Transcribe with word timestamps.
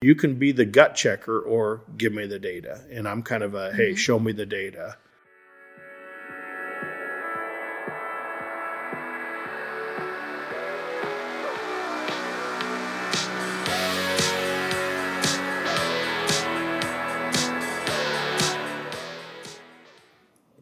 you 0.00 0.14
can 0.14 0.36
be 0.36 0.52
the 0.52 0.64
gut 0.64 0.94
checker 0.94 1.40
or 1.40 1.82
give 1.96 2.12
me 2.12 2.24
the 2.24 2.38
data. 2.38 2.82
And 2.88 3.08
I'm 3.08 3.20
kind 3.22 3.42
of 3.42 3.54
a, 3.54 3.72
hey, 3.72 3.90
mm-hmm. 3.90 3.96
show 3.96 4.20
me 4.20 4.30
the 4.30 4.46
data. 4.46 4.96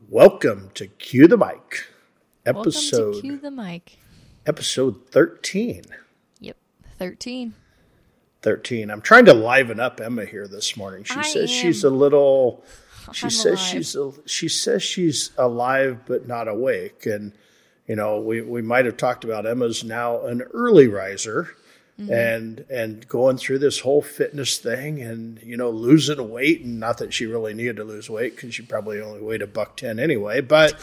Welcome 0.08 0.70
to 0.72 0.86
Cue 0.86 1.28
the 1.28 1.36
Mic, 1.36 1.44
Welcome 1.46 1.90
to 2.44 2.48
episode 2.48 3.20
Cue 3.20 3.36
the 3.36 3.50
Mic. 3.50 3.98
episode 4.46 5.10
13. 5.10 5.82
Yep, 6.40 6.56
13. 6.98 7.52
13. 8.46 8.92
I'm 8.92 9.00
trying 9.00 9.24
to 9.24 9.34
liven 9.34 9.80
up 9.80 10.00
Emma 10.00 10.24
here 10.24 10.46
this 10.46 10.76
morning. 10.76 11.02
She 11.02 11.16
I 11.18 11.22
says 11.22 11.50
am. 11.50 11.62
she's 11.62 11.82
a 11.82 11.90
little 11.90 12.62
she 13.12 13.26
I'm 13.26 13.30
says 13.30 13.58
alive. 13.58 13.58
she's 13.58 13.96
a, 13.96 14.12
she 14.26 14.48
says 14.48 14.82
she's 14.84 15.30
alive 15.36 15.98
but 16.06 16.28
not 16.28 16.46
awake 16.46 17.06
and 17.06 17.32
you 17.88 17.96
know 17.96 18.20
we 18.20 18.42
we 18.42 18.62
might 18.62 18.84
have 18.84 18.96
talked 18.96 19.24
about 19.24 19.46
Emma's 19.46 19.82
now 19.82 20.24
an 20.26 20.42
early 20.54 20.86
riser 20.88 21.48
Mm-hmm. 21.98 22.12
and 22.12 22.64
and 22.68 23.08
going 23.08 23.38
through 23.38 23.58
this 23.60 23.80
whole 23.80 24.02
fitness 24.02 24.58
thing 24.58 25.00
and 25.00 25.40
you 25.42 25.56
know 25.56 25.70
losing 25.70 26.30
weight 26.30 26.60
and 26.62 26.78
not 26.78 26.98
that 26.98 27.14
she 27.14 27.24
really 27.24 27.54
needed 27.54 27.76
to 27.76 27.84
lose 27.84 28.10
weight 28.10 28.36
cuz 28.36 28.54
she 28.54 28.60
probably 28.62 29.00
only 29.00 29.22
weighed 29.22 29.40
a 29.40 29.46
buck 29.46 29.78
10 29.78 29.98
anyway 29.98 30.42
but 30.42 30.74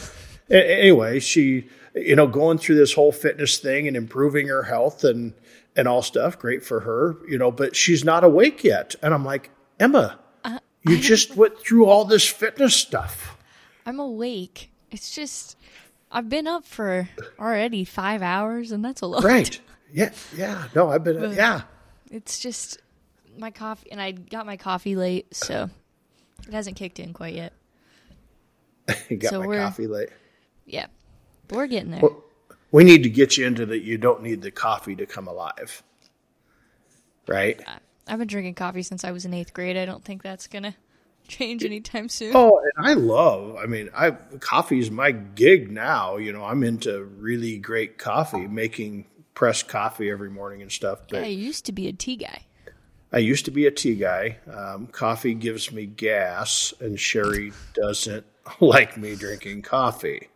anyway 0.49 1.19
she 1.19 1.67
you 1.93 2.15
know 2.15 2.25
going 2.25 2.57
through 2.57 2.73
this 2.77 2.93
whole 2.93 3.11
fitness 3.11 3.59
thing 3.59 3.87
and 3.87 3.95
improving 3.95 4.47
her 4.47 4.63
health 4.63 5.03
and 5.03 5.33
and 5.75 5.87
all 5.87 6.01
stuff 6.01 6.37
great 6.39 6.63
for 6.63 6.81
her 6.81 7.15
you 7.27 7.37
know 7.37 7.51
but 7.51 7.75
she's 7.75 8.03
not 8.03 8.23
awake 8.23 8.63
yet 8.63 8.95
and 9.01 9.13
i'm 9.13 9.25
like 9.25 9.49
emma 9.79 10.19
Uh, 10.43 10.59
you 10.87 10.97
just 10.99 11.35
went 11.35 11.57
through 11.59 11.85
all 11.85 12.05
this 12.05 12.27
fitness 12.27 12.75
stuff 12.75 13.37
I'm 13.85 13.99
awake. 13.99 14.71
It's 14.91 15.13
just, 15.13 15.57
I've 16.09 16.29
been 16.29 16.47
up 16.47 16.63
for 16.65 17.09
already 17.37 17.83
five 17.83 18.21
hours, 18.21 18.71
and 18.71 18.85
that's 18.85 19.01
a 19.01 19.07
lot. 19.07 19.23
right 19.25 19.59
yeah 19.91 20.11
yeah 20.37 20.67
no 20.75 20.89
i've 20.89 21.03
been 21.03 21.33
yeah 21.33 21.61
It's 22.11 22.39
just 22.39 22.77
my 23.37 23.51
coffee, 23.51 23.91
and 23.91 23.99
I 23.99 24.11
got 24.11 24.45
my 24.45 24.55
coffee 24.57 24.95
late, 24.95 25.35
so 25.35 25.69
it 26.47 26.53
hasn't 26.53 26.77
kicked 26.77 26.99
in 26.99 27.11
quite 27.13 27.33
yet. 27.35 27.51
you 29.09 29.17
got 29.17 29.31
So 29.31 29.39
my 29.39 29.47
we're- 29.47 29.63
coffee 29.63 29.87
late 29.87 30.09
Yeah, 30.65 30.85
but 31.47 31.57
we're 31.57 31.67
getting 31.67 31.91
there. 31.91 32.01
Well, 32.01 32.22
we 32.73 32.83
need 32.83 33.03
to 33.03 33.09
get 33.09 33.37
you 33.37 33.47
into 33.47 33.65
that 33.65 33.83
you 33.83 33.97
don't 33.97 34.21
need 34.21 34.41
the 34.41 34.51
coffee 34.51 34.97
to 34.97 35.05
come 35.05 35.29
alive 35.29 35.81
right 37.27 37.61
I've 38.07 38.19
been 38.19 38.27
drinking 38.27 38.55
coffee 38.55 38.83
since 38.83 39.03
I 39.03 39.11
was 39.11 39.25
in 39.25 39.33
eighth 39.33 39.53
grade. 39.53 39.77
I 39.77 39.85
don't 39.85 40.03
think 40.03 40.23
that's 40.23 40.47
gonna 40.47 40.75
change 41.27 41.63
anytime 41.63 42.09
soon. 42.09 42.33
Oh, 42.35 42.61
and 42.75 42.87
I 42.87 42.93
love. 42.93 43.55
I 43.55 43.65
mean, 43.65 43.89
I 43.95 44.11
coffee 44.39 44.79
is 44.79 44.91
my 44.91 45.11
gig 45.11 45.71
now. 45.71 46.17
You 46.17 46.33
know, 46.33 46.43
I'm 46.43 46.63
into 46.63 47.03
really 47.03 47.57
great 47.57 47.97
coffee, 47.97 48.47
making 48.47 49.05
pressed 49.33 49.67
coffee 49.67 50.09
every 50.11 50.29
morning 50.29 50.61
and 50.61 50.71
stuff. 50.71 50.99
But 51.09 51.23
I 51.23 51.27
used 51.27 51.65
to 51.65 51.71
be 51.71 51.87
a 51.87 51.93
tea 51.93 52.17
guy. 52.17 52.45
I 53.11 53.19
used 53.19 53.45
to 53.45 53.51
be 53.51 53.67
a 53.67 53.71
tea 53.71 53.95
guy. 53.95 54.37
Um, 54.51 54.87
coffee 54.87 55.35
gives 55.35 55.71
me 55.71 55.85
gas, 55.85 56.73
and 56.79 56.99
Sherry 56.99 57.53
doesn't 57.73 58.25
like 58.59 58.97
me 58.97 59.15
drinking 59.15 59.61
coffee. 59.61 60.29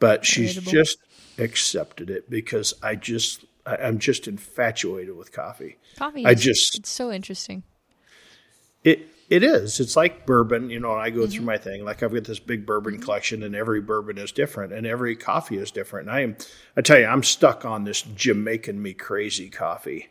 But 0.00 0.24
she's 0.26 0.56
Relatable. 0.56 0.70
just 0.70 0.98
accepted 1.38 2.10
it 2.10 2.28
because 2.28 2.74
I 2.82 2.96
just 2.96 3.44
I, 3.64 3.76
I'm 3.76 3.98
just 3.98 4.26
infatuated 4.26 5.16
with 5.16 5.30
coffee. 5.32 5.76
Coffee. 5.96 6.26
I 6.26 6.32
is- 6.32 6.40
just- 6.42 6.78
it's 6.78 6.90
so 6.90 7.12
interesting. 7.12 7.62
It 8.84 9.06
it 9.28 9.44
is. 9.44 9.78
It's 9.78 9.94
like 9.94 10.26
bourbon, 10.26 10.70
you 10.70 10.80
know. 10.80 10.92
I 10.92 11.10
go 11.10 11.20
Mm-hmm. 11.20 11.30
through 11.30 11.44
my 11.44 11.58
thing. 11.58 11.84
Like 11.84 12.02
I've 12.02 12.12
got 12.12 12.24
this 12.24 12.40
big 12.40 12.66
bourbon 12.66 12.98
collection, 13.00 13.42
and 13.44 13.54
every 13.54 13.80
bourbon 13.80 14.18
is 14.18 14.32
different, 14.32 14.72
and 14.72 14.86
every 14.86 15.14
coffee 15.14 15.58
is 15.58 15.70
different. 15.70 16.08
And 16.08 16.16
I 16.16 16.20
am, 16.22 16.36
I 16.76 16.80
tell 16.80 16.98
you, 16.98 17.04
I'm 17.06 17.22
stuck 17.22 17.64
on 17.64 17.84
this 17.84 18.02
Jamaican 18.02 18.82
me 18.82 18.92
crazy 18.94 19.48
coffee, 19.50 20.08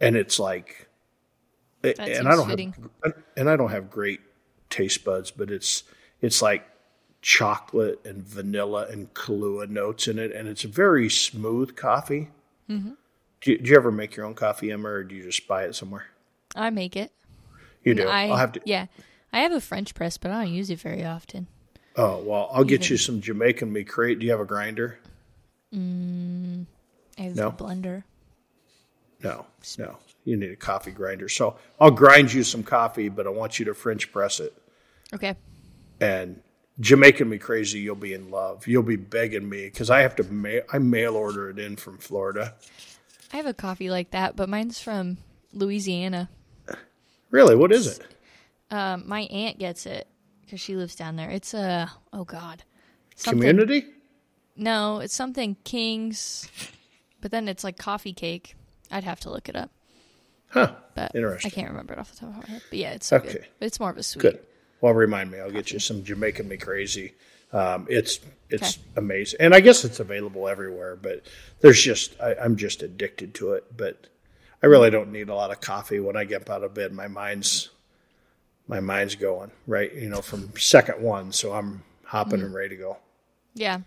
and 0.00 0.16
it's 0.16 0.40
like, 0.40 0.88
That 1.82 1.98
and 2.00 2.26
I 2.26 2.34
don't 2.34 2.48
fitting. 2.48 2.74
have, 3.04 3.12
and 3.36 3.48
I 3.50 3.56
don't 3.56 3.70
have 3.70 3.90
great 3.90 4.20
taste 4.70 5.04
buds, 5.04 5.30
but 5.30 5.50
it's 5.50 5.84
it's 6.22 6.40
like 6.42 6.64
chocolate 7.22 8.00
and 8.04 8.22
vanilla 8.22 8.86
and 8.90 9.12
Kahlua 9.14 9.68
notes 9.68 10.08
in 10.08 10.18
it, 10.18 10.32
and 10.32 10.48
it's 10.48 10.64
a 10.64 10.68
very 10.68 11.08
smooth 11.10 11.76
coffee. 11.76 12.28
Mm-hmm. 12.68 12.92
Do, 13.40 13.50
you, 13.52 13.58
do 13.58 13.70
you 13.70 13.76
ever 13.76 13.90
make 13.90 14.16
your 14.16 14.26
own 14.26 14.34
coffee, 14.34 14.70
Emma, 14.70 14.88
or 14.88 15.04
do 15.04 15.14
you 15.14 15.22
just 15.24 15.46
buy 15.48 15.64
it 15.64 15.74
somewhere? 15.74 16.06
I 16.54 16.70
make 16.70 16.96
it. 16.96 17.12
You 17.84 17.94
do. 17.94 18.06
I 18.08 18.28
I'll 18.28 18.36
have 18.36 18.52
to. 18.52 18.60
yeah. 18.64 18.86
I 19.32 19.40
have 19.40 19.52
a 19.52 19.60
French 19.60 19.94
press, 19.94 20.18
but 20.18 20.30
I 20.30 20.44
don't 20.44 20.52
use 20.52 20.70
it 20.70 20.80
very 20.80 21.04
often. 21.04 21.46
Oh 21.96 22.22
well, 22.22 22.50
I'll 22.52 22.64
get 22.64 22.90
you 22.90 22.96
some 22.96 23.20
Jamaican 23.20 23.72
me 23.72 23.84
crate. 23.84 24.18
Do 24.18 24.26
you 24.26 24.32
have 24.32 24.40
a 24.40 24.44
grinder? 24.44 24.98
I 25.72 26.66
have 27.18 27.36
No? 27.36 27.48
a 27.48 27.52
blender. 27.52 28.02
No, 29.22 29.46
no. 29.78 29.98
You 30.24 30.36
need 30.36 30.50
a 30.50 30.56
coffee 30.56 30.90
grinder. 30.90 31.28
So 31.28 31.56
I'll 31.78 31.90
grind 31.90 32.32
you 32.32 32.42
some 32.42 32.62
coffee, 32.62 33.08
but 33.08 33.26
I 33.26 33.30
want 33.30 33.58
you 33.58 33.64
to 33.66 33.74
French 33.74 34.10
press 34.12 34.40
it. 34.40 34.52
Okay. 35.14 35.34
And 36.00 36.40
Jamaican 36.80 37.28
me 37.28 37.38
crazy, 37.38 37.80
you'll 37.80 37.94
be 37.94 38.14
in 38.14 38.30
love. 38.30 38.66
You'll 38.66 38.82
be 38.82 38.96
begging 38.96 39.48
me 39.48 39.64
because 39.64 39.90
I 39.90 40.00
have 40.00 40.16
to 40.16 40.22
mail. 40.24 40.62
I 40.72 40.78
mail 40.78 41.14
order 41.14 41.50
it 41.50 41.58
in 41.58 41.76
from 41.76 41.98
Florida. 41.98 42.54
I 43.32 43.36
have 43.36 43.46
a 43.46 43.54
coffee 43.54 43.90
like 43.90 44.10
that, 44.12 44.34
but 44.34 44.48
mine's 44.48 44.80
from 44.80 45.18
Louisiana. 45.52 46.30
Really? 47.30 47.54
What 47.54 47.72
is 47.72 47.86
it? 47.98 48.06
Um, 48.70 49.04
my 49.06 49.20
aunt 49.22 49.58
gets 49.58 49.86
it 49.86 50.08
because 50.42 50.60
she 50.60 50.74
lives 50.74 50.94
down 50.94 51.16
there. 51.16 51.30
It's 51.30 51.54
a 51.54 51.90
oh 52.12 52.24
god, 52.24 52.64
something, 53.16 53.40
Community? 53.40 53.86
No, 54.56 55.00
it's 55.00 55.14
something 55.14 55.56
Kings, 55.64 56.48
but 57.20 57.30
then 57.30 57.46
it's 57.48 57.62
like 57.62 57.78
coffee 57.78 58.12
cake. 58.12 58.56
I'd 58.90 59.04
have 59.04 59.20
to 59.20 59.30
look 59.30 59.48
it 59.48 59.54
up, 59.56 59.70
Huh. 60.48 60.74
but 60.94 61.14
Interesting. 61.14 61.50
I 61.50 61.54
can't 61.54 61.68
remember 61.70 61.92
it 61.92 61.98
off 62.00 62.10
the 62.12 62.18
top 62.18 62.30
of 62.30 62.36
my 62.48 62.54
head. 62.54 62.62
But 62.68 62.78
yeah, 62.78 62.90
it's 62.92 63.06
so 63.06 63.16
Okay. 63.16 63.32
good. 63.32 63.46
It's 63.60 63.78
more 63.78 63.90
of 63.90 63.96
a 63.98 64.02
sweet. 64.02 64.22
Good. 64.22 64.40
Well, 64.80 64.94
remind 64.94 65.30
me. 65.30 65.38
I'll 65.40 65.50
get 65.50 65.70
you 65.72 65.78
some 65.78 66.02
Jamaican 66.04 66.48
me 66.48 66.56
crazy. 66.56 67.14
Um, 67.52 67.86
it's 67.90 68.20
it's 68.48 68.78
Okay. 68.78 68.86
amazing, 68.96 69.40
and 69.40 69.54
I 69.54 69.60
guess 69.60 69.84
it's 69.84 70.00
available 70.00 70.48
everywhere. 70.48 70.96
But 70.96 71.24
there's 71.60 71.82
just 71.82 72.20
I, 72.20 72.34
I'm 72.34 72.56
just 72.56 72.82
addicted 72.82 73.34
to 73.34 73.52
it. 73.54 73.76
But 73.76 74.06
I 74.62 74.66
really 74.66 74.90
don't 74.90 75.10
need 75.12 75.28
a 75.28 75.34
lot 75.34 75.50
of 75.50 75.60
coffee 75.60 76.00
when 76.00 76.16
I 76.16 76.24
get 76.24 76.48
out 76.48 76.62
of 76.64 76.74
bed. 76.74 76.92
My 76.92 77.08
mind's 77.08 77.70
my 78.68 78.80
mind's 78.80 79.16
going 79.16 79.50
right. 79.66 79.92
You 79.94 80.08
know, 80.08 80.22
from 80.22 80.52
second 80.56 81.02
one, 81.02 81.32
so 81.32 81.52
I'm 81.52 81.82
hopping 82.04 82.40
and 82.40 82.54
ready 82.54 82.70
to 82.70 82.76
go. 82.76 82.96
Yeah, 83.54 83.80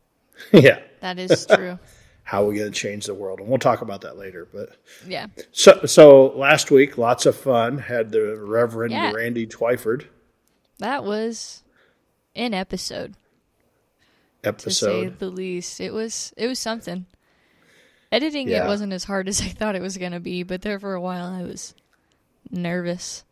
yeah. 0.52 0.78
that 1.00 1.18
is 1.18 1.46
true. 1.46 1.78
How 2.22 2.44
are 2.44 2.46
we 2.46 2.58
going 2.58 2.70
to 2.70 2.78
change 2.78 3.06
the 3.06 3.14
world? 3.14 3.40
And 3.40 3.48
we'll 3.48 3.58
talk 3.58 3.80
about 3.82 4.02
that 4.02 4.16
later. 4.16 4.46
But 4.52 4.76
yeah. 5.04 5.26
so 5.50 5.84
so 5.86 6.28
last 6.36 6.70
week, 6.70 6.96
lots 6.96 7.26
of 7.26 7.34
fun. 7.34 7.76
Had 7.78 8.12
the 8.12 8.36
Reverend 8.40 8.92
Yeah. 8.92 9.10
Randy 9.10 9.48
Twyford 9.48 10.06
That 10.80 11.04
was 11.04 11.62
an 12.34 12.52
episode, 12.54 13.14
to 14.42 14.70
say 14.70 15.04
episode. 15.04 15.18
the 15.18 15.30
least. 15.30 15.80
It 15.80 15.92
was 15.92 16.32
it 16.36 16.46
was 16.46 16.58
something. 16.58 17.06
Editing 18.12 18.48
Yeah. 18.48 18.64
it 18.64 18.66
wasn't 18.66 18.92
as 18.92 19.04
hard 19.04 19.28
as 19.28 19.40
I 19.40 19.46
thought 19.48 19.76
it 19.76 19.82
was 19.82 19.96
gonna 19.96 20.20
be, 20.20 20.42
but 20.42 20.62
there 20.62 20.80
for 20.80 20.94
a 20.94 21.00
while 21.00 21.26
I 21.26 21.42
was 21.42 21.74
nervous. 22.50 23.24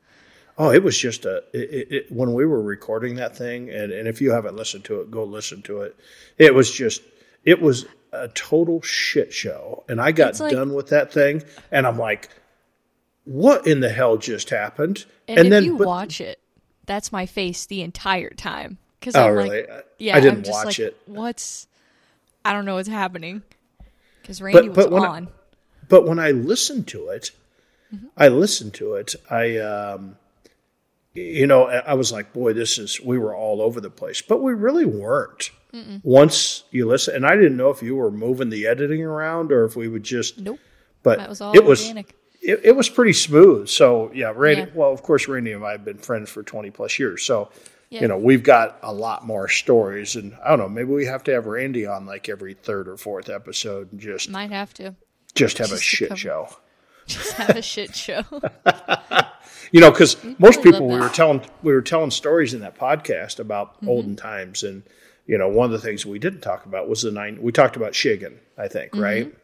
Oh, 0.57 0.71
it 0.73 0.83
was 0.83 0.97
just 0.99 1.25
a 1.25 1.43
it, 1.53 1.93
it, 1.93 2.13
when 2.13 2.33
we 2.35 2.45
were 2.45 2.63
recording 2.63 3.17
that 3.17 3.37
thing, 3.37 3.71
and, 3.71 3.93
and 3.93 4.09
if 4.09 4.21
you 4.21 4.33
haven't 4.33 4.57
listened 4.57 4.85
to 4.87 5.01
it, 5.01 5.11
go 5.11 5.25
listen 5.25 5.63
to 5.63 5.83
it. 5.83 5.97
It 6.37 6.55
was 6.55 6.71
just 6.71 7.03
it 7.45 7.61
was 7.63 7.87
a 8.13 8.29
total 8.29 8.83
shit 8.83 9.33
show, 9.33 9.85
and 9.89 10.01
I 10.01 10.13
got 10.13 10.39
like- 10.41 10.53
done 10.53 10.75
with 10.75 10.89
that 10.89 11.13
thing, 11.13 11.43
and 11.71 11.87
I'm 11.87 11.99
like, 11.99 12.29
what 13.25 13.67
in 13.67 13.81
the 13.81 13.89
hell 13.91 14.17
just 14.17 14.51
happened? 14.51 15.05
And, 15.29 15.39
if 15.41 15.51
then 15.51 15.65
you 15.65 15.79
but- 15.79 15.87
watch 15.87 16.21
it, 16.21 16.38
that's 16.89 17.13
my 17.13 17.27
face 17.27 17.67
the 17.67 17.83
entire 17.83 18.31
time. 18.31 18.79
Because 18.99 19.15
oh 19.15 19.29
I'm 19.29 19.35
really? 19.35 19.61
like, 19.67 19.87
yeah, 19.99 20.17
I 20.17 20.21
didn't 20.21 20.49
watch 20.49 20.65
like, 20.67 20.79
it, 20.81 20.97
What's 21.07 21.69
I 22.45 22.53
don't 22.53 22.65
know 22.65 22.75
what's 22.75 22.89
happening. 22.89 23.43
Because 24.21 24.43
Randy 24.43 24.69
but 24.69 24.77
was 24.77 24.87
when 24.89 25.03
I- 25.05 25.07
on. 25.07 25.29
but 25.89 26.05
when 26.07 26.19
I 26.19 26.33
listened 26.33 26.89
to 26.89 27.09
it, 27.11 27.31
Mm-hmm. 27.95 28.07
I 28.19 28.29
listened 28.29 28.75
to 28.75 28.95
it. 28.97 29.15
I 29.31 29.57
um, 29.57 30.17
you 31.15 31.47
know, 31.47 31.65
I 31.69 31.95
was 31.95 32.13
like, 32.13 32.35
boy, 32.35 32.53
this 32.53 32.77
is 32.77 33.01
we 33.01 33.17
were 33.19 33.35
all 33.35 33.63
over 33.63 33.81
the 33.81 33.89
place, 33.89 34.21
but 34.21 34.43
we 34.43 34.53
really 34.53 34.85
weren't. 34.85 35.51
Once 36.03 36.65
you 36.71 36.87
listen, 36.87 37.15
and 37.15 37.25
I 37.27 37.35
didn't 37.35 37.57
know 37.57 37.71
if 37.71 37.83
you 37.83 37.97
were 37.97 38.11
moving 38.11 38.51
the 38.51 38.67
editing 38.67 39.03
around 39.03 39.53
or 39.53 39.65
if 39.65 39.75
we 39.77 39.89
would 39.89 40.03
just 40.03 40.39
nope, 40.39 40.59
but 41.03 41.19
that 41.19 41.29
was 41.31 41.41
all 41.41 41.55
it 41.57 41.65
was 41.65 41.81
organic. 41.81 42.15
It, 42.41 42.61
it 42.65 42.77
was 42.77 42.89
pretty 42.89 43.13
smooth. 43.13 43.69
So 43.69 44.11
yeah, 44.15 44.33
Randy. 44.35 44.63
Yeah. 44.63 44.69
Well, 44.75 44.93
of 44.93 45.03
course, 45.03 45.29
Randy 45.29 45.53
and 45.53 45.65
I 45.65 45.73
have 45.73 45.85
been 45.85 45.99
friends 45.99 46.31
for 46.31 46.43
twenty 46.43 46.71
plus 46.71 46.99
years. 46.99 47.23
So 47.25 47.51
Yeah. 47.91 48.03
you 48.03 48.09
know, 48.09 48.19
we've 48.19 48.43
got 48.43 48.79
a 48.83 48.93
lot 48.93 49.25
more 49.27 49.49
stories, 49.49 50.15
and 50.17 50.37
I 50.45 50.51
don't 50.51 50.59
know. 50.59 50.69
Maybe 50.69 50.91
we 50.93 51.07
have 51.07 51.25
to 51.25 51.33
have 51.33 51.47
Randy 51.47 51.87
on 51.87 52.07
like 52.07 52.29
every 52.29 52.55
third 52.55 52.89
or 52.89 52.97
fourth 52.97 53.29
episode, 53.29 53.93
and 53.93 54.01
just 54.01 54.29
Might 54.31 54.51
have 54.51 54.73
to. 54.75 54.95
just 55.35 55.59
have 55.59 55.69
a 55.69 55.71
just 55.77 55.83
to 55.83 55.97
shit 55.97 56.09
cover- 56.11 56.19
show. 56.19 56.49
Just 57.09 57.33
have 57.39 57.57
a 57.57 57.63
shit 57.63 57.95
show. 57.97 58.23
You 59.73 59.81
know, 59.83 59.91
because 59.91 60.17
most 60.39 60.63
people 60.63 60.89
we 60.89 60.99
were 60.99 61.09
telling 61.11 61.43
we 61.63 61.73
were 61.75 61.83
telling 61.83 62.11
stories 62.11 62.55
in 62.55 62.61
that 62.61 62.79
podcast 62.79 63.39
about 63.39 63.77
Mm-hmm. 63.77 63.89
olden 63.89 64.17
times, 64.17 64.63
and 64.63 64.83
you 65.27 65.37
know, 65.37 65.49
one 65.49 65.67
of 65.67 65.73
the 65.73 65.79
things 65.79 66.07
we 66.07 66.19
didn't 66.19 66.41
talk 66.41 66.65
about 66.65 66.89
was 66.89 67.03
the 67.03 67.11
nine. 67.11 67.39
We 67.43 67.53
talked 67.53 67.77
about 67.77 67.93
Shigan, 67.93 68.39
I 68.57 68.69
think, 68.69 68.93
Mm-hmm. 68.93 69.01
right? 69.03 69.35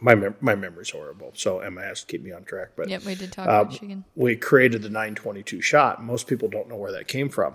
My 0.00 0.14
mem- 0.14 0.36
my 0.40 0.54
memory's 0.54 0.90
horrible, 0.90 1.32
so 1.34 1.60
Emma 1.60 1.82
has 1.82 2.00
to 2.00 2.06
keep 2.06 2.22
me 2.22 2.32
on 2.32 2.44
track. 2.44 2.70
But 2.76 2.88
Yep. 2.88 3.04
We 3.04 3.14
did 3.16 3.32
talk 3.32 3.48
Uh, 3.48 3.64
chicken. 3.66 4.04
we 4.14 4.36
created 4.36 4.82
the 4.82 4.88
922 4.90 5.60
shot. 5.60 6.02
Most 6.02 6.26
people 6.26 6.48
don't 6.48 6.68
know 6.68 6.76
where 6.76 6.92
that 6.92 7.08
came 7.08 7.28
from. 7.28 7.54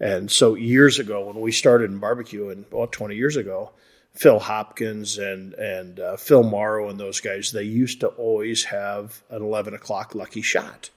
And 0.00 0.30
so 0.30 0.54
years 0.54 0.98
ago, 0.98 1.26
when 1.26 1.40
we 1.40 1.52
started 1.52 1.90
in 1.90 1.98
barbecue, 1.98 2.48
and 2.48 2.64
well, 2.70 2.86
20 2.86 3.14
years 3.14 3.36
ago, 3.36 3.72
Phil 4.14 4.38
Hopkins 4.38 5.18
and 5.18 5.54
and 5.54 5.98
uh, 6.00 6.16
Phil 6.16 6.42
Morrow 6.42 6.88
and 6.88 6.98
those 7.00 7.20
guys, 7.20 7.52
they 7.52 7.62
used 7.62 8.00
to 8.00 8.08
always 8.08 8.64
have 8.64 9.22
an 9.30 9.42
11 9.42 9.74
o'clock 9.74 10.14
lucky 10.14 10.42
shot. 10.42 10.90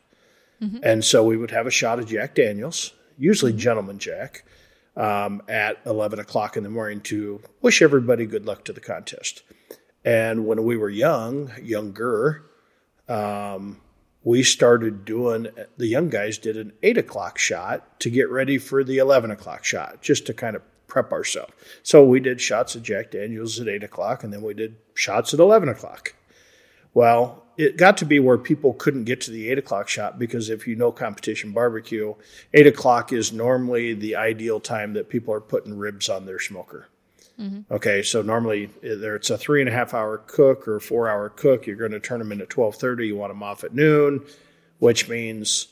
And 0.81 1.05
so 1.05 1.23
we 1.23 1.37
would 1.37 1.51
have 1.51 1.67
a 1.67 1.71
shot 1.71 1.99
of 1.99 2.07
Jack 2.07 2.33
Daniels, 2.33 2.91
usually 3.19 3.53
Gentleman 3.53 3.99
Jack, 3.99 4.43
um, 4.97 5.43
at 5.47 5.77
11 5.85 6.17
o'clock 6.17 6.57
in 6.57 6.63
the 6.63 6.69
morning 6.71 7.01
to 7.01 7.39
wish 7.61 7.83
everybody 7.83 8.25
good 8.25 8.47
luck 8.47 8.63
to 8.65 8.73
the 8.73 8.79
contest. 8.81 9.43
And 10.05 10.45
when 10.45 10.63
we 10.63 10.77
were 10.77 10.89
young, 10.89 11.51
younger, 11.61 12.45
um, 13.09 13.81
we 14.23 14.43
started 14.43 15.03
doing 15.03 15.47
the 15.77 15.87
young 15.87 16.09
guys 16.09 16.37
did 16.37 16.57
an 16.57 16.73
eight 16.83 16.97
o'clock 16.97 17.39
shot 17.39 17.99
to 18.01 18.09
get 18.11 18.29
ready 18.29 18.59
for 18.59 18.83
the 18.83 18.99
11 18.99 19.31
o'clock 19.31 19.63
shot 19.63 20.01
just 20.01 20.27
to 20.27 20.33
kind 20.33 20.55
of 20.55 20.61
prep 20.87 21.11
ourselves. 21.11 21.53
So 21.83 22.05
we 22.05 22.19
did 22.19 22.39
shots 22.39 22.75
of 22.75 22.83
jack 22.83 23.11
daniels 23.11 23.59
at 23.59 23.67
eight 23.67 23.83
o'clock 23.83 24.23
and 24.23 24.31
then 24.31 24.43
we 24.43 24.53
did 24.53 24.77
shots 24.93 25.33
at 25.33 25.39
11 25.39 25.69
o'clock. 25.69 26.15
Well 26.93 27.43
it 27.57 27.77
got 27.77 27.97
to 27.97 28.05
be 28.05 28.19
where 28.19 28.37
people 28.37 28.73
couldn't 28.73 29.05
get 29.05 29.21
to 29.21 29.31
the 29.31 29.49
eight 29.49 29.57
o'clock 29.57 29.87
shot 29.87 30.19
because 30.19 30.49
if 30.49 30.67
you 30.67 30.75
know 30.75 30.91
competition 30.91 31.51
barbecue 31.51 32.13
eight 32.53 32.67
o'clock 32.67 33.13
is 33.13 33.31
normally 33.31 33.93
the 33.93 34.15
ideal 34.15 34.59
time 34.59 34.93
that 34.93 35.09
people 35.09 35.33
are 35.33 35.41
putting 35.41 35.77
ribs 35.77 36.09
on 36.09 36.25
their 36.25 36.39
smoker 36.39 36.89
Mm-hmm. 37.39 37.73
Okay, 37.73 38.01
so 38.01 38.21
normally 38.21 38.69
uh, 38.83 38.93
either 38.93 39.15
it's 39.15 39.29
a 39.29 39.37
three 39.37 39.61
and 39.61 39.69
a 39.69 39.73
half 39.73 39.93
hour 39.93 40.19
cook 40.19 40.67
or 40.67 40.77
a 40.77 40.81
four 40.81 41.09
hour 41.09 41.29
cook. 41.29 41.67
You're 41.67 41.75
going 41.75 41.91
to 41.91 41.99
turn 41.99 42.19
them 42.19 42.31
in 42.31 42.41
at 42.41 42.49
twelve 42.49 42.75
thirty. 42.75 43.07
You 43.07 43.17
want 43.17 43.31
them 43.31 43.43
off 43.43 43.63
at 43.63 43.73
noon, 43.73 44.25
which 44.79 45.09
means 45.09 45.67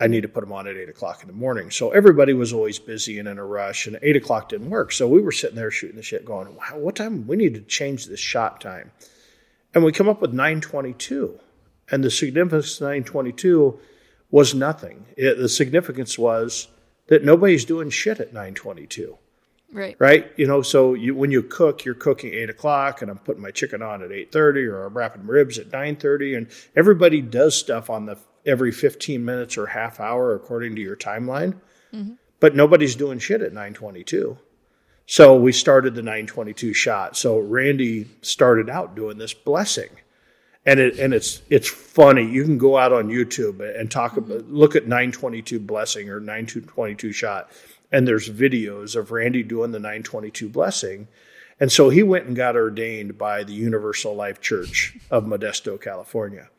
I 0.00 0.06
need 0.06 0.22
to 0.22 0.28
put 0.28 0.40
them 0.40 0.52
on 0.52 0.66
at 0.66 0.76
eight 0.76 0.88
o'clock 0.88 1.20
in 1.20 1.26
the 1.26 1.34
morning. 1.34 1.70
So 1.70 1.90
everybody 1.90 2.32
was 2.32 2.54
always 2.54 2.78
busy 2.78 3.18
and 3.18 3.28
in 3.28 3.38
a 3.38 3.44
rush, 3.44 3.86
and 3.86 3.98
eight 4.00 4.16
o'clock 4.16 4.48
didn't 4.48 4.70
work. 4.70 4.92
So 4.92 5.06
we 5.06 5.20
were 5.20 5.32
sitting 5.32 5.56
there 5.56 5.70
shooting 5.70 5.96
the 5.96 6.02
shit, 6.02 6.24
going, 6.24 6.54
"Wow, 6.56 6.78
what 6.78 6.96
time? 6.96 7.26
We 7.26 7.36
need 7.36 7.54
to 7.54 7.60
change 7.60 8.06
this 8.06 8.20
shot 8.20 8.60
time." 8.60 8.90
And 9.74 9.84
we 9.84 9.92
come 9.92 10.08
up 10.08 10.22
with 10.22 10.32
nine 10.32 10.62
twenty 10.62 10.94
two, 10.94 11.38
and 11.90 12.02
the 12.02 12.10
significance 12.10 12.80
of 12.80 12.88
nine 12.88 13.04
twenty 13.04 13.32
two 13.32 13.78
was 14.30 14.54
nothing. 14.54 15.04
It, 15.18 15.36
the 15.38 15.48
significance 15.48 16.18
was 16.18 16.68
that 17.08 17.24
nobody's 17.24 17.66
doing 17.66 17.90
shit 17.90 18.18
at 18.18 18.32
nine 18.32 18.54
twenty 18.54 18.86
two 18.86 19.18
Right. 19.72 19.96
right? 20.00 20.32
You 20.36 20.46
know, 20.46 20.62
so 20.62 20.94
you 20.94 21.14
when 21.14 21.30
you 21.30 21.42
cook, 21.42 21.84
you're 21.84 21.94
cooking 21.94 22.34
eight 22.34 22.50
o'clock, 22.50 23.02
and 23.02 23.10
I'm 23.10 23.18
putting 23.18 23.42
my 23.42 23.52
chicken 23.52 23.82
on 23.82 24.02
at 24.02 24.10
eight 24.10 24.32
thirty, 24.32 24.62
or 24.62 24.84
I'm 24.84 24.94
wrapping 24.94 25.26
ribs 25.26 25.58
at 25.58 25.72
nine 25.72 25.96
thirty, 25.96 26.34
and 26.34 26.48
everybody 26.74 27.20
does 27.20 27.56
stuff 27.56 27.88
on 27.88 28.06
the 28.06 28.18
every 28.44 28.72
fifteen 28.72 29.24
minutes 29.24 29.56
or 29.56 29.66
half 29.66 30.00
hour 30.00 30.34
according 30.34 30.74
to 30.74 30.82
your 30.82 30.96
timeline, 30.96 31.54
mm-hmm. 31.92 32.14
but 32.40 32.56
nobody's 32.56 32.96
doing 32.96 33.20
shit 33.20 33.42
at 33.42 33.52
nine 33.52 33.72
twenty 33.72 34.02
two. 34.02 34.38
So 35.06 35.36
we 35.36 35.52
started 35.52 35.94
the 35.94 36.02
nine 36.02 36.26
twenty 36.26 36.52
two 36.52 36.74
shot. 36.74 37.16
So 37.16 37.38
Randy 37.38 38.08
started 38.22 38.68
out 38.68 38.96
doing 38.96 39.18
this 39.18 39.34
blessing. 39.34 39.90
And 40.66 40.78
it 40.78 40.98
and 40.98 41.14
it's 41.14 41.40
it's 41.48 41.68
funny. 41.68 42.28
You 42.28 42.44
can 42.44 42.58
go 42.58 42.76
out 42.76 42.92
on 42.92 43.08
YouTube 43.08 43.60
and 43.78 43.90
talk 43.90 44.12
mm-hmm. 44.12 44.30
about 44.30 44.50
look 44.50 44.76
at 44.76 44.82
922 44.82 45.58
blessing 45.58 46.10
or 46.10 46.20
922 46.20 47.12
shot, 47.12 47.50
and 47.92 48.06
there's 48.06 48.28
videos 48.28 48.96
of 48.96 49.10
Randy 49.10 49.42
doing 49.42 49.72
the 49.72 49.78
922 49.78 50.48
blessing. 50.48 51.08
And 51.58 51.70
so 51.70 51.90
he 51.90 52.02
went 52.02 52.26
and 52.26 52.34
got 52.34 52.56
ordained 52.56 53.18
by 53.18 53.44
the 53.44 53.52
Universal 53.52 54.14
Life 54.14 54.40
Church 54.40 54.96
of 55.10 55.24
Modesto, 55.24 55.80
California. 55.80 56.48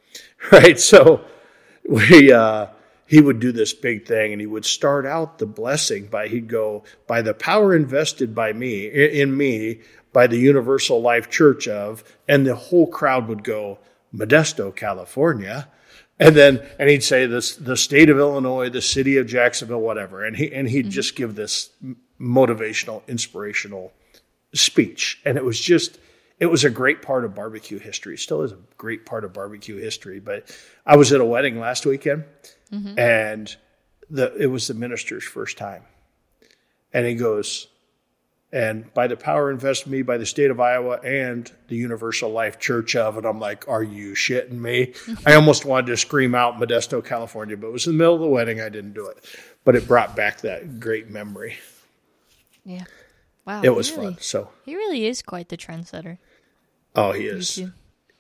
Right? 0.52 0.78
So 0.78 1.24
we 1.88 2.34
uh 2.34 2.68
he 3.06 3.22
would 3.22 3.40
do 3.40 3.52
this 3.52 3.74
big 3.74 4.06
thing 4.06 4.32
and 4.32 4.42
he 4.42 4.48
would 4.48 4.66
start 4.66 5.06
out 5.06 5.38
the 5.38 5.46
blessing 5.46 6.08
by 6.08 6.28
he'd 6.28 6.48
go 6.48 6.84
by 7.08 7.22
the 7.22 7.34
power 7.34 7.74
invested 7.76 8.36
by 8.36 8.52
me 8.52 8.88
in 8.88 9.36
me 9.36 9.80
by 10.14 10.28
the 10.28 10.38
Universal 10.38 11.02
Life 11.02 11.30
Church 11.30 11.68
of 11.68 12.04
and 12.28 12.46
the 12.46 12.56
whole 12.56 12.88
crowd 12.88 13.28
would 13.28 13.44
go 13.44 13.80
Modesto, 14.14 14.76
California. 14.76 15.68
And 16.22 16.36
then, 16.36 16.62
and 16.78 16.88
he'd 16.88 17.04
say 17.04 17.26
this, 17.26 17.56
the 17.56 17.76
state 17.76 18.10
of 18.10 18.20
Illinois, 18.20 18.70
the 18.70 18.82
city 18.82 19.18
of 19.18 19.26
Jacksonville, 19.26 19.82
whatever. 19.82 20.24
And 20.24 20.38
he, 20.38 20.54
and 20.54 20.70
he'd 20.70 20.86
mm-hmm. 20.86 20.92
just 20.92 21.16
give 21.16 21.34
this 21.34 21.72
motivational, 22.20 23.02
inspirational 23.08 23.92
speech. 24.54 25.20
And 25.26 25.36
it 25.36 25.44
was 25.44 25.60
just, 25.60 25.98
it 26.40 26.46
was 26.46 26.64
a 26.64 26.70
great 26.70 27.02
part 27.02 27.26
of 27.26 27.34
barbecue 27.34 27.80
history. 27.80 28.20
Still 28.20 28.44
is 28.44 28.52
a 28.52 28.60
great 28.78 29.04
part 29.04 29.26
of 29.26 29.34
barbecue 29.34 29.78
history. 29.78 30.20
But 30.20 30.56
I 30.86 30.96
was 30.96 31.12
at 31.12 31.22
a 31.22 31.26
wedding 31.26 31.60
last 31.60 31.88
weekend 31.88 32.26
mm-hmm. 32.72 33.00
and 33.00 33.56
the, 34.12 34.32
it 34.36 34.46
was 34.48 34.68
the 34.68 34.76
minister's 34.76 35.24
first 35.24 35.58
time. 35.58 35.82
And 36.94 37.08
he 37.08 37.16
goes, 37.16 37.66
and 38.54 38.94
by 38.94 39.08
the 39.08 39.16
power 39.16 39.50
invested 39.50 39.88
in 39.88 39.92
me 39.94 40.02
by 40.02 40.18
the 40.18 40.26
state 40.26 40.52
of 40.52 40.60
Iowa 40.60 41.00
and 41.04 41.52
the 41.68 41.76
Universal 41.76 42.32
Life 42.32 42.60
Church 42.60 42.96
of, 42.96 43.18
and 43.18 43.26
I'm 43.26 43.40
like, 43.40 43.68
are 43.68 43.84
you 43.84 44.14
shitting 44.14 44.60
me? 44.60 44.94
I 45.26 45.36
almost 45.36 45.64
wanted 45.66 45.88
to 45.88 45.98
scream 45.98 46.36
out 46.36 46.56
Modesto, 46.60 47.04
California, 47.04 47.56
but 47.56 47.68
it 47.68 47.74
was 47.74 47.88
in 47.88 47.94
the 47.94 47.98
middle 47.98 48.16
of 48.16 48.22
the 48.22 48.28
wedding. 48.28 48.60
I 48.60 48.70
didn't 48.70 48.94
do 48.94 49.08
it, 49.08 49.24
but 49.64 49.76
it 49.76 49.88
brought 49.88 50.16
back 50.16 50.42
that 50.42 50.80
great 50.80 51.10
memory. 51.10 51.58
Yeah. 52.66 52.84
Wow. 53.46 53.62
It 53.64 53.74
was 53.76 53.92
really, 53.92 54.14
fun. 54.14 54.18
So, 54.22 54.50
He 54.66 54.76
really 54.76 55.06
is 55.08 55.22
quite 55.22 55.50
the 55.50 55.58
trendsetter. 55.58 56.18
oh, 56.96 57.12
he 57.12 57.26
is. 57.26 57.56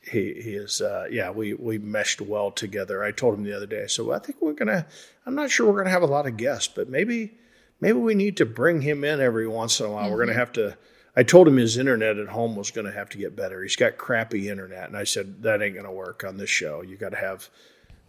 He 0.03 0.33
he 0.33 0.55
is. 0.55 0.81
Uh, 0.81 1.05
yeah, 1.11 1.29
we 1.29 1.53
we 1.53 1.77
meshed 1.77 2.21
well 2.21 2.49
together. 2.49 3.03
I 3.03 3.11
told 3.11 3.35
him 3.37 3.43
the 3.43 3.55
other 3.55 3.67
day. 3.67 3.83
I 3.83 3.85
said, 3.85 4.05
well, 4.07 4.17
I 4.17 4.19
think 4.19 4.41
we're 4.41 4.53
gonna. 4.53 4.87
I'm 5.27 5.35
not 5.35 5.51
sure 5.51 5.67
we're 5.71 5.77
gonna 5.77 5.91
have 5.91 6.01
a 6.01 6.07
lot 6.07 6.25
of 6.25 6.37
guests, 6.37 6.67
but 6.75 6.89
maybe 6.89 7.35
maybe 7.81 7.99
we 7.99 8.15
need 8.15 8.37
to 8.37 8.45
bring 8.45 8.81
him 8.81 9.03
in 9.03 9.19
every 9.19 9.47
once 9.47 9.79
in 9.81 9.87
a 9.87 9.91
while. 9.91 10.09
We're 10.09 10.17
Mm-hmm. 10.19 10.27
gonna 10.27 10.39
have 10.39 10.53
to. 10.53 10.77
I 11.13 11.23
told 11.23 11.45
him 11.49 11.57
his 11.57 11.77
internet 11.77 12.17
at 12.17 12.29
home 12.29 12.55
was 12.55 12.71
going 12.71 12.85
to 12.87 12.93
have 12.93 13.09
to 13.09 13.17
get 13.17 13.35
better. 13.35 13.61
He's 13.61 13.75
got 13.75 13.97
crappy 13.97 14.47
internet, 14.47 14.87
and 14.87 14.95
I 14.95 15.03
said 15.03 15.43
that 15.43 15.61
ain't 15.61 15.73
going 15.73 15.85
to 15.85 15.91
work 15.91 16.23
on 16.23 16.37
this 16.37 16.49
show. 16.49 16.81
You 16.83 16.95
got 16.95 17.09
to 17.09 17.17
have. 17.17 17.49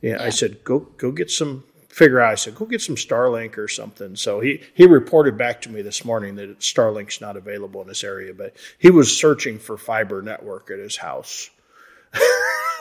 Yeah, 0.01 0.23
I 0.23 0.29
said 0.31 0.63
go 0.63 0.79
go 0.99 1.11
get 1.11 1.29
some. 1.29 1.64
Figure 1.88 2.21
out. 2.21 2.31
I 2.31 2.37
said 2.37 2.55
go 2.55 2.64
get 2.64 2.81
some 2.81 2.95
Starlink 2.95 3.59
or 3.59 3.67
something. 3.67 4.14
So 4.14 4.38
he 4.38 4.62
he 4.75 4.87
reported 4.87 5.37
back 5.37 5.61
to 5.62 5.69
me 5.69 5.83
this 5.83 6.05
morning 6.05 6.37
that 6.37 6.61
Starlink's 6.61 7.21
not 7.21 7.37
available 7.37 7.83
in 7.83 7.88
this 7.88 8.05
area, 8.05 8.33
but 8.33 8.55
he 8.79 8.88
was 8.91 9.14
searching 9.14 9.59
for 9.59 9.76
fiber 9.76 10.23
network 10.23 10.71
at 10.71 10.79
his 10.79 10.97
house 10.97 11.50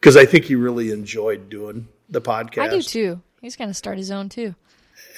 because 0.00 0.16
I 0.16 0.24
think 0.24 0.44
he 0.44 0.54
really 0.54 0.90
enjoyed 0.92 1.48
doing 1.50 1.88
the 2.08 2.20
podcast. 2.20 2.62
I 2.62 2.68
do 2.68 2.82
too. 2.82 3.20
He's 3.40 3.56
gonna 3.56 3.74
start 3.74 3.98
his 3.98 4.10
own 4.10 4.28
too. 4.28 4.54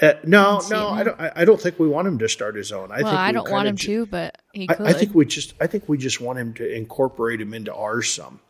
Uh, 0.00 0.14
no, 0.24 0.60
no, 0.70 0.88
I 0.88 1.02
don't. 1.04 1.20
I 1.20 1.44
don't 1.44 1.60
think 1.60 1.78
we 1.78 1.86
want 1.88 2.08
him 2.08 2.18
to 2.18 2.28
start 2.28 2.56
his 2.56 2.72
own. 2.72 2.90
I 2.90 3.02
Well, 3.02 3.10
think 3.12 3.20
I 3.20 3.26
we 3.28 3.32
don't 3.34 3.50
want 3.50 3.68
him 3.68 3.76
ju- 3.76 4.04
to, 4.04 4.06
but 4.06 4.38
he 4.52 4.66
I, 4.68 4.74
could. 4.74 4.86
I 4.86 4.92
think 4.92 5.14
we 5.14 5.24
just. 5.26 5.54
I 5.60 5.66
think 5.66 5.88
we 5.88 5.98
just 5.98 6.20
want 6.20 6.38
him 6.38 6.54
to 6.54 6.74
incorporate 6.74 7.40
him 7.40 7.52
into 7.52 7.74
ours 7.74 8.10
some, 8.12 8.40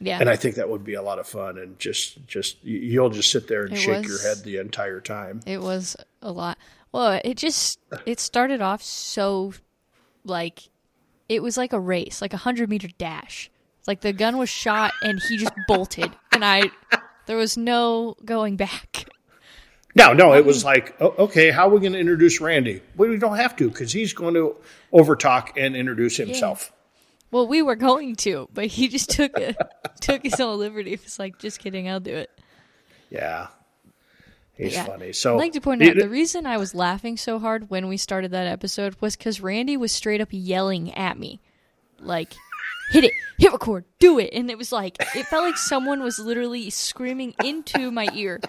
yeah. 0.00 0.18
and 0.20 0.28
I 0.28 0.36
think 0.36 0.56
that 0.56 0.68
would 0.68 0.84
be 0.84 0.94
a 0.94 1.02
lot 1.02 1.18
of 1.18 1.26
fun. 1.26 1.56
And 1.58 1.78
just, 1.78 2.26
just 2.26 2.62
you- 2.64 2.78
you'll 2.78 3.10
just 3.10 3.30
sit 3.30 3.48
there 3.48 3.64
and 3.64 3.72
It 3.72 3.76
shake 3.78 4.06
your 4.06 4.20
head 4.20 4.38
the 4.44 4.58
entire 4.58 5.00
time. 5.00 5.40
It 5.46 5.62
was 5.62 5.96
a 6.20 6.30
lot. 6.30 6.58
Well, 6.92 7.20
it 7.24 7.36
just 7.38 7.78
it 8.04 8.20
started 8.20 8.60
off 8.60 8.82
so 8.82 9.54
like 10.24 10.60
it 11.28 11.42
was 11.42 11.56
like 11.56 11.72
a 11.72 11.80
race, 11.80 12.20
like 12.20 12.34
a 12.34 12.38
hundred 12.38 12.68
meter 12.68 12.88
dash. 12.98 13.50
Like 13.86 14.02
the 14.02 14.12
gun 14.12 14.36
was 14.36 14.48
shot 14.50 14.92
and 15.02 15.20
he 15.28 15.38
just 15.38 15.54
bolted, 15.66 16.12
and 16.32 16.44
I 16.44 16.64
there 17.26 17.36
was 17.38 17.56
no 17.56 18.14
going 18.24 18.56
back. 18.56 19.06
No, 19.94 20.12
no, 20.14 20.32
it 20.34 20.44
was 20.46 20.64
like, 20.64 20.96
oh, 21.00 21.14
okay, 21.18 21.50
how 21.50 21.68
are 21.68 21.70
we 21.70 21.80
going 21.80 21.92
to 21.92 21.98
introduce 21.98 22.40
Randy? 22.40 22.80
Well, 22.96 23.10
we 23.10 23.18
don't 23.18 23.36
have 23.36 23.56
to 23.56 23.68
because 23.68 23.92
he's 23.92 24.12
going 24.14 24.34
to 24.34 24.56
overtalk 24.92 25.50
and 25.56 25.76
introduce 25.76 26.16
himself. 26.16 26.72
Well, 27.30 27.46
we 27.46 27.60
were 27.62 27.76
going 27.76 28.16
to, 28.16 28.48
but 28.52 28.66
he 28.66 28.88
just 28.88 29.10
took 29.10 29.38
a, 29.38 29.54
took 30.00 30.22
his 30.22 30.40
own 30.40 30.58
liberty. 30.58 30.92
It's 30.94 31.18
like, 31.18 31.38
just 31.38 31.58
kidding, 31.58 31.88
I'll 31.88 32.00
do 32.00 32.14
it. 32.14 32.30
Yeah, 33.10 33.48
he's 34.54 34.72
Yeah. 34.74 34.84
funny. 34.84 35.12
So 35.12 35.34
I'd 35.34 35.38
like 35.38 35.52
to 35.52 35.60
point 35.60 35.82
out 35.82 35.96
the 35.96 36.08
reason 36.08 36.46
I 36.46 36.56
was 36.56 36.74
laughing 36.74 37.16
so 37.18 37.38
hard 37.38 37.68
when 37.68 37.88
we 37.88 37.96
started 37.98 38.30
that 38.30 38.46
episode 38.46 38.96
was 39.00 39.16
because 39.16 39.40
Randy 39.42 39.76
was 39.76 39.92
straight 39.92 40.20
up 40.22 40.28
yelling 40.30 40.94
at 40.94 41.18
me, 41.18 41.40
like, 41.98 42.32
"Hit 42.90 43.04
it, 43.04 43.12
hit 43.38 43.52
record, 43.52 43.84
do 43.98 44.18
it!" 44.18 44.30
And 44.32 44.50
it 44.50 44.58
was 44.58 44.72
like 44.72 44.96
it 45.14 45.26
felt 45.26 45.44
like 45.44 45.56
someone 45.56 46.02
was 46.02 46.18
literally 46.18 46.70
screaming 46.70 47.34
into 47.44 47.90
my 47.90 48.08
ear, 48.14 48.40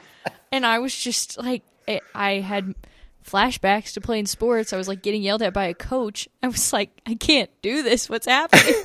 and 0.52 0.66
I 0.66 0.80
was 0.80 0.96
just 0.96 1.38
like, 1.38 1.64
I- 1.88 2.02
I 2.14 2.32
had 2.40 2.76
flashbacks 3.24 3.94
to 3.94 4.02
playing 4.02 4.26
sports. 4.26 4.74
I 4.74 4.78
was 4.78 4.88
like 4.88 5.02
getting 5.02 5.22
yelled 5.22 5.42
at 5.42 5.54
by 5.54 5.66
a 5.66 5.74
coach. 5.74 6.28
I 6.42 6.48
was 6.48 6.74
like, 6.74 6.90
I 7.06 7.16
can't 7.16 7.50
do 7.62 7.84
this. 7.84 8.10
What's 8.10 8.28
happening? 8.28 8.76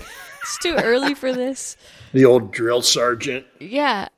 it's 0.43 0.59
too 0.59 0.75
early 0.77 1.15
for 1.15 1.33
this. 1.33 1.77
The 2.13 2.25
old 2.25 2.53
drill 2.53 2.83
sergeant. 2.83 3.47
Yeah. 3.61 4.09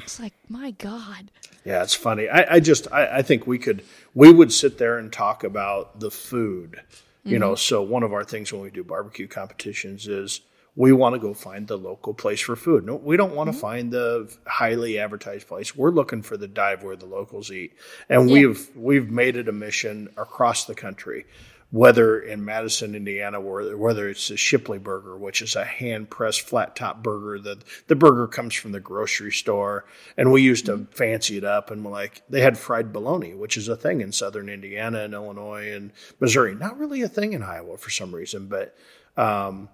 It's 0.00 0.20
like, 0.20 0.34
my 0.48 0.72
God. 0.72 1.30
Yeah, 1.64 1.82
it's 1.82 1.94
funny. 1.94 2.28
I, 2.28 2.56
I 2.56 2.60
just 2.60 2.92
I, 2.92 3.18
I 3.18 3.22
think 3.22 3.46
we 3.46 3.58
could 3.58 3.84
we 4.14 4.30
would 4.30 4.52
sit 4.52 4.76
there 4.78 4.98
and 4.98 5.12
talk 5.12 5.44
about 5.44 5.98
the 5.98 6.10
food. 6.10 6.80
You 7.24 7.32
mm-hmm. 7.32 7.40
know, 7.40 7.54
so 7.54 7.82
one 7.82 8.02
of 8.02 8.12
our 8.12 8.24
things 8.24 8.52
when 8.52 8.60
we 8.60 8.70
do 8.70 8.84
barbecue 8.84 9.26
competitions 9.26 10.06
is 10.06 10.42
we 10.76 10.92
want 10.92 11.14
to 11.14 11.20
go 11.20 11.34
find 11.34 11.68
the 11.68 11.78
local 11.78 12.14
place 12.14 12.40
for 12.40 12.56
food. 12.56 12.84
No, 12.84 12.96
we 12.96 13.16
don't 13.16 13.34
want 13.34 13.48
to 13.48 13.52
mm-hmm. 13.52 13.60
find 13.60 13.92
the 13.92 14.34
highly 14.46 14.98
advertised 14.98 15.46
place. 15.46 15.76
We're 15.76 15.90
looking 15.90 16.22
for 16.22 16.36
the 16.36 16.48
dive 16.48 16.82
where 16.82 16.96
the 16.96 17.06
locals 17.06 17.52
eat, 17.52 17.74
and 18.08 18.28
Yeah. 18.28 18.34
we've 18.34 18.70
we've 18.76 19.10
made 19.10 19.36
it 19.36 19.48
a 19.48 19.52
mission 19.52 20.08
across 20.16 20.64
the 20.64 20.74
country. 20.74 21.26
Whether 21.70 22.20
in 22.20 22.44
Madison, 22.44 22.94
Indiana, 22.94 23.40
or 23.40 23.76
whether 23.76 24.08
it's 24.08 24.28
the 24.28 24.36
Shipley 24.36 24.78
Burger, 24.78 25.16
which 25.16 25.42
is 25.42 25.56
a 25.56 25.64
hand 25.64 26.08
pressed 26.08 26.42
flat 26.42 26.76
top 26.76 27.02
burger, 27.02 27.40
that 27.40 27.64
the 27.88 27.96
burger 27.96 28.28
comes 28.28 28.54
from 28.54 28.70
the 28.70 28.78
grocery 28.78 29.32
store, 29.32 29.84
and 30.16 30.30
we 30.30 30.42
used 30.42 30.66
to 30.66 30.74
mm-hmm. 30.74 30.92
fancy 30.92 31.36
it 31.36 31.42
up, 31.42 31.72
and 31.72 31.84
we're 31.84 31.90
like 31.90 32.22
they 32.28 32.42
had 32.42 32.58
fried 32.58 32.92
bologna, 32.92 33.34
which 33.34 33.56
is 33.56 33.66
a 33.66 33.76
thing 33.76 34.02
in 34.02 34.12
Southern 34.12 34.48
Indiana 34.48 35.00
and 35.00 35.14
Illinois 35.14 35.72
and 35.72 35.92
Missouri, 36.20 36.54
not 36.54 36.78
really 36.78 37.02
a 37.02 37.08
thing 37.08 37.32
in 37.32 37.42
Iowa 37.42 37.76
for 37.76 37.90
some 37.90 38.14
reason, 38.14 38.46
but 38.46 38.76
um, 39.16 39.68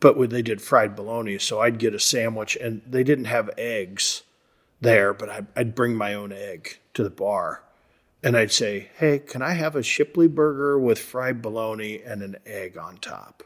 but 0.00 0.16
when 0.16 0.30
they 0.30 0.42
did 0.42 0.60
fried 0.60 0.94
bologna, 0.94 1.38
so 1.38 1.60
I'd 1.60 1.78
get 1.78 1.94
a 1.94 2.00
sandwich, 2.00 2.56
and 2.56 2.82
they 2.86 3.02
didn't 3.02 3.26
have 3.26 3.50
eggs 3.56 4.22
there, 4.80 5.14
but 5.14 5.28
I'd, 5.28 5.46
I'd 5.56 5.74
bring 5.74 5.94
my 5.94 6.14
own 6.14 6.32
egg 6.32 6.78
to 6.94 7.02
the 7.02 7.10
bar, 7.10 7.62
and 8.22 8.36
I'd 8.36 8.52
say, 8.52 8.90
"Hey, 8.96 9.18
can 9.18 9.42
I 9.42 9.52
have 9.52 9.74
a 9.74 9.82
Shipley 9.82 10.28
burger 10.28 10.78
with 10.78 10.98
fried 10.98 11.40
bologna 11.40 12.02
and 12.02 12.22
an 12.22 12.36
egg 12.44 12.76
on 12.76 12.98
top?" 12.98 13.42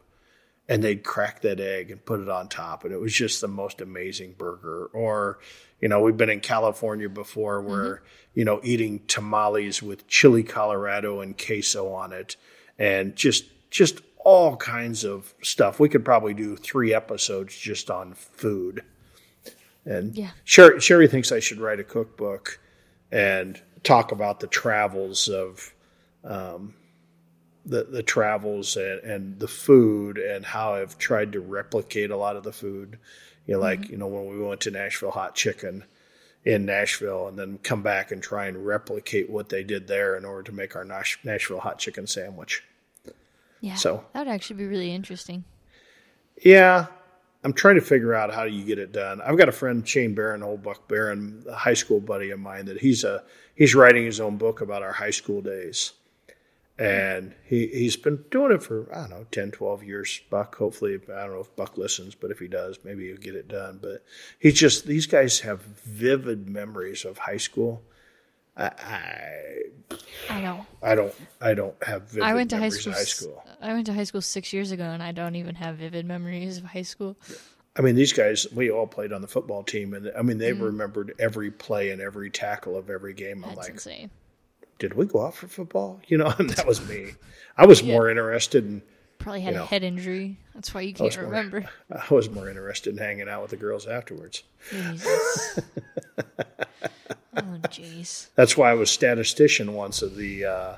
And 0.68 0.84
they'd 0.84 1.02
crack 1.02 1.40
that 1.42 1.58
egg 1.58 1.90
and 1.90 2.04
put 2.04 2.20
it 2.20 2.28
on 2.28 2.48
top, 2.48 2.84
and 2.84 2.92
it 2.92 3.00
was 3.00 3.12
just 3.12 3.40
the 3.40 3.48
most 3.48 3.80
amazing 3.80 4.34
burger. 4.38 4.86
Or, 4.92 5.38
you 5.80 5.88
know, 5.88 6.00
we've 6.00 6.16
been 6.16 6.30
in 6.30 6.40
California 6.40 7.08
before, 7.08 7.60
mm-hmm. 7.60 7.70
where 7.70 8.02
you 8.34 8.44
know 8.44 8.60
eating 8.64 9.00
tamales 9.06 9.82
with 9.82 10.08
chili 10.08 10.42
Colorado 10.42 11.20
and 11.20 11.38
queso 11.38 11.92
on 11.92 12.12
it, 12.12 12.36
and 12.78 13.14
just 13.14 13.44
just 13.70 14.00
all 14.24 14.56
kinds 14.56 15.04
of 15.04 15.34
stuff. 15.42 15.80
We 15.80 15.88
could 15.88 16.04
probably 16.04 16.34
do 16.34 16.56
three 16.56 16.92
episodes 16.94 17.56
just 17.56 17.90
on 17.90 18.14
food. 18.14 18.84
And 19.84 20.16
Yeah. 20.16 20.30
Sherry, 20.44 20.80
Sherry 20.80 21.08
thinks 21.08 21.32
I 21.32 21.40
should 21.40 21.60
write 21.60 21.80
a 21.80 21.84
cookbook 21.84 22.60
and 23.10 23.60
talk 23.82 24.12
about 24.12 24.40
the 24.40 24.46
travels 24.46 25.28
of 25.28 25.72
um, 26.22 26.74
the 27.64 27.84
the 27.84 28.02
travels 28.02 28.76
and, 28.76 29.00
and 29.00 29.38
the 29.38 29.48
food 29.48 30.18
and 30.18 30.44
how 30.44 30.74
I've 30.74 30.98
tried 30.98 31.32
to 31.32 31.40
replicate 31.40 32.10
a 32.10 32.16
lot 32.16 32.36
of 32.36 32.42
the 32.44 32.52
food. 32.52 32.98
You 33.46 33.54
know, 33.54 33.60
like 33.60 33.88
you 33.88 33.96
know 33.96 34.06
when 34.06 34.26
we 34.28 34.38
went 34.38 34.60
to 34.62 34.70
Nashville 34.70 35.10
Hot 35.10 35.34
Chicken 35.34 35.84
in 36.44 36.64
Nashville, 36.64 37.28
and 37.28 37.38
then 37.38 37.58
come 37.62 37.82
back 37.82 38.12
and 38.12 38.22
try 38.22 38.46
and 38.46 38.66
replicate 38.66 39.28
what 39.28 39.48
they 39.50 39.62
did 39.62 39.86
there 39.86 40.16
in 40.16 40.24
order 40.24 40.42
to 40.42 40.52
make 40.52 40.74
our 40.74 40.84
Nash- 40.84 41.18
Nashville 41.22 41.60
Hot 41.60 41.78
Chicken 41.78 42.06
sandwich. 42.06 42.62
Yeah. 43.60 43.74
So- 43.74 44.04
that 44.12 44.26
would 44.26 44.32
actually 44.32 44.56
be 44.56 44.66
really 44.66 44.92
interesting. 44.94 45.44
Yeah, 46.42 46.86
I'm 47.44 47.52
trying 47.52 47.74
to 47.76 47.80
figure 47.80 48.14
out 48.14 48.32
how 48.34 48.44
you 48.44 48.64
get 48.64 48.78
it 48.78 48.92
done. 48.92 49.20
I've 49.20 49.36
got 49.38 49.48
a 49.48 49.52
friend, 49.52 49.86
Shane 49.86 50.14
Barron, 50.14 50.42
old 50.42 50.62
Buck 50.62 50.88
Barron, 50.88 51.44
a 51.48 51.54
high 51.54 51.74
school 51.74 52.00
buddy 52.00 52.30
of 52.30 52.40
mine, 52.40 52.66
that 52.66 52.80
he's 52.80 53.04
a 53.04 53.22
he's 53.54 53.74
writing 53.74 54.04
his 54.04 54.20
own 54.20 54.36
book 54.38 54.60
about 54.60 54.82
our 54.82 54.92
high 54.92 55.10
school 55.10 55.40
days, 55.42 55.92
and 56.78 57.34
he 57.44 57.66
he's 57.68 57.96
been 57.96 58.24
doing 58.30 58.52
it 58.52 58.62
for 58.62 58.88
I 58.94 59.00
don't 59.02 59.10
know 59.10 59.26
10, 59.30 59.50
12 59.50 59.82
years. 59.84 60.20
Buck, 60.30 60.56
hopefully, 60.56 60.94
I 60.94 61.20
don't 61.26 61.32
know 61.34 61.40
if 61.40 61.54
Buck 61.56 61.76
listens, 61.76 62.14
but 62.14 62.30
if 62.30 62.38
he 62.38 62.48
does, 62.48 62.78
maybe 62.84 63.06
he'll 63.08 63.16
get 63.16 63.34
it 63.34 63.48
done. 63.48 63.78
But 63.82 64.04
he's 64.38 64.54
just 64.54 64.86
these 64.86 65.06
guys 65.06 65.40
have 65.40 65.60
vivid 65.62 66.48
memories 66.48 67.04
of 67.04 67.18
high 67.18 67.36
school. 67.38 67.82
I 68.60 68.70
I, 70.28 70.36
I 70.36 70.40
know. 70.40 70.66
I 70.82 70.94
don't 70.94 71.14
I 71.40 71.54
don't 71.54 71.82
have 71.82 72.02
vivid 72.10 72.24
I 72.24 72.34
went 72.34 72.50
to 72.50 72.58
high 72.58 72.68
school. 72.68 72.92
high 72.92 73.04
school. 73.04 73.42
I 73.60 73.72
went 73.72 73.86
to 73.86 73.94
high 73.94 74.04
school 74.04 74.20
six 74.20 74.52
years 74.52 74.70
ago, 74.70 74.84
and 74.84 75.02
I 75.02 75.12
don't 75.12 75.34
even 75.36 75.54
have 75.56 75.76
vivid 75.76 76.06
memories 76.06 76.58
of 76.58 76.64
high 76.64 76.82
school. 76.82 77.16
I 77.76 77.82
mean, 77.82 77.94
these 77.94 78.12
guys, 78.12 78.46
we 78.52 78.70
all 78.70 78.86
played 78.86 79.12
on 79.12 79.22
the 79.22 79.28
football 79.28 79.62
team, 79.62 79.94
and 79.94 80.10
I 80.16 80.22
mean, 80.22 80.38
they 80.38 80.52
Mm-hmm. 80.52 80.62
remembered 80.62 81.14
every 81.18 81.50
play 81.50 81.90
and 81.90 82.00
every 82.00 82.28
tackle 82.30 82.76
of 82.76 82.90
every 82.90 83.14
game. 83.14 83.44
I'm 83.44 83.50
That's 83.54 83.58
like, 83.68 83.72
insane. 83.74 84.10
did 84.78 84.94
we 84.94 85.06
go 85.06 85.24
out 85.26 85.34
for 85.34 85.46
football? 85.48 86.00
You 86.06 86.18
know, 86.18 86.32
and 86.38 86.50
that 86.50 86.66
was 86.66 86.80
me. 86.88 87.12
I 87.56 87.66
was 87.66 87.82
more 87.82 88.10
interested 88.10 88.64
in, 88.64 88.82
Probably 89.20 89.42
had 89.42 89.54
you 89.54 89.60
a 89.60 89.66
head 89.66 89.84
injury. 89.84 90.38
That's 90.54 90.72
why 90.72 90.80
you 90.80 90.94
can't 90.94 91.14
more- 91.16 91.26
remember. 91.26 91.68
I 91.90 92.12
was 92.12 92.30
more 92.30 92.48
interested 92.48 92.94
in 92.94 92.98
hanging 92.98 93.28
out 93.28 93.42
with 93.42 93.50
the 93.50 93.56
girls 93.58 93.86
afterwards. 93.86 94.42
Jesus. 94.70 95.60
oh, 97.36 97.58
jeez. 97.68 98.28
That's 98.34 98.56
why 98.56 98.70
I 98.70 98.74
was 98.74 98.90
statistician 98.90 99.74
once 99.74 100.00
of 100.00 100.16
the 100.16 100.46
uh, 100.46 100.76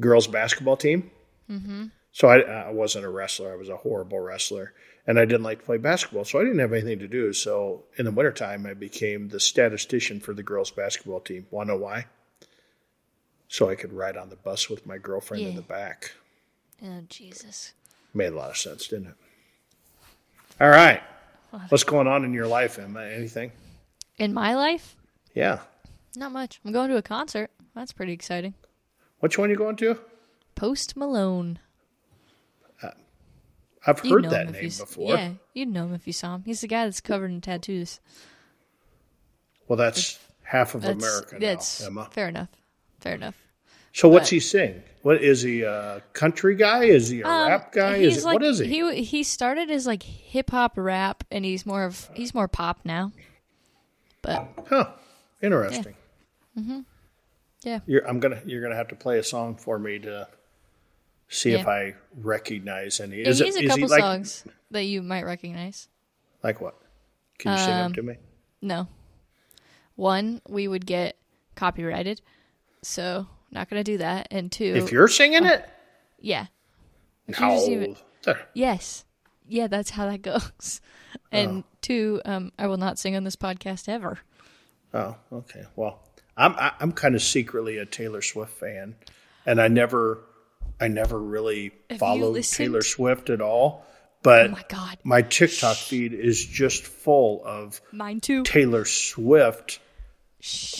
girls 0.00 0.28
basketball 0.28 0.76
team. 0.76 1.10
Mm-hmm. 1.50 1.86
So 2.12 2.28
I, 2.28 2.38
I 2.38 2.70
wasn't 2.70 3.06
a 3.06 3.10
wrestler. 3.10 3.52
I 3.52 3.56
was 3.56 3.68
a 3.68 3.76
horrible 3.76 4.20
wrestler, 4.20 4.72
and 5.08 5.18
I 5.18 5.24
didn't 5.24 5.42
like 5.42 5.58
to 5.58 5.64
play 5.64 5.78
basketball. 5.78 6.24
So 6.24 6.38
I 6.38 6.44
didn't 6.44 6.60
have 6.60 6.72
anything 6.72 7.00
to 7.00 7.08
do. 7.08 7.32
So 7.32 7.82
in 7.98 8.04
the 8.04 8.12
wintertime, 8.12 8.66
I 8.66 8.74
became 8.74 9.28
the 9.28 9.40
statistician 9.40 10.20
for 10.20 10.32
the 10.32 10.44
girls 10.44 10.70
basketball 10.70 11.20
team. 11.20 11.46
Want 11.50 11.68
to 11.68 11.74
know 11.74 11.80
why? 11.80 12.06
So 13.48 13.68
I 13.68 13.74
could 13.74 13.92
ride 13.92 14.16
on 14.16 14.30
the 14.30 14.36
bus 14.36 14.70
with 14.70 14.86
my 14.86 14.96
girlfriend 14.96 15.44
in 15.44 15.56
the 15.56 15.62
back. 15.62 16.12
Oh, 16.84 17.02
Jesus. 17.08 17.72
Made 18.14 18.32
a 18.32 18.36
lot 18.36 18.50
of 18.50 18.56
sense, 18.56 18.88
didn't 18.88 19.08
it? 19.08 19.14
All 20.60 20.68
right. 20.68 21.02
What's 21.68 21.84
going 21.84 22.06
on 22.06 22.24
in 22.24 22.32
your 22.34 22.46
life, 22.46 22.78
Emma? 22.78 23.02
Anything? 23.04 23.52
In 24.18 24.32
my 24.34 24.54
life, 24.54 24.96
Yeah. 25.34 25.60
not 26.16 26.32
much. 26.32 26.60
I'm 26.64 26.72
going 26.72 26.90
to 26.90 26.96
a 26.96 27.02
concert. 27.02 27.50
That's 27.74 27.92
pretty 27.92 28.12
exciting. 28.12 28.54
Which 29.20 29.38
one 29.38 29.50
you 29.50 29.56
going 29.56 29.76
to? 29.76 29.98
Post 30.54 30.96
Malone. 30.96 31.58
Uh, 32.82 32.90
I've 33.86 34.04
You'd 34.04 34.24
heard 34.24 34.30
that 34.32 34.50
name 34.50 34.64
you 34.64 34.70
before. 34.70 35.14
Yeah, 35.14 35.32
you'd 35.54 35.68
know 35.68 35.84
him 35.86 35.94
if 35.94 36.06
you 36.06 36.12
saw 36.12 36.34
him. 36.36 36.42
He's 36.44 36.60
the 36.60 36.68
guy 36.68 36.84
that's 36.84 37.00
covered 37.00 37.30
in 37.30 37.40
tattoos. 37.40 38.00
Well, 39.68 39.76
that's 39.76 40.18
half 40.42 40.74
of 40.74 40.82
That's, 40.82 40.98
America 41.02 41.34
now, 41.34 41.40
that's 41.40 41.80
Emma. 41.82 42.08
fair 42.10 42.28
enough. 42.28 42.48
Fair 43.00 43.14
enough. 43.14 43.36
So 43.92 44.08
what's 44.08 44.24
but- 44.26 44.30
he 44.30 44.40
sing? 44.40 44.82
What 45.02 45.22
is 45.22 45.40
he 45.40 45.62
a 45.62 46.02
country 46.12 46.54
guy? 46.54 46.84
Is 46.84 47.08
he 47.08 47.22
a 47.22 47.26
Um, 47.26 47.48
rap 47.48 47.72
guy? 47.72 47.96
Is 47.96 48.22
like, 48.22 48.34
what 48.34 48.42
is 48.42 48.58
he? 48.58 48.66
He 48.66 49.02
he 49.02 49.22
started 49.22 49.70
as 49.70 49.86
like 49.86 50.02
hip 50.02 50.50
hop 50.50 50.74
rap, 50.76 51.24
and 51.30 51.42
he's 51.42 51.64
more 51.64 51.84
of 51.84 52.10
he's 52.12 52.34
more 52.34 52.48
pop 52.48 52.80
now. 52.84 53.10
But 54.20 54.46
Huh. 54.68 54.90
Interesting. 55.40 55.94
yeah, 57.62 57.80
You're, 57.86 58.06
I'm 58.06 58.20
gonna 58.20 58.42
you're 58.44 58.60
gonna 58.62 58.76
have 58.76 58.88
to 58.88 58.94
play 58.94 59.18
a 59.18 59.22
song 59.22 59.56
for 59.56 59.78
me 59.78 59.98
to 60.00 60.28
see 61.28 61.52
if 61.52 61.66
I 61.66 61.94
recognize 62.14 63.00
any. 63.00 63.20
Is 63.22 63.38
he 63.38 63.44
it 63.44 63.46
has 63.46 63.56
a 63.56 63.62
is 63.62 63.70
couple 63.70 63.88
like 63.88 64.00
songs 64.00 64.44
that 64.70 64.84
you 64.84 65.02
might 65.02 65.24
recognize. 65.24 65.88
like 66.42 66.60
what? 66.60 66.74
Can 67.38 67.52
you 67.52 67.58
sing 67.58 67.68
them 67.68 67.86
Um, 67.86 67.92
to 67.94 68.02
me? 68.02 68.14
No, 68.60 68.86
one 69.96 70.42
we 70.46 70.68
would 70.68 70.84
get 70.84 71.16
copyrighted, 71.54 72.20
so 72.82 73.26
not 73.50 73.68
gonna 73.70 73.84
do 73.84 73.98
that. 73.98 74.28
And 74.30 74.50
two, 74.50 74.64
If 74.76 74.92
you're 74.92 75.08
singing 75.08 75.44
it, 75.44 75.68
yeah, 76.20 76.46
if 77.26 77.40
no. 77.40 77.66
even- 77.66 77.96
yes, 78.54 79.04
yeah, 79.48 79.66
that's 79.66 79.90
how 79.90 80.06
that 80.08 80.22
goes. 80.22 80.80
And 81.32 81.64
two, 81.80 82.20
um, 82.24 82.52
I 82.58 82.66
will 82.66 82.76
not 82.76 82.98
sing 82.98 83.16
on 83.16 83.24
this 83.24 83.36
podcast 83.36 83.88
ever. 83.88 84.18
Oh, 84.92 85.16
okay. 85.32 85.64
Well, 85.76 86.00
I'm 86.36 86.54
I, 86.54 86.72
I'm 86.80 86.92
kind 86.92 87.14
of 87.14 87.22
secretly 87.22 87.78
a 87.78 87.86
Taylor 87.86 88.22
Swift 88.22 88.52
fan, 88.52 88.94
and 89.46 89.60
I 89.60 89.68
never 89.68 90.18
I 90.80 90.88
never 90.88 91.18
really 91.18 91.72
you 91.90 91.98
followed? 91.98 92.42
Taylor 92.44 92.82
Swift 92.82 93.30
at 93.30 93.40
all. 93.40 93.84
But 94.22 94.46
Oh 94.48 94.50
my 94.50 94.64
god, 94.68 94.98
my 95.02 95.22
TikTok 95.22 95.76
feed 95.76 96.12
is 96.12 96.44
just 96.44 96.82
full 96.84 97.42
of 97.44 97.80
mine 97.92 98.20
too. 98.20 98.42
Taylor 98.42 98.84
Swift. 98.84 99.78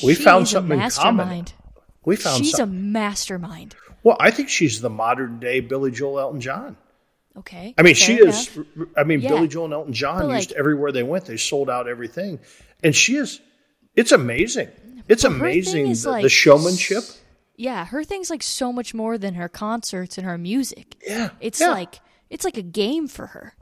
We 0.02 0.14
found 0.14 0.48
something 0.48 0.80
in 0.80 0.90
common. 0.90 1.44
We 2.04 2.16
found 2.16 2.44
She's 2.44 2.58
a 2.58 2.66
mastermind. 2.66 3.76
well, 4.02 4.16
I 4.20 4.30
think 4.30 4.48
she's 4.48 4.80
the 4.80 4.90
modern 4.90 5.38
day 5.38 5.60
Billy 5.60 5.90
Joel 5.90 6.18
Elton 6.20 6.40
John. 6.40 6.76
Okay. 7.36 7.74
I 7.78 7.82
mean, 7.82 7.94
she 7.94 8.14
is. 8.14 8.54
enough. 8.56 8.66
I 8.96 9.04
mean, 9.04 9.20
Yeah. 9.20 9.30
Billy 9.30 9.48
Joel 9.48 9.66
and 9.66 9.74
Elton 9.74 9.92
John 9.92 10.30
used 10.30 10.52
everywhere 10.52 10.92
they 10.92 11.02
went. 11.02 11.26
They 11.26 11.36
sold 11.36 11.70
out 11.70 11.88
everything, 11.88 12.40
and 12.82 12.94
she 12.94 13.16
is. 13.16 13.40
It's 13.94 14.12
amazing. 14.12 14.68
It's 15.08 15.22
But 15.22 15.32
her 15.32 15.38
thing 15.38 15.40
amazing 15.42 15.92
the, 15.92 16.10
like, 16.10 16.22
the 16.22 16.28
showmanship. 16.28 17.04
Yeah, 17.56 17.84
her 17.84 18.04
thing's 18.04 18.30
like 18.30 18.42
so 18.42 18.72
much 18.72 18.94
more 18.94 19.18
than 19.18 19.34
her 19.34 19.48
concerts 19.48 20.16
and 20.18 20.26
her 20.26 20.38
music. 20.38 20.96
Yeah, 21.06 21.30
It's 21.40 21.60
yeah. 21.60 21.70
like 21.70 22.00
it's 22.30 22.44
like 22.44 22.56
a 22.56 22.62
game 22.62 23.06
for 23.08 23.26
her. 23.26 23.54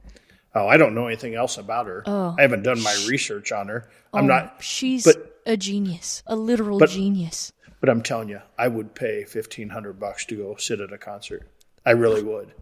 Oh, 0.54 0.66
I 0.68 0.76
don't 0.76 0.94
know 0.94 1.06
anything 1.06 1.34
else 1.34 1.58
about 1.58 1.86
her. 1.86 2.02
Oh. 2.06 2.34
I 2.38 2.42
haven't 2.42 2.62
done 2.62 2.82
my 2.82 2.94
research 3.08 3.50
on 3.52 3.68
her. 3.68 3.88
I'm 4.12 4.24
Oh, 4.24 4.26
not, 4.28 4.56
She's 4.60 5.04
but- 5.04 5.40
a 5.46 5.56
genius, 5.56 6.22
a 6.26 6.36
literal 6.36 6.78
But- 6.78 6.90
genius. 6.90 7.52
But 7.80 7.88
I'm 7.88 8.02
telling 8.02 8.28
you, 8.28 8.40
I 8.58 8.68
would 8.68 8.94
pay 8.94 9.24
fifteen 9.24 9.68
hundred 9.68 10.00
bucks 10.00 10.24
to 10.26 10.36
go 10.36 10.56
sit 10.56 10.80
at 10.80 10.92
a 10.92 10.98
concert. 10.98 11.48
I 11.84 11.92
really 11.92 12.22
would, 12.22 12.52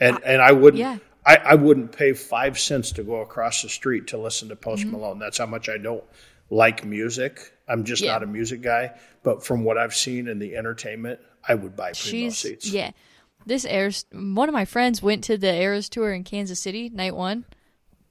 and 0.00 0.18
and 0.24 0.40
I 0.40 0.52
wouldn't. 0.52 0.80
yeah. 0.80 0.98
I, 1.24 1.36
I 1.36 1.54
wouldn't 1.54 1.96
pay 1.96 2.14
five 2.14 2.58
cents 2.58 2.90
to 2.92 3.04
go 3.04 3.20
across 3.20 3.62
the 3.62 3.68
street 3.68 4.08
to 4.08 4.18
listen 4.18 4.48
to 4.48 4.56
Post 4.56 4.82
mm-hmm. 4.82 4.92
Malone. 4.92 5.18
That's 5.20 5.38
how 5.38 5.46
much 5.46 5.68
I 5.68 5.78
don't 5.78 6.02
like 6.50 6.84
music. 6.84 7.52
I'm 7.68 7.84
just 7.84 8.02
Yeah. 8.02 8.12
not 8.12 8.24
a 8.24 8.26
music 8.26 8.60
guy. 8.60 8.98
But 9.22 9.44
from 9.44 9.62
what 9.62 9.78
I've 9.78 9.94
seen 9.94 10.26
in 10.26 10.40
the 10.40 10.56
entertainment, 10.56 11.20
I 11.46 11.54
would 11.54 11.76
buy 11.76 11.92
primo 11.92 11.94
She's 11.94 12.38
seats. 12.38 12.68
yeah. 12.68 12.90
This 13.46 13.64
airs. 13.64 14.04
One 14.12 14.48
of 14.48 14.52
my 14.52 14.64
friends 14.64 15.00
went 15.00 15.22
to 15.24 15.38
the 15.38 15.54
Eras 15.54 15.88
tour 15.88 16.12
in 16.12 16.24
Kansas 16.24 16.60
City, 16.60 16.88
night 16.88 17.14
one. 17.14 17.44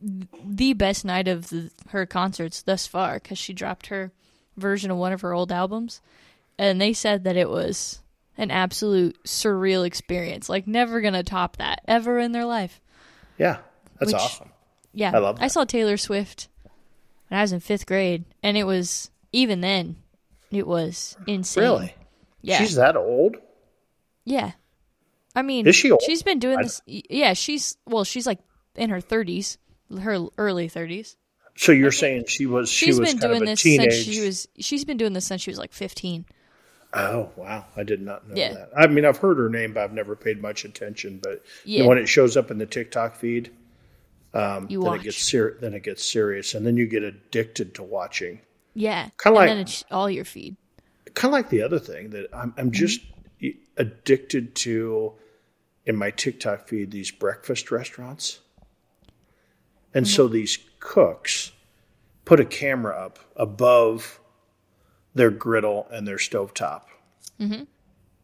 The 0.02 0.74
best 0.74 1.04
night 1.04 1.28
of 1.28 1.50
the, 1.50 1.70
her 1.90 2.06
concerts 2.06 2.62
thus 2.62 2.88
far 2.88 3.16
because 3.16 3.38
she 3.38 3.54
dropped 3.54 3.88
her 3.88 4.12
version 4.58 4.90
of 4.90 4.98
one 4.98 5.12
of 5.14 5.22
her 5.22 5.34
old 5.34 5.52
albums, 5.52 6.02
and 6.62 6.80
they 6.80 6.94
said 6.94 7.24
that 7.26 7.36
it 7.38 7.50
was 7.50 8.02
an 8.38 8.52
absolute 8.52 9.22
surreal 9.24 9.86
experience. 9.86 10.48
Like 10.50 10.68
never 10.68 11.02
gonna 11.02 11.24
top 11.24 11.58
that 11.58 11.82
ever 11.88 12.20
in 12.20 12.32
their 12.32 12.46
life. 12.46 12.80
Yeah, 13.38 13.58
that's 14.00 14.14
Which- 14.14 14.22
awesome. 14.22 14.50
Yeah, 14.94 15.12
I 15.16 15.20
love 15.20 15.38
That. 15.38 15.46
I 15.46 15.48
saw 15.48 15.64
Taylor 15.64 15.96
Swift 15.98 16.50
when 17.30 17.40
I 17.40 17.44
was 17.44 17.54
in 17.54 17.62
fifth 17.62 17.86
grade, 17.86 18.26
and 18.44 18.58
it 18.58 18.66
was 18.66 19.10
even 19.32 19.62
then, 19.62 19.96
it 20.52 20.68
was 20.68 21.16
insane. 21.28 21.64
Really? 21.64 21.96
Yeah. 22.42 22.58
She's 22.60 22.76
that 22.76 22.98
old? 22.98 23.38
Yeah. 24.26 24.52
I 25.34 25.42
mean, 25.44 25.66
Is 25.66 25.78
she 25.78 25.92
old? 25.92 26.02
she's 26.06 26.24
been 26.24 26.40
doing 26.40 26.58
this. 26.58 26.82
Yeah, 26.86 27.34
she's 27.34 27.78
well, 27.86 28.04
she's 28.04 28.28
like 28.28 28.40
in 28.76 28.90
her 28.90 29.00
thirties, 29.00 29.58
her 30.02 30.28
early 30.38 30.68
thirties. 30.68 31.16
So 31.56 31.72
you're 31.72 31.92
saying 31.92 32.26
she 32.28 32.46
was 32.46 32.70
she 32.70 32.88
She's 32.88 33.00
was 33.00 33.10
been 33.14 33.20
doing 33.20 33.46
this 33.46 33.62
teenage? 33.62 33.94
since 33.94 34.06
she 34.16 34.22
was. 34.26 34.48
She's 34.60 34.84
been 34.84 34.98
doing 34.98 35.14
this 35.14 35.26
since 35.26 35.42
she 35.42 35.52
was 35.52 35.58
like 35.60 35.72
fifteen. 35.72 36.26
Oh 36.94 37.30
wow, 37.38 37.66
I 37.78 37.84
did 37.84 38.02
not 38.02 38.28
know 38.28 38.36
Yeah. 38.36 38.54
that. 38.54 38.70
I 38.76 38.88
mean, 38.88 39.06
I've 39.06 39.18
heard 39.18 39.38
her 39.38 39.50
name, 39.50 39.74
but 39.74 39.84
I've 39.84 39.94
never 39.94 40.16
paid 40.16 40.42
much 40.42 40.66
attention. 40.66 41.20
But 41.24 41.44
you 41.64 41.80
know, 41.84 41.88
when 41.90 41.98
it 41.98 42.08
shows 42.08 42.36
up 42.36 42.52
in 42.52 42.58
the 42.58 42.66
TikTok 42.66 43.16
feed, 43.16 43.52
um, 44.34 44.68
You 44.70 44.80
then 44.82 44.88
watch. 44.90 45.00
it 45.02 45.04
gets 45.04 45.18
ser- 45.18 45.58
then 45.62 45.74
it 45.74 45.84
gets 45.84 46.04
serious, 46.04 46.54
and 46.54 46.66
then 46.68 46.76
you 46.78 46.88
get 46.88 47.04
addicted 47.04 47.74
to 47.76 47.84
watching. 47.84 48.42
Yeah, 48.74 49.10
Kinda 49.22 49.36
like- 49.40 49.50
then 49.50 49.58
it's 49.60 49.84
all 49.92 50.10
your 50.10 50.26
feed. 50.26 50.56
Kind 51.14 51.32
of 51.34 51.34
like 51.34 51.50
the 51.50 51.62
other 51.62 51.80
thing 51.80 52.10
that 52.12 52.28
I'm 52.34 52.54
I'm 52.58 52.72
just 52.72 53.02
addicted 53.78 54.54
to 54.56 55.14
in 55.86 55.96
my 55.96 56.12
TikTok 56.12 56.68
feed 56.68 56.92
these 56.92 57.10
breakfast 57.12 57.72
restaurants, 57.72 58.40
and 59.94 60.08
so 60.08 60.28
these 60.28 60.60
cooks 60.80 61.52
put 62.26 62.40
a 62.40 62.46
camera 62.46 62.96
up 62.96 63.18
above 63.36 64.20
their 65.14 65.32
griddle 65.32 65.88
and 65.92 66.08
their 66.08 66.18
stovetop. 66.18 66.84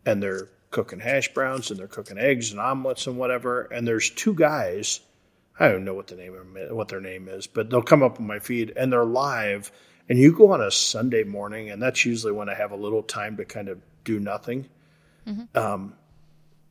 and 0.06 0.24
they're 0.24 0.50
cooking 0.72 1.00
hash 1.00 1.34
browns 1.34 1.70
and 1.70 1.80
they're 1.80 1.88
cooking 1.88 2.18
eggs 2.18 2.52
and 2.52 2.60
omelets 2.60 3.08
and 3.08 3.18
whatever. 3.18 3.64
And 3.64 3.88
there's 3.88 4.10
two 4.10 4.34
guys. 4.34 5.00
I 5.60 5.68
don't 5.70 5.84
know 5.86 5.94
what 5.94 6.08
the 6.08 6.16
name 6.16 6.34
of 6.36 6.54
them, 6.54 6.76
what 6.76 6.88
their 6.88 7.02
name 7.02 7.28
is, 7.28 7.48
but 7.48 7.70
they'll 7.70 7.82
come 7.82 8.04
up 8.04 8.20
on 8.20 8.28
my 8.28 8.40
feed 8.40 8.74
and 8.76 8.92
they're 8.92 9.06
live. 9.06 9.72
And 10.08 10.18
you 10.18 10.32
go 10.32 10.52
on 10.54 10.62
a 10.62 10.72
Sunday 10.72 11.24
morning, 11.24 11.70
and 11.70 11.82
that's 11.82 12.06
usually 12.06 12.32
when 12.32 12.48
I 12.48 12.54
have 12.54 12.72
a 12.72 12.78
little 12.78 13.04
time 13.04 13.36
to 13.38 13.46
kind 13.46 13.68
of 13.68 13.80
do 14.06 14.20
nothing. 14.20 14.70
Um, 15.56 15.94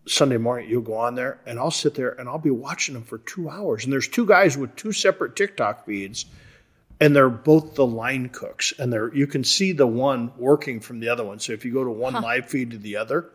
Sunday 0.06 0.38
morning, 0.38 0.70
you'll 0.70 0.80
go 0.82 0.94
on 0.96 1.14
there, 1.16 1.40
and 1.44 1.58
I'll 1.58 1.70
sit 1.70 1.94
there 1.94 2.10
and 2.18 2.28
I'll 2.28 2.38
be 2.38 2.50
watching 2.50 2.94
them 2.94 3.02
for 3.02 3.18
two 3.18 3.50
hours. 3.50 3.84
And 3.84 3.92
there's 3.92 4.08
two 4.08 4.24
guys 4.24 4.56
with 4.56 4.74
two 4.76 4.92
separate 4.92 5.36
TikTok 5.36 5.84
feeds, 5.84 6.24
and 7.00 7.14
they're 7.14 7.28
both 7.28 7.74
the 7.74 7.86
line 7.86 8.28
cooks, 8.28 8.72
and 8.78 8.92
they're 8.92 9.14
you 9.14 9.26
can 9.26 9.44
see 9.44 9.72
the 9.72 9.86
one 9.86 10.32
working 10.36 10.80
from 10.80 11.00
the 11.00 11.08
other 11.08 11.24
one. 11.24 11.38
So 11.38 11.52
if 11.52 11.64
you 11.64 11.72
go 11.72 11.84
to 11.84 11.90
one 11.90 12.14
live 12.14 12.48
feed 12.48 12.70
to 12.72 12.78
the 12.78 12.96
other, 12.96 13.30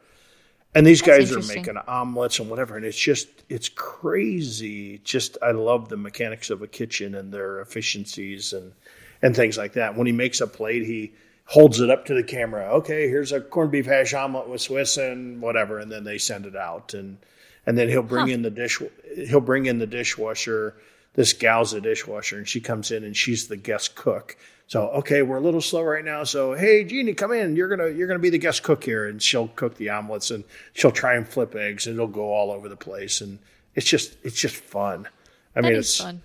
and 0.73 0.85
these 0.85 1.01
guys 1.01 1.31
are 1.31 1.53
making 1.53 1.77
omelets 1.77 2.39
and 2.39 2.49
whatever, 2.49 2.75
and 2.75 2.85
it's 2.85 2.97
just 2.97 3.27
it's 3.49 3.69
crazy. 3.69 4.99
Just 5.03 5.37
I 5.41 5.51
love 5.51 5.89
the 5.89 5.97
mechanics 5.97 6.49
of 6.49 6.61
a 6.61 6.67
kitchen 6.67 7.15
and 7.15 7.33
their 7.33 7.61
efficiencies 7.61 8.53
and 8.53 8.73
and 9.21 9.35
things 9.35 9.57
like 9.57 9.73
that. 9.73 9.95
When 9.95 10.07
he 10.07 10.13
makes 10.13 10.41
a 10.41 10.47
plate, 10.47 10.85
he 10.85 11.13
holds 11.45 11.79
it 11.79 11.89
up 11.89 12.05
to 12.05 12.13
the 12.13 12.23
camera. 12.23 12.75
Okay, 12.75 13.09
here's 13.09 13.31
a 13.31 13.41
corned 13.41 13.71
beef 13.71 13.85
hash 13.85 14.13
omelet 14.13 14.47
with 14.47 14.61
Swiss 14.61 14.97
and 14.97 15.41
whatever, 15.41 15.79
and 15.79 15.91
then 15.91 16.03
they 16.03 16.17
send 16.17 16.45
it 16.45 16.55
out 16.55 16.93
and 16.93 17.17
and 17.65 17.77
then 17.77 17.89
he'll 17.89 18.01
bring 18.01 18.29
in 18.29 18.41
the 18.41 18.49
dish 18.49 18.81
he'll 19.27 19.41
bring 19.41 19.65
in 19.65 19.77
the 19.77 19.87
dishwasher 19.87 20.75
this 21.13 21.33
gal's 21.33 21.73
a 21.73 21.81
dishwasher 21.81 22.37
and 22.37 22.47
she 22.47 22.61
comes 22.61 22.91
in 22.91 23.03
and 23.03 23.15
she's 23.15 23.47
the 23.47 23.57
guest 23.57 23.95
cook. 23.95 24.37
So 24.67 24.87
okay 24.89 25.21
we're 25.21 25.37
a 25.37 25.41
little 25.41 25.59
slow 25.61 25.83
right 25.83 26.05
now 26.05 26.23
so 26.23 26.53
hey 26.53 26.83
jeannie 26.85 27.13
come 27.13 27.33
in. 27.33 27.55
You're 27.55 27.67
gonna 27.67 27.89
you're 27.89 28.07
gonna 28.07 28.19
be 28.19 28.29
the 28.29 28.37
guest 28.37 28.63
cook 28.63 28.83
here. 28.83 29.07
And 29.07 29.21
she'll 29.21 29.49
cook 29.49 29.75
the 29.75 29.89
omelets 29.89 30.31
and 30.31 30.43
she'll 30.73 30.91
try 30.91 31.15
and 31.15 31.27
flip 31.27 31.55
eggs 31.55 31.87
and 31.87 31.95
it'll 31.95 32.07
go 32.07 32.31
all 32.33 32.51
over 32.51 32.69
the 32.69 32.77
place. 32.77 33.19
And 33.21 33.39
it's 33.75 33.85
just 33.87 34.15
it's 34.23 34.39
just 34.39 34.55
fun. 34.55 35.07
I 35.55 35.61
That 35.61 35.67
mean 35.69 35.77
it's 35.79 35.99
fun. 35.99 36.21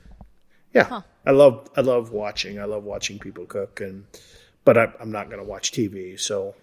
yeah 0.72 1.00
i 1.24 1.30
love 1.32 1.68
i 1.76 1.80
love 1.80 2.12
watching. 2.12 2.60
I 2.60 2.64
love 2.64 2.84
watching 2.84 3.18
people 3.18 3.46
cook 3.46 3.80
and 3.80 4.04
but 4.64 4.78
I, 4.78 4.92
i'm 5.00 5.10
not 5.10 5.28
gonna 5.30 5.42
watch 5.44 5.72
tv 5.72 6.18
so. 6.20 6.54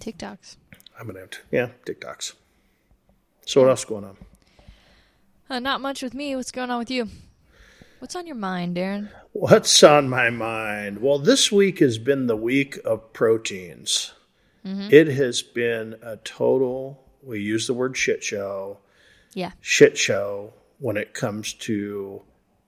TikToks. 0.00 0.56
i'm 1.00 1.06
gonna 1.06 1.20
have 1.20 1.30
to 1.30 1.38
yeah 1.50 1.68
tiktoks. 1.86 2.34
So 3.46 3.62
what 3.62 3.70
else 3.70 3.84
going 3.86 4.04
on 4.04 4.16
Uh, 5.48 5.58
not 5.58 5.80
much 5.80 6.02
with 6.02 6.14
me. 6.14 6.34
What's 6.36 6.50
going 6.52 6.70
on 6.70 6.78
with 6.78 6.90
you? 6.90 7.08
What's 7.98 8.16
on 8.16 8.26
your 8.26 8.36
mind, 8.36 8.76
Darren? 8.76 9.08
What's 9.32 9.82
on 9.82 10.08
my 10.08 10.28
mind? 10.30 11.00
Well, 11.00 11.18
this 11.18 11.50
week 11.52 11.78
has 11.78 11.98
been 11.98 12.26
the 12.26 12.36
week 12.36 12.78
of 12.84 13.12
proteins. 13.12 14.12
It 14.68 15.06
has 15.06 15.42
been 15.42 15.94
a 16.02 16.16
total, 16.16 17.00
we 17.22 17.40
use 17.40 17.68
the 17.68 17.72
word 17.72 17.96
shit 17.96 18.24
show, 18.24 18.78
Yeah. 19.32 19.52
shit 19.60 19.96
show 19.96 20.54
when 20.80 20.96
it 20.96 21.14
comes 21.14 21.52
to 21.54 22.22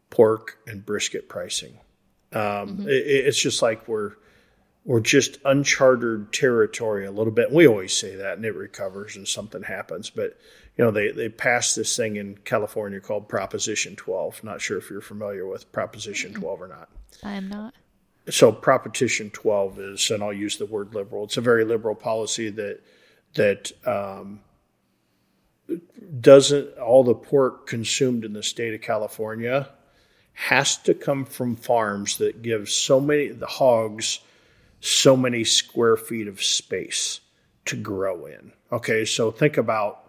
pork 0.08 0.58
and 0.68 0.86
brisket 0.86 1.28
pricing. 1.28 1.80
Um, 2.32 2.86
it, 2.88 2.92
it's 2.92 3.42
just 3.42 3.62
like 3.62 3.88
we're 3.88 4.12
we're 4.84 5.00
just 5.00 5.38
uncharted 5.44 6.32
territory 6.32 7.04
a 7.04 7.10
little 7.10 7.32
bit. 7.32 7.50
We 7.50 7.66
always 7.66 7.92
say 7.92 8.14
that, 8.14 8.36
and 8.36 8.44
it 8.46 8.54
recovers, 8.54 9.16
and 9.16 9.26
something 9.26 9.64
happens. 9.64 10.08
But 10.08 10.38
you 10.78 10.84
know, 10.84 10.90
they 10.90 11.10
they 11.10 11.28
passed 11.28 11.76
this 11.76 11.96
thing 11.96 12.16
in 12.16 12.38
California 12.38 13.00
called 13.00 13.28
Proposition 13.28 13.96
12. 13.96 14.44
Not 14.44 14.60
sure 14.62 14.78
if 14.78 14.88
you're 14.88 15.00
familiar 15.00 15.46
with 15.46 15.70
Proposition 15.72 16.32
12 16.32 16.62
or 16.62 16.68
not 16.68 16.88
I 17.22 17.34
am 17.34 17.48
not. 17.48 17.74
so 18.30 18.52
proposition 18.52 19.30
12 19.30 19.78
is 19.80 20.10
and 20.10 20.22
i'll 20.22 20.32
use 20.32 20.58
the 20.58 20.66
word 20.66 20.94
liberal 20.94 21.24
it's 21.24 21.36
a 21.36 21.42
very 21.42 21.64
liberal 21.64 21.94
policy 21.94 22.50
that 22.50 22.80
that 23.34 23.72
um, 23.86 24.40
doesn't 26.20 26.76
all 26.78 27.04
the 27.04 27.14
pork 27.14 27.66
consumed 27.66 28.24
in 28.24 28.32
the 28.32 28.42
state 28.42 28.74
of 28.74 28.80
california 28.80 29.68
has 30.32 30.76
to 30.76 30.94
come 30.94 31.24
from 31.24 31.56
farms 31.56 32.18
that 32.18 32.42
give 32.42 32.68
so 32.68 33.00
many 33.00 33.28
the 33.28 33.46
hogs 33.46 34.20
so 34.80 35.16
many 35.16 35.42
square 35.42 35.96
feet 35.96 36.28
of 36.28 36.42
space 36.42 37.20
to 37.64 37.76
grow 37.76 38.26
in 38.26 38.52
okay 38.70 39.04
so 39.04 39.30
think 39.30 39.56
about 39.56 40.07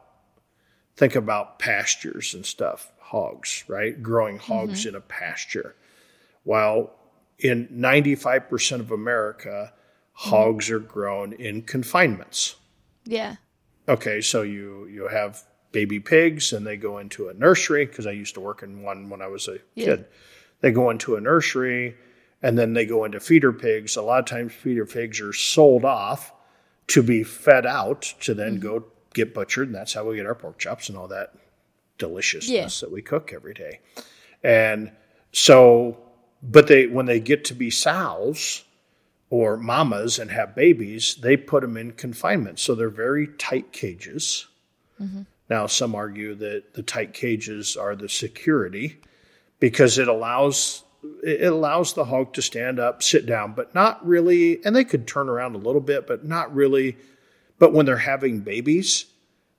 think 1.00 1.16
about 1.16 1.58
pastures 1.58 2.34
and 2.34 2.46
stuff 2.46 2.92
hogs 3.00 3.64
right 3.68 4.04
growing 4.04 4.38
hogs 4.38 4.82
mm-hmm. 4.82 4.90
in 4.90 4.96
a 4.96 5.02
pasture 5.02 5.76
while 6.44 6.92
in 7.40 7.68
95% 7.68 8.80
of 8.80 8.92
America, 8.92 9.72
mm-hmm. 9.72 10.30
hogs 10.30 10.70
are 10.70 10.80
grown 10.80 11.34
in 11.34 11.62
confinements. 11.62 12.56
Yeah. 13.06 13.38
Okay, 13.88 14.22
so 14.22 14.42
you 14.42 14.88
you 14.88 15.08
have 15.08 15.44
baby 15.72 16.00
pigs 16.00 16.54
and 16.54 16.66
they 16.66 16.78
go 16.78 16.98
into 16.98 17.30
a 17.30 17.34
nursery 17.34 17.86
because 17.86 18.08
I 18.08 18.12
used 18.12 18.34
to 18.36 18.40
work 18.40 18.64
in 18.64 18.82
one 18.82 19.10
when 19.10 19.22
I 19.22 19.28
was 19.28 19.48
a 19.48 19.60
Yeah. 19.76 19.86
kid. 19.86 20.06
They 20.62 20.72
go 20.72 20.90
into 20.90 21.16
a 21.16 21.22
nursery 21.22 21.96
and 22.42 22.58
then 22.58 22.74
they 22.74 22.86
go 22.86 23.04
into 23.06 23.20
feeder 23.20 23.54
pigs. 23.54 23.96
A 23.96 24.02
lot 24.02 24.20
of 24.20 24.26
times 24.26 24.54
feeder 24.54 24.86
pigs 24.86 25.22
are 25.22 25.34
sold 25.34 25.86
off 25.86 26.34
to 26.88 27.04
be 27.04 27.24
fed 27.24 27.66
out 27.66 28.02
to 28.22 28.34
then 28.34 28.60
mm-hmm. 28.60 28.68
go 28.68 28.86
get 29.14 29.34
butchered 29.34 29.68
and 29.68 29.76
that's 29.76 29.94
how 29.94 30.06
we 30.06 30.16
get 30.16 30.26
our 30.26 30.36
pork 30.36 30.60
chops 30.60 30.90
and 30.90 30.98
all 30.98 31.08
that 31.08 31.34
deliciousness 31.98 32.80
that 32.82 32.92
we 32.92 33.02
cook 33.02 33.32
every 33.34 33.54
day. 33.54 33.80
And 34.44 34.92
so 35.32 35.98
but 36.42 36.68
they 36.68 36.88
when 36.88 37.06
they 37.06 37.20
get 37.20 37.46
to 37.46 37.54
be 37.54 37.70
sows 37.70 38.64
or 39.30 39.58
mamas 39.58 40.20
and 40.20 40.32
have 40.32 40.56
babies, 40.56 41.16
they 41.16 41.38
put 41.38 41.62
them 41.62 41.78
in 41.78 41.92
confinement. 41.92 42.60
So 42.60 42.74
they're 42.76 42.90
very 42.90 43.28
tight 43.38 43.72
cages. 43.72 44.48
Mm-hmm. 45.00 45.22
Now, 45.50 45.68
some 45.68 45.96
argue 45.96 46.36
that 46.36 46.74
the 46.74 46.84
tight 46.84 47.14
cages 47.14 47.76
are 47.76 47.96
the 47.96 48.10
security 48.10 49.00
because 49.60 49.98
it 49.98 50.08
allows 50.08 50.84
it 51.24 51.52
allows 51.52 51.94
the 51.94 52.04
hog 52.04 52.34
to 52.34 52.42
stand 52.42 52.78
up, 52.80 53.02
sit 53.02 53.26
down, 53.26 53.54
but 53.54 53.74
not 53.74 54.06
really. 54.06 54.64
And 54.66 54.76
they 54.76 54.84
could 54.84 55.08
turn 55.08 55.30
around 55.30 55.56
a 55.56 55.60
little 55.60 55.82
bit, 55.82 56.08
but 56.08 56.26
not 56.26 56.54
really. 56.54 56.98
But 57.60 57.74
when 57.74 57.86
they're 57.86 57.98
having 57.98 58.40
babies, 58.40 59.06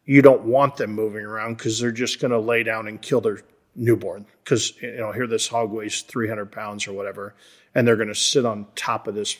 you 0.04 0.22
don't 0.22 0.42
want 0.42 0.76
them 0.76 0.92
moving 0.92 1.24
around 1.24 1.58
because 1.58 1.78
they're 1.78 1.92
just 1.92 2.20
going 2.20 2.30
to 2.32 2.38
lay 2.38 2.62
down 2.62 2.88
and 2.88 3.00
kill 3.00 3.20
their 3.20 3.40
newborn. 3.76 4.26
Because 4.42 4.80
you 4.82 4.96
know, 4.96 5.12
here 5.12 5.26
this 5.26 5.46
hog 5.46 5.70
weighs 5.70 6.02
300 6.02 6.50
pounds 6.50 6.88
or 6.88 6.92
whatever, 6.92 7.34
and 7.74 7.86
they're 7.86 7.96
going 7.96 8.08
to 8.08 8.14
sit 8.14 8.44
on 8.44 8.66
top 8.74 9.06
of 9.06 9.14
this 9.14 9.36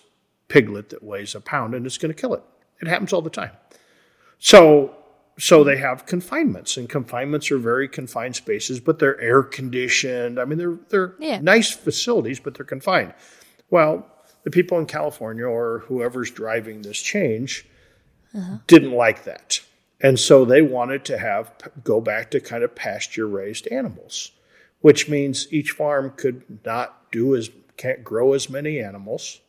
piglet 0.49 0.91
that 0.91 1.03
weighs 1.03 1.35
a 1.35 1.41
pound, 1.41 1.75
and 1.75 1.87
it's 1.87 1.99
going 1.99 2.15
to 2.15 2.21
kill 2.21 2.35
it. 2.35 2.43
It 2.81 2.89
happens 2.89 3.13
all 3.13 3.23
the 3.23 3.31
time. 3.31 3.51
So 4.39 4.95
so 5.39 5.65
they 5.65 5.79
have 5.79 6.05
confinements, 6.05 6.77
and 6.77 6.87
confinements 6.89 7.51
are 7.51 7.57
very 7.59 7.89
confined 7.89 8.37
spaces, 8.37 8.79
but 8.79 8.99
they're 8.99 9.19
air 9.21 9.43
conditioned. 9.43 10.39
I 10.39 10.45
mean, 10.45 10.59
they're 10.59 10.79
they're 10.91 11.15
Yeah. 11.19 11.41
nice 11.41 11.71
facilities, 11.71 12.41
but 12.41 12.55
they're 12.55 12.67
confined. 12.67 13.15
Well, 13.71 14.07
the 14.43 14.51
people 14.51 14.79
in 14.79 14.87
California 14.87 15.47
or 15.47 15.81
whoever's 15.87 16.31
driving 16.31 16.83
this 16.83 17.01
change 17.01 17.67
Uh-huh. 18.35 18.59
didn't 18.67 18.93
like 18.93 19.25
that, 19.25 19.61
and 20.01 20.19
so 20.19 20.45
they 20.45 20.63
wanted 20.63 21.05
to 21.07 21.19
have 21.19 21.53
go 21.83 22.01
back 22.01 22.31
to 22.31 22.41
kind 22.41 22.63
of 22.63 22.75
pasture 22.75 23.27
raised 23.27 23.67
animals, 23.69 24.33
which 24.81 25.09
means 25.09 25.53
each 25.53 25.73
farm 25.73 26.13
could 26.17 26.43
not 26.65 27.11
do 27.11 27.35
as 27.35 27.51
can't 27.77 28.05
grow 28.05 28.35
as 28.35 28.51
many 28.51 28.79
animals 28.79 29.41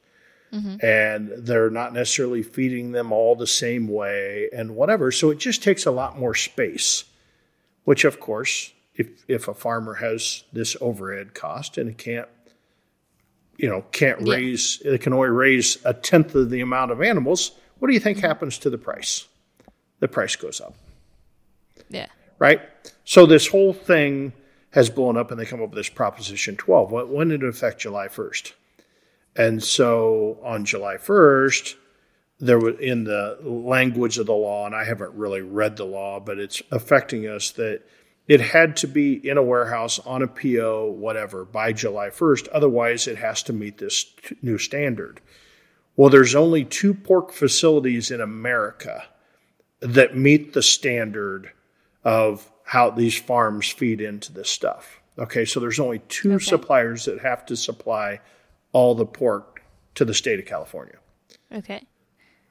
mm-hmm. 0.54 0.76
and 0.86 1.32
they're 1.38 1.70
not 1.70 1.94
necessarily 1.94 2.44
feeding 2.44 2.92
them 2.92 3.12
all 3.12 3.36
the 3.36 3.48
same 3.48 3.88
way 3.88 4.50
and 4.54 4.76
whatever. 4.76 5.12
So 5.12 5.30
it 5.30 5.38
just 5.40 5.64
takes 5.64 5.86
a 5.86 5.92
lot 5.92 6.20
more 6.20 6.36
space, 6.36 7.06
which 7.84 8.06
of 8.06 8.20
course, 8.20 8.74
if 8.96 9.24
if 9.28 9.48
a 9.48 9.54
farmer 9.54 9.96
has 9.96 10.44
this 10.52 10.76
overhead 10.82 11.34
cost 11.34 11.78
and 11.78 11.90
it 11.90 11.98
can't, 11.98 12.28
you 13.58 13.70
know, 13.70 13.86
can't 13.92 14.22
Yeah. 14.22 14.34
raise, 14.34 14.82
it 14.84 15.02
can 15.02 15.14
only 15.14 15.30
raise 15.30 15.78
a 15.86 15.94
tenth 15.94 16.36
of 16.36 16.50
the 16.50 16.62
amount 16.62 16.92
of 16.92 17.02
animals. 17.02 17.52
What 17.82 17.88
do 17.88 17.96
you 17.96 18.00
think 18.00 18.20
happens 18.20 18.60
to 18.60 18.70
the 18.70 18.78
price? 18.78 19.28
The 20.02 20.08
price 20.08 20.36
goes 20.36 20.62
up 20.62 20.76
Yeah. 21.90 22.06
right? 22.38 22.62
So 23.06 23.26
this 23.26 23.48
whole 23.48 23.74
thing 23.74 24.34
has 24.70 24.88
blown 24.92 25.18
up, 25.18 25.32
and 25.32 25.40
they 25.40 25.46
come 25.48 25.64
up 25.64 25.72
with 25.72 25.78
this 25.78 25.90
Proposition 25.90 26.56
12. 26.58 26.92
When 26.92 27.10
when 27.10 27.30
did 27.30 27.42
it 27.42 27.50
affect 27.50 27.82
July 27.82 28.08
1st? 28.08 28.54
And 29.36 29.64
so 29.64 30.38
on 30.44 30.64
July 30.64 30.98
1st, 30.98 31.74
there 32.40 32.60
was 32.60 32.76
in 32.80 33.04
the 33.06 33.40
language 33.42 34.20
of 34.20 34.28
the 34.28 34.34
law, 34.34 34.68
and 34.68 34.76
I 34.76 34.84
haven't 34.84 35.16
really 35.16 35.42
read 35.42 35.76
the 35.78 35.86
law, 35.86 36.20
but 36.20 36.38
it's 36.38 36.62
affecting 36.70 37.26
us 37.28 37.50
that 37.52 37.82
it 38.28 38.42
had 38.42 38.78
to 38.78 38.88
be 38.88 39.14
in 39.28 39.38
a 39.40 39.44
warehouse 39.44 39.98
on 40.06 40.22
a 40.22 40.28
PO, 40.28 40.92
whatever, 40.92 41.46
by 41.46 41.74
July 41.74 42.10
1st. 42.10 42.48
Otherwise, 42.54 43.08
it 43.08 43.18
has 43.18 43.42
to 43.44 43.54
meet 43.54 43.80
this 43.80 44.06
new 44.44 44.60
standard. 44.60 45.20
Well, 46.02 46.10
there's 46.10 46.34
only 46.34 46.66
two 46.66 46.96
pork 46.96 47.32
facilities 47.32 48.10
in 48.10 48.22
America 48.22 49.04
that 49.82 50.18
meet 50.18 50.54
the 50.54 50.64
standard 50.64 51.52
of 52.04 52.52
how 52.64 52.90
these 52.90 53.16
farms 53.16 53.70
feed 53.70 54.02
into 54.02 54.34
this 54.34 54.50
stuff. 54.50 55.00
Okay, 55.20 55.46
so 55.46 55.60
there's 55.60 55.80
only 55.80 56.00
two 56.10 56.34
Okay. 56.34 56.44
suppliers 56.44 57.06
that 57.06 57.20
have 57.20 57.46
to 57.46 57.56
supply 57.56 58.20
all 58.72 58.96
the 58.96 59.06
pork 59.06 59.62
to 59.94 60.04
the 60.04 60.16
state 60.16 60.40
of 60.40 60.48
California. 60.48 60.96
Okay. 61.54 61.86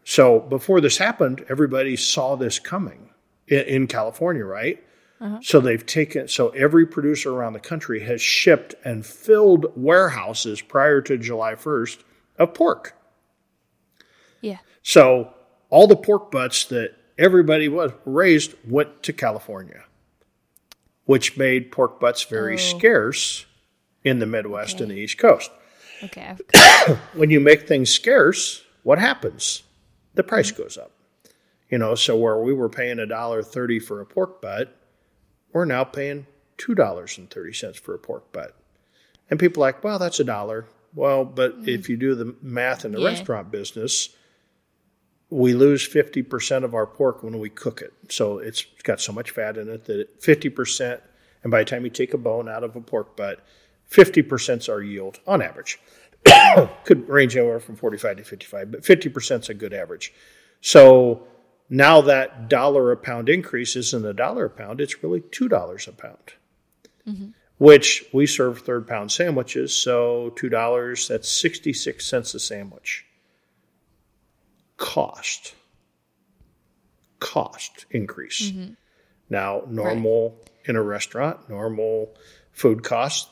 So 0.05 0.39
before 0.39 0.81
this 0.81 0.99
happened, 0.99 1.45
everybody 1.49 1.97
saw 1.97 2.37
this 2.37 2.61
coming 2.61 3.11
in, 3.49 3.63
in 3.63 3.87
California, 3.89 4.45
right? 4.45 4.81
Uh-huh. 5.21 5.41
So 5.43 5.59
they've 5.59 5.85
taken, 5.85 6.29
so 6.29 6.51
every 6.51 6.87
producer 6.87 7.33
around 7.33 7.55
the 7.55 7.59
country 7.59 8.05
has 8.05 8.23
shipped 8.23 8.77
and 8.85 9.05
filled 9.05 9.73
warehouses 9.75 10.61
prior 10.61 11.01
to 11.01 11.19
July 11.19 11.57
1st 11.57 12.05
of 12.39 12.55
pork. 12.55 12.95
Yeah. 14.41 14.59
So 14.83 15.33
all 15.69 15.87
the 15.87 15.97
pork 15.97 16.31
butts 16.31 16.65
that 16.67 16.95
everybody 17.19 17.69
was 17.69 17.93
raised 18.05 18.55
went 18.67 19.03
to 19.05 19.13
California, 19.13 19.85
which 21.05 21.37
made 21.37 21.73
pork 21.73 22.01
butts 22.01 22.25
very 22.25 22.55
Oh. 22.55 22.57
scarce 22.57 23.47
in 24.05 24.19
the 24.19 24.27
Midwest 24.27 24.81
and 24.81 24.91
the 24.91 24.97
East 24.97 25.19
Coast. 25.19 25.51
Okay. 26.05 26.35
When 27.15 27.31
you 27.31 27.41
make 27.41 27.69
things 27.69 27.91
scarce, 27.91 28.63
what 28.83 28.99
happens? 28.99 29.63
The 30.15 30.23
price 30.23 30.51
mm-hmm. 30.51 30.63
goes 30.63 30.79
up. 30.79 30.93
You 31.69 31.79
know, 31.79 31.95
so 31.95 32.17
where 32.17 32.39
we 32.39 32.53
were 32.53 32.69
paying 32.69 32.99
a 32.99 33.07
dollar 33.07 33.43
thirty 33.43 33.79
for 33.79 34.01
a 34.01 34.07
pork 34.07 34.43
butt, 34.43 34.77
we're 35.53 35.67
now 35.67 35.85
paying 35.85 36.27
two 36.57 36.75
dollars 36.75 37.17
and 37.17 37.31
thirty 37.31 37.53
cents 37.53 37.79
for 37.79 37.95
a 37.95 37.99
pork 37.99 38.33
butt. 38.33 38.57
And 39.31 39.39
people 39.39 39.63
are 39.63 39.69
like, 39.69 39.85
well, 39.85 39.99
that's 39.99 40.19
a 40.19 40.25
dollar. 40.25 40.67
Well, 40.95 41.25
but 41.25 41.63
mm. 41.63 41.69
if 41.69 41.89
you 41.89 41.97
do 41.97 42.17
the 42.17 42.35
math 42.43 42.85
in 42.85 42.91
the 42.93 43.01
Yeah. 43.01 43.09
restaurant 43.09 43.53
business, 43.53 44.09
we 45.31 45.55
lose 45.55 45.89
50% 45.89 46.65
of 46.65 46.75
our 46.75 46.87
pork 46.87 47.23
when 47.23 47.39
we 47.39 47.49
cook 47.49 47.81
it. 47.81 47.93
So 48.09 48.39
it's 48.39 48.67
got 48.83 49.01
so 49.01 49.13
much 49.13 49.31
fat 49.31 49.57
in 49.57 49.69
it 49.69 49.85
that 49.85 50.21
50%, 50.21 51.01
and 51.43 51.51
by 51.51 51.61
the 51.61 51.71
time 51.71 51.85
you 51.85 51.91
take 51.91 52.13
a 52.13 52.19
bone 52.19 52.49
out 52.49 52.65
of 52.65 52.75
a 52.75 52.81
pork 52.81 53.17
butt, 53.17 53.45
50% 53.91 54.59
is 54.59 54.69
our 54.69 54.83
yield 54.83 55.21
on 55.27 55.41
average. 55.41 55.79
Could 56.85 57.09
range 57.09 57.37
anywhere 57.37 57.61
from 57.61 57.77
45 57.77 58.19
to 58.19 58.25
55, 58.25 58.71
but 58.73 58.83
50% 58.83 59.41
is 59.41 59.49
a 59.49 59.55
good 59.55 59.73
average. 59.73 60.13
So 60.61 61.27
now 61.69 62.01
that 62.03 62.49
dollar 62.49 62.91
a 62.91 62.97
pound 62.97 63.29
increase 63.29 63.77
isn't 63.77 64.05
a 64.05 64.13
dollar 64.13 64.47
a 64.47 64.51
pound, 64.51 64.81
it's 64.81 65.03
really 65.03 65.21
$2 65.21 65.89
a 65.89 65.93
pound. 65.93 66.33
Mm-hmm. 67.07 67.29
Which 67.59 68.05
we 68.13 68.27
serve 68.27 68.61
third 68.61 68.89
pound 68.89 69.13
sandwiches, 69.13 69.75
so 69.75 70.33
$2, 70.37 71.09
that's 71.09 71.31
66 71.31 72.05
cents 72.05 72.35
a 72.35 72.41
sandwich 72.41 73.05
cost 74.81 75.55
cost 77.21 77.85
increase. 77.91 78.51
Mm-hmm. 78.51 78.73
Now, 79.29 79.63
normal 79.69 80.37
in 80.65 80.75
a 80.75 80.83
restaurant, 80.83 81.49
normal 81.49 82.17
food 82.53 82.83
cost. 82.83 83.29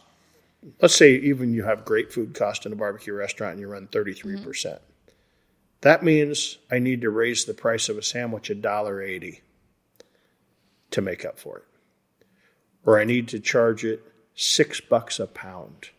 Let's 0.81 0.95
say 0.95 1.15
even 1.15 1.55
you 1.55 1.65
have 1.65 1.85
great 1.85 2.13
food 2.13 2.35
cost 2.35 2.67
in 2.67 2.73
a 2.73 2.77
barbecue 2.77 3.15
restaurant 3.15 3.53
and 3.53 3.61
you 3.61 3.67
run 3.67 3.89
33%. 3.89 4.45
percent 4.45 4.77
mm-hmm. 4.77 5.13
That 5.81 6.03
means 6.03 6.59
I 6.71 6.79
need 6.81 7.01
to 7.01 7.11
raise 7.11 7.45
the 7.45 7.55
price 7.55 7.89
of 7.89 7.97
a 7.97 8.03
sandwich 8.03 8.51
a 8.51 8.55
dollar 8.55 9.01
80 9.01 9.41
to 10.91 11.01
make 11.01 11.25
up 11.25 11.39
for 11.39 11.59
it. 11.59 11.65
Or 12.85 13.01
I 13.01 13.05
need 13.05 13.29
to 13.29 13.41
charge 13.41 13.85
it 13.85 14.03
6 14.35 14.81
bucks 14.83 15.19
a 15.19 15.27
pound 15.27 15.91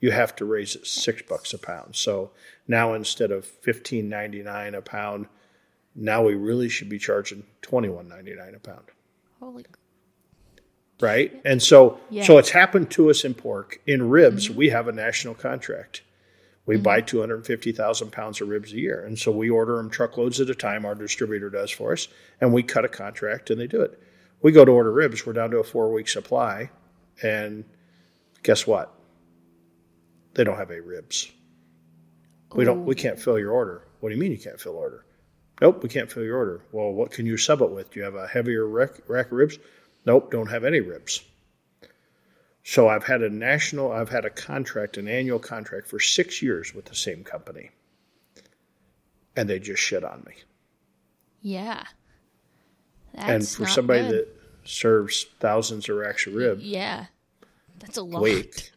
you 0.00 0.10
have 0.10 0.34
to 0.36 0.44
raise 0.44 0.76
it 0.76 0.86
six 0.86 1.22
bucks 1.22 1.52
a 1.52 1.58
pound. 1.58 1.96
So 1.96 2.30
now 2.66 2.94
instead 2.94 3.30
of 3.30 3.44
fifteen 3.44 4.08
ninety 4.08 4.42
nine 4.42 4.74
a 4.74 4.82
pound, 4.82 5.26
now 5.94 6.24
we 6.24 6.34
really 6.34 6.68
should 6.68 6.88
be 6.88 6.98
charging 6.98 7.44
twenty 7.62 7.88
one 7.88 8.08
ninety 8.08 8.34
nine 8.34 8.54
a 8.54 8.60
pound, 8.60 8.84
Holy. 9.40 9.64
right? 11.00 11.40
And 11.44 11.62
so 11.62 11.98
Yeah. 12.10 12.24
so 12.24 12.38
it's 12.38 12.50
happened 12.50 12.90
to 12.92 13.10
us 13.10 13.24
in 13.24 13.34
pork. 13.34 13.80
In 13.86 14.08
ribs, 14.08 14.48
mm-hmm. 14.48 14.58
we 14.58 14.68
have 14.68 14.88
a 14.88 14.92
national 14.92 15.34
contract. 15.34 16.02
We 16.66 16.74
mm-hmm. 16.76 16.82
buy 16.82 17.00
two 17.00 17.20
hundred 17.20 17.46
fifty 17.46 17.72
thousand 17.72 18.12
pounds 18.12 18.40
of 18.40 18.48
ribs 18.48 18.72
a 18.72 18.78
year, 18.78 19.04
and 19.04 19.18
so 19.18 19.32
we 19.32 19.50
order 19.50 19.76
them 19.76 19.90
truckloads 19.90 20.40
at 20.40 20.50
a 20.50 20.54
time. 20.54 20.84
Our 20.84 20.94
distributor 20.94 21.50
does 21.50 21.70
for 21.70 21.92
us, 21.92 22.08
and 22.40 22.52
we 22.52 22.62
cut 22.62 22.84
a 22.84 22.88
contract, 22.88 23.50
and 23.50 23.60
they 23.60 23.66
do 23.66 23.80
it. 23.80 24.00
We 24.42 24.52
go 24.52 24.64
to 24.64 24.70
order 24.70 24.92
ribs. 24.92 25.26
We're 25.26 25.32
down 25.32 25.50
to 25.50 25.58
a 25.58 25.64
four 25.64 25.92
week 25.92 26.08
supply, 26.08 26.70
and 27.22 27.64
guess 28.42 28.66
what? 28.66 28.94
They 30.38 30.44
don't 30.44 30.56
have 30.56 30.70
any 30.70 30.78
ribs. 30.78 31.32
We 32.54 32.64
don't. 32.64 32.84
We 32.84 32.94
can't 32.94 33.18
fill 33.18 33.40
your 33.40 33.50
order. 33.50 33.82
What 33.98 34.10
do 34.10 34.14
you 34.14 34.20
mean 34.20 34.30
you 34.30 34.38
can't 34.38 34.60
fill 34.60 34.76
order? 34.76 35.04
Nope, 35.60 35.82
we 35.82 35.88
can't 35.88 36.08
fill 36.08 36.22
your 36.22 36.36
order. 36.36 36.60
Well, 36.70 36.92
what 36.92 37.10
can 37.10 37.26
you 37.26 37.36
sub 37.36 37.60
it 37.60 37.72
with? 37.72 37.90
Do 37.90 37.98
you 37.98 38.04
have 38.04 38.14
a 38.14 38.28
heavier 38.28 38.64
rack, 38.68 39.00
rack 39.08 39.26
of 39.26 39.32
ribs? 39.32 39.58
Nope, 40.06 40.30
don't 40.30 40.48
have 40.48 40.62
any 40.62 40.78
ribs. 40.78 41.22
So 42.62 42.86
I've 42.86 43.02
had 43.02 43.20
a 43.22 43.28
national. 43.28 43.90
I've 43.90 44.10
had 44.10 44.24
a 44.24 44.30
contract, 44.30 44.96
an 44.96 45.08
annual 45.08 45.40
contract 45.40 45.88
for 45.88 45.98
six 45.98 46.40
years 46.40 46.72
with 46.72 46.84
the 46.84 46.94
same 46.94 47.24
company, 47.24 47.70
and 49.34 49.50
they 49.50 49.58
just 49.58 49.82
shit 49.82 50.04
on 50.04 50.22
me. 50.24 50.34
Yeah. 51.42 51.82
That's 53.12 53.28
and 53.28 53.48
for 53.48 53.66
somebody 53.66 54.02
good. 54.02 54.12
that 54.12 54.28
serves 54.62 55.26
thousands 55.40 55.88
of 55.88 55.96
racks 55.96 56.28
of 56.28 56.34
rib 56.34 56.60
Yeah. 56.60 57.06
That's 57.80 57.96
a 57.96 58.04
lot. 58.04 58.22
week, 58.22 58.70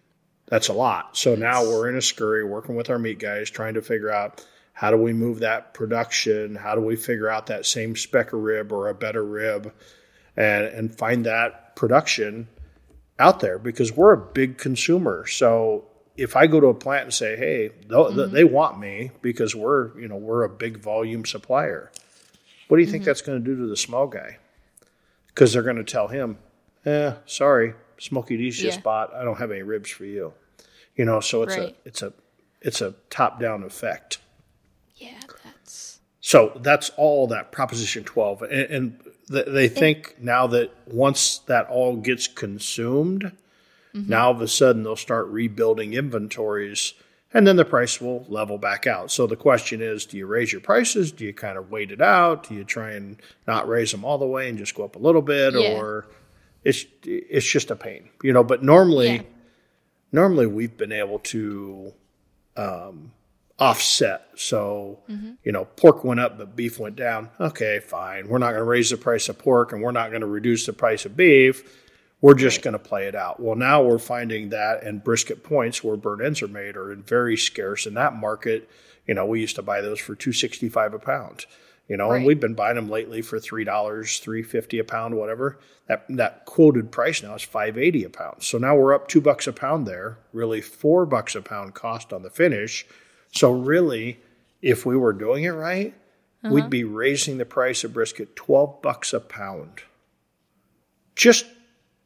that's 0.51 0.67
a 0.67 0.73
lot. 0.73 1.15
So 1.15 1.33
now 1.33 1.63
we're 1.63 1.87
in 1.89 1.95
a 1.95 2.01
scurry 2.01 2.43
working 2.43 2.75
with 2.75 2.89
our 2.89 2.99
meat 2.99 3.19
guys 3.19 3.49
trying 3.49 3.73
to 3.75 3.81
figure 3.81 4.11
out 4.11 4.45
how 4.73 4.91
do 4.91 4.97
we 4.97 5.13
move 5.13 5.39
that 5.39 5.73
production? 5.73 6.55
How 6.55 6.75
do 6.75 6.81
we 6.81 6.97
figure 6.97 7.29
out 7.29 7.47
that 7.47 7.65
same 7.65 7.95
spec 7.95 8.33
of 8.33 8.41
rib 8.41 8.71
or 8.73 8.89
a 8.89 8.93
better 8.93 9.23
rib 9.23 9.73
and, 10.35 10.65
and 10.65 10.93
find 10.97 11.25
that 11.25 11.75
production 11.77 12.49
out 13.17 13.39
there 13.39 13.57
because 13.59 13.93
we're 13.93 14.11
a 14.13 14.17
big 14.17 14.57
consumer. 14.57 15.25
So 15.27 15.85
if 16.17 16.35
I 16.35 16.47
go 16.47 16.59
to 16.59 16.67
a 16.67 16.73
plant 16.73 17.03
and 17.05 17.13
say, 17.13 17.37
"Hey, 17.37 17.69
th- 17.89 18.31
they 18.31 18.43
want 18.43 18.77
me 18.79 19.11
because 19.21 19.55
we're 19.55 19.97
you 19.99 20.07
know 20.07 20.17
we're 20.17 20.43
a 20.43 20.49
big 20.49 20.77
volume 20.77 21.25
supplier," 21.25 21.91
what 22.67 22.77
do 22.77 22.83
you 22.83 22.89
think 22.89 23.03
that's 23.05 23.21
going 23.21 23.41
to 23.41 23.45
do 23.45 23.55
to 23.61 23.67
the 23.67 23.77
small 23.77 24.07
guy? 24.07 24.37
Because 25.27 25.53
they're 25.53 25.63
going 25.63 25.77
to 25.77 25.83
tell 25.83 26.07
him, 26.09 26.37
"Eh, 26.85 27.13
sorry, 27.25 27.73
Smokey 27.99 28.35
D's 28.37 28.57
just 28.57 28.79
Yeah. 28.79 28.83
bought. 28.83 29.13
I 29.13 29.23
don't 29.23 29.37
have 29.37 29.51
any 29.51 29.61
ribs 29.63 29.89
for 29.89 30.05
you." 30.05 30.33
You 31.01 31.05
know, 31.05 31.19
so 31.19 31.41
it's 31.41 31.57
Right. 31.57 31.69
a 31.83 31.87
it's 31.87 32.03
a 32.03 32.13
it's 32.61 32.79
a 32.79 32.93
top 33.09 33.39
down 33.39 33.63
effect. 33.63 34.19
Yeah, 34.97 35.19
that's 35.43 35.97
So 36.19 36.59
that's 36.61 36.91
all 36.95 37.25
that 37.25 37.51
Proposition 37.51 38.03
12. 38.03 38.43
And, 38.43 38.51
and 38.51 38.99
th- 39.31 39.47
they 39.47 39.67
think 39.67 40.17
now 40.19 40.45
that 40.45 40.69
once 40.85 41.39
that 41.47 41.65
all 41.69 41.95
gets 41.95 42.27
consumed, 42.27 43.31
mm-hmm. 43.95 44.07
now 44.11 44.27
all 44.27 44.31
of 44.33 44.41
a 44.41 44.47
sudden 44.47 44.83
they'll 44.83 44.95
start 44.95 45.25
rebuilding 45.29 45.93
inventories 45.95 46.93
and 47.33 47.47
then 47.47 47.55
the 47.55 47.65
price 47.65 47.99
will 47.99 48.23
level 48.29 48.59
back 48.59 48.85
out. 48.85 49.09
So 49.09 49.25
the 49.25 49.35
question 49.35 49.81
is, 49.81 50.05
do 50.05 50.17
you 50.17 50.27
raise 50.27 50.51
your 50.51 50.61
prices? 50.61 51.11
Do 51.11 51.25
you 51.25 51.33
kind 51.33 51.57
of 51.57 51.71
wait 51.71 51.91
it 51.91 51.99
out? 52.01 52.47
Do 52.47 52.53
you 52.53 52.63
try 52.63 52.91
and 52.91 53.19
not 53.47 53.67
raise 53.67 53.91
them 53.91 54.05
all 54.05 54.19
the 54.19 54.27
way 54.27 54.49
and 54.49 54.57
just 54.59 54.75
go 54.75 54.83
up 54.85 54.95
a 54.95 54.99
little 54.99 55.23
bit, 55.23 55.55
Yeah. 55.55 55.79
or 55.79 56.05
it's 56.63 56.85
it's 57.03 57.47
just 57.47 57.71
a 57.71 57.75
pain, 57.75 58.09
you 58.21 58.33
know? 58.33 58.43
But 58.43 58.61
normally, 58.61 59.13
Yeah. 59.15 59.21
Normally 60.11 60.47
we've 60.47 60.77
been 60.77 60.91
able 60.91 61.19
to 61.19 61.93
um, 62.57 63.11
offset. 63.59 64.27
So 64.35 64.99
you 65.43 65.51
know, 65.51 65.65
pork 65.65 66.03
went 66.03 66.19
up, 66.19 66.37
but 66.37 66.55
beef 66.55 66.79
went 66.79 66.95
down. 66.95 67.29
Okay, 67.39 67.79
fine. 67.79 68.27
We're 68.27 68.39
not 68.39 68.51
going 68.51 68.63
to 68.63 68.69
raise 68.69 68.89
the 68.89 68.97
price 68.97 69.29
of 69.29 69.37
pork, 69.37 69.71
and 69.71 69.81
we're 69.81 69.91
not 69.91 70.09
going 70.09 70.21
to 70.21 70.27
reduce 70.27 70.65
the 70.65 70.73
price 70.73 71.05
of 71.05 71.15
beef. 71.15 71.77
We're 72.21 72.35
just 72.35 72.61
going 72.61 72.73
to 72.73 72.79
play 72.79 73.07
it 73.07 73.15
out. 73.15 73.39
Well, 73.39 73.55
now 73.55 73.81
we're 73.81 73.97
finding 73.97 74.49
that 74.49 74.83
and 74.83 75.03
brisket 75.03 75.43
points 75.43 75.83
where 75.83 75.97
burnt 75.97 76.21
ends 76.21 76.41
are 76.43 76.47
made 76.47 76.77
are 76.77 76.93
very 76.95 77.35
scarce 77.35 77.87
in 77.87 77.95
that 77.95 78.15
market. 78.15 78.69
You 79.07 79.15
know, 79.15 79.25
we 79.25 79.41
used 79.41 79.55
to 79.55 79.63
buy 79.63 79.81
those 79.81 79.99
for 79.99 80.13
two 80.15 80.31
sixty 80.31 80.69
five 80.69 80.93
a 80.93 80.99
pound. 80.99 81.45
You 81.91 81.97
know, 81.97 82.13
and 82.13 82.23
we've 82.23 82.39
been 82.39 82.53
buying 82.53 82.77
them 82.77 82.89
lately 82.89 83.21
for 83.21 83.37
three 83.37 83.65
dollars, 83.65 84.19
three 84.19 84.43
fifty 84.43 84.79
a 84.79 84.83
pound, 84.85 85.17
whatever. 85.17 85.59
That 85.87 86.05
that 86.07 86.45
quoted 86.45 86.89
price 86.89 87.21
now 87.21 87.35
is 87.35 87.41
five 87.41 87.77
eighty 87.77 88.05
a 88.05 88.09
pound. 88.09 88.43
So 88.43 88.57
now 88.57 88.77
we're 88.77 88.93
up 88.93 89.09
two 89.09 89.19
bucks 89.19 89.45
a 89.45 89.51
pound 89.51 89.85
there. 89.85 90.17
Really, 90.31 90.61
four 90.61 91.05
bucks 91.05 91.35
a 91.35 91.41
pound 91.41 91.73
cost 91.73 92.13
on 92.13 92.23
the 92.23 92.29
finish. 92.29 92.85
So 93.33 93.51
really, 93.51 94.21
if 94.61 94.85
we 94.85 94.95
were 94.95 95.11
doing 95.11 95.43
it 95.43 95.49
right, 95.49 95.93
we'd 96.43 96.61
uh-huh. 96.61 96.69
be 96.69 96.85
raising 96.85 97.39
the 97.39 97.45
price 97.45 97.83
of 97.83 97.91
brisket 97.91 98.37
twelve 98.37 98.81
bucks 98.81 99.11
a 99.11 99.19
pound, 99.19 99.81
just 101.17 101.45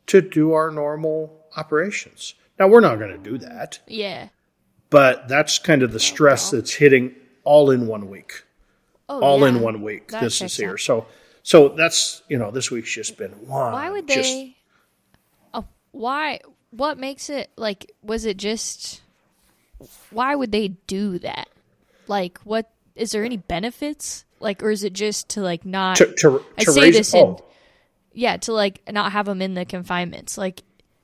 to 0.07 0.19
do 0.19 0.53
our 0.53 0.71
normal 0.71 1.45
operations. 1.57 2.33
Now 2.57 2.69
we're 2.69 2.79
not 2.79 2.97
going 2.97 3.11
to 3.11 3.29
do 3.29 3.37
that, 3.37 3.81
Yeah. 3.87 4.29
but 4.89 5.27
that's 5.27 5.59
kind 5.59 5.83
of 5.83 5.93
the 5.93 5.99
stress 5.99 6.49
that's 6.49 6.73
hitting 6.73 7.13
all 7.43 7.69
in 7.69 7.85
one 7.85 8.09
week 8.09 8.44
Oh, 9.07 9.21
all 9.21 9.39
yeah. 9.41 9.49
in 9.49 9.61
one 9.61 9.81
week. 9.81 10.09
That 10.09 10.21
this 10.21 10.41
is 10.41 10.55
here. 10.55 10.71
out. 10.71 10.79
So 10.79 11.05
so 11.43 11.69
that's 11.69 12.23
you 12.27 12.37
know 12.37 12.51
this 12.51 12.71
week's 12.71 12.91
just 12.91 13.17
been 13.17 13.31
one. 13.47 13.71
Why 13.71 13.89
would 13.89 14.07
just- 14.07 14.23
they? 14.23 14.57
Oh, 15.53 15.65
why? 15.91 16.39
What 16.71 16.97
makes 16.97 17.29
it 17.29 17.51
like? 17.55 17.91
Was 18.01 18.25
it 18.25 18.37
just? 18.37 19.01
Why 20.09 20.35
would 20.35 20.51
they 20.51 20.69
do 20.69 21.19
that? 21.19 21.49
Like, 22.07 22.39
what 22.39 22.71
is 22.95 23.11
there 23.11 23.23
any 23.23 23.37
benefits? 23.37 24.25
Like, 24.39 24.63
or 24.63 24.71
is 24.71 24.83
it 24.83 24.93
just 24.93 25.29
to 25.29 25.41
like 25.41 25.65
not? 25.65 25.97
to 25.97 26.13
to, 26.19 26.43
I 26.57 26.63
to 26.63 26.71
say 26.71 26.81
raise 26.81 26.97
this 26.97 27.13
oh, 27.13 27.35
in, 27.35 27.37
yeah, 28.13 28.37
to 28.37 28.53
like 28.53 28.81
not 28.91 29.11
have 29.11 29.25
them 29.25 29.41
in 29.41 29.53
the 29.53 29.65
confinements, 29.65 30.37
like, 30.37 30.63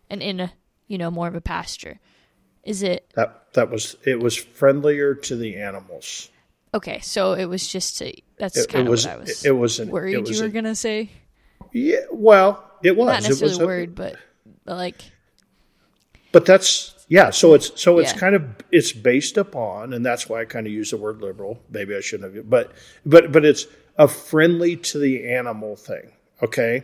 and 0.09 0.21
in 0.21 0.39
a 0.39 0.53
you 0.87 0.97
know 0.97 1.11
more 1.11 1.27
of 1.27 1.35
a 1.35 1.41
pasture. 1.41 1.99
Is 2.63 2.83
it 2.83 3.09
that 3.15 3.53
that 3.53 3.69
was 3.69 3.95
it 4.05 4.19
was 4.19 4.35
friendlier 4.35 5.15
to 5.15 5.35
the 5.35 5.57
animals. 5.57 6.29
Okay? 6.73 6.99
So 7.01 7.33
it 7.33 7.45
was 7.45 7.67
just 7.67 7.97
to. 7.99 8.13
That's 8.37 8.57
It, 8.57 8.69
kind 8.69 8.81
it 8.83 8.87
of 8.87 8.91
was 8.91 9.05
what 9.05 9.13
I 9.15 9.17
was 9.17 9.29
it, 9.45 9.47
it 9.49 9.51
was 9.51 9.79
an, 9.79 9.89
worried 9.89 10.13
it 10.15 10.21
was 10.21 10.37
you 10.37 10.43
were 10.43 10.49
gonna 10.49 10.75
say. 10.75 11.09
yeah 11.71 11.97
well 12.11 12.63
it 12.83 12.97
was 12.97 13.05
Not 13.07 13.19
it 13.19 13.23
necessarily 13.23 13.51
was 13.53 13.59
a- 13.59 13.65
worried, 13.65 13.95
but, 13.95 14.15
but 14.65 14.77
like 14.77 15.01
but 16.31 16.45
that's 16.45 16.95
yeah 17.07 17.29
so 17.29 17.53
it's 17.53 17.79
so 17.79 17.99
it's 17.99 18.13
Yeah. 18.13 18.19
kind 18.19 18.35
of 18.35 18.43
it's 18.71 18.91
based 18.93 19.37
upon 19.37 19.93
and 19.93 20.05
that's 20.05 20.27
why 20.29 20.41
I 20.41 20.45
kind 20.45 20.65
of 20.65 20.73
use 20.73 20.89
the 20.91 20.97
word 20.97 21.21
liberal 21.21 21.59
maybe 21.69 21.95
I 21.95 21.99
shouldn't 22.01 22.33
have 22.35 22.49
but 22.49 22.71
but 23.05 23.31
but 23.31 23.45
it's 23.45 23.67
a 23.97 24.07
friendly 24.07 24.75
to 24.77 24.97
the 24.99 25.29
animal 25.31 25.75
thing 25.75 26.11
okay 26.41 26.83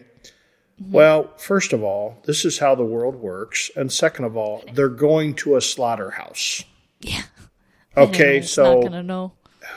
Mm-hmm. 0.80 0.92
well 0.92 1.34
first 1.38 1.74
of 1.74 1.82
all 1.82 2.22
this 2.26 2.46
is 2.46 2.60
how 2.60 2.76
the 2.76 2.86
world 2.86 3.16
works 3.16 3.72
and 3.76 3.92
second 3.92 4.26
of 4.26 4.38
all 4.38 4.64
they're 4.74 4.90
going 4.90 5.34
to 5.38 5.56
a 5.56 5.62
slaughterhouse 5.62 6.64
yeah. 7.02 7.24
okay 7.98 8.44
so 8.44 8.76
not 8.76 8.84
gonna 8.84 9.02
know. 9.02 9.32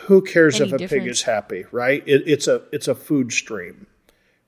Who 0.07 0.23
cares 0.23 0.61
any 0.61 0.73
if 0.73 0.83
a 0.83 0.89
pig 0.89 1.07
is 1.07 1.23
happy 1.23 1.65
right 1.73 2.03
it, 2.07 2.23
it's 2.27 2.47
a 2.49 2.63
it's 2.73 2.89
a 2.89 2.95
food 2.95 3.33
stream 3.33 3.87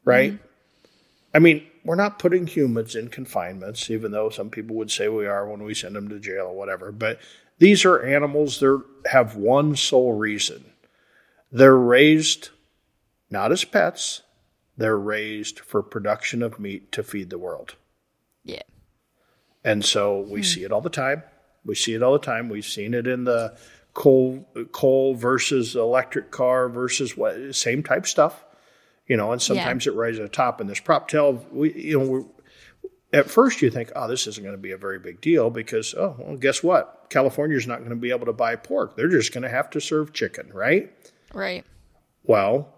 right 0.05 0.33
Mm-hmm. 0.33 1.37
i 1.37 1.39
mean 1.39 1.67
we're 1.85 1.95
not 1.97 2.19
putting 2.19 2.47
humans 2.47 2.95
in 2.95 3.09
confinements 3.09 3.91
even 3.91 4.13
though 4.13 4.31
some 4.31 4.51
people 4.51 4.77
would 4.77 4.91
say 4.91 5.09
we 5.09 5.27
are 5.27 5.49
when 5.49 5.63
we 5.63 5.75
send 5.75 5.97
them 5.97 6.09
to 6.09 6.19
jail 6.19 6.47
or 6.47 6.55
whatever 6.57 6.93
but 6.93 7.19
these 7.59 7.85
are 7.85 8.03
animals 8.03 8.61
they 8.61 8.69
have 9.11 9.37
one 9.37 9.75
sole 9.77 10.13
reason 10.15 10.65
they're 11.51 11.77
raised 11.77 12.51
not 13.31 13.51
as 13.53 13.65
pets 13.65 14.23
they're 14.77 14.99
raised 14.99 15.61
for 15.61 15.83
production 15.83 16.43
of 16.43 16.59
meat 16.59 16.91
to 16.93 17.03
feed 17.03 17.31
the 17.31 17.39
world 17.39 17.75
Yeah. 18.45 18.63
and 19.65 19.85
so 19.85 20.21
we 20.21 20.43
see 20.43 20.65
it 20.65 20.73
all 20.73 20.81
the 20.81 20.89
time. 20.91 21.23
We 21.65 21.75
see 21.77 21.95
it 21.95 22.03
all 22.03 22.13
the 22.15 22.19
time. 22.19 22.49
We've 22.49 22.65
seen 22.65 22.93
it 22.95 23.07
in 23.07 23.23
the 23.25 23.57
coal 23.95 24.49
coal 24.73 25.15
versus 25.15 25.77
electric 25.77 26.31
car 26.31 26.69
versus 26.69 27.17
what 27.17 27.55
same 27.55 27.83
type 27.83 28.07
stuff. 28.07 28.45
You 29.07 29.17
know, 29.17 29.33
and 29.33 29.43
sometimes 29.43 29.87
it 29.87 29.95
rises 29.95 30.19
to 30.19 30.23
the 30.25 30.29
top 30.29 30.61
and 30.61 30.71
this 30.71 30.81
prop 30.81 31.09
tail 31.09 31.45
we 31.51 31.73
you 31.75 31.99
know 31.99 32.07
we're 32.07 32.25
at 33.13 33.31
first 33.31 33.61
you 33.61 33.71
think, 33.71 33.93
oh, 33.95 34.09
this 34.09 34.27
isn't 34.27 34.43
going 34.43 34.57
to 34.57 34.63
be 34.63 34.73
a 34.73 34.79
very 34.79 34.99
big 34.99 35.21
deal 35.21 35.51
because, 35.51 35.95
oh, 35.95 36.17
well, 36.19 36.37
guess 36.37 36.63
what? 36.63 37.07
California's 37.11 37.67
not 37.67 37.79
going 37.79 37.91
to 37.91 37.97
be 37.97 38.11
able 38.11 38.27
to 38.27 38.33
buy 38.33 38.57
pork. 38.57 38.97
They're 38.97 39.09
just 39.09 39.35
going 39.35 39.43
to 39.43 39.51
have 39.51 39.69
to 39.71 39.81
serve 39.81 40.13
chicken, 40.13 40.51
right? 40.53 40.91
Right. 41.35 41.65
Well, 42.25 42.73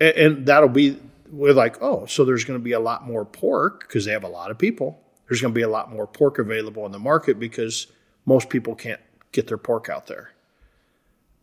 and, 0.00 0.16
and 0.16 0.46
that'll 0.46 0.68
be 0.68 0.98
we're 1.30 1.52
like, 1.52 1.82
oh, 1.82 2.06
so 2.06 2.24
there's 2.24 2.44
going 2.44 2.58
to 2.58 2.62
be 2.62 2.72
a 2.72 2.80
lot 2.80 3.06
more 3.06 3.24
pork 3.24 3.80
because 3.80 4.04
they 4.04 4.12
have 4.12 4.24
a 4.24 4.28
lot 4.28 4.50
of 4.50 4.58
people. 4.58 4.98
There's 5.28 5.40
going 5.40 5.52
to 5.52 5.58
be 5.58 5.62
a 5.62 5.68
lot 5.68 5.90
more 5.92 6.06
pork 6.06 6.38
available 6.38 6.86
in 6.86 6.92
the 6.92 6.98
market 6.98 7.38
because 7.38 7.88
most 8.24 8.48
people 8.48 8.74
can't 8.74 9.00
get 9.32 9.48
their 9.48 9.58
pork 9.58 9.88
out 9.88 10.06
there. 10.06 10.30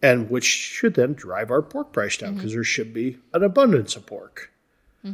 And 0.04 0.30
which 0.30 0.44
should 0.46 0.94
then 0.94 1.14
drive 1.14 1.50
our 1.50 1.64
pork 1.64 1.92
price 1.94 2.18
down 2.18 2.36
because 2.36 2.54
there 2.54 2.64
should 2.64 2.94
be 2.94 3.18
an 3.34 3.42
abundance 3.44 3.96
of 3.96 4.06
pork. 4.06 4.52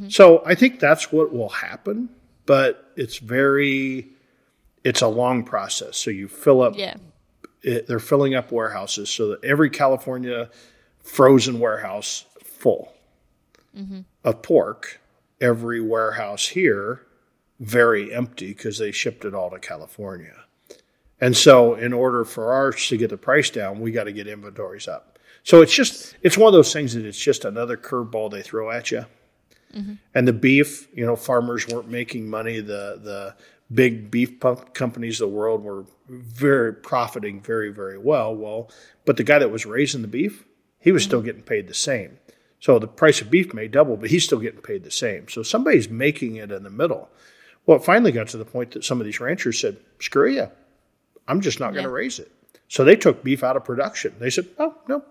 So 0.09 0.43
I 0.45 0.53
think 0.53 0.79
that's 0.79 1.11
what 1.11 1.31
will 1.33 1.49
happen, 1.49 2.09
but 2.45 2.91
it's 2.95 3.17
very 3.17 4.07
it's 4.83 5.01
a 5.01 5.07
long 5.07 5.43
process. 5.43 5.97
So 5.97 6.11
you 6.11 6.27
fill 6.27 6.61
up 6.61 6.73
Yeah. 6.77 6.97
it, 7.63 7.87
they're 7.87 7.99
filling 7.99 8.35
up 8.35 8.51
warehouses 8.51 9.09
so 9.09 9.29
that 9.29 9.43
every 9.43 9.69
California 9.69 10.49
frozen 11.03 11.59
warehouse 11.59 12.25
full 12.43 12.93
mm-hmm. 13.75 14.01
of 14.23 14.41
pork, 14.41 14.99
every 15.41 15.81
warehouse 15.81 16.47
here 16.49 17.05
very 17.59 18.13
empty 18.13 18.49
because 18.49 18.77
they 18.77 18.91
shipped 18.91 19.25
it 19.25 19.33
all 19.33 19.49
to 19.49 19.59
California. 19.59 20.38
And 21.21 21.35
so, 21.35 21.75
in 21.75 21.91
order 21.91 22.23
for 22.23 22.53
ours 22.53 22.87
to 22.87 22.97
get 22.97 23.09
the 23.09 23.17
price 23.17 23.49
down, 23.49 23.79
we 23.79 23.91
got 23.91 24.05
to 24.05 24.11
get 24.11 24.27
inventories 24.27 24.87
up. 24.87 25.19
So 25.43 25.61
it's 25.61 25.73
just 25.73 26.15
it's 26.21 26.37
one 26.37 26.47
of 26.47 26.53
those 26.53 26.73
things 26.73 26.93
that 26.93 27.05
it's 27.05 27.19
just 27.19 27.45
another 27.45 27.77
curveball 27.77 28.31
they 28.31 28.41
throw 28.41 28.71
at 28.71 28.91
you. 28.91 29.05
Mm-hmm. 29.73 29.93
And 30.15 30.27
the 30.27 30.33
beef, 30.33 30.87
you 30.93 31.05
know, 31.05 31.15
farmers 31.15 31.67
weren't 31.67 31.89
making 31.89 32.29
money. 32.29 32.59
The 32.59 32.99
the 33.01 33.35
big 33.73 34.09
beef 34.09 34.39
pump 34.39 34.73
companies 34.73 35.21
of 35.21 35.29
the 35.29 35.35
world 35.35 35.63
were 35.63 35.85
very 36.07 36.73
profiting 36.73 37.41
very 37.41 37.69
very 37.69 37.97
well. 37.97 38.35
Well, 38.35 38.69
but 39.05 39.17
the 39.17 39.23
guy 39.23 39.39
that 39.39 39.51
was 39.51 39.65
raising 39.65 40.01
the 40.01 40.07
beef, 40.07 40.45
he 40.79 40.91
was 40.91 41.03
still 41.03 41.19
mm-hmm. 41.19 41.25
getting 41.25 41.43
paid 41.43 41.67
the 41.67 41.73
same. 41.73 42.19
So 42.59 42.77
the 42.77 42.87
price 42.87 43.21
of 43.21 43.31
beef 43.31 43.53
may 43.53 43.69
double, 43.69 43.95
but 43.95 44.09
he's 44.09 44.25
still 44.25 44.39
getting 44.39 44.61
paid 44.61 44.83
the 44.83 44.91
same. 44.91 45.29
So 45.29 45.43
somebody's 45.43 45.89
making 45.89 46.35
it 46.35 46.51
in 46.51 46.63
the 46.63 46.69
middle. 46.69 47.09
Well, 47.65 47.77
it 47.77 47.85
finally 47.85 48.11
got 48.11 48.27
to 48.29 48.37
the 48.37 48.45
point 48.45 48.71
that 48.71 48.83
some 48.83 48.99
of 48.99 49.05
these 49.05 49.19
ranchers 49.19 49.59
said, 49.59 49.77
"Screw 49.99 50.29
you, 50.29 50.49
I'm 51.29 51.39
just 51.41 51.59
not 51.59 51.71
going 51.73 51.85
to 51.85 51.89
Yeah. 51.89 51.95
raise 51.95 52.19
it." 52.19 52.31
So 52.67 52.83
they 52.83 52.95
took 52.95 53.23
beef 53.23 53.43
out 53.43 53.55
of 53.55 53.63
production. 53.63 54.13
They 54.19 54.29
said, 54.29 54.47
"Oh 54.57 54.75
no, 54.87 55.03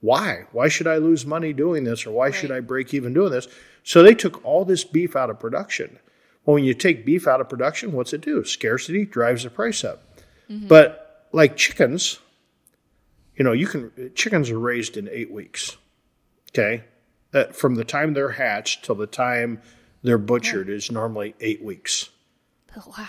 why? 0.00 0.46
Why 0.52 0.68
should 0.68 0.86
I 0.86 0.96
lose 0.96 1.24
money 1.24 1.52
doing 1.52 1.84
this, 1.84 2.06
or 2.06 2.10
why 2.10 2.30
should 2.30 2.50
I 2.50 2.60
break 2.60 2.92
even 2.92 3.14
doing 3.14 3.30
this?" 3.30 3.48
So 3.82 4.02
they 4.02 4.14
took 4.14 4.44
all 4.44 4.64
this 4.64 4.84
beef 4.84 5.16
out 5.16 5.30
of 5.30 5.40
production. 5.40 5.98
Well, 6.44 6.54
when 6.54 6.64
you 6.64 6.74
take 6.74 7.04
beef 7.06 7.26
out 7.26 7.40
of 7.40 7.48
production, 7.48 7.92
what's 7.92 8.12
it 8.12 8.20
do? 8.20 8.44
Scarcity 8.44 9.04
drives 9.04 9.44
the 9.44 9.50
price 9.50 9.84
up. 9.84 10.18
Mm-hmm. 10.50 10.68
But 10.68 11.28
like 11.32 11.56
chickens, 11.56 12.18
you 13.36 13.44
know, 13.44 13.52
you 13.52 13.66
can 13.66 14.12
chickens 14.14 14.50
are 14.50 14.58
raised 14.58 14.96
in 14.96 15.08
eight 15.10 15.30
weeks. 15.30 15.76
Okay, 16.52 16.84
that 17.30 17.54
from 17.54 17.76
the 17.76 17.84
time 17.84 18.14
they're 18.14 18.30
hatched 18.30 18.84
till 18.84 18.96
the 18.96 19.06
time 19.06 19.60
they're 20.02 20.18
butchered 20.18 20.68
is 20.68 20.90
normally 20.90 21.34
eight 21.40 21.62
weeks. 21.62 22.08
Oh, 22.76 22.94
wow. 22.96 23.06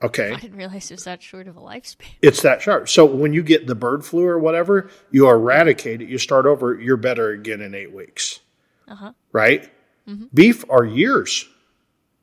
Okay, 0.00 0.30
I 0.32 0.36
didn't 0.38 0.56
realize 0.56 0.90
it 0.90 0.94
was 0.94 1.04
that 1.04 1.20
short 1.22 1.48
of 1.48 1.56
a 1.56 1.60
lifespan. 1.60 2.06
it's 2.22 2.42
that 2.42 2.62
sharp. 2.62 2.88
So 2.88 3.04
when 3.04 3.32
you 3.32 3.42
get 3.42 3.66
the 3.66 3.74
bird 3.74 4.04
flu 4.04 4.24
or 4.24 4.38
whatever, 4.38 4.90
you 5.10 5.28
eradicate 5.28 6.00
it. 6.00 6.08
You 6.08 6.18
start 6.18 6.46
over. 6.46 6.78
You're 6.80 6.96
better 6.96 7.30
again 7.30 7.60
in 7.60 7.74
eight 7.74 7.92
weeks. 7.92 8.38
Uh-huh. 8.86 9.12
Right? 9.32 9.68
Mm-hmm. 10.08 10.26
Beef 10.32 10.64
are 10.70 10.84
years. 10.84 11.48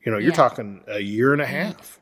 You 0.06 0.12
know, 0.12 0.18
you're 0.18 0.30
Yeah. 0.30 0.36
talking 0.36 0.84
a 0.88 1.00
year 1.00 1.34
and 1.34 1.42
a 1.42 1.46
half. 1.46 2.00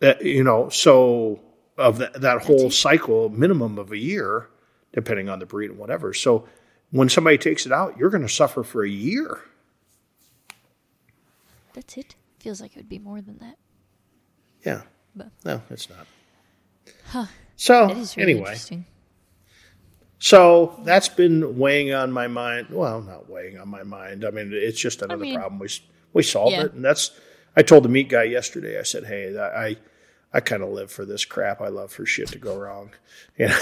That 0.00 0.22
you 0.24 0.42
know, 0.42 0.68
so 0.70 1.40
of 1.78 1.98
that, 1.98 2.20
that 2.20 2.42
whole 2.42 2.68
cycle, 2.70 3.28
minimum 3.28 3.78
of 3.78 3.92
a 3.92 3.96
year, 3.98 4.48
depending 4.92 5.28
on 5.28 5.38
the 5.38 5.46
breed 5.46 5.70
and 5.70 5.78
whatever. 5.78 6.12
So 6.12 6.48
when 6.90 7.08
somebody 7.08 7.38
takes 7.38 7.64
it 7.64 7.72
out, 7.72 7.96
you're 7.96 8.10
going 8.10 8.22
to 8.26 8.28
suffer 8.28 8.62
for 8.64 8.84
a 8.84 8.88
year. 8.88 9.40
That's 11.74 11.96
it. 11.96 12.14
Feels 12.40 12.60
like 12.60 12.72
it 12.72 12.78
would 12.78 12.88
be 12.88 12.98
more 12.98 13.20
than 13.20 13.38
that. 13.38 13.56
Yeah. 14.64 14.82
But- 15.14 15.30
No, 15.44 15.62
it's 15.70 15.88
not. 15.90 17.28
So 17.56 17.86
That 17.86 17.96
is 17.98 18.16
really 18.16 18.32
anyway, 18.32 18.56
so 20.18 20.80
that's 20.84 21.08
been 21.08 21.58
weighing 21.58 21.92
on 21.92 22.10
my 22.10 22.28
mind. 22.28 22.68
Well, 22.70 23.02
not 23.02 23.28
weighing 23.28 23.58
on 23.58 23.68
my 23.68 23.82
mind. 23.82 24.24
I 24.24 24.30
mean, 24.30 24.50
it's 24.54 24.80
just 24.80 25.02
another 25.02 25.22
mean, 25.22 25.36
problem. 25.36 25.58
We 25.58 25.68
we 26.14 26.22
solved 26.22 26.52
yeah. 26.52 26.64
it, 26.64 26.72
and 26.72 26.84
that's. 26.84 27.10
I 27.56 27.62
told 27.62 27.84
the 27.84 27.88
meat 27.88 28.08
guy 28.08 28.22
yesterday. 28.22 28.78
I 28.80 28.84
said, 28.84 29.04
"Hey, 29.04 29.38
I 29.38 29.76
I 30.32 30.40
kind 30.40 30.62
of 30.62 30.70
live 30.70 30.90
for 30.90 31.04
this 31.04 31.24
crap. 31.24 31.60
I 31.60 31.68
love 31.68 31.92
for 31.92 32.06
shit 32.06 32.28
to 32.28 32.38
go 32.38 32.56
wrong." 32.56 32.92
You 33.36 33.48
know, 33.48 33.58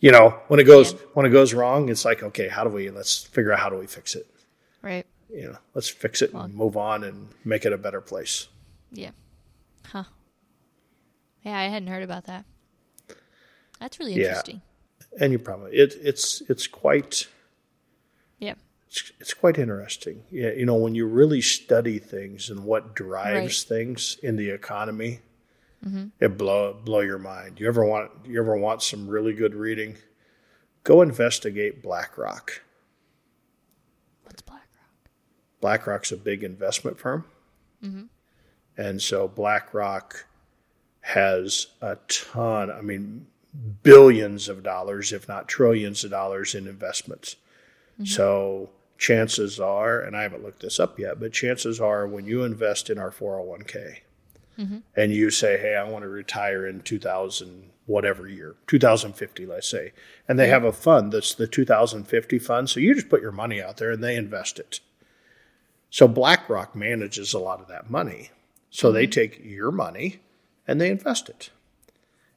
you 0.00 0.10
know 0.10 0.40
when 0.48 0.60
it 0.60 0.64
goes 0.64 0.92
Yeah. 0.92 0.98
when 1.14 1.24
it 1.24 1.30
goes 1.30 1.54
wrong, 1.54 1.88
it's 1.88 2.04
like, 2.04 2.22
okay, 2.22 2.48
how 2.48 2.64
do 2.64 2.70
we? 2.70 2.90
Let's 2.90 3.24
figure 3.24 3.52
out 3.52 3.60
how 3.60 3.70
do 3.70 3.76
we 3.78 3.86
fix 3.86 4.14
it. 4.14 4.26
Right. 4.82 5.06
You 5.30 5.52
know, 5.52 5.58
let's 5.74 5.88
fix 5.88 6.20
it 6.20 6.34
and 6.34 6.52
move 6.52 6.76
on 6.76 7.04
and 7.04 7.28
make 7.44 7.64
it 7.64 7.72
a 7.72 7.78
better 7.78 8.00
place. 8.00 8.48
Yeah. 8.94 9.10
Huh. 9.86 10.04
Yeah, 11.42 11.58
I 11.58 11.64
hadn't 11.64 11.88
heard 11.88 12.02
about 12.02 12.24
that. 12.24 12.44
That's 13.80 13.98
really 13.98 14.14
Yeah. 14.14 14.28
interesting. 14.28 14.62
And 15.20 15.32
you 15.32 15.38
probably 15.38 15.72
it 15.76 15.94
it's 16.00 16.40
it's 16.48 16.66
quite 16.66 17.28
Yeah. 18.38 18.54
it's, 18.88 19.12
it's 19.20 19.34
quite 19.34 19.58
interesting. 19.58 20.24
Yeah, 20.30 20.50
you 20.52 20.64
know, 20.64 20.76
when 20.76 20.94
you 20.94 21.06
really 21.06 21.40
study 21.40 21.98
things 21.98 22.48
and 22.50 22.64
what 22.64 22.94
drives 22.94 23.64
Right. 23.70 23.78
things 23.78 24.16
in 24.22 24.36
the 24.36 24.50
economy, 24.50 25.20
mm-hmm. 25.84 26.06
it 26.20 26.38
blow 26.38 26.72
blow 26.72 27.00
your 27.00 27.18
mind. 27.18 27.60
You 27.60 27.68
ever 27.68 27.84
want 27.84 28.10
you 28.24 28.40
ever 28.40 28.56
want 28.56 28.82
some 28.82 29.08
really 29.08 29.34
good 29.34 29.54
reading? 29.54 29.96
Go 30.82 31.02
investigate 31.02 31.82
BlackRock. 31.82 32.62
What's 34.24 34.42
BlackRock? 34.42 35.10
BlackRock's 35.60 36.12
a 36.12 36.16
big 36.16 36.42
investment 36.42 36.98
firm, 36.98 37.24
mm-hmm. 37.82 38.04
And 38.76 39.00
so 39.00 39.28
BlackRock 39.28 40.26
has 41.00 41.68
a 41.80 41.96
ton. 42.08 42.70
I 42.70 42.80
mean, 42.80 43.26
billions 43.82 44.48
of 44.48 44.62
dollars, 44.62 45.12
if 45.12 45.28
not 45.28 45.48
trillions 45.48 46.02
of 46.04 46.10
dollars, 46.10 46.54
in 46.54 46.66
investments. 46.66 47.36
Mm-hmm. 47.94 48.06
So 48.06 48.70
chances 48.98 49.60
are, 49.60 50.00
and 50.00 50.16
I 50.16 50.22
haven't 50.22 50.42
looked 50.42 50.62
this 50.62 50.80
up 50.80 50.98
yet, 50.98 51.20
but 51.20 51.32
chances 51.32 51.80
are 51.80 52.06
when 52.06 52.26
you 52.26 52.42
invest 52.42 52.90
in 52.90 52.98
our 52.98 53.10
401k 53.10 53.98
mm-hmm. 54.58 54.78
and 54.96 55.12
you 55.12 55.30
say, 55.30 55.58
hey, 55.58 55.76
I 55.76 55.88
want 55.88 56.02
to 56.02 56.08
retire 56.08 56.66
in 56.66 56.80
2000, 56.80 57.70
whatever 57.86 58.26
year, 58.26 58.54
2050, 58.66 59.46
let's 59.46 59.68
say, 59.68 59.92
and 60.26 60.38
they 60.38 60.48
have 60.48 60.64
a 60.64 60.72
fund 60.72 61.12
that's 61.12 61.34
the 61.34 61.46
2050 61.46 62.38
fund. 62.38 62.70
So 62.70 62.80
you 62.80 62.94
just 62.94 63.08
put 63.08 63.22
your 63.22 63.32
money 63.32 63.62
out 63.62 63.76
there 63.76 63.90
and 63.90 64.02
they 64.02 64.16
invest 64.16 64.58
it. 64.58 64.80
So 65.90 66.08
BlackRock 66.08 66.74
manages 66.74 67.34
a 67.34 67.38
lot 67.38 67.60
of 67.60 67.68
that 67.68 67.90
money. 67.90 68.30
So 68.74 68.90
they 68.90 69.04
mm-hmm. 69.04 69.10
take 69.12 69.40
your 69.44 69.70
money 69.70 70.18
and 70.66 70.80
they 70.80 70.90
invest 70.90 71.28
it 71.28 71.50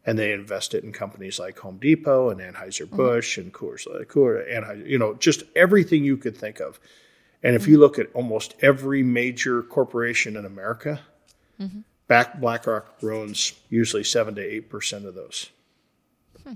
and 0.06 0.20
they 0.20 0.32
invest 0.32 0.76
it 0.76 0.84
in 0.84 0.94
companies 0.94 1.40
like 1.40 1.58
Home 1.58 1.80
Depot 1.80 2.30
and 2.30 2.40
Anheuser 2.40 2.88
Busch 2.88 3.40
mm-hmm. 3.40 3.48
and 3.48 3.54
Coors, 3.54 3.88
Coors, 4.06 4.48
Anheuser, 4.48 4.88
you 4.88 5.00
know, 5.00 5.16
just 5.16 5.42
everything 5.56 6.04
you 6.04 6.16
could 6.16 6.38
think 6.38 6.60
of. 6.60 6.80
And 7.42 7.56
if 7.56 7.66
you 7.66 7.74
mm-hmm. 7.74 7.82
look 7.82 7.98
at 7.98 8.14
almost 8.14 8.54
every 8.62 9.02
major 9.02 9.64
corporation 9.64 10.38
in 10.38 10.46
America, 10.46 11.00
mm-hmm. 11.60 11.80
back 12.08 12.40
BlackRock 12.40 13.00
owns 13.02 13.54
usually 13.72 14.04
seven 14.04 14.36
to 14.36 14.42
eight 14.42 14.70
percent 14.70 15.08
of 15.08 15.16
those. 15.16 15.50
Hmm. 16.44 16.54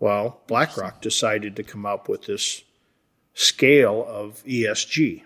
Well, 0.00 0.40
BlackRock 0.48 1.00
decided 1.00 1.54
to 1.54 1.62
come 1.62 1.86
up 1.86 2.08
with 2.08 2.26
this 2.26 2.64
scale 3.32 4.04
of 4.08 4.42
ESG. 4.44 5.22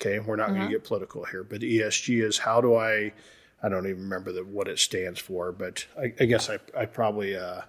Okay, 0.00 0.20
we're 0.20 0.36
not 0.36 0.50
going 0.50 0.60
to 0.60 0.68
get 0.68 0.84
political 0.84 1.24
here, 1.24 1.42
but 1.42 1.60
ESG 1.60 2.22
is 2.22 2.38
how 2.38 2.60
do 2.60 2.76
I 2.76 3.12
I 3.60 3.68
don't 3.68 3.88
even 3.88 4.04
remember 4.04 4.30
the, 4.30 4.44
what 4.44 4.68
it 4.68 4.78
stands 4.78 5.18
for, 5.18 5.50
but 5.50 5.84
I, 5.98 6.14
I 6.20 6.24
guess 6.26 6.48
I, 6.48 6.60
I 6.76 6.86
probably 6.86 7.36
uh, 7.36 7.62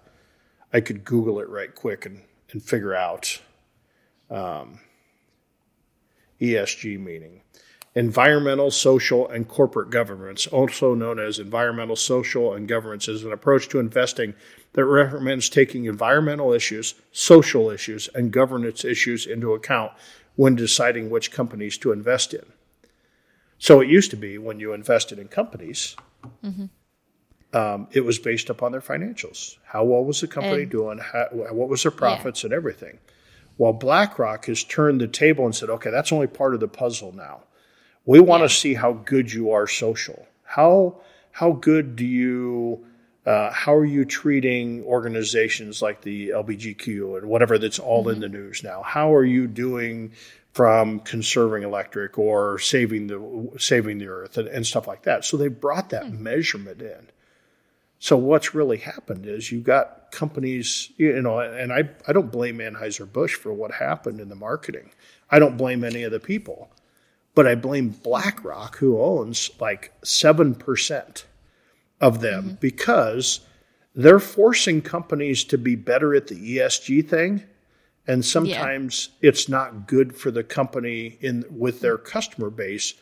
I 0.72 0.82
could 0.82 1.04
Google 1.04 1.40
it 1.40 1.50
right 1.50 1.74
quick 1.74 2.06
and, 2.06 2.22
and 2.52 2.62
figure 2.62 2.94
out 2.94 3.42
um, 4.30 4.80
ESG 6.40 7.00
meaning. 7.00 7.42
Environmental, 7.96 8.70
social, 8.70 9.28
and 9.28 9.48
corporate 9.48 9.90
governance, 9.90 10.46
also 10.46 10.94
known 10.94 11.18
as 11.18 11.40
environmental, 11.40 11.96
social, 11.96 12.54
and 12.54 12.68
governance, 12.68 13.08
is 13.08 13.24
an 13.24 13.34
approach 13.34 13.68
to 13.70 13.80
investing 13.80 14.36
that 14.74 14.86
recommends 14.86 15.50
taking 15.50 15.86
environmental 15.86 16.54
issues, 16.54 16.94
social 17.12 17.72
issues, 17.72 18.08
and 18.14 18.32
governance 18.32 18.86
issues 18.86 19.26
into 19.26 19.56
account 19.56 19.92
when 20.36 20.56
deciding 20.56 21.10
which 21.10 21.32
companies 21.32 21.78
to 21.80 21.92
invest 21.92 22.34
in. 22.34 22.46
So 23.58 23.82
it 23.82 23.90
used 23.90 24.10
to 24.12 24.18
be 24.18 24.38
when 24.38 24.60
you 24.60 24.74
invested 24.74 25.20
in 25.20 25.28
companies, 25.28 25.96
um, 27.54 27.88
it 27.92 28.02
was 28.06 28.20
based 28.20 28.50
upon 28.50 28.72
their 28.72 28.82
financials. 28.82 29.58
How 29.66 29.84
well 29.84 30.04
was 30.06 30.22
the 30.22 30.28
company 30.28 30.64
And- 30.64 30.72
doing? 30.72 31.00
How, 31.00 31.28
what 31.32 31.68
was 31.70 31.84
their 31.84 31.92
profits 31.92 32.44
and 32.44 32.54
everything? 32.54 33.00
Well, 33.58 33.74
BlackRock 33.74 34.46
has 34.46 34.64
turned 34.64 35.02
the 35.02 35.08
table 35.08 35.46
and 35.46 35.54
said, 35.54 35.70
okay, 35.70 35.90
that's 35.92 36.12
only 36.14 36.28
part 36.28 36.54
of 36.54 36.62
the 36.62 36.68
puzzle 36.70 37.12
now. 37.14 37.42
We 38.06 38.20
want 38.22 38.42
Yeah. 38.42 38.48
to 38.48 38.54
see 38.54 38.74
how 38.76 38.94
good 38.94 39.34
you 39.34 39.52
are 39.52 39.68
social. 39.68 40.26
How 40.44 41.02
how 41.32 41.52
good 41.54 41.96
do 41.96 42.06
you 42.06 42.86
uh, 43.30 43.52
how 43.54 43.76
are 43.76 43.86
you 43.86 44.06
treating 44.06 44.84
organizations 44.86 45.84
like 45.84 46.02
the 46.02 46.30
LBGQ 46.30 47.20
and 47.20 47.30
whatever 47.30 47.60
that's 47.60 47.78
all 47.78 48.10
in 48.10 48.22
the 48.22 48.28
news 48.28 48.64
now? 48.64 48.82
How 48.82 49.14
are 49.14 49.24
you 49.24 49.46
doing 49.46 50.14
from 50.54 51.00
conserving 51.02 51.62
electric 51.62 52.18
or 52.18 52.58
saving 52.58 53.06
the 53.06 53.52
saving 53.60 54.00
the 54.00 54.08
earth 54.08 54.40
and, 54.40 54.48
and 54.48 54.66
stuff 54.66 54.88
like 54.88 55.04
that? 55.04 55.26
So 55.26 55.38
they 55.38 55.48
brought 55.48 55.92
that 55.92 56.12
measurement 56.12 56.82
in. 56.82 57.12
So 58.00 58.18
what's 58.18 58.56
really 58.56 58.78
happened 58.78 59.28
is 59.28 59.52
you 59.52 59.60
got 59.60 60.12
companies, 60.12 60.92
you 60.98 61.22
know, 61.22 61.40
and 61.40 61.72
I, 61.72 61.88
I 62.08 62.14
don't 62.14 62.32
blame 62.32 62.58
Anheuser-Busch 62.58 63.36
for 63.36 63.54
what 63.54 63.74
happened 63.74 64.20
in 64.20 64.30
the 64.30 64.36
marketing. 64.36 64.90
I 65.30 65.38
don't 65.38 65.56
blame 65.56 65.84
any 65.84 66.02
of 66.02 66.12
the 66.12 66.20
people, 66.20 66.72
but 67.36 67.46
I 67.46 67.54
blame 67.54 67.90
BlackRock, 67.90 68.78
who 68.78 69.00
owns 69.00 69.52
like 69.60 69.94
7% 70.02 71.24
of 72.02 72.22
them, 72.22 72.44
mm-hmm. 72.44 72.56
because 72.56 73.42
they're 73.96 74.20
forcing 74.20 74.82
companies 74.82 75.44
to 75.46 75.58
be 75.58 75.76
better 75.76 76.16
at 76.16 76.28
the 76.28 76.58
ESG 76.58 77.08
thing. 77.08 77.44
And 78.08 78.26
sometimes 78.26 79.10
it's 79.22 79.48
not 79.50 79.88
good 79.88 80.16
for 80.16 80.32
the 80.32 80.44
company 80.44 81.18
in 81.22 81.46
with 81.50 81.82
their 81.82 81.98
customer 81.98 82.50
base 82.50 82.96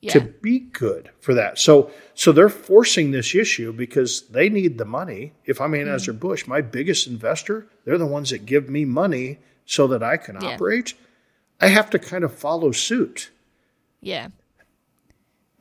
Yeah. 0.00 0.12
to 0.14 0.20
be 0.20 0.58
good 0.58 1.10
for 1.20 1.34
that. 1.34 1.58
So 1.58 1.90
so 2.14 2.32
they're 2.32 2.48
forcing 2.48 3.10
this 3.12 3.34
issue 3.34 3.72
because 3.72 4.22
they 4.28 4.48
need 4.48 4.78
the 4.78 4.84
money. 4.86 5.34
If 5.44 5.60
I'm 5.60 5.72
Anheuser 5.72 6.14
mm. 6.14 6.20
Busch, 6.20 6.46
my 6.46 6.62
biggest 6.62 7.06
investor, 7.06 7.66
they're 7.84 7.98
the 7.98 8.06
ones 8.06 8.30
that 8.30 8.46
give 8.46 8.68
me 8.68 8.84
money 8.84 9.38
so 9.66 9.86
that 9.88 10.02
I 10.02 10.16
can 10.16 10.36
Yeah. 10.40 10.54
operate. 10.54 10.94
I 11.60 11.68
have 11.68 11.90
to 11.90 11.98
kind 11.98 12.24
of 12.24 12.34
follow 12.34 12.72
suit. 12.72 13.30
yeah. 14.00 14.28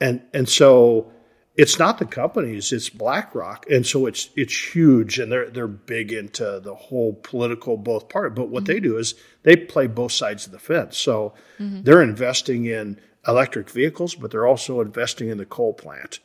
And 0.02 0.22
and 0.34 0.48
so 0.48 1.12
it's 1.60 1.78
not 1.78 1.98
the 1.98 2.06
companies, 2.06 2.72
it's 2.72 2.88
BlackRock. 2.88 3.70
And 3.70 3.86
so 3.86 4.06
it's 4.06 4.30
it's 4.38 4.74
huge 4.74 5.20
and 5.20 5.30
they're 5.30 5.50
they're 5.50 5.68
big 5.68 6.14
into 6.14 6.62
the 6.64 6.74
whole 6.74 7.14
political 7.22 7.76
both 7.76 8.08
part. 8.08 8.34
But 8.34 8.48
what 8.48 8.64
they 8.64 8.80
do 8.80 8.98
is 8.98 9.14
they 9.44 9.58
play 9.58 9.88
both 9.88 10.14
sides 10.14 10.46
of 10.46 10.54
the 10.54 10.60
fence. 10.60 10.98
So 10.98 11.34
mm-hmm. 11.60 11.84
they're 11.84 12.02
investing 12.02 12.66
in 12.66 12.98
electric 13.28 13.70
vehicles, 13.70 14.16
but 14.16 14.32
they're 14.32 14.48
also 14.48 14.80
investing 14.80 15.28
in 15.28 15.38
the 15.38 15.46
coal 15.46 15.74
plant. 15.74 16.20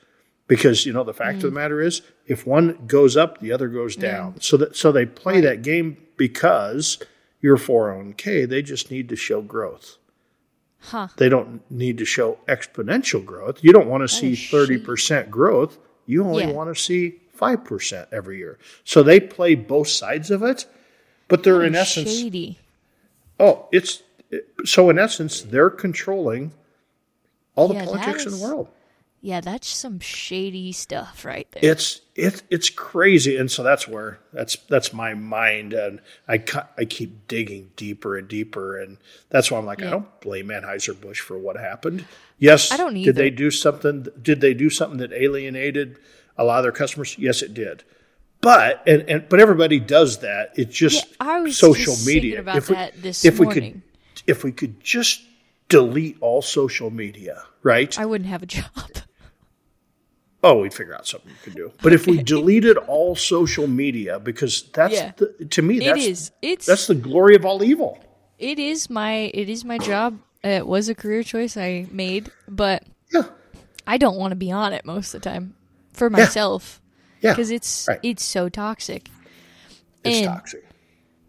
Because 0.47 0.87
you 0.87 0.93
know 0.93 1.03
the 1.03 1.13
fact 1.13 1.37
of 1.37 1.43
the 1.43 1.49
mm. 1.49 1.55
matter 1.55 1.81
is, 1.81 2.03
if 2.27 2.47
one 2.47 2.85
goes 2.87 3.17
up, 3.17 3.41
the 3.41 3.51
other 3.51 3.67
goes 3.67 3.97
down. 3.97 4.41
So 4.41 4.57
that 4.59 4.77
so 4.77 4.93
they 4.93 5.07
play 5.07 5.41
that 5.41 5.63
game 5.63 5.97
because 6.17 6.99
your 7.41 7.57
401k, 7.57 8.49
they 8.49 8.63
just 8.63 8.91
need 8.91 9.09
to 9.09 9.17
show 9.17 9.43
growth. 9.43 9.97
Huh. 10.91 11.09
They 11.17 11.29
don't 11.29 11.63
need 11.71 11.99
to 11.99 12.05
show 12.05 12.39
exponential 12.47 13.25
growth. 13.25 13.63
You 13.65 13.73
don't 13.73 13.89
want 13.89 14.03
to 14.03 14.09
see 14.09 14.33
30% 14.33 15.31
growth. 15.31 15.79
You 16.07 16.25
only 16.25 16.45
Yeah. 16.45 16.53
want 16.53 16.75
to 16.75 16.81
see 16.81 17.21
5% 17.33 18.07
every 18.13 18.39
year. 18.39 18.59
So 18.85 19.03
they 19.03 19.19
play 19.19 19.55
both 19.55 19.89
sides 19.89 20.31
of 20.31 20.43
it, 20.43 20.67
but 21.29 21.43
they're 21.43 21.63
in 21.63 21.75
essence, 21.75 22.19
Shady. 22.19 22.59
oh, 23.41 23.67
it's 23.73 24.03
so 24.65 24.91
in 24.91 24.99
essence, 24.99 25.43
they're 25.43 25.71
controlling 25.71 26.53
all 27.57 27.69
the 27.69 27.75
Yeah, 27.75 27.85
that 27.87 27.89
politics 27.93 28.27
in 28.27 28.33
the 28.33 28.39
world. 28.39 28.69
Yeah, 29.25 29.41
that's 29.41 29.69
some 29.69 30.01
shady 30.01 30.71
stuff 30.73 31.25
right 31.25 31.51
there. 31.53 31.73
It's 31.73 32.03
it, 32.15 32.43
it's 32.51 32.69
crazy, 32.69 33.39
and 33.39 33.51
so 33.51 33.63
that's 33.63 33.89
where 33.89 34.19
that's 34.35 34.57
that's 34.69 34.93
my 34.93 35.15
mind, 35.15 35.73
and 35.73 36.03
I 36.29 36.37
cu- 36.37 36.69
I 36.77 36.85
keep 36.85 37.27
digging 37.27 37.71
deeper 37.75 38.19
and 38.19 38.29
deeper, 38.29 38.79
and 38.79 38.99
that's 39.31 39.51
why 39.51 39.57
I'm 39.57 39.65
like 39.65 39.83
I 39.83 39.89
don't 39.89 40.21
blame 40.21 40.49
Anheuser 40.49 41.01
Busch 41.01 41.21
for 41.21 41.39
what 41.39 41.57
happened. 41.57 42.05
Yes, 42.39 42.71
I 42.71 42.77
don't 42.77 42.93
Did 42.93 43.17
they 43.17 43.31
do 43.31 43.51
something? 43.51 44.07
Did 44.21 44.43
they 44.43 44.53
do 44.53 44.69
something 44.69 44.99
that 44.99 45.15
alienated 45.15 45.99
a 46.37 46.45
lot 46.45 46.59
of 46.59 46.65
their 46.65 46.73
customers? 46.73 47.17
Yes, 47.19 47.41
it 47.41 47.55
did. 47.55 47.83
But 48.43 48.87
and, 48.87 49.09
and 49.09 49.27
but 49.31 49.41
everybody 49.41 49.81
does 49.81 50.19
that. 50.19 50.53
It's 50.55 50.77
just 50.77 51.07
Yeah, 51.07 51.17
I 51.21 51.41
was 51.41 51.57
social 51.57 51.95
just 51.95 52.05
thinking 52.05 52.23
media. 52.25 52.41
about 52.41 52.57
if 52.57 52.69
we, 52.69 52.75
that 52.75 53.01
this 53.01 53.25
if 53.25 53.39
we 53.39 53.47
could 53.47 53.81
if 54.27 54.45
we 54.45 54.53
could 54.53 54.85
just 54.85 55.23
delete 55.71 56.19
all 56.21 56.43
social 56.43 56.91
media, 56.91 57.43
right? 57.63 57.99
I 57.99 58.05
wouldn't 58.05 58.29
have 58.29 58.43
a 58.43 58.47
job. 58.47 58.67
oh, 60.45 60.61
we'd 60.61 60.73
figure 60.75 60.95
out 60.95 61.07
something 61.07 61.31
we 61.31 61.37
could 61.43 61.55
do. 61.57 61.73
But 61.83 61.93
if 61.93 62.07
we 62.07 62.23
deleted 62.35 62.77
all 62.77 63.17
social 63.17 63.67
media, 63.67 64.21
because 64.21 64.63
that's 64.73 64.95
Yeah. 64.95 65.13
the, 65.17 65.47
to 65.51 65.63
me 65.63 65.79
It 65.79 65.85
that's 65.85 66.05
is. 66.07 66.31
It's 66.43 66.67
that's 66.67 66.87
the 66.87 66.95
glory 66.95 67.35
of 67.35 67.45
all 67.45 67.63
evil. 67.65 67.99
it 68.39 68.59
is 68.59 68.89
my 68.91 69.31
it 69.35 69.49
is 69.49 69.65
my 69.65 69.79
job. 69.79 70.19
It 70.43 70.67
was 70.67 70.89
a 70.91 70.95
career 70.95 71.23
choice 71.23 71.57
I 71.57 71.87
made, 71.91 72.31
but 72.47 72.85
Yeah, 73.13 73.23
I 73.87 73.97
don't 73.97 74.17
want 74.17 74.33
to 74.33 74.37
be 74.37 74.53
on 74.53 74.73
it 74.75 74.85
most 74.85 75.15
of 75.15 75.23
the 75.23 75.31
time 75.31 75.55
for 75.93 76.11
myself 76.11 76.81
yeah, 77.23 77.33
because 77.33 77.51
it's 77.51 77.87
right. 77.89 78.01
it's 78.03 78.23
so 78.23 78.49
toxic. 78.51 79.09
it's 80.05 80.19
and- 80.19 80.27
toxic. 80.27 80.65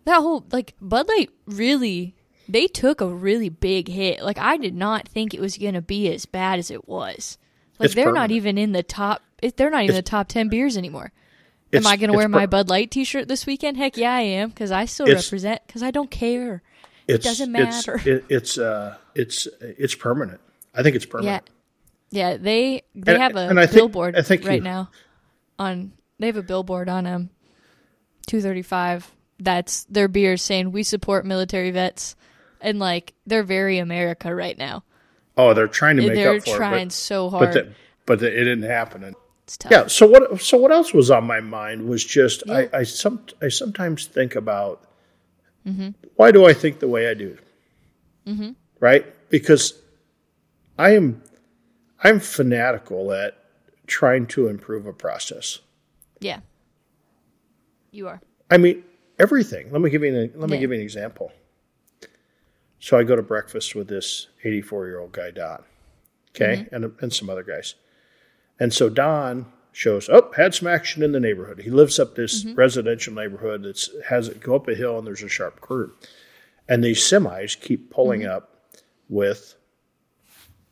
that 0.03 0.17
whole 0.19 0.45
like 0.51 0.73
Bud 0.81 1.07
Light 1.07 1.29
really 1.45 2.13
they 2.49 2.67
took 2.67 3.01
a 3.01 3.07
really 3.07 3.49
big 3.49 3.87
hit. 3.87 4.21
Like 4.21 4.37
I 4.37 4.57
did 4.57 4.75
not 4.75 5.07
think 5.07 5.33
it 5.33 5.39
was 5.39 5.57
gonna 5.57 5.81
be 5.81 6.11
as 6.13 6.25
bad 6.25 6.59
as 6.59 6.69
it 6.69 6.87
was. 6.87 7.37
Like 7.79 7.87
It's 7.87 7.95
they're 7.95 8.11
not 8.13 8.31
even 8.31 8.57
in 8.57 8.71
the 8.71 8.83
top. 8.83 9.21
They're 9.41 9.69
not 9.69 9.83
even 9.83 9.95
It's- 9.95 10.03
the 10.05 10.09
top 10.09 10.27
ten 10.27 10.49
beers 10.49 10.77
anymore. 10.77 11.11
Am 11.73 11.85
I 11.85 11.97
gonna 11.97 12.13
it's 12.13 12.17
wear 12.17 12.29
my 12.29 12.45
Bud 12.45 12.69
Light 12.69 12.89
T-shirt 12.91 13.27
this 13.27 13.45
weekend? 13.45 13.75
Heck 13.75 13.97
yeah, 13.97 14.13
I 14.13 14.21
am 14.21 14.49
because 14.49 14.71
I 14.71 14.85
still 14.85 15.07
represent 15.07 15.61
because 15.67 15.83
I 15.83 15.91
don't 15.91 16.09
care. 16.09 16.61
It's, 17.07 17.25
doesn't 17.25 17.53
it's- 17.55 17.85
matter. 17.87 18.09
It, 18.09 18.25
it's 18.29 18.57
uh, 18.57 18.95
it's 19.13 19.47
it's 19.61 19.93
permanent. 19.95 20.39
I 20.73 20.83
think 20.83 20.95
it's 20.95 21.05
permanent. 21.05 21.49
yeah. 22.11 22.37
They 22.37 22.83
they 22.95 23.13
And- 23.15 23.21
have 23.21 23.35
a 23.35 23.49
and 23.49 23.59
I 23.59 23.65
think- 23.65 23.75
billboard 23.75 24.15
I 24.15 24.21
think 24.21 24.45
right 24.45 24.55
you- 24.59 24.61
now 24.61 24.89
on. 25.59 25.91
They 26.17 26.27
have 26.27 26.37
a 26.37 26.43
billboard 26.43 26.87
on 26.87 27.05
um 27.05 27.29
two 28.25 28.39
thirty 28.41 28.61
five. 28.61 29.11
That's 29.37 29.83
their 29.85 30.07
beer 30.07 30.37
saying 30.37 30.71
we 30.71 30.83
support 30.83 31.25
military 31.25 31.71
vets, 31.71 32.15
and 32.61 32.79
like 32.79 33.13
they're 33.27 33.43
very 33.43 33.79
America 33.79 34.33
right 34.33 34.57
now. 34.57 34.83
Oh, 35.37 35.53
they're 35.53 35.67
trying 35.67 35.97
to 35.97 36.07
make 36.07 36.15
they're 36.15 36.35
up 36.35 36.43
for 36.43 36.49
it. 36.49 36.51
They're 36.51 36.57
trying 36.57 36.89
so 36.89 37.29
hard. 37.29 37.45
but, 37.45 37.53
the, 37.53 37.73
but 38.05 38.19
the, 38.19 38.27
it 38.27 38.43
didn't 38.45 38.63
happen. 38.63 39.03
And 39.03 39.15
it's 39.43 39.57
tough. 39.57 39.71
yeah. 39.71 39.87
So 39.87 40.07
what? 40.07 40.41
So 40.41 40.57
what 40.57 40.71
else 40.71 40.93
was 40.93 41.11
on 41.11 41.25
my 41.25 41.39
mind 41.41 41.87
was 41.87 42.03
just 42.03 42.43
Yeah. 42.45 42.67
I 42.73 42.79
I 42.79 42.83
some 42.83 43.25
I 43.41 43.49
sometimes 43.49 44.05
think 44.07 44.35
about 44.35 44.81
Mm-hmm. 45.67 45.89
why 46.15 46.31
do 46.31 46.45
I 46.45 46.53
think 46.53 46.77
the 46.79 46.87
way 46.87 47.09
I 47.09 47.15
do, 47.15 47.39
mm-hmm. 48.27 48.51
right? 48.79 49.03
Because 49.29 49.73
I 50.77 50.91
am 50.91 51.23
I'm 52.03 52.19
fanatical 52.19 53.11
at 53.11 53.35
trying 53.87 54.27
to 54.27 54.47
improve 54.47 54.85
a 54.85 54.93
process. 54.93 55.57
Yeah. 56.19 56.41
You 57.89 58.07
are. 58.07 58.21
I 58.51 58.57
mean, 58.57 58.83
everything. 59.17 59.71
Let 59.71 59.81
me 59.81 59.89
give 59.89 60.03
you 60.03 60.15
an, 60.15 60.31
let 60.35 60.51
me 60.51 60.59
give 60.59 60.69
you 60.69 60.75
an 60.75 60.83
example. 60.83 61.31
So 62.79 62.97
I 62.97 63.03
go 63.03 63.15
to 63.15 63.21
breakfast 63.21 63.75
with 63.75 63.87
this 63.87 64.27
84 64.43 64.87
year 64.87 64.99
old 64.99 65.11
guy, 65.11 65.31
Don, 65.31 65.63
okay, 66.35 66.63
mm-hmm. 66.63 66.75
and 66.75 66.93
and 66.99 67.13
some 67.13 67.29
other 67.29 67.43
guys, 67.43 67.75
and 68.59 68.73
so 68.73 68.89
Don 68.89 69.51
shows 69.71 70.07
up, 70.07 70.35
had 70.35 70.53
some 70.53 70.67
action 70.67 71.03
in 71.03 71.11
the 71.11 71.19
neighborhood. 71.19 71.59
He 71.61 71.69
lives 71.69 71.99
up 71.99 72.15
this 72.15 72.43
mm-hmm. 72.43 72.55
residential 72.55 73.13
neighborhood 73.13 73.63
that's 73.63 73.89
has 74.07 74.27
it 74.27 74.39
go 74.39 74.55
up 74.55 74.67
a 74.67 74.75
hill 74.75 74.97
and 74.97 75.05
there's 75.05 75.23
a 75.23 75.29
sharp 75.29 75.61
curve, 75.61 75.91
and 76.67 76.83
these 76.83 76.99
semis 76.99 77.59
keep 77.59 77.91
pulling 77.91 78.21
mm-hmm. 78.21 78.35
up 78.35 78.51
with 79.09 79.55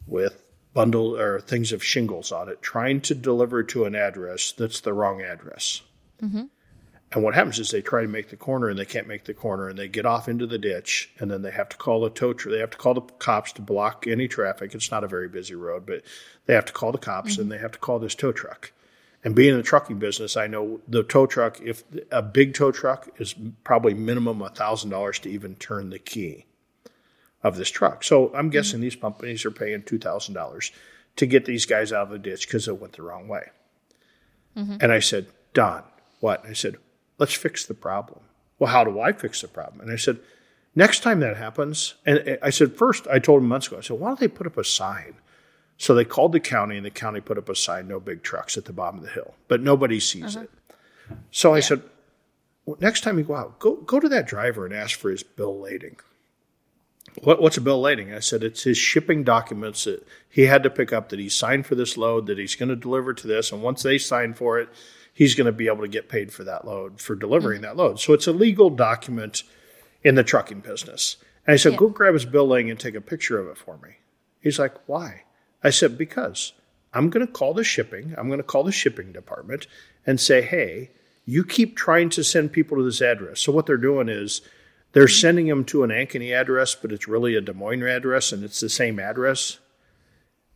with 0.08 0.44
bundle 0.74 1.16
or 1.18 1.40
things 1.40 1.72
of 1.72 1.84
shingles 1.84 2.32
on 2.32 2.50
it, 2.50 2.62
trying 2.62 3.00
to 3.02 3.16
deliver 3.16 3.64
to 3.64 3.86
an 3.86 3.96
address 3.96 4.52
that's 4.52 4.82
the 4.82 4.94
wrong 4.94 5.22
address. 5.22 5.82
And 7.14 7.24
what 7.24 7.36
happens 7.36 7.60
is 7.60 7.70
they 7.70 7.82
try 7.82 8.02
to 8.02 8.08
make 8.08 8.30
the 8.30 8.36
corner 8.36 8.70
and 8.70 8.78
they 8.78 8.86
can't 8.86 9.08
make 9.08 9.26
the 9.26 9.36
corner 9.36 9.70
and 9.70 9.78
they 9.78 9.88
get 9.88 10.06
off 10.06 10.28
into 10.28 10.48
the 10.48 10.58
ditch 10.58 11.12
and 11.20 11.30
then 11.30 11.44
they 11.44 11.52
have 11.52 11.70
to 11.70 11.78
call 11.78 12.02
the 12.02 12.10
tow 12.10 12.34
truck. 12.34 12.52
They 12.52 12.60
have 12.60 12.72
to 12.72 12.78
call 12.78 12.96
the 12.96 13.02
cops 13.02 13.52
to 13.54 13.62
block 13.62 14.08
any 14.08 14.28
traffic. 14.28 14.74
It's 14.74 14.90
not 14.90 15.04
a 15.04 15.08
very 15.08 15.30
busy 15.30 15.54
road, 15.54 15.86
but 15.86 16.02
they 16.48 16.56
have 16.56 16.66
to 16.66 16.74
call 16.74 16.92
the 16.92 16.98
cops 16.98 17.38
and 17.38 17.52
they 17.52 17.60
have 17.60 17.74
to 17.74 17.80
call 17.80 18.00
this 18.00 18.16
tow 18.16 18.32
truck. 18.32 18.72
And 19.24 19.36
being 19.36 19.52
in 19.52 19.58
the 19.58 19.64
trucking 19.64 20.00
business, 20.00 20.36
I 20.36 20.48
know 20.48 20.82
the 20.88 21.04
tow 21.04 21.28
truck, 21.28 21.62
if 21.62 21.84
a 22.12 22.22
big 22.22 22.56
tow 22.56 22.72
truck 22.72 23.08
is 23.20 23.36
probably 23.64 23.94
minimum 23.94 24.40
$1,000 24.40 25.20
to 25.22 25.30
even 25.30 25.56
turn 25.56 25.92
the 25.92 26.00
key 26.00 26.46
of 27.44 27.58
this 27.58 27.70
truck. 27.70 28.04
So 28.04 28.34
I'm 28.34 28.50
guessing 28.50 28.82
these 28.82 28.96
companies 28.96 29.46
are 29.46 29.52
paying 29.52 29.84
$2,000 29.84 30.72
to 31.18 31.26
get 31.26 31.46
these 31.46 31.66
guys 31.66 31.94
out 31.94 32.08
of 32.08 32.10
the 32.10 32.20
ditch 32.20 32.48
because 32.48 32.68
it 32.68 32.82
went 32.82 32.94
the 32.94 33.04
wrong 33.04 33.28
way. 33.28 33.50
Mm-hmm. 34.58 34.78
And 34.82 34.92
I 34.92 35.00
said, 35.00 35.28
Don, 35.54 35.84
what? 36.20 36.46
I 36.46 36.54
said, 36.54 36.78
let's 37.18 37.34
fix 37.34 37.66
the 37.66 37.74
problem. 37.74 38.22
Well, 38.60 38.72
how 38.72 38.84
do 38.84 39.00
I 39.00 39.12
fix 39.12 39.42
the 39.42 39.48
problem? 39.48 39.82
And 39.82 39.92
I 39.92 39.98
said, 39.98 40.20
next 40.76 41.02
time 41.02 41.20
that 41.20 41.38
happens, 41.38 41.96
and 42.06 42.38
I 42.42 42.50
said, 42.50 42.78
first, 42.78 43.08
I 43.08 43.20
told 43.20 43.42
him 43.42 43.50
months 43.50 43.68
ago, 43.68 43.78
I 43.78 43.82
said, 43.82 44.00
why 44.00 44.10
don't 44.10 44.20
they 44.20 44.28
put 44.28 44.48
up 44.48 44.58
a 44.58 44.64
sign? 44.64 45.16
So 45.78 45.96
they 45.96 46.06
called 46.06 46.32
the 46.32 46.40
county, 46.40 46.78
and 46.78 46.86
the 46.86 46.92
county 46.92 47.20
put 47.20 47.38
up 47.38 47.50
a 47.50 47.56
sign, 47.56 47.88
no 47.88 48.00
big 48.00 48.24
trucks 48.24 48.58
at 48.58 48.66
the 48.66 48.74
bottom 48.74 49.00
of 49.00 49.06
the 49.06 49.12
hill, 49.12 49.34
but 49.48 49.62
nobody 49.62 50.00
sees 50.00 50.36
uh-huh. 50.36 50.46
it. 50.46 50.76
So 51.32 51.54
I 51.54 51.60
said, 51.60 51.82
well, 52.66 52.78
next 52.80 53.02
time 53.02 53.18
you 53.18 53.26
go 53.26 53.36
out, 53.36 53.60
go, 53.60 53.76
go 53.76 54.00
to 54.00 54.08
that 54.10 54.28
driver 54.28 54.66
and 54.66 54.74
ask 54.74 54.98
for 54.98 55.10
his 55.10 55.24
bill 55.24 55.60
lading. 55.60 55.98
What, 57.22 57.42
what's 57.42 57.58
a 57.58 57.62
bill 57.62 57.82
lading? 57.82 58.14
I 58.14 58.20
said, 58.20 58.44
it's 58.44 58.64
his 58.64 58.78
shipping 58.78 59.24
documents 59.24 59.84
that 59.84 60.08
he 60.30 60.44
had 60.44 60.64
to 60.64 60.70
pick 60.70 60.94
up 60.94 61.10
that 61.10 61.20
he 61.20 61.30
signed 61.30 61.66
for 61.66 61.76
this 61.76 61.98
load, 61.98 62.28
that 62.28 62.38
he's 62.38 62.56
going 62.56 62.70
to 62.70 62.76
deliver 62.76 63.14
to 63.14 63.28
this. 63.28 63.52
And 63.52 63.62
once 63.62 63.84
they 63.84 63.98
sign 63.98 64.34
for 64.34 64.60
it, 64.60 64.70
he's 65.14 65.36
going 65.36 65.46
to 65.46 65.52
be 65.52 65.68
able 65.68 65.82
to 65.82 65.88
get 65.88 66.10
paid 66.10 66.34
for 66.34 66.44
that 66.44 66.66
load, 66.66 67.00
for 67.00 67.16
delivering 67.16 67.62
that 67.62 67.78
load. 67.78 68.00
So 68.00 68.14
it's 68.14 68.28
a 68.28 68.34
legal 68.34 68.70
document 68.70 69.44
in 70.04 70.16
the 70.16 70.24
trucking 70.24 70.62
business. 70.62 71.18
And 71.46 71.54
I 71.54 71.58
said, 71.58 71.74
Yeah. 71.74 71.78
go 71.80 71.90
grab 71.90 72.14
his 72.14 72.26
billing 72.26 72.70
and 72.70 72.80
take 72.80 72.96
a 72.96 73.02
picture 73.02 73.40
of 73.40 73.48
it 73.48 73.58
for 73.58 73.78
me. 73.78 73.98
He's 74.42 74.60
like, 74.60 74.76
why? 74.88 75.24
I 75.64 75.70
said, 75.70 75.98
because 75.98 76.54
I'm 76.94 77.10
going 77.10 77.26
to 77.26 77.32
call 77.32 77.54
the 77.54 77.64
shipping, 77.64 78.14
I'm 78.18 78.28
going 78.28 78.40
to 78.40 78.44
call 78.44 78.64
the 78.64 78.72
shipping 78.72 79.12
department 79.12 79.68
and 80.06 80.20
say, 80.20 80.42
hey, 80.42 80.92
you 81.26 81.46
keep 81.46 81.78
trying 81.78 82.10
to 82.10 82.24
send 82.24 82.52
people 82.52 82.78
to 82.78 82.84
this 82.84 83.02
address. 83.02 83.40
So 83.40 83.54
what 83.54 83.66
they're 83.66 83.78
doing 83.78 84.10
is 84.10 84.42
they're 84.92 85.08
sending 85.08 85.48
them 85.48 85.64
to 85.66 85.84
an 85.84 85.90
Ankeny 85.90 86.38
address, 86.38 86.76
but 86.76 86.92
it's 86.92 87.08
really 87.08 87.36
a 87.36 87.42
Des 87.42 87.54
Moines 87.54 87.84
address 87.84 88.32
and 88.34 88.44
it's 88.44 88.60
the 88.60 88.70
same 88.70 89.00
address. 89.00 89.60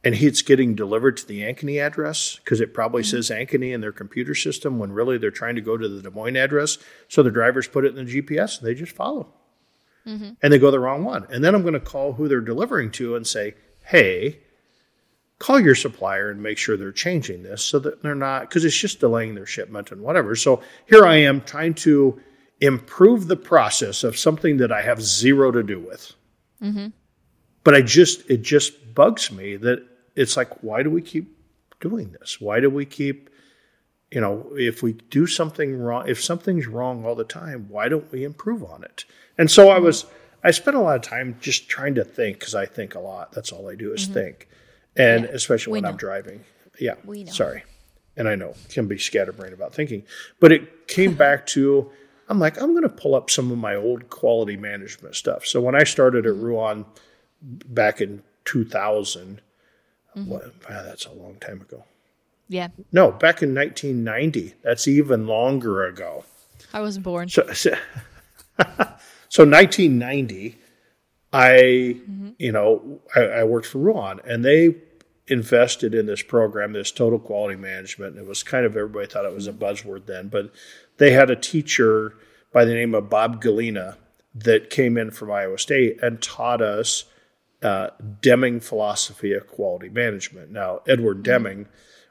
And 0.08 0.16
it's 0.16 0.42
getting 0.42 0.74
delivered 0.74 1.18
to 1.18 1.28
the 1.28 1.42
Ankeny 1.42 1.86
address 1.86 2.38
because 2.38 2.62
it 2.62 2.74
probably 2.74 3.04
says 3.04 3.30
Ankeny 3.30 3.74
in 3.74 3.82
their 3.82 3.92
computer 3.92 4.34
system 4.36 4.80
when 4.80 4.94
really 4.94 5.18
they're 5.18 5.32
trying 5.32 5.56
to 5.56 5.62
go 5.62 5.76
to 5.76 5.90
the 5.90 6.02
Des 6.02 6.16
Moines 6.16 6.38
address. 6.38 6.78
So 7.10 7.22
the 7.22 7.30
drivers 7.30 7.68
put 7.68 7.84
it 7.84 7.94
in 7.94 8.06
the 8.06 8.22
GPS 8.22 8.58
and 8.58 8.66
they 8.66 8.74
just 8.74 8.96
follow. 8.96 9.34
And 10.42 10.54
they 10.54 10.60
go 10.60 10.72
the 10.72 10.80
wrong 10.80 11.04
one. 11.04 11.28
And 11.30 11.44
then 11.44 11.54
I'm 11.54 11.64
going 11.64 11.74
to 11.74 11.82
call 11.82 12.14
who 12.14 12.30
they're 12.30 12.40
delivering 12.40 12.92
to 12.92 13.18
and 13.18 13.28
say, 13.28 13.56
hey, 13.84 14.40
call 15.40 15.60
your 15.60 15.76
supplier 15.76 16.32
and 16.32 16.42
make 16.42 16.58
sure 16.58 16.78
they're 16.78 16.94
changing 16.94 17.44
this 17.44 17.62
so 17.62 17.78
that 17.80 18.02
they're 18.02 18.16
not 18.16 18.44
because 18.44 18.64
it's 18.64 18.78
just 18.78 19.02
delaying 19.02 19.36
their 19.36 19.46
shipment 19.46 19.92
and 19.92 20.00
whatever. 20.00 20.38
So 20.38 20.62
here 20.86 21.06
I 21.06 21.18
am 21.18 21.42
trying 21.42 21.74
to 21.74 22.22
improve 22.62 23.28
the 23.28 23.36
process 23.36 24.06
of 24.06 24.18
something 24.18 24.56
that 24.56 24.72
I 24.72 24.84
have 24.84 25.02
zero 25.02 25.52
to 25.52 25.64
do 25.64 25.82
with. 25.82 26.14
Mm-hmm. 26.64 26.88
But 27.66 27.76
I 27.76 27.82
just 27.82 28.30
it 28.30 28.42
just 28.44 28.96
bugs 28.96 29.34
me 29.34 29.58
that 29.58 29.86
it's 30.18 30.36
like 30.36 30.64
why 30.64 30.84
do 30.84 30.90
we 30.90 31.02
keep 31.02 31.38
doing 31.80 32.16
this? 32.20 32.42
Why 32.42 32.60
do 32.60 32.70
we 32.70 32.86
keep 32.86 33.30
you 34.12 34.22
know, 34.22 34.48
if 34.56 34.82
we 34.82 34.94
do 34.94 35.28
something 35.28 35.78
wrong, 35.78 36.08
if 36.08 36.24
something's 36.24 36.68
wrong 36.68 37.06
all 37.06 37.16
the 37.16 37.24
time, 37.24 37.68
why 37.70 37.90
don't 37.90 38.10
we 38.12 38.24
improve 38.24 38.64
on 38.64 38.84
it? 38.84 39.06
And 39.38 39.52
so 39.52 39.70
I 39.70 39.80
was, 39.80 40.06
I 40.44 40.52
spent 40.52 40.78
a 40.78 40.80
lot 40.80 40.96
of 40.96 41.02
time 41.02 41.38
just 41.42 41.68
trying 41.68 41.96
to 41.96 42.04
think 42.04 42.40
because 42.40 42.56
I 42.56 42.66
think 42.66 42.96
a 42.96 43.00
lot. 43.00 43.34
That's 43.34 43.52
all 43.52 43.70
I 43.70 43.76
do 43.76 43.94
is 43.94 44.06
mm-hmm. 44.06 44.14
think. 44.14 44.50
And 44.96 45.26
Yeah, 45.26 45.32
especially 45.32 45.74
when 45.74 45.86
I'm 45.86 45.98
driving. 45.98 46.44
Yeah. 46.80 46.96
We 47.04 47.26
know. 47.26 47.32
Sorry. 47.32 47.64
And 48.16 48.28
I 48.28 48.36
know 48.36 48.56
can 48.70 48.88
be 48.88 48.98
scatterbrained 48.98 49.54
about 49.54 49.74
thinking, 49.74 50.04
but 50.40 50.52
it 50.52 50.88
came 50.88 51.14
back 51.16 51.46
to, 51.48 51.92
I'm 52.30 52.40
like, 52.40 52.60
I'm 52.62 52.72
going 52.72 52.84
to 52.84 52.90
pull 52.90 53.14
up 53.14 53.30
some 53.30 53.52
of 53.52 53.58
my 53.58 53.76
old 53.76 54.10
quality 54.10 54.56
management 54.56 55.16
stuff. 55.16 55.46
So 55.46 55.60
when 55.60 55.76
I 55.76 55.84
started 55.84 56.26
at 56.26 56.34
mm-hmm. 56.34 56.44
Ruan 56.44 56.86
back 57.42 58.00
in 58.00 58.24
2000, 58.46 59.42
Mm-hmm. 60.18 60.32
wow, 60.32 60.84
that's 60.84 61.06
a 61.06 61.12
long 61.12 61.36
time 61.36 61.62
ago. 61.62 61.84
Yeah. 62.50 62.70
No, 62.92 63.12
back 63.12 63.42
in 63.42 63.54
1990. 63.54 64.56
That's 64.64 64.88
even 64.88 65.28
longer 65.28 65.86
ago. 65.86 66.24
I 66.74 66.82
wasn't 66.82 67.04
born. 67.04 67.30
So, 67.30 67.46
so, 67.54 67.72
so 69.30 69.44
1990, 69.46 70.58
I, 71.34 71.98
you 72.38 72.52
know, 72.52 73.00
I, 73.16 73.22
I 73.22 73.44
worked 73.44 73.68
for 73.68 73.80
Ruan, 73.80 74.22
and 74.26 74.44
they 74.44 74.76
invested 75.28 75.94
in 75.94 76.06
this 76.06 76.24
program, 76.24 76.74
this 76.74 76.92
total 76.92 77.20
quality 77.20 77.58
management. 77.58 78.16
And 78.16 78.26
it 78.26 78.28
was 78.28 78.44
kind 78.44 78.66
of 78.66 78.76
everybody 78.76 79.08
thought 79.08 79.26
it 79.26 79.34
was 79.34 79.48
a 79.48 79.54
buzzword 79.54 80.06
then, 80.06 80.30
but 80.30 80.52
they 80.98 81.12
had 81.12 81.30
a 81.30 81.36
teacher 81.36 82.14
by 82.54 82.66
the 82.66 82.74
name 82.74 82.96
of 82.96 83.10
Bob 83.10 83.42
Galena 83.42 83.98
that 84.34 84.70
came 84.70 84.98
in 84.98 85.12
from 85.12 85.32
Iowa 85.32 85.58
State 85.58 86.02
and 86.02 86.22
taught 86.22 86.62
us 86.62 87.06
uh, 87.64 87.90
Deming 88.22 88.60
philosophy 88.60 89.34
of 89.34 89.48
quality 89.48 89.90
management. 89.90 90.52
Now, 90.52 90.82
Edward 90.88 91.24
Deming 91.24 91.68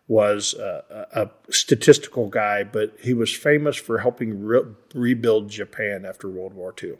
was 0.08 0.54
uh, 0.54 1.06
a, 1.12 1.22
a 1.22 1.52
statistical 1.52 2.28
guy, 2.28 2.62
but 2.64 2.96
he 3.02 3.12
was 3.14 3.32
famous 3.34 3.76
for 3.76 3.98
helping 3.98 4.44
re- 4.44 4.62
rebuild 4.94 5.48
Japan 5.50 6.04
after 6.04 6.28
World 6.28 6.54
War 6.54 6.74
II. 6.82 6.94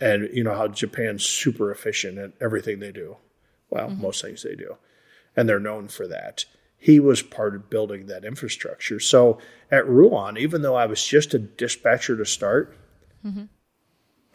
And 0.00 0.28
you 0.32 0.42
know 0.42 0.54
how 0.54 0.68
Japan's 0.68 1.24
super 1.26 1.70
efficient 1.70 2.16
at 2.18 2.32
everything 2.40 2.78
they 2.80 2.92
do. 2.92 3.16
Well, 3.68 3.88
most 3.90 4.22
things 4.22 4.42
they 4.42 4.54
do. 4.54 4.76
And 5.36 5.46
they're 5.48 5.60
known 5.60 5.88
for 5.88 6.06
that. 6.08 6.46
he 6.78 7.00
was 7.00 7.20
part 7.22 7.54
of 7.54 7.68
building 7.70 8.06
that 8.06 8.24
infrastructure. 8.24 9.00
So 9.00 9.38
at 9.70 9.86
Ruan, 9.88 10.36
even 10.38 10.62
though 10.62 10.76
I 10.76 10.86
was 10.86 11.04
just 11.04 11.34
a 11.34 11.38
dispatcher 11.38 12.16
to 12.16 12.24
start, 12.24 12.76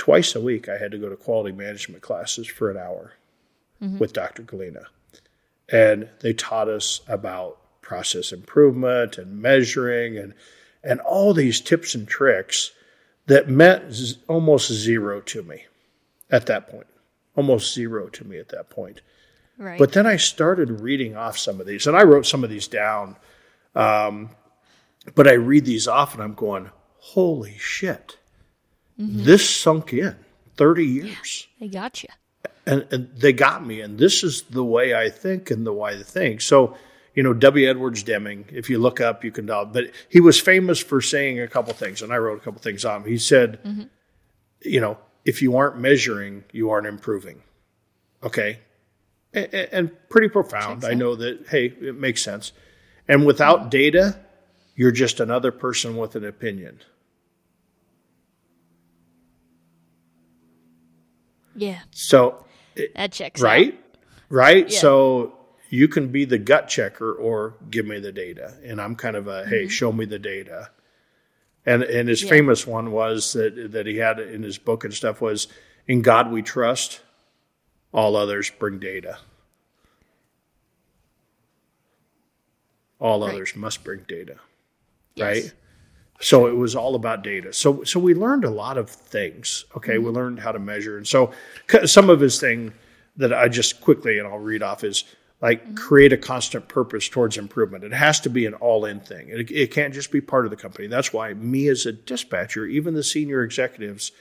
twice 0.02 0.34
a 0.34 0.42
week 0.42 0.68
I 0.68 0.80
had 0.80 0.90
to 0.94 0.98
go 0.98 1.10
to 1.10 1.16
quality 1.16 1.56
management 1.56 2.02
classes 2.02 2.48
for 2.48 2.72
an 2.72 2.78
hour 2.78 3.14
with 4.00 4.14
Dr. 4.14 4.42
Galena. 4.42 4.88
And 5.70 6.10
they 6.22 6.34
taught 6.34 6.68
us 6.68 7.02
about 7.08 7.60
process 7.82 8.32
improvement 8.32 9.20
and 9.20 9.40
measuring 9.40 10.18
and 10.18 10.34
and 10.84 11.00
all 11.02 11.36
these 11.36 11.62
tips 11.62 11.94
and 11.94 12.08
tricks 12.08 12.72
that 13.28 13.48
meant 13.48 13.94
z- 13.94 14.18
almost 14.28 14.72
zero 14.72 15.22
to 15.22 15.44
me 15.44 15.66
at 16.32 16.48
that 16.48 16.68
point. 16.68 16.88
Almost 17.36 17.72
zero 17.72 18.10
to 18.10 18.26
me 18.26 18.40
at 18.40 18.50
that 18.50 18.72
point. 18.72 19.02
Right. 19.60 19.78
But 19.78 19.94
then 19.94 20.08
I 20.08 20.18
started 20.18 20.82
reading 20.82 21.16
off 21.16 21.38
some 21.38 21.62
of 21.62 21.68
these, 21.68 21.86
and 21.86 21.96
I 21.96 22.02
wrote 22.02 22.26
some 22.26 22.44
of 22.44 22.50
these 22.50 22.68
down. 22.68 23.18
Um, 23.76 24.32
but 25.14 25.28
I 25.28 25.34
read 25.34 25.66
these 25.66 25.88
off, 25.88 26.16
and 26.16 26.24
I'm 26.24 26.34
going, 26.34 26.72
"Holy 26.98 27.56
shit! 27.60 28.18
Mm-hmm. 29.00 29.24
This 29.24 29.50
sunk 29.50 29.94
in 29.94 30.16
30 30.58 30.86
years, 30.86 31.48
They 31.60 31.68
got 31.68 32.04
you. 32.04 32.10
and, 32.66 32.86
and 32.92 33.10
they 33.16 33.34
got 33.34 33.66
me. 33.66 33.82
And 33.82 33.98
this 33.98 34.24
is 34.24 34.44
the 34.44 34.64
way 34.64 34.94
I 34.94 35.10
think, 35.10 35.50
and 35.52 35.66
the 35.66 35.74
way 35.74 36.00
I 36.00 36.04
think." 36.04 36.42
So, 36.42 36.76
you 37.16 37.24
know, 37.24 37.34
W. 37.34 37.70
Edwards 37.70 38.04
Deming. 38.04 38.46
If 38.50 38.70
you 38.70 38.80
look 38.80 39.02
up, 39.02 39.24
you 39.24 39.32
can. 39.32 39.48
But 39.48 39.92
he 40.10 40.20
was 40.20 40.40
famous 40.40 40.80
for 40.80 41.02
saying 41.02 41.40
a 41.40 41.48
couple 41.48 41.74
things, 41.74 42.02
and 42.02 42.14
I 42.14 42.18
wrote 42.18 42.38
a 42.38 42.44
couple 42.44 42.62
things 42.62 42.86
on. 42.86 43.02
him. 43.02 43.08
He 43.08 43.18
said, 43.18 43.64
mm-hmm. 43.64 43.84
"You 44.64 44.82
know, 44.82 44.98
if 45.26 45.42
you 45.42 45.58
aren't 45.58 45.78
measuring, 45.80 46.44
you 46.52 46.70
aren't 46.70 46.88
improving." 46.88 47.42
Okay, 48.24 48.60
and, 49.34 49.54
and 49.54 50.10
pretty 50.10 50.30
profound. 50.30 50.86
I 50.86 50.94
know 50.94 51.16
that. 51.16 51.48
Hey, 51.50 51.66
it 51.66 51.98
makes 51.98 52.24
sense. 52.24 52.52
And 53.08 53.26
without 53.26 53.62
mm-hmm. 53.62 53.70
data, 53.70 54.20
you're 54.76 54.92
just 54.92 55.20
another 55.20 55.52
person 55.52 55.98
with 55.98 56.16
an 56.16 56.24
opinion. 56.26 56.82
Yeah, 61.62 61.82
So, 61.92 62.44
that 62.96 63.12
checks 63.12 63.40
out. 63.40 63.46
right, 63.46 63.80
right. 64.30 64.68
Yeah. 64.68 64.80
So 64.80 65.38
you 65.70 65.88
can 65.88 66.08
be 66.08 66.26
the 66.26 66.40
gut 66.40 66.68
checker 66.68 67.14
or 67.14 67.54
give 67.70 67.86
me 67.86 68.00
the 68.00 68.12
data, 68.12 68.56
and 68.66 68.82
I'm 68.82 68.96
kind 68.96 69.16
of 69.16 69.28
a 69.28 69.46
hey, 69.46 69.68
show 69.68 69.92
me 69.92 70.06
the 70.06 70.18
data. 70.18 70.72
And 71.64 71.84
and 71.84 72.10
his 72.10 72.20
Mm-hmm. 72.22 72.26
Yeah. 72.26 72.30
famous 72.32 72.66
one 72.66 72.92
was 72.92 73.34
that 73.34 73.74
that 73.74 73.86
he 73.86 73.98
had 73.98 74.20
in 74.20 74.42
his 74.42 74.58
book 74.58 74.84
and 74.84 74.92
stuff 74.92 75.22
was, 75.22 75.48
"In 75.88 76.02
God 76.02 76.32
we 76.32 76.42
trust, 76.42 77.02
all 77.94 78.16
others 78.16 78.50
bring 78.50 78.80
data." 78.80 79.20
All 83.00 83.22
Right. 83.22 83.34
others 83.36 83.56
must 83.56 83.84
bring 83.84 84.02
data. 84.08 84.38
Yes. 85.14 85.26
right? 85.44 85.54
So 86.22 86.46
it 86.46 86.56
was 86.56 86.76
all 86.76 86.96
about 86.96 87.24
data. 87.24 87.52
So 87.52 87.84
so 87.84 88.00
we 88.00 88.14
learned 88.14 88.46
a 88.46 88.50
lot 88.50 88.78
of 88.78 88.90
things. 88.90 89.66
Okay, 89.76 89.96
mm-hmm. 89.96 90.06
we 90.06 90.12
learned 90.12 90.40
how 90.40 90.52
to 90.52 90.60
measure, 90.60 90.98
and 90.98 91.08
so 91.08 91.32
some 91.86 92.10
of 92.10 92.20
his 92.20 92.40
thing 92.40 92.74
that 93.18 93.34
I 93.34 93.50
just 93.50 93.82
quickly 93.82 94.20
and 94.20 94.28
I'll 94.28 94.40
read 94.40 94.64
off 94.64 94.84
is 94.84 95.04
like 95.42 95.64
mm-hmm. 95.64 95.76
create 95.76 96.14
a 96.14 96.18
constant 96.18 96.68
purpose 96.68 97.10
towards 97.10 97.38
improvement. 97.38 97.84
It 97.84 97.94
has 97.94 98.20
to 98.22 98.30
be 98.30 98.46
an 98.46 98.54
all-in 98.54 99.00
thing. 99.00 99.30
It, 99.30 99.52
it 99.52 99.72
can't 99.72 99.94
just 99.94 100.12
be 100.12 100.22
part 100.22 100.46
of 100.46 100.52
the 100.52 100.58
company. 100.58 100.88
That's 100.88 101.12
why 101.12 101.34
me 101.34 101.68
as 101.68 101.86
a 101.86 101.92
dispatcher, 101.92 102.66
even 102.66 102.94
the 102.94 103.04
senior 103.04 103.44
executives, 103.44 104.12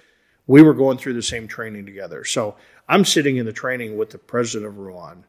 we 0.46 0.62
were 0.62 0.74
going 0.74 0.98
through 0.98 1.14
the 1.14 1.22
same 1.22 1.46
training 1.46 1.86
together. 1.86 2.24
So 2.24 2.56
I'm 2.88 3.04
sitting 3.04 3.36
in 3.36 3.46
the 3.46 3.52
training 3.52 3.96
with 3.96 4.10
the 4.10 4.18
president 4.18 4.66
of 4.66 4.78
Ruan 4.78 5.24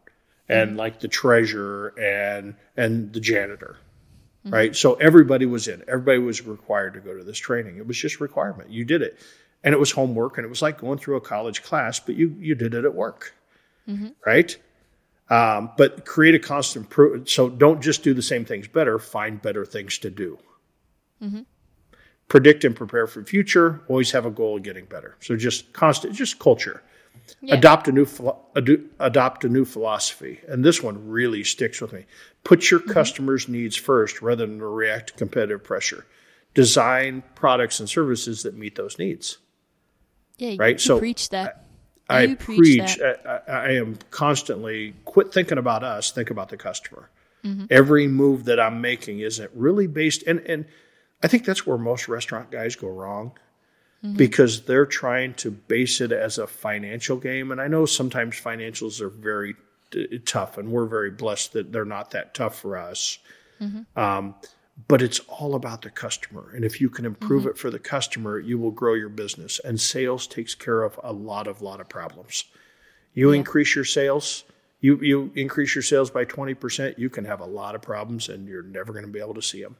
and 0.47 0.71
mm-hmm. 0.71 0.79
like 0.79 0.99
the 1.01 1.07
treasurer 1.07 1.93
and 1.99 2.55
and 2.77 3.13
the 3.13 3.19
janitor 3.19 3.77
right? 4.45 4.75
So 4.75 4.95
everybody 4.95 5.45
was 5.45 5.67
in. 5.67 5.83
Everybody 5.87 6.19
was 6.19 6.45
required 6.45 6.93
to 6.95 6.99
go 6.99 7.15
to 7.17 7.23
this 7.23 7.37
training. 7.37 7.77
It 7.77 7.87
was 7.87 7.97
just 7.97 8.19
requirement. 8.19 8.69
You 8.69 8.85
did 8.85 9.01
it, 9.01 9.19
and 9.63 9.73
it 9.73 9.79
was 9.79 9.91
homework, 9.91 10.37
and 10.37 10.45
it 10.45 10.49
was 10.49 10.61
like 10.61 10.79
going 10.79 10.97
through 10.97 11.17
a 11.17 11.21
college 11.21 11.63
class, 11.63 11.99
but 11.99 12.15
you 12.15 12.35
you 12.39 12.55
did 12.55 12.73
it 12.73 12.85
at 12.85 12.93
work, 12.93 13.35
mm-hmm. 13.87 14.09
right? 14.25 14.57
Um, 15.29 15.71
but 15.77 16.05
create 16.05 16.35
a 16.35 16.39
constant 16.39 16.89
pro- 16.89 17.23
so 17.23 17.49
don't 17.49 17.81
just 17.81 18.03
do 18.03 18.13
the 18.13 18.21
same 18.21 18.43
things 18.43 18.67
better. 18.67 18.99
Find 18.99 19.41
better 19.41 19.65
things 19.65 19.97
to 19.99 20.09
do. 20.09 20.37
Mm-hmm. 21.23 21.41
Predict 22.27 22.65
and 22.65 22.75
prepare 22.75 23.07
for 23.07 23.23
future. 23.23 23.81
Always 23.87 24.11
have 24.11 24.25
a 24.25 24.31
goal 24.31 24.57
of 24.57 24.63
getting 24.63 24.85
better. 24.85 25.15
So 25.21 25.37
just 25.37 25.71
constant, 25.71 26.15
just 26.15 26.39
culture 26.39 26.81
Yeah. 27.41 27.55
adopt 27.55 27.87
a 27.87 27.91
new 27.91 28.07
adopt 28.99 29.43
a 29.45 29.49
new 29.49 29.65
philosophy 29.65 30.39
and 30.47 30.63
this 30.65 30.81
one 30.83 31.07
really 31.09 31.43
sticks 31.43 31.79
with 31.81 31.93
me 31.93 32.05
put 32.43 32.69
your 32.71 32.79
customers 32.79 33.47
needs 33.47 33.75
first 33.75 34.21
rather 34.21 34.45
than 34.45 34.61
react 34.61 35.07
to 35.07 35.13
competitive 35.13 35.63
pressure 35.63 36.05
design 36.53 37.23
products 37.35 37.79
and 37.79 37.89
services 37.89 38.43
that 38.43 38.55
meet 38.57 38.75
those 38.75 38.97
needs 38.99 39.37
Yeah, 40.37 40.55
Right, 40.57 40.75
You 40.75 40.79
so 40.79 40.99
preach 40.99 41.29
that. 41.29 41.65
i 42.09 42.23
You 42.23 42.35
preach. 42.35 42.99
I, 42.99 43.15
I 43.25 43.39
I 43.47 43.69
am 43.71 43.97
constantly 44.09 44.93
quit 45.05 45.33
thinking 45.33 45.57
about 45.57 45.83
us 45.83 46.11
think 46.11 46.29
about 46.29 46.49
the 46.49 46.57
customer 46.57 47.09
Mm-hmm. 47.43 47.65
every 47.71 48.07
move 48.07 48.45
that 48.45 48.59
i'm 48.59 48.81
making 48.81 49.21
isn't 49.21 49.49
really 49.55 49.87
based 49.87 50.21
and 50.27 50.41
and 50.41 50.65
i 51.23 51.27
think 51.27 51.43
that's 51.43 51.65
where 51.65 51.75
most 51.75 52.07
restaurant 52.07 52.51
guys 52.51 52.75
go 52.75 52.87
wrong 52.87 53.31
Mm-hmm. 54.03 54.17
because 54.17 54.63
they're 54.63 54.87
trying 54.87 55.35
to 55.35 55.51
base 55.51 56.01
it 56.01 56.11
as 56.11 56.39
a 56.39 56.47
financial 56.47 57.17
game. 57.17 57.51
And 57.51 57.61
I 57.61 57.67
know 57.67 57.85
sometimes 57.85 58.33
financials 58.41 58.99
are 58.99 59.09
very 59.09 59.53
t- 59.91 60.17
tough, 60.25 60.57
and 60.57 60.71
we're 60.71 60.87
very 60.87 61.11
blessed 61.11 61.53
that 61.53 61.71
they're 61.71 61.85
not 61.85 62.09
that 62.09 62.33
tough 62.33 62.57
for 62.57 62.77
us. 62.77 63.19
Mm-hmm. 63.61 63.99
Um, 63.99 64.33
but 64.87 65.03
it's 65.03 65.19
all 65.27 65.53
about 65.53 65.83
the 65.83 65.91
customer. 65.91 66.51
And 66.55 66.65
if 66.65 66.81
you 66.81 66.89
can 66.89 67.05
improve 67.05 67.45
it 67.45 67.59
for 67.59 67.69
the 67.69 67.77
customer, 67.77 68.39
you 68.39 68.57
will 68.57 68.71
grow 68.71 68.95
your 68.95 69.09
business. 69.09 69.59
And 69.63 69.79
sales 69.79 70.25
takes 70.25 70.55
care 70.55 70.81
of 70.81 70.99
a 71.03 71.13
lot 71.13 71.45
of 71.45 71.61
lot 71.61 71.79
of 71.79 71.87
problems. 71.87 72.45
You 73.13 73.33
increase 73.33 73.75
your 73.75 73.85
sales, 73.85 74.45
you 74.79 74.99
you 75.01 75.31
increase 75.35 75.75
your 75.75 75.83
sales 75.83 76.09
by 76.09 76.25
twenty 76.25 76.55
percent, 76.55 76.97
you 76.97 77.11
can 77.11 77.25
have 77.25 77.39
a 77.39 77.45
lot 77.45 77.75
of 77.75 77.83
problems, 77.83 78.29
and 78.29 78.47
you're 78.47 78.63
never 78.63 78.93
going 78.93 79.05
to 79.05 79.11
be 79.11 79.19
able 79.19 79.35
to 79.35 79.43
see 79.43 79.61
them. 79.61 79.75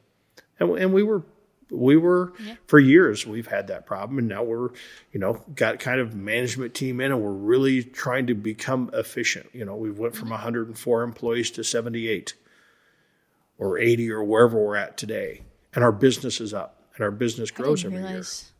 And, 0.60 0.78
and 0.78 0.92
we 0.92 1.02
were 1.02 1.24
we 1.72 1.96
were 1.96 2.32
for 2.66 2.78
years 2.78 3.26
we've 3.26 3.46
had 3.46 3.66
that 3.66 3.86
problem 3.86 4.18
and 4.18 4.28
now 4.28 4.42
we're 4.42 4.68
you 5.12 5.18
know 5.18 5.42
got 5.54 5.78
kind 5.78 6.00
of 6.00 6.14
management 6.14 6.74
team 6.74 7.00
in 7.00 7.10
and 7.10 7.22
we're 7.22 7.30
really 7.30 7.82
trying 7.82 8.26
to 8.26 8.34
become 8.34 8.90
efficient 8.92 9.48
you 9.52 9.64
know 9.64 9.74
we 9.74 9.90
went 9.90 10.14
from 10.14 10.26
mm-hmm. 10.26 10.34
104 10.34 11.02
employees 11.02 11.50
to 11.50 11.64
78 11.64 12.34
or 13.58 13.78
80 13.78 14.10
or 14.10 14.22
wherever 14.22 14.58
we're 14.58 14.76
at 14.76 14.96
today 14.96 15.42
and 15.74 15.82
our 15.82 15.92
business 15.92 16.40
is 16.40 16.52
up 16.52 16.82
and 16.94 17.02
our 17.02 17.10
business 17.10 17.50
I 17.52 17.56
grows 17.56 17.82
didn't 17.82 17.94
every 17.94 18.04
year 18.04 18.08
realize, 18.10 18.52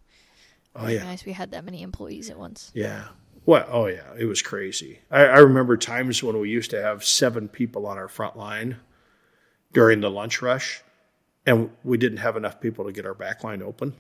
oh 0.75 0.89
yeah 0.89 1.17
we 1.27 1.33
had 1.33 1.51
that 1.51 1.65
many 1.65 1.83
employees 1.83 2.31
at 2.31 2.39
once. 2.39 2.71
yeah. 2.75 3.05
What? 3.45 3.69
Oh, 3.71 3.87
yeah. 3.87 4.13
It 4.17 4.27
was 4.27 4.41
crazy. 4.41 5.01
I, 5.11 5.25
I 5.25 5.39
remember 5.39 5.77
times 5.77 6.23
when 6.23 6.39
we 6.39 6.49
used 6.49 6.71
to 6.71 6.81
have 6.81 7.05
seven 7.05 7.49
people 7.49 7.87
on 7.87 7.99
our 7.99 8.07
front 8.07 8.37
line 8.37 8.77
during 9.73 10.01
the 10.01 10.11
lunch 10.11 10.43
rush, 10.43 10.83
and 11.47 11.71
we 11.85 11.99
didn't 11.99 12.19
have 12.19 12.37
enough 12.37 12.61
people 12.61 12.85
to 12.85 12.93
get 12.93 13.07
our 13.07 13.15
back 13.15 13.43
line 13.45 13.63
open. 13.63 13.95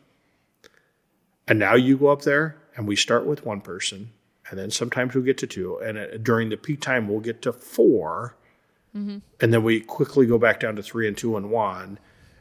And 1.49 1.59
now 1.59 1.74
you 1.74 1.97
go 1.97 2.09
up 2.09 2.22
there, 2.22 2.57
and 2.76 2.86
we 2.86 2.97
start 2.97 3.26
with 3.26 3.45
one 3.45 3.61
person, 3.61 4.12
and 4.49 4.59
then 4.59 4.70
sometimes 4.70 5.14
we'll 5.14 5.24
get 5.24 5.38
to 5.38 5.47
two. 5.47 5.78
And 5.78 5.99
uh, 5.99 6.16
during 6.18 6.49
the 6.49 6.57
peak 6.57 6.80
time, 6.80 7.09
we'll 7.09 7.20
get 7.20 7.43
to 7.43 7.53
4 7.53 8.36
mm-hmm. 8.97 9.18
And 9.40 9.53
then 9.53 9.62
we 9.62 9.80
quickly 9.80 10.26
go 10.26 10.38
back 10.38 10.61
down 10.61 10.76
to 10.76 10.82
three 10.82 11.09
and 11.09 11.16
two 11.16 11.36
and 11.36 11.51
one. 11.51 11.99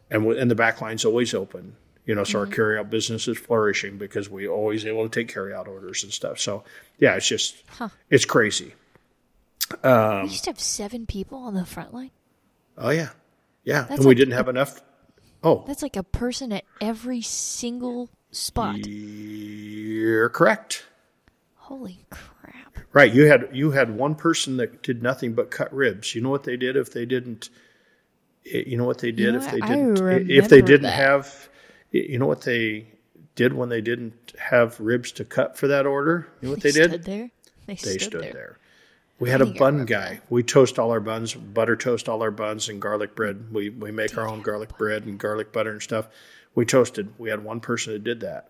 And, 0.10 0.26
we, 0.26 0.40
and 0.40 0.52
the 0.52 0.56
back 0.56 0.82
line's 0.82 1.06
always 1.06 1.34
open. 1.34 1.76
You 2.06 2.16
know, 2.16 2.24
so 2.24 2.40
our 2.40 2.48
carry 2.48 2.78
out 2.78 2.90
business 2.90 3.28
is 3.28 3.38
flourishing 3.38 3.98
because 3.98 4.30
we 4.30 4.48
always 4.48 4.86
able 4.86 5.08
to 5.08 5.10
take 5.10 5.32
carry 5.32 5.54
out 5.54 5.68
orders 5.68 6.04
and 6.04 6.12
stuff. 6.12 6.40
So 6.40 6.64
yeah, 6.98 7.16
it's 7.16 7.28
just 7.28 7.64
it's 8.10 8.26
crazy. 8.26 8.74
Um, 9.84 10.24
we 10.24 10.30
used 10.30 10.44
to 10.46 10.50
have 10.50 10.60
seven 10.60 11.06
people 11.06 11.38
on 11.38 11.54
the 11.54 11.66
front 11.66 11.94
line. 11.94 12.12
Oh 12.78 12.90
yeah, 12.90 13.10
yeah, 13.64 13.84
That's 13.84 13.92
and 13.92 14.00
we 14.00 14.08
like 14.08 14.18
didn't 14.18 14.34
have 14.34 14.50
enough. 14.50 14.82
Oh, 15.44 15.64
That's 15.66 15.82
like 15.82 15.96
a 15.96 16.04
person 16.04 16.52
at 16.52 16.66
every 16.80 17.22
single 17.22 18.10
spot. 18.32 18.86
you're 18.86 20.30
correct. 20.30 20.86
Holy 21.56 22.06
crap! 22.10 22.78
Right, 22.94 23.14
you 23.14 23.26
had 23.26 23.50
you 23.54 23.72
had 23.72 23.96
one 23.96 24.16
person 24.16 24.58
that 24.58 24.84
did 24.84 25.02
nothing 25.02 25.34
but 25.34 25.50
cut 25.52 25.74
ribs. 25.74 26.14
You 26.14 26.22
know 26.22 26.30
what 26.30 26.44
they 26.44 26.58
did 26.58 26.76
if 26.76 26.92
they 26.94 27.06
didn't? 27.06 27.50
eh, 28.52 28.64
You 28.68 28.78
know 28.78 28.86
what 28.86 29.00
they 29.00 29.12
did 29.12 29.34
know 29.34 29.40
if 29.40 29.52
they 29.52 29.62
didn't? 29.62 30.30
If 30.30 30.50
they 30.50 30.62
didn't 30.62 30.84
that. 30.84 30.94
have, 30.94 31.50
you 31.92 32.20
know 32.20 32.28
what 32.28 32.42
they 32.42 32.88
did 33.36 33.54
when 33.54 33.70
they 33.70 33.82
didn't 33.82 34.34
have 34.38 34.80
ribs 34.80 35.12
to 35.14 35.26
cut 35.26 35.58
for 35.58 35.68
that 35.68 35.86
order? 35.86 36.28
You 36.42 36.48
know 36.50 36.52
what 36.52 36.62
they, 36.62 36.72
did? 36.72 36.92
They 36.92 36.98
stood 36.98 37.04
did? 37.04 37.06
there. 37.06 37.30
They, 37.68 37.74
They 37.76 37.98
stood, 37.98 38.02
stood 38.02 38.22
there. 38.24 38.34
there. 38.34 38.58
We 39.22 39.30
had 39.30 39.42
a 39.42 39.46
bun 39.46 39.86
guy. 39.86 40.20
We 40.32 40.42
toast 40.42 40.80
all 40.80 40.90
our 40.90 41.00
buns, 41.00 41.36
butter 41.36 41.76
toast 41.76 42.10
all 42.10 42.24
our 42.24 42.32
buns, 42.32 42.70
and 42.70 42.82
garlic 42.82 43.16
bread. 43.16 43.54
We 43.54 43.70
we 43.70 43.92
make 43.92 44.18
our 44.18 44.28
own 44.28 44.42
garlic 44.42 44.76
bread 44.80 45.06
and 45.06 45.20
garlic 45.20 45.54
butter 45.54 45.70
and 45.70 45.82
stuff. 45.82 46.08
We 46.56 46.66
toasted. 46.66 47.14
We 47.20 47.30
had 47.30 47.44
one 47.44 47.60
person 47.60 47.94
that 47.94 48.04
did 48.04 48.22
that. 48.22 48.50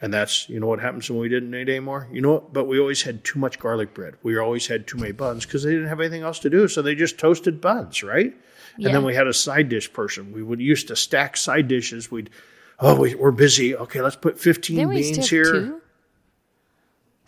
And 0.00 0.14
that's, 0.14 0.48
you 0.48 0.58
know 0.58 0.68
what 0.68 0.80
happens 0.80 1.10
when 1.10 1.18
we 1.18 1.28
didn't 1.28 1.54
eat 1.54 1.68
anymore? 1.68 2.08
You 2.10 2.22
know 2.22 2.32
what? 2.34 2.52
But 2.52 2.64
we 2.64 2.78
always 2.78 3.02
had 3.02 3.24
too 3.24 3.38
much 3.38 3.58
garlic 3.58 3.92
bread. 3.94 4.14
We 4.22 4.38
always 4.38 4.66
had 4.68 4.86
too 4.86 4.96
many 4.96 5.12
buns 5.12 5.44
because 5.44 5.64
they 5.64 5.72
didn't 5.72 5.88
have 5.88 6.00
anything 6.00 6.22
else 6.22 6.38
to 6.40 6.50
do. 6.50 6.66
So 6.68 6.80
they 6.80 6.94
just 6.94 7.18
toasted 7.18 7.60
buns, 7.60 8.02
right? 8.02 8.34
Yeah. 8.78 8.88
And 8.88 8.96
then 8.96 9.04
we 9.04 9.14
had 9.14 9.26
a 9.26 9.34
side 9.34 9.68
dish 9.68 9.92
person. 9.92 10.32
We 10.32 10.42
would 10.42 10.60
used 10.60 10.88
to 10.88 10.96
stack 10.96 11.36
side 11.36 11.68
dishes. 11.68 12.10
We'd, 12.10 12.30
oh, 12.78 12.94
we, 12.98 13.16
we're 13.16 13.32
busy. 13.32 13.76
Okay, 13.76 14.00
let's 14.00 14.16
put 14.16 14.38
15 14.38 14.76
Didn't 14.76 14.88
we 14.88 14.98
used 14.98 15.14
to 15.14 15.20
beans 15.20 15.30
here. 15.30 15.52
two 15.52 15.80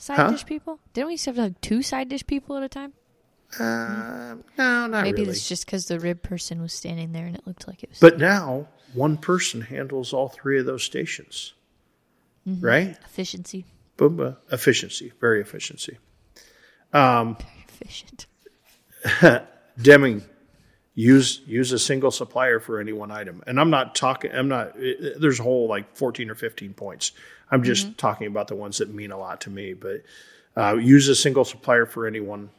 side 0.01 0.17
Huh? 0.17 0.31
dish 0.31 0.47
people? 0.47 0.79
Didn't 0.93 1.07
we 1.09 1.13
used 1.15 1.25
to 1.25 1.31
have 1.31 1.39
like 1.39 1.61
two 1.61 1.83
side 1.83 2.09
dish 2.09 2.27
people 2.27 2.57
at 2.57 2.63
a 2.63 2.69
time? 2.69 2.93
Uh, 3.59 4.37
no, 4.57 4.87
not 4.87 5.03
Maybe 5.03 5.23
really. 5.23 5.31
it's 5.33 5.49
just 5.49 5.67
because 5.67 5.87
the 5.87 5.99
rib 5.99 6.23
person 6.23 6.63
was 6.63 6.73
standing 6.73 7.11
there 7.13 7.27
and 7.27 7.35
it 7.35 7.47
looked 7.47 7.67
like 7.67 7.83
it 7.83 7.91
was. 7.91 7.99
But 7.99 8.19
now 8.19 8.69
one 8.95 9.17
person 9.17 9.61
handles 9.63 10.13
all 10.13 10.29
three 10.29 10.59
of 10.61 10.67
those 10.67 10.83
stations, 10.85 11.55
Mm-hmm. 12.49 12.65
right? 12.65 12.97
efficiency, 13.05 13.65
Boom, 13.97 14.19
uh, 14.21 14.33
efficiency, 14.51 15.13
very 15.21 15.41
efficiency. 15.41 15.99
very 16.93 17.37
efficient. 17.69 18.27
Deming, 19.81 20.23
use 20.95 21.41
use 21.47 21.73
a 21.73 21.79
single 21.79 22.11
supplier 22.11 22.61
for 22.61 22.81
any 22.81 22.93
one 22.93 23.11
item. 23.11 23.43
And 23.47 23.59
I'm 23.61 23.71
not 23.71 23.95
talking. 23.95 24.31
I'm 24.33 24.49
not. 24.49 24.75
There's 24.77 25.41
a 25.41 25.43
whole 25.43 25.69
like 25.69 25.97
14 25.97 26.31
or 26.31 26.35
15 26.35 26.75
points. 26.75 27.13
I'm 27.51 27.63
just 27.63 27.99
talking 27.99 28.27
about 28.27 28.49
the 28.49 28.55
ones 28.55 28.79
that 28.79 28.93
mean 28.93 29.11
a 29.11 29.19
lot 29.19 29.41
to 29.43 29.51
me. 29.51 29.75
But 29.75 30.03
uh, 30.57 30.77
use 30.77 31.09
a 31.09 31.15
single 31.15 31.45
supplier 31.45 31.87
for 31.87 32.07
any 32.07 32.21
one 32.21 32.51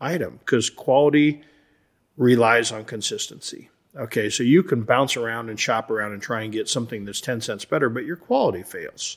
item 0.00 0.38
because 0.38 0.70
quality 0.70 1.42
relies 2.16 2.72
on 2.72 2.84
consistency. 2.84 3.70
Okay, 3.96 4.30
so 4.30 4.42
you 4.42 4.62
can 4.62 4.82
bounce 4.82 5.16
around 5.16 5.48
and 5.48 5.58
shop 5.58 5.90
around 5.90 6.12
and 6.12 6.22
try 6.22 6.42
and 6.42 6.52
get 6.52 6.68
something 6.68 7.04
that's 7.04 7.20
10 7.20 7.40
cents 7.40 7.64
better, 7.64 7.88
but 7.88 8.04
your 8.04 8.16
quality 8.16 8.62
fails. 8.62 9.16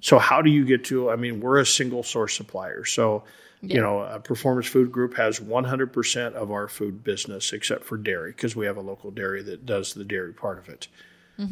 So, 0.00 0.18
how 0.18 0.40
do 0.40 0.50
you 0.50 0.64
get 0.64 0.84
to? 0.86 1.10
I 1.10 1.16
mean, 1.16 1.40
we're 1.40 1.58
a 1.58 1.66
single 1.66 2.02
source 2.02 2.34
supplier. 2.34 2.84
So, 2.86 3.24
you 3.60 3.80
know, 3.80 4.00
a 4.00 4.18
Performance 4.20 4.66
Food 4.66 4.90
Group 4.92 5.14
has 5.16 5.40
100% 5.40 6.32
of 6.34 6.50
our 6.50 6.68
food 6.68 7.04
business 7.04 7.52
except 7.52 7.84
for 7.84 7.98
dairy 7.98 8.30
because 8.30 8.56
we 8.56 8.64
have 8.66 8.76
a 8.78 8.80
local 8.80 9.10
dairy 9.10 9.42
that 9.42 9.66
does 9.66 9.92
the 9.92 10.04
dairy 10.04 10.32
part 10.32 10.58
of 10.58 10.68
it. 10.70 10.88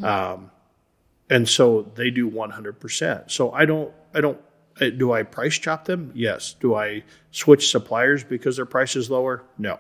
Um, 0.04 0.50
and 1.28 1.48
so 1.48 1.82
they 1.94 2.10
do 2.10 2.30
100%. 2.30 3.30
So 3.30 3.52
I 3.52 3.64
don't, 3.64 3.92
I 4.14 4.20
don't, 4.20 4.40
uh, 4.80 4.90
do 4.90 5.12
I 5.12 5.22
price 5.22 5.58
chop 5.58 5.86
them? 5.86 6.12
Yes. 6.14 6.54
Do 6.60 6.74
I 6.74 7.02
switch 7.30 7.70
suppliers 7.70 8.22
because 8.22 8.56
their 8.56 8.66
price 8.66 8.94
is 8.94 9.10
lower? 9.10 9.42
No. 9.58 9.78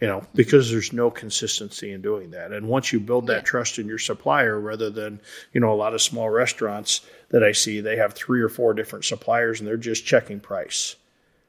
You 0.00 0.06
know, 0.06 0.22
because 0.34 0.70
there's 0.70 0.92
no 0.92 1.10
consistency 1.10 1.92
in 1.92 2.02
doing 2.02 2.30
that. 2.30 2.52
And 2.52 2.68
once 2.68 2.92
you 2.92 3.00
build 3.00 3.26
that 3.26 3.44
trust 3.44 3.80
in 3.80 3.88
your 3.88 3.98
supplier, 3.98 4.58
rather 4.58 4.90
than, 4.90 5.20
you 5.52 5.60
know, 5.60 5.72
a 5.72 5.74
lot 5.74 5.92
of 5.92 6.00
small 6.00 6.30
restaurants 6.30 7.00
that 7.30 7.42
I 7.42 7.50
see, 7.50 7.80
they 7.80 7.96
have 7.96 8.14
three 8.14 8.40
or 8.40 8.48
four 8.48 8.74
different 8.74 9.04
suppliers 9.04 9.58
and 9.58 9.68
they're 9.68 9.76
just 9.76 10.06
checking 10.06 10.38
price. 10.38 10.94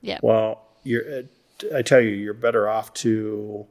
Yeah. 0.01 0.17
Well, 0.23 0.63
you're, 0.83 1.19
uh, 1.19 1.21
I 1.75 1.83
tell 1.83 2.01
you, 2.01 2.09
you're 2.09 2.33
better 2.33 2.67
off 2.67 2.91
to, 2.95 3.67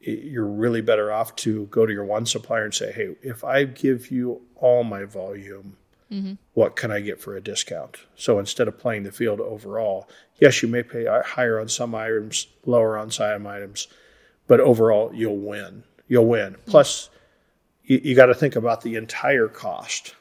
you're 0.00 0.46
really 0.46 0.80
better 0.80 1.12
off 1.12 1.36
to 1.36 1.66
go 1.66 1.86
to 1.86 1.92
your 1.92 2.04
one 2.04 2.26
supplier 2.26 2.64
and 2.64 2.74
say, 2.74 2.92
hey, 2.92 3.16
if 3.22 3.44
I 3.44 3.64
give 3.64 4.10
you 4.10 4.40
all 4.56 4.82
my 4.82 5.04
volume, 5.04 5.76
mm-hmm. 6.10 6.34
what 6.54 6.76
can 6.76 6.90
I 6.90 7.00
get 7.00 7.20
for 7.20 7.36
a 7.36 7.40
discount? 7.40 7.98
So 8.16 8.38
instead 8.38 8.68
of 8.68 8.78
playing 8.78 9.02
the 9.02 9.12
field 9.12 9.40
overall, 9.40 10.08
yes, 10.40 10.62
you 10.62 10.68
may 10.68 10.82
pay 10.82 11.06
higher 11.24 11.60
on 11.60 11.68
some 11.68 11.94
items, 11.94 12.46
lower 12.64 12.96
on 12.96 13.10
some 13.10 13.46
items, 13.46 13.88
but 14.46 14.60
overall, 14.60 15.12
you'll 15.14 15.36
win. 15.36 15.84
You'll 16.08 16.26
win. 16.26 16.54
Mm-hmm. 16.54 16.70
Plus, 16.70 17.10
you, 17.84 18.00
you 18.02 18.16
got 18.16 18.26
to 18.26 18.34
think 18.34 18.56
about 18.56 18.80
the 18.80 18.96
entire 18.96 19.48
cost 19.48 20.14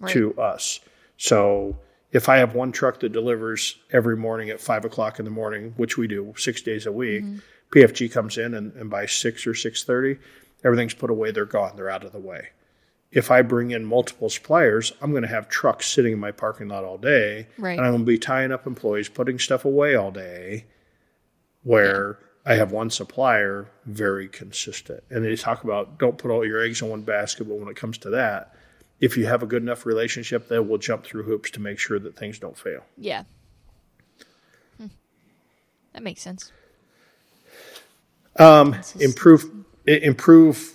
Right. 0.00 0.12
to 0.12 0.38
us. 0.40 0.78
So 1.16 1.76
if 2.12 2.28
I 2.28 2.36
have 2.36 2.54
one 2.54 2.70
truck 2.70 3.00
that 3.00 3.10
delivers 3.10 3.76
every 3.92 4.16
morning 4.16 4.48
at 4.50 4.60
five 4.60 4.84
o'clock 4.84 5.18
in 5.18 5.24
the 5.24 5.30
morning, 5.30 5.74
which 5.76 5.96
we 5.98 6.06
do 6.06 6.34
six 6.36 6.62
days 6.62 6.86
a 6.86 6.92
week, 6.92 7.24
mm-hmm. 7.24 7.38
PFG 7.70 8.10
comes 8.10 8.38
in 8.38 8.54
and, 8.54 8.72
and 8.74 8.88
by 8.90 9.06
six 9.06 9.46
or 9.46 9.54
six 9.54 9.84
thirty, 9.84 10.18
everything's 10.64 10.94
put 10.94 11.10
away. 11.10 11.30
They're 11.30 11.44
gone. 11.44 11.76
They're 11.76 11.90
out 11.90 12.04
of 12.04 12.12
the 12.12 12.18
way. 12.18 12.48
If 13.10 13.30
I 13.30 13.40
bring 13.42 13.70
in 13.70 13.84
multiple 13.86 14.28
suppliers, 14.28 14.92
I'm 15.00 15.12
going 15.12 15.22
to 15.22 15.28
have 15.28 15.48
trucks 15.48 15.86
sitting 15.86 16.12
in 16.12 16.18
my 16.18 16.30
parking 16.30 16.68
lot 16.68 16.84
all 16.84 16.98
day, 16.98 17.46
Right. 17.56 17.78
and 17.78 17.80
I'm 17.86 17.92
going 17.92 18.02
to 18.04 18.06
be 18.06 18.18
tying 18.18 18.52
up 18.52 18.66
employees, 18.66 19.08
putting 19.08 19.38
stuff 19.38 19.64
away 19.64 19.94
all 19.94 20.10
day. 20.10 20.66
Where 21.62 22.18
I 22.46 22.54
have 22.54 22.70
one 22.72 22.88
supplier, 22.90 23.68
very 23.84 24.28
consistent, 24.28 25.02
and 25.10 25.24
they 25.24 25.36
talk 25.36 25.64
about 25.64 25.98
don't 25.98 26.16
put 26.16 26.30
all 26.30 26.46
your 26.46 26.62
eggs 26.62 26.80
in 26.80 26.88
one 26.88 27.02
basket. 27.02 27.44
But 27.48 27.56
when 27.58 27.68
it 27.68 27.76
comes 27.76 27.98
to 27.98 28.10
that, 28.10 28.54
if 29.00 29.16
you 29.16 29.26
have 29.26 29.42
a 29.42 29.46
good 29.46 29.62
enough 29.62 29.84
relationship, 29.84 30.48
they 30.48 30.58
will 30.58 30.78
jump 30.78 31.04
through 31.04 31.24
hoops 31.24 31.50
to 31.52 31.60
make 31.60 31.78
sure 31.78 31.98
that 31.98 32.16
things 32.16 32.38
don't 32.38 32.56
fail. 32.56 32.84
Yeah. 32.96 33.24
Hmm. 34.78 34.86
That 35.92 36.02
makes 36.02 36.22
sense. 36.22 36.52
Um, 38.38 38.76
improve, 39.00 39.44
improve 39.86 40.74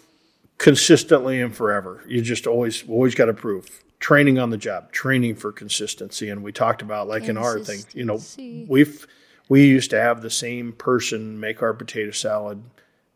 consistently 0.57 1.41
and 1.41 1.55
forever. 1.55 2.03
You 2.07 2.21
just 2.21 2.47
always, 2.47 2.87
always 2.87 3.15
got 3.15 3.25
to 3.25 3.33
prove. 3.33 3.83
Training 3.99 4.37
on 4.37 4.49
the 4.49 4.57
job, 4.57 4.91
training 4.91 5.35
for 5.35 5.53
consistency, 5.53 6.29
and 6.29 6.43
we 6.43 6.51
talked 6.51 6.81
about 6.81 7.07
like 7.07 7.23
in 7.23 7.37
our 7.37 7.59
thing. 7.59 7.79
You 7.93 8.03
know, 8.03 8.19
we've 8.67 9.07
we 9.47 9.65
used 9.65 9.91
to 9.91 10.01
have 10.01 10.21
the 10.21 10.29
same 10.29 10.73
person 10.73 11.39
make 11.39 11.61
our 11.61 11.73
potato 11.73 12.11
salad 12.11 12.61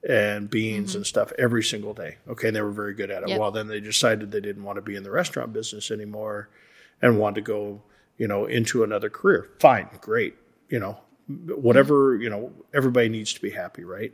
and 0.07 0.49
beans 0.49 0.95
and 0.95 1.05
stuff 1.05 1.33
every 1.37 1.63
single 1.63 1.93
day. 1.93 2.17
Okay, 2.29 2.47
and 2.47 2.55
they 2.55 2.61
were 2.61 2.71
very 2.71 2.93
good 2.93 3.11
at 3.11 3.23
it. 3.23 3.29
Yep. 3.29 3.39
Well, 3.39 3.51
then 3.51 3.67
they 3.67 3.79
decided 3.79 4.31
they 4.31 4.39
didn't 4.39 4.63
want 4.63 4.77
to 4.77 4.81
be 4.81 4.95
in 4.95 5.03
the 5.03 5.11
restaurant 5.11 5.51
business 5.51 5.91
anymore 5.91 6.49
and 7.01 7.19
wanted 7.19 7.35
to 7.35 7.41
go, 7.41 7.81
you 8.17 8.27
know, 8.27 8.45
into 8.45 8.83
another 8.83 9.09
career. 9.09 9.49
Fine, 9.59 9.89
great. 9.99 10.35
You 10.69 10.79
know, 10.79 10.99
whatever, 11.27 12.15
you 12.17 12.29
know, 12.29 12.51
everybody 12.73 13.09
needs 13.09 13.33
to 13.33 13.41
be 13.41 13.49
happy, 13.49 13.83
right? 13.83 14.13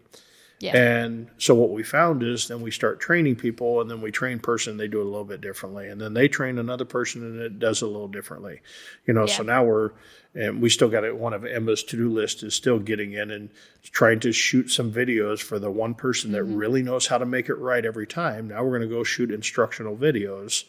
Yeah. 0.60 0.78
And 0.78 1.30
so 1.40 1.54
what 1.56 1.72
we 1.72 1.84
found 1.84 2.24
is 2.24 2.48
then 2.48 2.62
we 2.62 2.72
start 2.72 3.02
training 3.02 3.36
people 3.36 3.82
and 3.82 3.92
then 3.92 4.00
we 4.00 4.12
train 4.12 4.40
person, 4.40 4.78
they 4.78 4.88
do 4.88 5.00
it 5.00 5.06
a 5.06 5.10
little 5.10 5.26
bit 5.26 5.42
differently. 5.42 5.90
And 5.90 6.00
then 6.00 6.14
they 6.14 6.30
train 6.30 6.58
another 6.58 6.86
person 6.86 7.22
and 7.22 7.40
it 7.42 7.60
does 7.60 7.82
it 7.82 7.86
a 7.86 7.88
little 7.90 8.08
differently. 8.08 8.62
You 9.06 9.14
know, 9.14 9.26
so 9.26 9.44
now 9.44 9.66
we're 9.66 9.92
and 10.36 10.62
we 10.62 10.70
still 10.70 10.88
got 10.90 11.04
it 11.04 11.18
one 11.18 11.34
of 11.34 11.46
Emma's 11.46 11.84
to-do 11.84 12.10
list 12.10 12.42
is 12.44 12.56
still 12.56 12.80
getting 12.80 13.12
in 13.14 13.30
and 13.30 13.50
trying 13.84 14.20
to 14.22 14.32
shoot 14.32 14.72
some 14.72 14.92
videos 14.92 15.42
for 15.42 15.60
the 15.60 15.70
one 15.70 15.94
person 15.96 16.32
that 16.32 16.44
Mm-hmm. 16.44 16.56
really 16.56 16.82
knows 16.82 17.08
how 17.08 17.18
to 17.18 17.26
make 17.26 17.50
it 17.50 17.56
right 17.56 17.86
every 17.86 18.08
time. 18.08 18.48
Now 18.48 18.64
we're 18.64 18.78
going 18.78 18.90
to 18.90 18.96
go 18.96 19.04
shoot 19.04 19.32
instructional 19.32 19.98
videos 19.98 20.64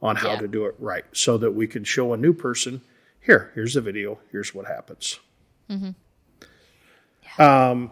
on 0.00 0.16
how 0.16 0.30
Yeah. 0.32 0.40
to 0.40 0.48
do 0.48 0.64
it 0.64 0.74
right 0.78 1.04
so 1.12 1.36
that 1.38 1.52
we 1.52 1.66
can 1.66 1.84
show 1.84 2.12
a 2.14 2.16
new 2.16 2.32
person, 2.32 2.80
here, 3.20 3.50
here's 3.54 3.74
the 3.74 3.80
video, 3.82 4.18
here's 4.32 4.54
what 4.54 4.66
happens. 4.66 5.20
Um, 7.38 7.90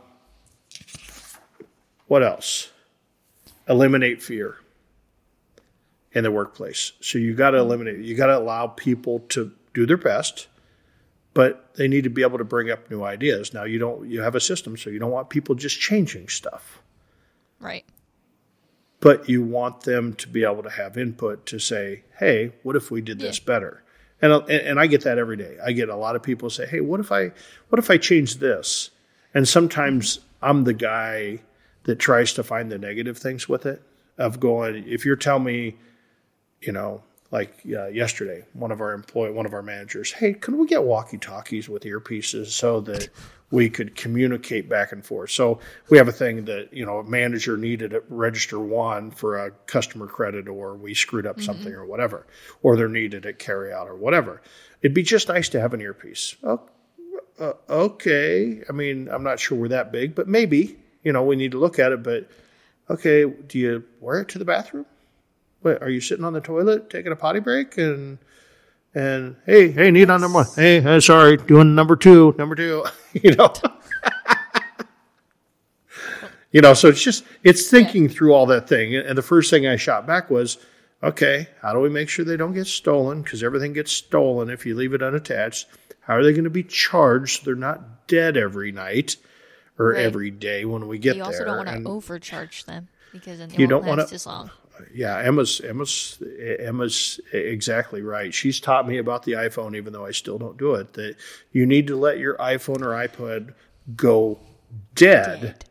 what 2.07 2.23
else? 2.23 2.70
Eliminate 3.68 4.23
fear 4.23 4.57
in 6.12 6.25
the 6.25 6.31
workplace. 6.31 6.93
So 7.01 7.18
you 7.18 7.35
got 7.35 7.51
to 7.51 7.59
eliminate. 7.59 8.01
You 8.05 8.14
got 8.16 8.27
to 8.27 8.39
allow 8.39 8.66
people 8.68 9.20
to 9.31 9.53
do 9.73 9.87
their 9.87 9.97
best, 9.97 10.49
but 11.33 11.75
they 11.77 11.89
need 11.89 12.05
to 12.05 12.11
be 12.11 12.23
able 12.23 12.39
to 12.39 12.45
bring 12.45 12.70
up 12.70 12.91
new 12.91 13.03
ideas. 13.03 13.55
Now 13.55 13.64
you 13.64 13.79
don't. 13.79 14.09
You 14.09 14.20
have 14.20 14.35
a 14.35 14.41
system, 14.41 14.77
so 14.77 14.91
you 14.91 14.99
don't 14.99 15.11
want 15.11 15.31
people 15.31 15.55
just 15.55 15.81
changing 15.81 16.29
stuff, 16.29 16.83
Right. 17.61 17.85
but 19.01 19.29
you 19.29 19.43
want 19.43 19.83
them 19.83 20.12
to 20.14 20.29
be 20.29 20.45
able 20.45 20.62
to 20.64 20.70
have 20.70 20.99
input 20.99 21.47
to 21.47 21.59
say, 21.59 22.03
"Hey, 22.18 22.53
what 22.62 22.77
if 22.77 22.91
we 22.91 23.01
did 23.01 23.18
this 23.18 23.39
better?" 23.39 23.83
And, 24.23 24.33
and 24.49 24.81
I 24.81 24.87
get 24.87 25.03
that 25.03 25.18
every 25.18 25.37
day. 25.37 25.59
I 25.62 25.73
get 25.73 25.89
a 25.89 25.97
lot 25.97 26.16
of 26.16 26.23
people 26.23 26.49
say, 26.49 26.66
"Hey, 26.66 26.81
what 26.81 27.01
if 27.01 27.11
I 27.12 27.33
what 27.68 27.79
if 27.79 27.91
I 27.91 27.99
change 27.99 28.37
this?" 28.37 28.91
And 29.35 29.49
sometimes 29.49 30.20
I'm 30.41 30.64
the 30.64 30.75
guy 30.75 31.41
that 31.85 31.99
tries 31.99 32.33
to 32.35 32.43
find 32.43 32.70
the 32.70 32.79
negative 32.79 33.18
things 33.18 33.49
with 33.49 33.66
it. 33.66 33.83
Of 34.18 34.39
going, 34.39 34.87
if 34.87 35.05
you're 35.05 35.16
telling 35.16 35.45
me, 35.45 35.77
you 36.61 36.70
know, 36.70 37.03
like 37.33 37.57
uh, 37.66 37.87
yesterday, 37.89 38.45
one 38.53 38.70
of 38.70 38.81
our 38.81 38.93
employee, 38.93 39.33
one 39.33 39.47
of 39.47 39.55
our 39.55 39.62
managers, 39.62 40.12
hey, 40.12 40.35
can 40.35 40.59
we 40.59 40.66
get 40.66 40.85
walkie 40.85 41.18
talkies 41.18 41.68
with 41.68 41.83
earpieces 41.85 42.49
so 42.49 42.81
that 42.83 43.09
we 43.53 43.70
could 43.70 43.94
communicate 43.94 44.68
back 44.68 44.90
and 44.90 45.05
forth? 45.05 45.30
So 45.30 45.61
we 45.88 45.98
have 45.98 46.09
a 46.09 46.12
thing 46.12 46.46
that 46.46 46.72
you 46.72 46.84
know, 46.84 46.98
a 46.98 47.05
manager 47.05 47.57
needed 47.57 47.92
at 47.92 48.03
register 48.09 48.59
one 48.59 49.12
for 49.12 49.38
a 49.38 49.53
customer 49.66 50.09
credit, 50.09 50.48
or 50.48 50.74
we 50.74 50.94
screwed 50.94 51.26
up 51.26 51.40
something, 51.40 51.72
or 51.72 51.86
whatever, 51.86 52.26
or 52.62 52.76
they're 52.76 52.88
needed 52.88 53.26
at 53.26 53.38
carry 53.38 53.72
out, 53.72 53.86
or 53.86 53.94
whatever. 53.94 54.42
It'd 54.80 54.94
be 54.94 55.05
just 55.05 55.28
nice 55.28 55.50
to 55.50 55.61
have 55.61 55.74
an 55.74 55.80
earpiece. 55.80 56.34
Oh, 56.42 56.62
uh, 57.38 57.53
okay. 57.68 58.62
I 58.68 58.72
mean, 58.72 59.09
I'm 59.09 59.22
not 59.22 59.38
sure 59.38 59.57
we're 59.57 59.68
that 59.68 59.92
big, 59.92 60.14
but 60.14 60.26
maybe, 60.26 60.76
you 61.05 61.12
know, 61.12 61.22
we 61.22 61.36
need 61.36 61.53
to 61.53 61.59
look 61.59 61.78
at 61.78 61.92
it. 61.92 62.03
But 62.03 62.28
okay, 62.90 63.24
do 63.24 63.59
you 63.59 63.84
wear 64.00 64.20
it 64.20 64.28
to 64.30 64.38
the 64.38 64.44
bathroom? 64.44 64.86
What, 65.61 65.82
are 65.82 65.90
you 65.90 66.00
sitting 66.00 66.24
on 66.24 66.32
the 66.32 66.40
toilet 66.40 66.90
taking 66.90 67.12
a 67.12 67.16
potty 67.16 67.40
break? 67.40 67.78
And, 67.78 68.18
and 68.95 69.36
hey, 69.47 69.70
hey, 69.70 69.90
need 69.90 70.11
on 70.11 70.20
number 70.20 70.38
one. 70.38 70.47
Hey, 70.55 70.84
uh, 70.84 71.01
sorry, 71.01 71.36
doing 71.36 71.74
number 71.74 71.97
two, 71.97 72.34
number 72.38 72.55
two, 72.55 72.84
you 73.12 73.34
know. 73.34 73.53
you 76.53 76.61
know, 76.61 76.74
so 76.74 76.88
it's 76.88 77.03
just, 77.03 77.24
it's 77.43 77.68
thinking 77.70 78.09
through 78.09 78.34
all 78.34 78.47
that 78.47 78.68
thing. 78.68 78.95
And 78.95 79.16
the 79.16 79.22
first 79.22 79.51
thing 79.51 79.66
I 79.66 79.76
shot 79.76 80.07
back 80.07 80.30
was, 80.30 80.59
okay, 81.03 81.49
how 81.61 81.72
do 81.72 81.80
we 81.80 81.88
make 81.88 82.09
sure 82.09 82.24
they 82.24 82.36
don't 82.36 82.53
get 82.55 82.66
stolen? 82.66 83.22
Because 83.22 83.43
everything 83.43 83.72
gets 83.72 83.93
stolen 83.93 84.51
if 84.51 84.66
you 84.66 84.74
leave 84.74 84.93
it 84.95 85.03
unattached. 85.03 85.66
How 86.01 86.16
are 86.16 86.22
they 86.24 86.32
going 86.32 86.45
to 86.45 86.51
be 86.51 86.64
charged? 86.64 87.40
So 87.40 87.45
they're 87.47 87.55
not 87.55 88.07
dead 88.09 88.36
every 88.36 88.72
night 88.72 89.16
or 89.78 89.93
Right. 89.93 90.05
every 90.05 90.30
day 90.30 90.64
when 90.66 90.86
we 90.88 90.99
get 90.99 91.11
there? 91.11 91.16
You 91.18 91.22
there. 91.22 91.32
also 91.32 91.45
don't 91.45 91.66
want 91.66 91.84
to 91.84 91.88
overcharge 91.90 92.64
them 92.64 92.88
because 93.12 93.38
then 93.38 93.49
they 93.49 93.57
You 93.57 93.66
don't 93.66 93.86
wanna- 93.86 94.07
as 94.12 94.26
long. 94.26 94.51
Yeah, 94.95 95.18
Emma's 95.18 95.61
Emma's 95.61 96.22
Emma's 96.61 97.20
exactly 97.33 98.03
right. 98.03 98.33
She's 98.33 98.61
taught 98.61 98.87
me 98.89 98.99
about 98.99 99.22
the 99.24 99.33
iPhone, 99.33 99.76
even 99.76 99.93
though 99.93 100.07
I 100.07 100.11
still 100.12 100.39
don't 100.39 100.57
do 100.57 100.74
it. 100.74 100.93
That 100.95 101.16
you 101.53 101.66
need 101.66 101.87
to 101.89 101.97
let 101.97 102.18
your 102.18 102.37
iPhone 102.37 102.83
or 102.83 102.91
iPod 103.09 103.55
go 103.97 104.39
dead, 104.95 105.41
Dead. 105.43 105.64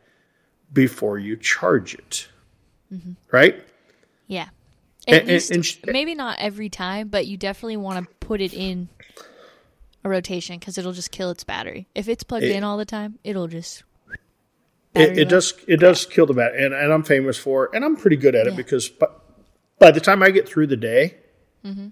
before 0.72 1.18
you 1.18 1.36
charge 1.36 1.94
it. 1.94 2.28
Mm-hmm. 2.92 3.12
Right? 3.30 3.62
Yeah. 4.26 4.48
At 5.08 5.20
and- 5.22 5.28
least, 5.28 5.50
and 5.50 5.64
sh- 5.66 5.78
maybe 5.86 6.14
not 6.14 6.38
every 6.38 6.68
time, 6.68 7.08
but 7.08 7.26
you 7.26 7.36
definitely 7.36 7.76
want 7.78 8.06
to 8.06 8.14
put 8.26 8.40
it 8.40 8.52
in 8.54 8.88
a 10.04 10.08
rotation 10.08 10.58
because 10.58 10.78
it'll 10.78 10.92
just 10.92 11.10
kill 11.10 11.30
its 11.30 11.42
battery. 11.44 11.88
If 11.94 12.08
it's 12.08 12.22
plugged 12.22 12.44
It- 12.44 12.54
in 12.56 12.64
all 12.64 12.76
the 12.76 12.84
time, 12.84 13.18
it'll 13.24 13.48
just. 13.48 13.82
It, 14.94 15.16
it 15.18 15.28
does 15.28 15.54
it 15.66 15.78
does 15.78 16.04
kill 16.04 16.26
the 16.26 16.34
bat, 16.34 16.54
and, 16.54 16.74
and 16.74 16.92
I'm 16.92 17.02
famous 17.02 17.38
for, 17.38 17.70
and 17.74 17.82
I'm 17.84 17.96
pretty 17.96 18.16
good 18.16 18.34
at 18.34 18.46
it 18.46 18.50
Yeah. 18.50 18.56
because 18.56 18.88
by, 18.90 19.06
by 19.78 19.90
the 19.90 20.00
time 20.00 20.22
I 20.22 20.30
get 20.30 20.48
through 20.48 20.66
the 20.68 20.76
day, 20.76 21.16
Mm-hmm. 21.64 21.88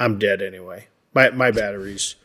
I'm 0.00 0.18
dead 0.18 0.42
anyway. 0.42 0.88
My 1.14 1.30
my 1.30 1.50
batteries. 1.52 2.16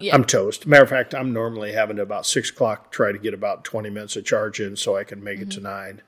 Yeah. 0.00 0.14
I'm 0.14 0.24
toast. 0.24 0.66
Matter 0.66 0.82
of 0.82 0.88
fact, 0.90 1.14
I'm 1.14 1.32
normally 1.32 1.72
having 1.72 1.96
to 1.96 2.02
about 2.02 2.26
six 2.26 2.50
o'clock 2.50 2.90
try 2.90 3.12
to 3.12 3.18
get 3.18 3.32
about 3.32 3.62
20 3.64 3.88
minutes 3.90 4.16
of 4.16 4.24
charge 4.24 4.58
in 4.60 4.74
so 4.76 4.96
I 4.96 5.04
can 5.04 5.22
make 5.22 5.38
it 5.38 5.50
to 5.52 5.58
Mm-hmm. 5.60 5.64
nine. 5.68 6.02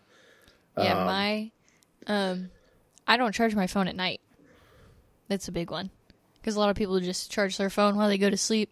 Yeah, 0.76 0.98
Um, 0.98 1.06
my 1.06 1.50
um 2.08 2.50
I 3.06 3.16
don't 3.16 3.32
charge 3.32 3.54
my 3.54 3.68
phone 3.68 3.86
at 3.86 3.94
night. 3.94 4.20
That's 5.28 5.46
a 5.48 5.52
big 5.52 5.70
one. 5.70 5.90
Cuz 6.42 6.56
a 6.56 6.58
lot 6.60 6.68
of 6.70 6.76
people 6.76 6.98
just 7.00 7.30
charge 7.30 7.56
their 7.56 7.70
phone 7.70 7.96
while 7.96 8.08
they 8.08 8.18
go 8.18 8.28
to 8.28 8.36
sleep. 8.36 8.70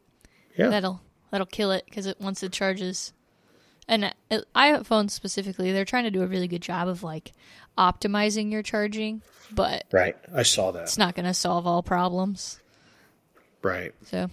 Yeah. 0.58 0.68
That'll 0.68 1.00
that'll 1.30 1.46
kill 1.46 1.70
it 1.70 1.84
cuz 1.92 2.06
it 2.06 2.20
once 2.20 2.42
it 2.42 2.50
charges 2.52 3.12
and 3.92 4.14
uh, 4.30 4.40
iPhones 4.56 5.10
specifically, 5.10 5.70
they're 5.72 5.84
trying 5.84 6.04
to 6.04 6.10
do 6.10 6.22
a 6.22 6.26
really 6.26 6.48
good 6.48 6.62
job 6.62 6.88
of 6.88 7.02
like 7.02 7.32
optimizing 7.78 8.50
your 8.50 8.62
charging, 8.62 9.22
but 9.50 9.84
Right. 9.92 10.16
I 10.34 10.42
saw 10.42 10.70
that. 10.72 10.82
it's 10.84 10.98
not 10.98 11.14
going 11.14 11.26
to 11.26 11.34
solve 11.34 11.66
all 11.66 11.82
problems. 11.82 12.58
Right. 13.62 13.94
So, 14.06 14.28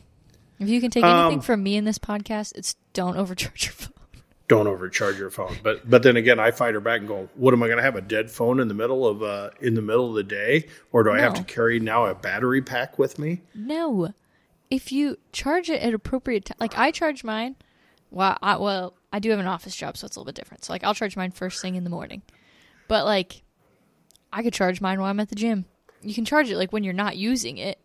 if 0.59 0.67
you 0.69 0.81
can 0.81 0.91
take 0.91 1.03
anything 1.03 1.39
Um, 1.39 1.41
from 1.41 1.61
me 1.63 1.75
in 1.75 1.85
this 1.85 1.99
podcast, 1.99 2.53
it's 2.57 2.75
don't 2.93 3.15
overcharge 3.17 3.65
your 3.65 3.73
phone. 3.73 3.93
Don't 4.47 4.65
overcharge 4.67 5.19
your 5.19 5.29
phone. 5.29 5.55
But 5.61 5.87
but 5.87 6.01
then 6.01 6.17
again, 6.17 6.39
I 6.39 6.49
fight 6.49 6.73
her 6.73 6.79
back 6.79 6.99
and 7.01 7.07
go, 7.07 7.29
"What 7.35 7.53
am 7.53 7.61
I 7.61 7.67
going 7.67 7.77
to 7.77 7.83
have 7.83 7.95
a 7.95 8.01
dead 8.01 8.31
phone 8.31 8.59
in 8.59 8.67
the 8.67 8.73
middle 8.73 9.05
of 9.07 9.21
uh 9.21 9.51
in 9.61 9.75
the 9.75 9.81
middle 9.83 10.09
of 10.09 10.15
the 10.15 10.23
day, 10.23 10.65
or 10.91 11.03
do 11.03 11.11
I 11.11 11.19
have 11.19 11.35
to 11.35 11.43
carry 11.43 11.79
now 11.79 12.07
a 12.07 12.15
battery 12.15 12.61
pack 12.63 12.97
with 12.97 13.19
me?" 13.19 13.41
No. 13.53 14.13
If 14.71 14.91
you 14.91 15.17
charge 15.31 15.69
it 15.69 15.81
at 15.83 15.93
appropriate 15.93 16.45
time, 16.45 16.57
like 16.59 16.75
I 16.77 16.89
charge 16.91 17.23
mine, 17.23 17.55
well, 18.11 18.37
I, 18.41 18.57
well, 18.57 18.93
I 19.11 19.19
do 19.19 19.29
have 19.31 19.39
an 19.39 19.47
office 19.47 19.75
job, 19.75 19.97
so 19.97 20.05
it's 20.05 20.15
a 20.15 20.19
little 20.19 20.25
bit 20.25 20.35
different. 20.35 20.65
So, 20.65 20.73
like, 20.73 20.83
I'll 20.83 20.93
charge 20.93 21.17
mine 21.17 21.31
first 21.31 21.61
thing 21.61 21.75
in 21.75 21.83
the 21.83 21.89
morning. 21.89 22.21
But, 22.87 23.05
like, 23.05 23.43
I 24.31 24.43
could 24.43 24.53
charge 24.53 24.81
mine 24.81 24.99
while 24.99 25.09
I'm 25.09 25.19
at 25.19 25.29
the 25.29 25.35
gym. 25.35 25.65
You 26.01 26.13
can 26.13 26.25
charge 26.25 26.49
it, 26.49 26.57
like, 26.57 26.71
when 26.71 26.83
you're 26.83 26.93
not 26.93 27.17
using 27.17 27.57
it, 27.57 27.79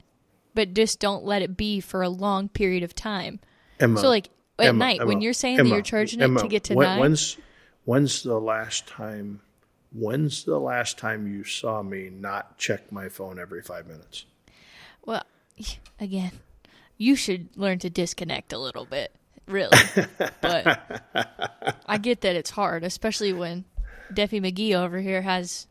but 0.54 0.74
just 0.74 1.00
don't 1.00 1.24
let 1.24 1.42
it 1.42 1.56
be 1.56 1.80
for 1.80 2.02
a 2.02 2.08
long 2.08 2.48
period 2.48 2.82
of 2.82 2.94
time. 2.94 3.40
Emma, 3.80 3.98
So, 4.00 4.08
like, 4.08 4.28
at 4.58 4.66
Emma, 4.66 4.78
night, 4.78 5.06
when 5.06 5.20
you're 5.20 5.32
saying 5.32 5.56
that 5.56 5.66
you're 5.66 5.82
charging 5.82 6.20
it 6.20 6.38
to 6.38 6.48
get 6.48 6.64
to 6.64 6.74
when- 6.74 6.86
nine, 6.86 7.00
When's 7.00 7.36
when's 7.84 8.22
the 8.22 8.40
last 8.40 8.86
time? 8.86 9.40
When's 9.92 10.44
the 10.44 10.58
last 10.58 10.98
time 10.98 11.26
you 11.32 11.44
saw 11.44 11.82
me 11.82 12.08
not 12.10 12.58
check 12.58 12.90
my 12.92 13.08
phone 13.08 13.38
every 13.38 13.62
five 13.62 13.86
minutes? 13.86 14.26
Well, 15.04 15.24
again, 16.00 16.32
you 16.96 17.16
should 17.16 17.48
learn 17.56 17.78
to 17.80 17.90
disconnect 17.90 18.52
a 18.52 18.58
little 18.58 18.84
bit, 18.86 19.14
really. 19.46 19.76
but 20.40 20.80
I 21.86 21.98
get 21.98 22.20
that 22.22 22.36
it's 22.36 22.50
hard, 22.50 22.84
especially 22.84 23.32
when 23.32 23.64
Deffy 24.12 24.40
McGee 24.40 24.74
over 24.74 25.00
here 25.00 25.22
has 25.22 25.66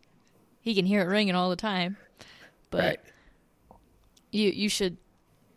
he 0.62 0.74
can 0.76 0.86
hear 0.86 1.02
it 1.02 1.06
ringing 1.06 1.36
all 1.36 1.50
the 1.50 1.56
time. 1.56 1.98
But 2.70 2.84
Right. 2.84 3.00
you 4.32 4.50
you 4.50 4.70
should 4.70 4.98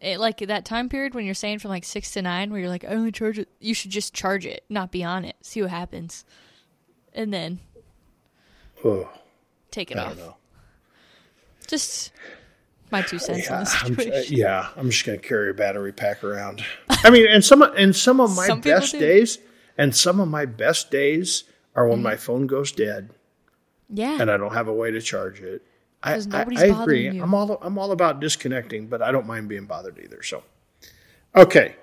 it, 0.00 0.20
like 0.20 0.38
that 0.38 0.64
time 0.64 0.88
period 0.88 1.14
when 1.14 1.24
you're 1.24 1.34
saying 1.34 1.58
from 1.60 1.70
like 1.70 1.84
six 1.84 2.10
to 2.12 2.22
nine, 2.22 2.50
where 2.50 2.60
you're 2.60 2.68
like, 2.68 2.84
I 2.84 2.88
only 2.88 3.12
charge 3.12 3.38
it. 3.38 3.48
You 3.60 3.72
should 3.74 3.90
just 3.90 4.12
charge 4.12 4.44
it, 4.44 4.64
not 4.68 4.90
be 4.92 5.02
on 5.02 5.24
it. 5.24 5.36
See 5.40 5.62
what 5.62 5.70
happens, 5.70 6.24
and 7.14 7.32
then 7.32 7.60
Oh, 8.84 9.08
take 9.70 9.90
it 9.90 9.96
I 9.96 10.02
off. 10.04 10.08
don't 10.16 10.26
know. 10.26 10.36
Just 11.66 12.12
my 12.96 13.02
two 13.02 13.18
cents 13.18 13.50
on 13.50 13.60
Yeah, 13.60 13.64
the 13.94 14.12
I'm, 14.12 14.12
uh, 14.12 14.22
yeah, 14.28 14.68
I'm 14.76 14.90
just 14.90 15.04
going 15.04 15.18
to 15.18 15.26
carry 15.26 15.50
a 15.50 15.54
battery 15.54 15.92
pack 15.92 16.24
around. 16.24 16.64
I 16.88 17.10
mean, 17.10 17.26
and 17.28 17.44
some 17.44 17.62
and 17.62 17.94
some 17.94 18.20
of 18.20 18.34
my 18.36 18.46
Some 18.46 18.60
best 18.60 18.92
days, 18.92 19.38
and 19.78 19.94
some 19.94 20.20
of 20.20 20.28
my 20.28 20.44
best 20.46 20.90
days 20.90 21.44
are 21.74 21.86
when 21.86 22.02
my 22.02 22.16
phone 22.16 22.46
goes 22.46 22.72
dead 22.72 23.10
yeah. 23.90 24.18
and 24.20 24.30
I 24.30 24.36
don't 24.36 24.54
have 24.54 24.68
a 24.68 24.72
way 24.72 24.90
to 24.90 25.00
charge 25.00 25.40
it. 25.40 25.62
I, 26.02 26.14
I, 26.32 26.46
I 26.56 26.64
agree. 26.66 27.08
you. 27.10 27.22
I'm 27.22 27.34
all 27.34 27.58
I'm 27.62 27.78
all 27.78 27.90
about 27.92 28.20
disconnecting, 28.20 28.86
but 28.86 29.02
I 29.02 29.10
don't 29.12 29.26
mind 29.26 29.48
being 29.48 29.66
bothered 29.66 29.98
either. 29.98 30.22
So, 30.22 30.42
okay, 31.34 31.74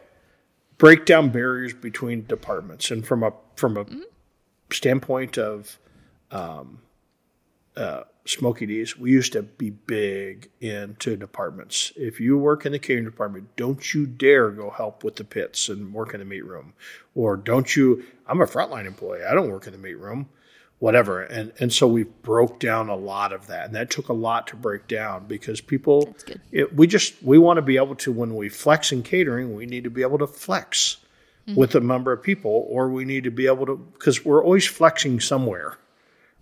break 0.78 1.06
down 1.06 1.30
barriers 1.30 1.74
between 1.74 2.26
departments, 2.26 2.90
and 2.92 3.06
from 3.06 3.24
a 3.24 3.34
from 3.56 3.78
a 3.78 3.86
Mm-hmm. 3.86 4.02
standpoint 4.72 5.38
of 5.38 5.78
um, 6.32 6.80
uh, 7.76 8.04
Smokey 8.26 8.66
D's, 8.66 8.98
we 8.98 9.12
used 9.12 9.34
to 9.34 9.44
be 9.44 9.70
big 9.70 10.50
into 10.62 11.18
departments. 11.18 11.92
If 11.96 12.20
you 12.20 12.38
work 12.38 12.66
in 12.66 12.72
the 12.72 12.80
catering 12.80 13.06
department, 13.06 13.56
don't 13.56 13.94
you 13.94 14.06
dare 14.06 14.50
go 14.52 14.70
help 14.70 15.04
with 15.04 15.18
the 15.18 15.24
pits 15.26 15.68
and 15.68 15.94
work 15.94 16.14
in 16.14 16.20
the 16.20 16.26
meat 16.26 16.46
room, 16.46 16.74
or 17.16 17.36
don't 17.36 17.76
you? 17.76 18.04
I'm 18.28 18.42
a 18.42 18.46
frontline 18.46 18.86
employee. 18.86 19.24
I 19.24 19.34
don't 19.34 19.50
work 19.50 19.68
in 19.68 19.74
the 19.74 19.80
meat 19.80 20.00
room 20.00 20.30
whatever. 20.80 21.22
And 21.22 21.54
and 21.62 21.72
so 21.72 21.88
we 21.88 22.04
broke 22.04 22.60
down 22.60 22.90
a 22.90 22.96
lot 22.96 23.32
of 23.32 23.48
that, 23.48 23.68
and 23.68 23.76
that 23.76 23.90
took 23.90 24.10
a 24.10 24.14
lot 24.14 24.48
to 24.48 24.58
break 24.58 24.90
down 24.90 25.28
because 25.28 25.62
people, 25.62 26.14
it, 26.52 26.76
we 26.76 26.88
just 26.88 27.24
we 27.24 27.38
want 27.38 27.56
to 27.56 27.62
be 27.62 27.78
able 27.78 27.96
to 27.96 28.12
when 28.12 28.36
we 28.36 28.50
flex 28.50 28.92
in 28.92 29.02
catering, 29.02 29.56
we 29.56 29.66
need 29.66 29.86
to 29.86 29.90
be 29.90 30.02
able 30.02 30.18
to 30.18 30.28
flex 30.28 30.98
Mm-hmm. 31.46 31.60
with 31.60 31.76
a 31.76 31.82
number 31.82 32.14
of 32.14 32.24
people, 32.24 32.66
or 32.70 32.88
we 32.88 33.04
need 33.04 33.26
to 33.26 33.30
be 33.30 33.48
able 33.48 33.66
to 33.66 33.76
because 33.76 34.24
we're 34.24 34.42
always 34.42 34.66
flexing 34.66 35.20
somewhere. 35.20 35.78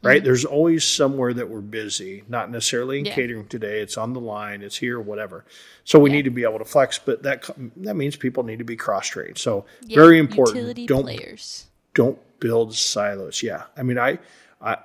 Right, 0.04 0.18
Mm-hmm. 0.18 0.26
there's 0.26 0.45
always 0.45 0.84
somewhere 0.84 1.32
that 1.34 1.47
we're 1.49 1.62
busy, 1.62 2.24
not 2.28 2.49
necessarily 2.49 2.97
in 2.99 3.06
Yeah. 3.06 3.14
catering 3.14 3.45
today. 3.47 3.82
It's 3.82 3.97
on 3.97 4.14
the 4.14 4.20
line, 4.20 4.64
it's 4.64 4.78
here, 4.78 4.99
whatever. 4.99 5.45
So 5.84 5.99
we 5.99 6.10
Yeah. 6.10 6.16
need 6.18 6.22
to 6.24 6.32
be 6.32 6.43
able 6.43 6.58
to 6.58 6.66
flex, 6.66 6.97
but 6.97 7.22
that 7.24 7.47
that 7.78 7.95
means 7.95 8.16
people 8.16 8.43
need 8.43 8.58
to 8.60 8.66
be 8.66 8.76
cross 8.76 9.08
trained. 9.08 9.38
So 9.38 9.66
Yeah, 9.86 9.95
very 9.97 10.18
important. 10.18 10.58
Utility 10.58 10.88
Don't 10.88 11.04
players. 11.04 11.68
don't 11.93 12.18
build 12.39 12.74
silos. 12.74 13.43
Yeah. 13.43 13.64
I 13.78 13.84
mean, 13.84 13.99
I, 13.99 14.18
I, 14.60 14.78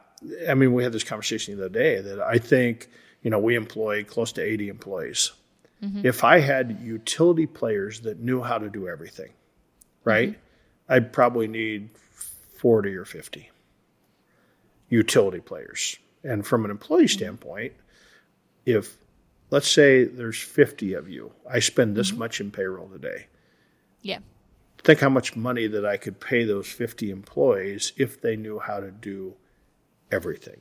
I 0.49 0.55
mean, 0.55 0.75
we 0.75 0.83
had 0.83 0.93
this 0.93 1.05
conversation 1.05 1.57
the 1.57 1.65
other 1.67 1.73
day 1.73 2.01
that 2.03 2.21
I 2.21 2.37
think, 2.37 2.89
you 3.23 3.31
know, 3.31 3.39
we 3.39 3.55
employ 3.55 4.05
close 4.05 4.33
to 4.33 4.43
80 4.43 4.69
employees. 4.69 5.33
If 6.03 6.25
I 6.25 6.41
had 6.41 6.81
utility 6.83 7.47
players 7.47 8.01
that 8.01 8.19
knew 8.19 8.43
how 8.43 8.59
to 8.59 8.69
do 8.69 8.89
everything, 8.89 9.31
right, 10.05 10.37
I'd 10.89 11.13
probably 11.13 11.47
need 11.47 11.91
40 12.57 12.97
or 12.97 13.05
50 13.05 13.51
utility 14.89 15.41
players. 15.41 15.99
And 16.25 16.47
from 16.47 16.65
an 16.65 16.71
employee 16.71 17.05
mm-hmm. 17.05 17.19
standpoint, 17.19 17.73
if 18.65 18.97
let's 19.51 19.71
say 19.71 20.05
there's 20.05 20.41
50 20.41 20.95
of 20.95 21.09
you, 21.09 21.33
I 21.49 21.61
spend 21.61 21.97
this 21.97 22.11
mm-hmm. 22.11 22.19
much 22.19 22.41
in 22.41 22.51
payroll 22.51 22.89
today 22.89 23.27
Yeah. 24.03 24.19
think 24.83 25.01
how 25.01 25.09
much 25.09 25.37
money 25.37 25.67
that 25.67 25.85
I 25.85 25.97
could 25.97 26.21
pay 26.21 26.45
those 26.45 26.69
50 26.69 27.11
employees 27.11 27.93
if 27.97 28.21
they 28.21 28.37
knew 28.37 28.59
how 28.59 28.81
to 28.81 28.91
do 28.91 29.35
everything. 30.11 30.61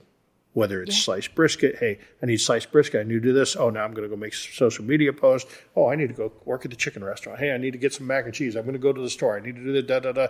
Whether 0.54 0.82
it's 0.82 0.96
Yeah. 0.96 1.02
sliced 1.04 1.36
brisket, 1.36 1.78
hey, 1.80 2.00
I 2.24 2.26
need 2.28 2.38
sliced 2.38 2.72
brisket. 2.72 3.02
I 3.02 3.04
need 3.04 3.16
to 3.16 3.20
do 3.20 3.34
this. 3.34 3.56
Oh, 3.56 3.70
now 3.70 3.84
I'm 3.84 3.94
going 3.94 4.08
to 4.08 4.16
go 4.16 4.20
make 4.20 4.34
social 4.34 4.86
media 4.86 5.12
post. 5.14 5.48
Oh, 5.76 5.88
I 5.88 5.96
need 5.96 6.08
to 6.08 6.14
go 6.14 6.32
work 6.46 6.64
at 6.64 6.72
the 6.72 6.78
chicken 6.78 7.04
restaurant. 7.04 7.40
Hey, 7.40 7.52
I 7.54 7.58
need 7.58 7.72
to 7.72 7.78
get 7.78 7.94
some 7.94 8.08
mac 8.08 8.26
and 8.26 8.34
cheese. 8.34 8.56
I'm 8.56 8.64
going 8.64 8.74
to 8.74 8.80
go 8.80 8.94
to 8.94 9.02
the 9.02 9.10
store. 9.10 9.36
I 9.38 9.42
need 9.42 9.56
to 9.58 9.64
do 9.64 9.74
the 9.74 9.82
da 9.84 10.00
da 10.00 10.12
da. 10.14 10.28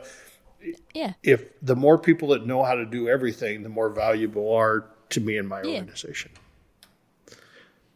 Yeah. 0.93 1.13
If 1.23 1.59
the 1.61 1.75
more 1.75 1.97
people 1.97 2.29
that 2.29 2.45
know 2.45 2.63
how 2.63 2.75
to 2.75 2.85
do 2.85 3.07
everything, 3.09 3.63
the 3.63 3.69
more 3.69 3.89
valuable 3.89 4.53
are 4.53 4.85
to 5.09 5.21
me 5.21 5.37
and 5.37 5.47
my 5.47 5.61
Yeah. 5.63 5.79
organization. 5.79 6.31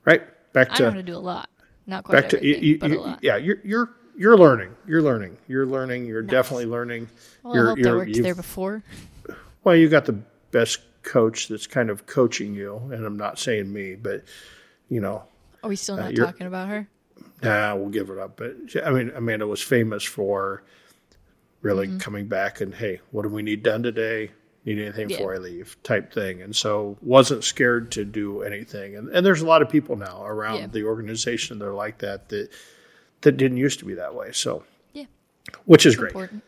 Right 0.05 0.21
back 0.53 0.71
I 0.71 0.75
to 0.75 0.83
know 0.83 0.89
how 0.91 0.95
to 0.97 1.03
do 1.03 1.15
a 1.15 1.17
lot. 1.17 1.49
Not 1.85 2.03
quite 2.03 2.21
back 2.21 2.29
to 2.31 2.45
you, 2.45 2.77
but 2.77 2.89
you- 2.91 2.99
a 2.99 3.01
lot. 3.01 3.19
yeah 3.21 3.35
you're 3.37 3.57
you're 3.63 3.89
you're 4.15 4.37
learning 4.37 4.75
you're 4.85 5.01
learning 5.01 5.37
you're 5.47 5.65
learning 5.65 6.05
you're 6.05 6.21
definitely 6.21 6.65
learning 6.65 7.07
Well, 7.41 7.55
you're, 7.55 7.65
I 7.65 7.69
hope 7.69 7.77
that 7.77 7.83
you're- 7.83 7.97
worked 7.97 8.21
there 8.21 8.35
before. 8.35 8.83
well 9.63 9.75
you 9.75 9.89
got 9.89 10.05
the 10.05 10.19
best 10.51 10.79
coach 11.03 11.47
that's 11.47 11.65
kind 11.67 11.89
of 11.89 12.05
coaching 12.05 12.53
you 12.53 12.75
and 12.93 13.05
i'm 13.05 13.17
not 13.17 13.39
saying 13.39 13.71
me 13.71 13.95
but 13.95 14.23
you 14.89 14.99
know 15.01 15.23
Are 15.63 15.69
we 15.69 15.75
still 15.77 15.95
not 15.95 16.11
Uh, 16.11 16.25
talking 16.25 16.45
about 16.47 16.67
her? 16.67 16.87
nah, 17.41 17.73
we'll 17.75 17.89
give 17.89 18.09
it 18.11 18.17
up 18.19 18.35
but 18.37 18.55
i 18.85 18.91
mean 18.91 19.09
amanda 19.15 19.47
was 19.47 19.61
famous 19.61 20.03
for 20.03 20.63
really 21.61 21.87
Mm-hmm. 21.87 21.97
coming 21.97 22.27
back 22.27 22.61
and 22.61 22.73
hey 22.73 23.01
what 23.11 23.23
do 23.23 23.29
we 23.29 23.41
need 23.41 23.63
done 23.63 23.83
today 23.83 24.31
Need 24.65 24.79
anything 24.79 25.09
Yeah. 25.09 25.17
before 25.17 25.35
I 25.35 25.37
leave? 25.37 25.77
Type 25.83 26.11
thing. 26.13 26.41
And 26.41 26.53
so 26.53 26.97
wasn't 27.01 27.45
scared 27.45 27.93
to 27.93 28.03
do 28.03 28.41
anything. 28.43 28.97
And 28.97 29.07
and 29.09 29.25
there's 29.25 29.41
a 29.41 29.45
lot 29.45 29.61
of 29.61 29.69
people 29.69 29.95
now 29.95 30.25
around 30.25 30.57
Yeah. 30.59 30.67
the 30.67 30.83
organization 30.83 31.59
that 31.59 31.65
are 31.65 31.73
like 31.73 31.99
that 31.99 32.27
that 32.29 32.49
that 33.21 33.37
didn't 33.37 33.57
used 33.57 33.79
to 33.79 33.85
be 33.85 33.93
that 33.95 34.13
way. 34.15 34.31
So 34.33 34.63
Yeah. 34.93 35.05
which 35.63 35.85
is 35.85 35.95
great. 35.95 36.09
Important. 36.11 36.43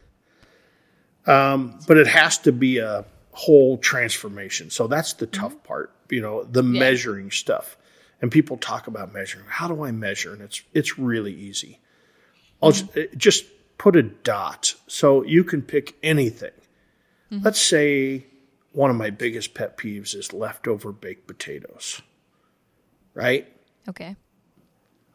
But 1.26 1.98
it 1.98 2.08
has 2.08 2.38
to 2.40 2.52
be 2.52 2.80
a 2.80 3.06
whole 3.32 3.78
transformation. 3.78 4.70
So 4.70 4.88
that's 4.88 5.14
the 5.14 5.26
tough 5.28 5.54
Mm-hmm. 5.54 5.66
part, 5.68 5.96
you 6.10 6.22
know, 6.22 6.44
the 6.44 6.64
measuring 6.64 7.32
stuff. 7.32 7.78
And 8.22 8.30
people 8.32 8.58
talk 8.58 8.88
about 8.88 9.14
measuring. 9.14 9.46
How 9.48 9.68
do 9.68 9.84
I 9.84 9.92
measure? 9.92 10.34
And 10.34 10.42
it's 10.42 10.62
it's 10.74 11.00
really 11.00 11.34
easy. 11.34 11.80
I'll 12.62 12.72
Mm-hmm. 12.74 12.94
ju- 12.94 13.08
just 13.16 13.46
put 13.82 13.96
a 13.96 14.04
dot. 14.04 14.76
So 14.86 15.24
you 15.24 15.44
can 15.44 15.64
pick 15.64 15.96
anything. 16.04 16.52
Mm-hmm. 17.32 17.44
Let's 17.44 17.60
say 17.60 18.28
one 18.74 18.92
of 18.92 18.96
my 18.96 19.10
biggest 19.10 19.56
pet 19.56 19.76
peeves 19.76 20.16
is 20.16 20.32
leftover 20.34 20.92
baked 20.92 21.26
potatoes. 21.26 22.00
Right? 23.16 23.52
Okay. 23.90 24.16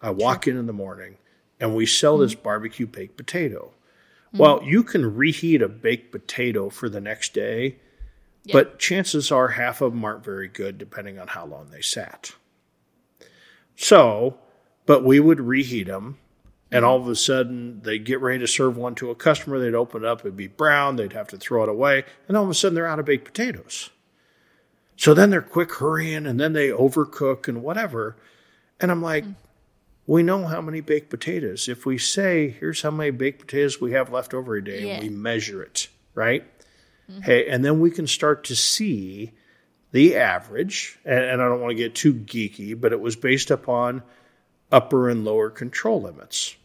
I 0.03 0.11
walk 0.11 0.49
in 0.49 0.57
in 0.57 0.67
the 0.67 0.73
morning 0.73 1.19
and 1.61 1.77
we 1.77 1.87
sell 1.87 2.19
this 2.19 2.35
barbecue 2.35 2.89
baked 2.89 3.17
potato. 3.17 3.73
Mm-hmm. 4.29 4.39
Well, 4.39 4.61
you 4.65 4.83
can 4.83 5.15
reheat 5.15 5.63
a 5.63 5.69
baked 5.69 6.11
potato 6.11 6.69
for 6.69 6.89
the 6.89 7.01
next 7.01 7.35
day, 7.35 7.77
Yeah. 8.43 8.55
but 8.55 8.81
chances 8.81 9.31
are 9.31 9.47
half 9.47 9.81
of 9.81 9.93
them 9.93 10.05
aren't 10.05 10.25
very 10.25 10.49
good 10.49 10.77
depending 10.77 11.21
on 11.21 11.29
how 11.29 11.47
long 11.47 11.71
they 11.71 11.83
sat. 11.83 12.33
So, 13.77 14.39
but 14.87 15.05
we 15.05 15.21
would 15.21 15.39
reheat 15.39 15.87
them 15.87 16.19
and 16.71 16.83
mm-hmm. 16.83 16.89
all 16.89 17.01
of 17.01 17.09
a 17.09 17.17
sudden 17.17 17.81
they'd 17.83 18.05
get 18.05 18.21
ready 18.21 18.39
to 18.41 18.47
serve 18.47 18.77
one 18.77 18.95
to 18.97 19.11
a 19.11 19.15
customer. 19.15 19.59
They'd 19.59 19.75
open 19.75 20.05
it 20.05 20.09
up, 20.09 20.21
it'd 20.21 20.37
be 20.37 20.49
brown, 20.49 20.97
they'd 20.97 21.13
have 21.13 21.29
to 21.29 21.37
throw 21.37 21.63
it 21.63 21.69
away, 21.69 22.05
and 22.29 22.37
all 22.37 22.45
of 22.45 22.51
a 22.51 22.55
sudden 22.55 22.75
they're 22.75 22.87
out 22.87 22.99
of 22.99 23.07
baked 23.07 23.25
potatoes. 23.25 23.91
So 24.97 25.15
then 25.15 25.31
they're 25.31 25.43
quick 25.43 25.75
hurrying 25.75 26.27
and 26.27 26.41
then 26.41 26.55
they 26.55 26.69
overcook 26.69 27.49
and 27.49 27.63
whatever. 27.63 28.17
And 28.81 28.91
I'm 28.91 29.03
like, 29.03 29.25
mm. 29.25 29.35
we 30.07 30.23
know 30.23 30.47
how 30.47 30.61
many 30.61 30.81
baked 30.81 31.11
potatoes. 31.11 31.69
If 31.69 31.85
we 31.85 31.99
say, 31.99 32.49
here's 32.49 32.83
how 32.83 32.91
many 32.91 33.11
baked 33.11 33.41
potatoes 33.41 33.81
we 33.81 33.93
have 33.93 34.11
left 34.11 34.35
over 34.35 34.57
a 34.57 34.65
day, 34.65 34.87
Yeah. 34.87 34.95
and 34.95 35.03
we 35.03 35.11
measure 35.11 35.63
it, 35.63 35.89
right? 36.15 36.45
Mm-hmm. 37.11 37.21
Hey, 37.23 37.49
and 37.49 37.65
then 37.65 37.81
we 37.81 37.91
can 37.91 38.07
start 38.07 38.45
to 38.45 38.57
see 38.57 39.33
the 39.93 40.17
average. 40.17 40.99
And, 41.05 41.25
and 41.25 41.43
I 41.43 41.49
don't 41.49 41.61
want 41.61 41.71
to 41.71 41.77
get 41.77 41.95
too 41.95 42.15
geeky, 42.15 42.79
but 42.79 42.93
it 42.93 43.01
was 43.01 43.17
based 43.17 43.51
upon 43.51 44.03
upper 44.73 45.09
and 45.09 45.25
lower 45.25 45.51
control 45.51 46.03
limits. 46.03 46.57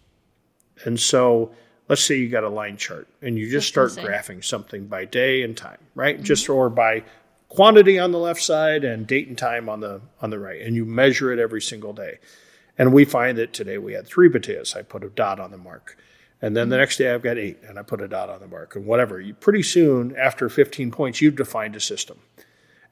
And 0.83 0.99
so 0.99 1.51
let's 1.87 2.03
say 2.03 2.15
you 2.15 2.29
got 2.29 2.43
a 2.43 2.49
line 2.49 2.77
chart 2.77 3.07
and 3.21 3.37
you 3.37 3.49
just 3.49 3.73
That's 3.73 3.93
start 3.93 4.07
graphing 4.07 4.43
something 4.43 4.87
by 4.87 5.05
day 5.05 5.43
and 5.43 5.55
time, 5.55 5.77
right? 5.95 6.15
Mm-hmm. 6.15 6.25
Just 6.25 6.49
or 6.49 6.69
by 6.69 7.03
quantity 7.49 7.99
on 7.99 8.11
the 8.11 8.17
left 8.17 8.41
side 8.41 8.83
and 8.83 9.05
date 9.05 9.27
and 9.27 9.37
time 9.37 9.67
on 9.67 9.81
the 9.81 10.01
on 10.21 10.29
the 10.29 10.39
right. 10.39 10.61
And 10.61 10.75
you 10.75 10.85
measure 10.85 11.31
it 11.31 11.39
every 11.39 11.61
single 11.61 11.93
day. 11.93 12.19
And 12.77 12.93
we 12.93 13.05
find 13.05 13.37
that 13.37 13.53
today 13.53 13.77
we 13.77 13.93
had 13.93 14.07
three 14.07 14.29
potatoes. 14.29 14.75
I 14.75 14.81
put 14.81 15.03
a 15.03 15.09
dot 15.09 15.39
on 15.39 15.51
the 15.51 15.57
mark. 15.57 15.97
And 16.41 16.55
then 16.55 16.69
the 16.69 16.75
mm-hmm. 16.75 16.81
next 16.81 16.97
day 16.97 17.13
I've 17.13 17.21
got 17.21 17.37
eight 17.37 17.59
and 17.67 17.77
I 17.77 17.83
put 17.83 18.01
a 18.01 18.07
dot 18.07 18.29
on 18.29 18.39
the 18.39 18.47
mark 18.47 18.75
and 18.75 18.85
whatever. 18.85 19.19
You, 19.19 19.33
pretty 19.33 19.61
soon, 19.61 20.15
after 20.15 20.49
15 20.49 20.91
points, 20.91 21.21
you've 21.21 21.35
defined 21.35 21.75
a 21.75 21.79
system. 21.79 22.19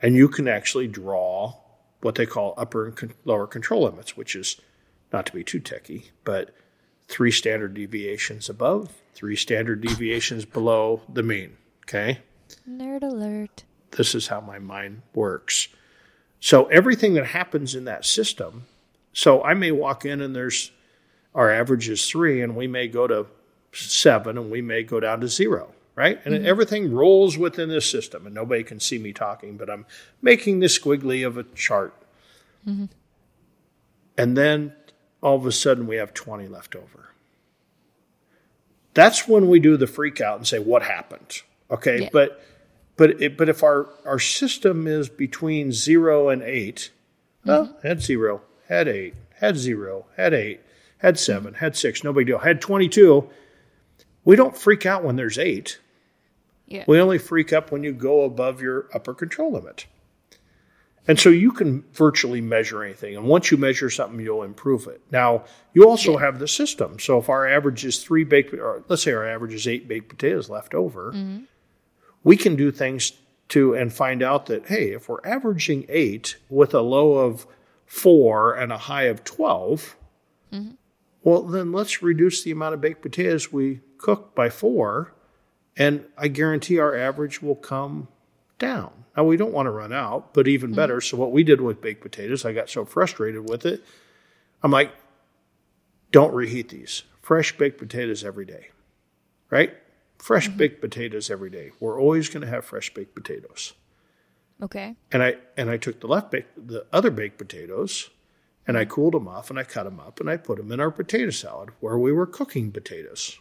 And 0.02 0.16
you 0.16 0.28
can 0.28 0.48
actually 0.48 0.88
draw 0.88 1.56
what 2.02 2.16
they 2.16 2.26
call 2.26 2.54
upper 2.58 2.86
and 2.86 2.96
con- 2.96 3.14
lower 3.26 3.48
control 3.48 3.84
limits, 3.84 4.16
which 4.16 4.36
is 4.36 4.60
not 5.12 5.26
to 5.28 5.34
be 5.34 5.44
too 5.44 5.60
techy, 5.60 6.12
but 6.24 6.54
three 7.08 7.32
standard 7.32 7.74
deviations 7.74 8.50
above, 8.50 8.92
three 9.14 9.36
standard 9.36 9.82
deviations 9.82 10.46
below 10.46 11.02
the 11.12 11.24
mean. 11.24 11.58
Okay 11.86 12.20
Nerd 12.70 13.04
alert. 13.04 13.64
this 13.92 14.16
is 14.16 14.28
how 14.28 14.42
my 14.42 14.60
mind 14.60 15.02
works. 15.14 15.68
So 16.40 16.66
everything 16.66 17.16
that 17.16 17.28
happens 17.28 17.76
in 17.76 17.86
that 17.86 18.06
system, 18.06 18.66
so 19.14 19.44
I 19.44 19.54
may 19.54 19.72
walk 19.72 20.06
in 20.06 20.22
and 20.22 20.36
there's 20.36 20.72
our 21.36 21.52
average 21.52 21.90
is 21.90 22.10
three, 22.10 22.42
and 22.42 22.56
we 22.56 22.68
may 22.68 22.88
go 22.88 23.08
to 23.08 23.28
seven, 23.72 24.38
and 24.38 24.50
we 24.50 24.62
may 24.62 24.84
go 24.84 25.00
down 25.00 25.22
to 25.22 25.28
zero, 25.28 25.74
right? 25.96 26.20
And 26.26 26.46
everything 26.46 26.92
rolls 26.92 27.38
within 27.38 27.70
this 27.70 27.90
system, 27.90 28.26
and 28.26 28.34
nobody 28.34 28.64
can 28.64 28.80
see 28.80 28.98
me 28.98 29.14
talking, 29.14 29.56
but 29.56 29.70
I'm 29.70 29.86
making 30.22 30.60
this 30.60 30.78
squiggly 30.78 31.26
of 31.26 31.38
a 31.38 31.44
chart. 31.44 31.94
Mm-hmm. 32.68 32.86
And 34.18 34.36
then 34.36 34.74
all 35.22 35.36
of 35.36 35.46
a 35.46 35.52
sudden 35.52 35.88
we 35.88 35.98
have 35.98 36.14
20 36.14 36.48
left 36.48 36.76
over. 36.76 37.10
That's 38.94 39.28
when 39.28 39.48
we 39.48 39.60
do 39.60 39.78
the 39.78 39.88
freak 39.88 40.20
out 40.20 40.38
and 40.38 40.48
say, 40.48 40.60
what 40.60 40.82
happened? 40.82 41.42
Okay. 41.70 42.04
Yeah. 42.04 42.10
But 42.12 42.44
but 42.98 43.22
it, 43.22 43.38
but 43.38 43.48
if 43.48 43.64
our, 43.64 43.88
our 44.06 44.20
system 44.20 44.86
is 44.86 45.08
between 45.08 45.72
zero 45.72 46.28
and 46.28 46.42
8 46.42 46.92
well, 47.46 47.68
mm-hmm. 47.68 47.88
had 47.88 48.02
zero, 48.02 48.42
had 48.68 48.88
eight, 48.88 49.16
had 49.36 49.58
zero, 49.58 50.06
had 50.18 50.34
eight, 50.34 50.62
had 50.98 51.18
7 51.18 51.54
had 51.56 51.78
six, 51.78 52.04
no 52.04 52.12
big 52.12 52.28
deal. 52.28 52.40
Had 52.40 52.62
twenty 52.62 52.90
two. 52.90 53.30
We 54.26 54.36
don't 54.36 54.58
freak 54.58 54.86
out 54.86 55.04
when 55.04 55.16
there's 55.16 55.38
eight. 55.38 55.80
Yeah. 56.68 56.84
We 56.88 57.00
only 57.00 57.18
freak 57.18 57.54
up 57.54 57.72
when 57.72 57.84
you 57.84 57.94
go 57.94 58.24
above 58.24 58.62
your 58.62 58.88
upper 58.94 59.14
control 59.14 59.54
limit. 59.54 59.88
And 61.08 61.20
so 61.20 61.30
you 61.30 61.52
can 61.52 61.84
virtually 61.94 62.42
measure 62.42 62.84
anything. 62.84 63.16
And 63.16 63.26
once 63.26 63.50
you 63.50 63.58
measure 63.58 63.90
something, 63.90 64.20
you'll 64.20 64.44
improve 64.44 64.88
it. 64.88 65.02
Now, 65.12 65.46
you 65.74 65.88
also 65.90 66.18
have 66.18 66.38
the 66.40 66.48
system. 66.48 67.00
So 67.00 67.18
if 67.18 67.30
our 67.30 67.48
average 67.48 67.84
is 67.84 68.04
three 68.04 68.24
baked, 68.24 68.54
or 68.54 68.84
let's 68.88 69.04
say 69.04 69.14
our 69.14 69.28
average 69.28 69.54
is 69.54 69.68
eight 69.68 69.88
baked 69.88 70.10
potatoes 70.10 70.50
left 70.50 70.76
over, 70.76 71.12
we 72.24 72.38
can 72.38 72.56
do 72.56 72.72
things 72.72 73.14
to 73.50 73.74
and 73.74 73.92
find 73.92 74.22
out 74.22 74.46
that, 74.48 74.68
hey, 74.68 74.92
if 74.92 75.10
we're 75.10 75.26
averaging 75.26 75.86
eight 75.90 76.38
with 76.50 76.76
a 76.76 76.82
low 76.82 77.14
of 77.14 77.48
four 77.86 78.54
and 78.54 78.72
a 78.72 78.78
high 78.78 79.04
of 79.04 79.24
12, 79.24 79.96
mm-hmm. 80.54 80.72
well, 81.24 81.42
then 81.42 81.72
let's 81.72 82.04
reduce 82.04 82.44
the 82.44 82.52
amount 82.52 82.76
of 82.76 82.82
baked 82.82 83.02
potatoes 83.02 83.52
we 83.52 83.80
cook 83.98 84.36
by 84.36 84.50
four 84.50 85.16
and 85.80 86.04
I 86.18 86.28
guarantee 86.28 86.78
our 86.78 86.96
average 86.96 87.42
will 87.42 87.56
come 87.56 88.10
down. 88.60 88.92
Now 89.18 89.24
we 89.24 89.38
don't 89.38 89.54
want 89.54 89.66
to 89.66 89.72
run 89.72 89.92
out, 89.92 90.34
but 90.34 90.48
even 90.48 90.70
hmm. 90.70 90.76
better. 90.76 91.02
So 91.02 91.18
what 91.18 91.32
we 91.32 91.44
did 91.44 91.62
with 91.62 91.82
baked 91.82 92.02
potatoes, 92.02 92.46
I 92.46 92.54
got 92.54 92.70
so 92.70 92.86
frustrated 92.86 93.50
with 93.50 93.66
it. 93.66 93.84
I'm 94.62 94.72
like, 94.72 94.94
don't 96.12 96.34
reheat 96.34 96.70
these. 96.70 97.04
Fresh 97.22 97.58
baked 97.58 97.78
potatoes 97.78 98.24
every 98.24 98.46
day, 98.46 98.70
right? 99.50 99.74
Fresh 100.18 100.50
mm-hmm. 100.50 100.58
baked 100.58 100.82
potatoes 100.82 101.30
every 101.30 101.50
day. 101.50 101.72
We're 101.80 102.00
always 102.00 102.28
going 102.30 102.42
to 102.42 102.48
have 102.48 102.66
fresh 102.66 102.94
baked 102.94 103.16
potatoes. 103.16 103.74
Okay. 104.62 104.96
And 105.12 105.24
I 105.24 105.38
and 105.56 105.70
I 105.70 105.78
took 105.78 106.02
the 106.02 106.08
left 106.08 106.32
baked, 106.32 106.68
the 106.68 106.86
other 106.92 107.12
baked 107.12 107.38
potatoes, 107.38 108.10
and 108.68 108.78
I 108.78 108.84
mm-hmm. 108.84 108.92
cooled 108.92 109.14
them 109.14 109.28
off 109.28 109.50
and 109.50 109.58
I 109.58 109.64
cut 109.64 109.84
them 109.84 110.00
up 110.00 110.20
and 110.20 110.30
I 110.30 110.38
put 110.38 110.58
them 110.58 110.72
in 110.72 110.80
our 110.80 110.92
potato 110.92 111.30
salad 111.30 111.70
where 111.80 111.98
we 111.98 112.12
were 112.12 112.26
cooking 112.26 112.72
potatoes. 112.72 113.40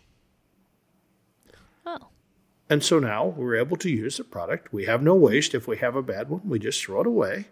Oh. 1.85 2.09
And 2.71 2.83
so 2.83 2.99
now 2.99 3.27
we're 3.27 3.57
able 3.57 3.77
to 3.79 3.91
use 3.91 4.19
the 4.19 4.25
product. 4.25 4.73
We 4.73 4.85
have 4.85 5.03
no 5.03 5.15
waste. 5.15 5.55
If 5.55 5.67
we 5.67 5.79
have 5.79 5.97
a 5.97 6.03
bad 6.03 6.29
one, 6.29 6.43
we 6.45 6.59
just 6.59 6.85
throw 6.85 7.01
it 7.01 7.07
away. 7.07 7.47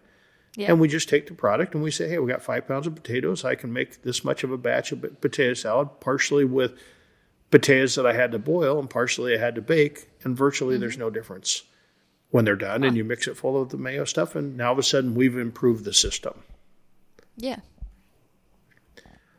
Yeah. 0.55 0.71
And 0.71 0.79
we 0.79 0.87
just 0.87 1.09
take 1.09 1.27
the 1.27 1.33
product 1.33 1.73
and 1.73 1.83
we 1.83 1.91
say, 1.91 2.07
hey, 2.07 2.17
we 2.19 2.31
got 2.31 2.41
five 2.41 2.67
pounds 2.67 2.87
of 2.87 2.95
potatoes. 2.95 3.45
I 3.45 3.55
can 3.55 3.71
make 3.71 4.01
this 4.01 4.23
much 4.23 4.43
of 4.43 4.51
a 4.51 4.57
batch 4.57 4.91
of 4.91 5.21
potato 5.21 5.53
salad, 5.53 5.99
partially 5.99 6.45
with 6.45 6.79
potatoes 7.51 7.95
that 7.95 8.05
I 8.05 8.13
had 8.13 8.31
to 8.31 8.39
boil 8.39 8.79
and 8.79 8.89
partially 8.89 9.35
I 9.35 9.39
had 9.39 9.55
to 9.55 9.61
bake. 9.61 10.09
And 10.23 10.35
virtually 10.37 10.75
mm-hmm. 10.75 10.81
there's 10.81 10.97
no 10.97 11.09
difference 11.09 11.63
when 12.29 12.45
they're 12.45 12.55
done. 12.55 12.83
And 12.83 12.97
you 12.97 13.03
mix 13.03 13.27
it 13.27 13.37
full 13.37 13.61
of 13.61 13.69
the 13.69 13.77
mayo 13.77 14.03
stuff. 14.05 14.35
And 14.35 14.57
now 14.57 14.67
all 14.67 14.73
of 14.73 14.79
a 14.79 14.83
sudden 14.83 15.15
we've 15.15 15.37
improved 15.37 15.83
the 15.83 15.93
system. 15.93 16.43
yeah. 17.37 17.59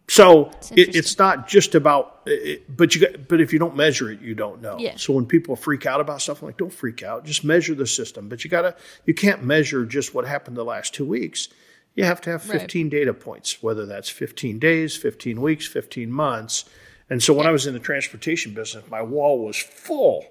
So 0.09 0.51
it, 0.73 0.97
it's 0.97 1.19
not 1.19 1.47
just 1.47 1.75
about, 1.75 2.23
it, 2.25 2.75
but 2.75 2.95
you 2.95 3.03
got, 3.03 3.29
but 3.29 3.43
if 3.43 3.53
you 3.53 3.59
don't 3.59 3.77
measure 3.77 4.11
it, 4.11 4.21
you 4.21 4.35
don't 4.35 4.63
know. 4.63 4.79
Yeah. 4.79 4.97
So 4.97 5.13
when 5.13 5.27
people 5.27 5.55
freak 5.55 5.85
out 5.85 6.01
about 6.01 6.23
stuff, 6.23 6.41
I'm 6.41 6.49
like, 6.49 6.57
don't 6.57 6.73
freak 6.73 7.03
out. 7.03 7.27
Just 7.27 7.45
measure 7.45 7.75
the 7.75 7.87
system. 7.87 8.29
But 8.29 8.43
you 8.43 8.49
gotta, 8.49 8.75
you 9.05 9.13
can't 9.13 9.45
measure 9.45 9.85
just 9.85 10.15
what 10.15 10.27
happened 10.27 10.57
the 10.57 10.65
last 10.65 10.95
two 10.95 11.05
weeks. 11.05 11.49
You 11.95 12.05
have 12.05 12.21
to 12.23 12.31
have 12.31 12.49
Right. 12.49 12.61
15 12.61 12.89
data 12.89 13.13
points, 13.13 13.63
whether 13.63 13.85
that's 13.85 14.09
15 14.09 14.59
days, 14.59 14.97
15 14.97 15.43
weeks, 15.43 15.67
15 15.67 16.11
months. 16.11 16.65
And 17.11 17.23
so 17.23 17.35
when 17.35 17.47
I 17.47 17.51
was 17.51 17.67
in 17.67 17.75
the 17.75 17.81
transportation 17.81 18.55
business, 18.55 18.85
my 18.91 19.03
wall 19.03 19.45
was 19.45 19.59
full 19.59 20.25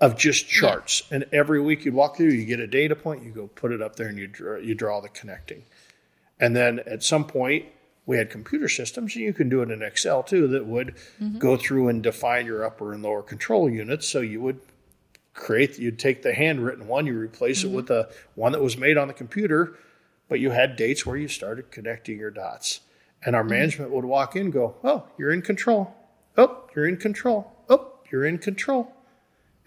of 0.00 0.16
just 0.16 0.48
charts. 0.48 1.02
And 1.10 1.26
every 1.32 1.60
week 1.60 1.84
you'd 1.84 1.94
walk 1.94 2.16
through, 2.16 2.28
you 2.28 2.44
get 2.46 2.60
a 2.60 2.66
data 2.66 2.96
point, 2.96 3.24
you 3.24 3.30
go 3.30 3.46
put 3.48 3.72
it 3.72 3.82
up 3.82 3.96
there, 3.96 4.08
and 4.08 4.18
you 4.18 4.26
draw, 4.26 4.58
you 4.58 4.74
draw 4.74 5.00
the 5.00 5.08
connecting. 5.08 5.64
And 6.38 6.54
then 6.54 6.80
at 6.86 7.02
some 7.02 7.24
point, 7.26 7.66
we 8.06 8.16
had 8.16 8.30
computer 8.30 8.68
systems, 8.68 9.14
and 9.16 9.24
you 9.24 9.32
can 9.32 9.48
do 9.48 9.62
it 9.62 9.70
in 9.70 9.82
Excel 9.82 10.22
too, 10.22 10.46
that 10.48 10.66
would 10.66 10.94
mm-hmm. 11.20 11.38
go 11.38 11.56
through 11.56 11.88
and 11.88 12.02
define 12.02 12.46
your 12.46 12.64
upper 12.64 12.92
and 12.92 13.02
lower 13.02 13.22
control 13.22 13.68
units. 13.68 14.08
So 14.08 14.20
you 14.20 14.40
would 14.40 14.60
create, 15.34 15.78
you'd 15.78 15.98
take 15.98 16.22
the 16.22 16.32
handwritten 16.32 16.86
one, 16.86 17.06
you 17.06 17.18
replace 17.18 17.64
it 17.64 17.66
mm-hmm. 17.66 17.76
with 17.76 17.90
a 17.90 18.08
one 18.34 18.52
that 18.52 18.62
was 18.62 18.78
made 18.78 18.96
on 18.96 19.08
the 19.08 19.14
computer, 19.14 19.76
but 20.28 20.40
you 20.40 20.50
had 20.50 20.76
dates 20.76 21.04
where 21.04 21.16
you 21.16 21.28
started 21.28 21.70
connecting 21.70 22.18
your 22.18 22.30
dots. 22.30 22.80
And 23.24 23.34
our 23.34 23.42
mm-hmm. 23.42 23.50
management 23.50 23.90
would 23.90 24.04
walk 24.04 24.36
in 24.36 24.42
and 24.42 24.52
go, 24.52 24.76
Oh, 24.84 25.04
you're 25.18 25.32
in 25.32 25.42
control. 25.42 25.94
Oh, 26.36 26.64
you're 26.74 26.86
in 26.86 26.96
control. 26.96 27.52
Oh, 27.68 27.92
you're 28.10 28.24
in 28.24 28.38
control. 28.38 28.92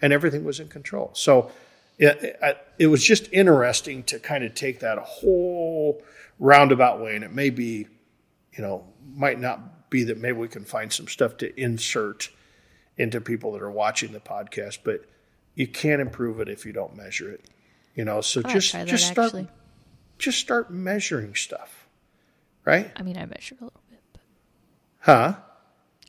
And 0.00 0.12
everything 0.12 0.44
was 0.44 0.60
in 0.60 0.68
control. 0.68 1.10
So 1.12 1.50
it, 1.98 2.38
it, 2.42 2.66
it 2.78 2.86
was 2.86 3.04
just 3.04 3.30
interesting 3.32 4.02
to 4.04 4.18
kind 4.18 4.44
of 4.44 4.54
take 4.54 4.80
that 4.80 4.98
whole 4.98 6.02
roundabout 6.38 7.00
way, 7.00 7.14
and 7.14 7.22
it 7.22 7.32
may 7.32 7.50
be, 7.50 7.86
you 8.52 8.62
know, 8.62 8.84
might 9.14 9.40
not 9.40 9.90
be 9.90 10.04
that 10.04 10.18
maybe 10.18 10.38
we 10.38 10.48
can 10.48 10.64
find 10.64 10.92
some 10.92 11.08
stuff 11.08 11.36
to 11.38 11.60
insert 11.60 12.30
into 12.96 13.20
people 13.20 13.52
that 13.52 13.62
are 13.62 13.70
watching 13.70 14.12
the 14.12 14.20
podcast, 14.20 14.78
but 14.84 15.04
you 15.54 15.66
can't 15.66 16.00
improve 16.00 16.40
it 16.40 16.48
if 16.48 16.64
you 16.66 16.72
don't 16.72 16.94
measure 16.96 17.30
it. 17.30 17.44
You 17.94 18.04
know, 18.04 18.20
so 18.20 18.40
I'll 18.44 18.52
just 18.52 18.72
just 18.86 19.08
start 19.08 19.26
actually. 19.28 19.48
just 20.18 20.38
start 20.38 20.70
measuring 20.70 21.34
stuff, 21.34 21.88
right? 22.64 22.90
I 22.96 23.02
mean, 23.02 23.16
I 23.16 23.26
measure 23.26 23.56
a 23.60 23.64
little 23.64 23.82
bit. 23.90 24.00
But 24.12 24.22
Huh? 25.00 25.34
I 25.36 25.42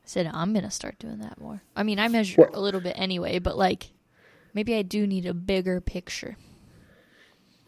said 0.06 0.30
I'm 0.32 0.54
gonna 0.54 0.70
start 0.72 1.00
doing 1.00 1.20
that 1.20 1.40
more. 1.40 1.64
I 1.76 1.84
mean, 1.84 2.00
I 2.00 2.08
measure 2.08 2.42
Well- 2.42 2.52
a 2.54 2.62
little 2.62 2.82
bit 2.82 2.94
anyway, 2.98 3.40
but 3.40 3.58
like 3.58 3.92
maybe 4.54 4.76
I 4.76 4.82
do 4.84 5.08
need 5.08 5.26
a 5.26 5.34
bigger 5.34 5.82
picture. 5.82 6.38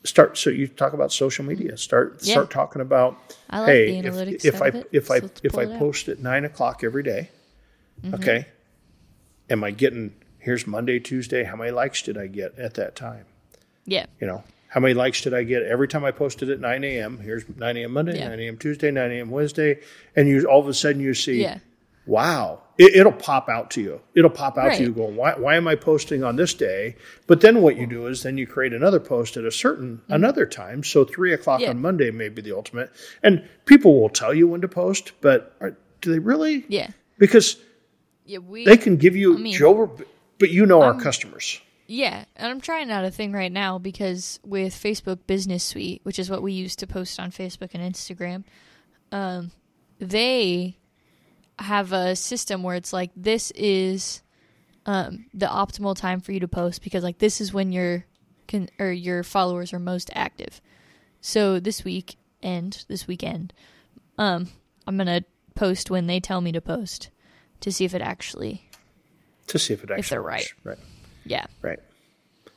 Start. 0.05 0.37
So 0.37 0.49
you 0.49 0.67
talk 0.67 0.93
about 0.93 1.11
social 1.13 1.45
media. 1.45 1.77
Start 1.77 2.19
Yeah. 2.21 2.33
start 2.33 2.51
talking 2.51 2.81
about. 2.81 3.17
I 3.49 3.59
like 3.59 3.69
hey, 3.69 4.01
the 4.01 4.07
if, 4.07 4.13
analytics 4.13 4.45
if 4.45 4.61
I 4.61 4.67
it, 4.67 4.89
if 4.91 5.11
I 5.11 5.19
so 5.19 5.25
let's 5.25 5.41
if 5.43 5.57
I 5.57 5.61
it 5.61 5.65
out. 5.65 5.69
Mm-hmm. 5.71 5.79
post 5.79 6.07
at 6.09 6.19
nine 6.19 6.43
o'clock 6.45 6.83
every 6.83 7.03
day, 7.03 7.29
okay, 8.13 8.47
am 9.49 9.63
I 9.63 9.71
getting? 9.71 10.13
Here's 10.39 10.67
Monday, 10.67 10.99
Tuesday. 10.99 11.45
How 11.45 11.55
many 11.55 11.71
likes 11.71 12.01
did 12.01 12.17
I 12.17 12.27
get 12.27 12.57
at 12.59 12.73
that 12.73 12.95
time? 12.97 13.25
Yeah, 13.85 14.05
You 14.19 14.27
know, 14.27 14.43
how 14.69 14.79
many 14.81 14.93
likes 14.93 15.21
did 15.21 15.33
I 15.33 15.43
get 15.43 15.63
every 15.63 15.87
time 15.87 16.03
I 16.03 16.11
posted 16.11 16.49
at 16.49 16.59
9 16.59 16.83
a.m.? 16.83 17.19
Here's 17.19 17.43
9 17.47 17.77
a.m. 17.77 17.91
Monday, 17.91 18.17
Yeah. 18.17 18.29
9 18.29 18.39
a.m. 18.39 18.57
Tuesday, 18.57 18.91
9 18.91 19.11
a.m. 19.11 19.29
Wednesday, 19.29 19.79
and 20.15 20.27
you 20.27 20.45
all 20.45 20.59
of 20.59 20.67
a 20.67 20.73
sudden 20.73 21.01
you 21.01 21.13
see, 21.13 21.41
yeah, 21.41 21.59
wow, 22.05 22.62
it, 22.77 22.95
it'll 22.95 23.11
pop 23.11 23.49
out 23.49 23.69
to 23.71 23.81
you. 23.81 24.01
It'll 24.15 24.29
pop 24.29 24.57
out 24.57 24.67
Right. 24.67 24.77
to 24.77 24.83
you 24.83 24.91
going, 24.91 25.15
why, 25.15 25.33
why 25.37 25.55
am 25.55 25.67
I 25.67 25.75
posting 25.75 26.23
on 26.23 26.35
this 26.37 26.53
day? 26.53 26.95
But 27.27 27.41
then 27.41 27.61
what 27.61 27.77
you 27.77 27.85
do 27.85 28.07
is 28.07 28.23
then 28.23 28.37
you 28.37 28.47
create 28.47 28.73
another 28.73 28.99
post 28.99 29.37
at 29.37 29.43
a 29.45 29.51
certain 29.51 30.01
another 30.09 30.45
time. 30.45 30.83
So 30.83 31.05
three 31.05 31.33
o'clock 31.33 31.59
Mm-hmm. 31.59 31.63
Yeah. 31.65 31.69
on 31.71 31.81
Monday 31.81 32.11
may 32.11 32.29
be 32.29 32.41
the 32.41 32.55
ultimate, 32.55 32.91
and 33.21 33.47
people 33.65 33.99
will 34.01 34.09
tell 34.09 34.33
you 34.33 34.47
when 34.47 34.61
to 34.61 34.67
post, 34.67 35.11
but 35.21 35.55
are, 35.61 35.77
do 36.01 36.11
they 36.11 36.19
really? 36.19 36.65
yeah, 36.67 36.89
Because 37.19 37.57
yeah. 38.25 38.39
We 38.39 38.65
they 38.65 38.77
can 38.77 38.97
give 38.97 39.15
you 39.15 39.35
I 39.35 39.39
mean, 39.39 39.53
Joe, 39.53 39.95
but 40.39 40.49
you 40.49 40.65
know 40.65 40.81
our 40.81 40.99
customers. 40.99 41.61
Yeah, 41.85 42.23
and 42.37 42.47
I'm 42.49 42.61
trying 42.61 42.89
out 42.89 43.03
a 43.05 43.11
thing 43.11 43.33
right 43.33 43.51
now 43.51 43.77
because 43.77 44.39
with 44.43 44.73
Facebook 44.73 45.19
Business 45.27 45.63
Suite, 45.63 45.99
which 46.03 46.17
is 46.17 46.29
what 46.29 46.41
we 46.41 46.53
use 46.53 46.75
to 46.77 46.87
post 46.87 47.19
on 47.19 47.29
Facebook 47.29 47.71
and 47.73 47.93
Instagram, 47.93 48.45
um, 49.11 49.51
they 49.99 50.77
have 51.59 51.91
a 51.93 52.15
system 52.15 52.63
where 52.63 52.75
it's 52.75 52.93
like 52.93 53.11
this 53.15 53.51
is 53.51 54.21
um, 54.85 55.25
the 55.33 55.45
optimal 55.45 55.95
time 55.95 56.19
for 56.19 56.31
you 56.31 56.39
to 56.41 56.47
post 56.47 56.83
because 56.83 57.03
like 57.03 57.19
this 57.19 57.39
is 57.39 57.53
when 57.53 57.71
your 57.71 58.05
can 58.47 58.69
or 58.79 58.91
your 58.91 59.23
followers 59.23 59.71
are 59.73 59.79
most 59.79 60.09
active. 60.13 60.61
So 61.21 61.59
this 61.59 61.83
week 61.85 62.15
and 62.41 62.83
this 62.89 63.07
weekend, 63.07 63.53
um, 64.17 64.49
I'm 64.85 64.97
gonna 64.97 65.21
post 65.55 65.89
when 65.89 66.07
they 66.07 66.19
tell 66.19 66.41
me 66.41 66.51
to 66.51 66.59
post 66.61 67.09
to 67.61 67.71
see 67.71 67.85
if 67.85 67.93
it 67.93 68.01
actually, 68.01 68.69
To 69.47 69.57
see 69.59 69.73
if 69.73 69.83
it 69.83 69.91
actually 69.91 69.99
if 69.99 70.09
they're 70.09 70.21
works. 70.23 70.53
right. 70.63 70.77
yeah. 71.25 71.45
Right. 71.61 71.79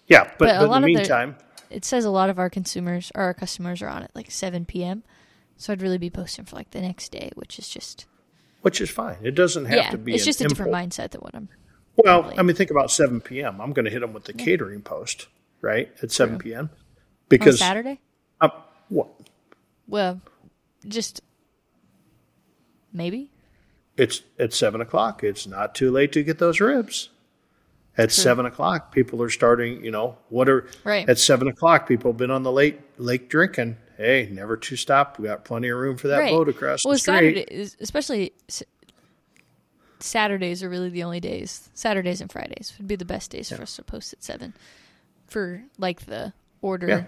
Yeah, 0.09 0.25
but, 0.25 0.39
But 0.39 0.47
but, 0.47 0.53
in 0.55 0.59
the 0.59 0.77
of 0.77 0.83
the- 0.83 0.87
meantime, 0.87 1.37
it 1.71 1.85
says 1.85 2.05
a 2.05 2.11
lot 2.11 2.31
of 2.31 2.39
our 2.39 2.49
consumers 2.51 3.13
or 3.15 3.23
our 3.23 3.35
customers 3.35 3.83
are 3.83 3.89
on 3.89 4.03
at 4.05 4.15
like 4.17 4.31
7 4.31 4.65
p.m. 4.65 5.03
So 5.57 5.73
I'd 5.73 5.83
really 5.83 5.99
be 5.99 6.11
posting 6.11 6.45
for 6.45 6.55
like 6.57 6.71
the 6.71 6.81
next 6.81 7.11
day, 7.11 7.31
which 7.35 7.59
is 7.59 7.69
just 7.69 8.07
which 8.67 8.81
is 8.81 8.91
fine. 8.91 9.17
It 9.23 9.37
doesn't 9.37 9.67
have 9.67 9.77
yeah, 9.77 9.91
to 9.91 9.97
be. 9.97 10.13
it's 10.13 10.25
just 10.25 10.41
a 10.41 10.49
different 10.49 10.73
mindset 10.73 11.11
than 11.11 11.21
what 11.21 11.37
I'm. 11.37 11.49
Well, 11.95 12.23
probably. 12.23 12.39
I 12.41 12.43
mean, 12.43 12.57
think 12.57 12.73
about 12.73 12.91
7 12.91 13.21
p.m. 13.21 13.61
I'm 13.61 13.73
going 13.73 13.85
to 13.85 13.93
hit 13.93 14.01
them 14.01 14.13
with 14.13 14.25
the 14.25 14.33
catering 14.33 14.83
post, 14.83 15.29
right, 15.61 15.89
at 16.03 16.11
7 16.11 16.37
p.m. 16.39 16.71
Because 17.29 17.63
on 17.63 17.69
Saturday. 17.69 18.01
um, 18.41 18.51
what? 18.89 19.07
Well, 19.87 20.21
just 20.89 21.21
maybe. 22.93 23.31
It's 23.97 24.23
at 24.37 24.53
7 24.53 24.81
o'clock. 24.81 25.23
It's 25.23 25.47
not 25.47 25.77
too 25.77 25.93
late 25.93 26.11
to 26.15 26.25
get 26.25 26.41
those 26.41 26.59
ribs. 26.59 27.11
At 27.97 28.09
True. 28.09 28.25
7 28.25 28.47
o'clock, 28.47 28.91
people 28.91 29.23
are 29.23 29.31
starting, 29.31 29.85
you 29.85 29.93
know, 29.93 30.19
what 30.29 30.49
are, 30.49 30.67
Right. 30.83 31.09
at 31.09 31.19
7 31.21 31.47
o'clock, 31.47 31.87
people 31.87 32.11
have 32.11 32.19
been 32.19 32.33
on 32.33 32.43
the 32.43 32.51
lake, 32.51 32.81
lake 32.99 33.29
drinking. 33.29 33.77
Hey, 33.97 34.29
never 34.31 34.57
to 34.57 34.77
stop. 34.77 35.19
We 35.19 35.29
got 35.29 35.45
plenty 35.45 35.69
of 35.69 35.79
room 35.79 35.97
for 35.97 36.09
that 36.09 36.19
right. 36.19 36.31
boat 36.31 36.49
across 36.49 36.85
well, 36.85 36.93
the 36.93 36.99
street. 36.99 37.49
Saturday, 37.49 37.71
especially 37.81 38.33
Saturdays 40.01 40.63
are 40.63 40.69
really 40.69 40.91
the 40.91 41.03
only 41.03 41.21
days. 41.21 41.71
Saturdays 41.75 42.21
and 42.21 42.31
Fridays 42.31 42.75
would 42.79 42.87
be 42.87 42.97
the 42.97 43.05
best 43.05 43.31
days 43.31 43.51
for 43.51 43.63
us 43.63 43.77
to 43.77 43.83
post 43.83 44.13
at 44.13 44.23
seven 44.23 44.55
for 45.27 45.63
like 45.79 46.07
the 46.07 46.33
order 46.61 46.89
Yeah. 46.89 47.05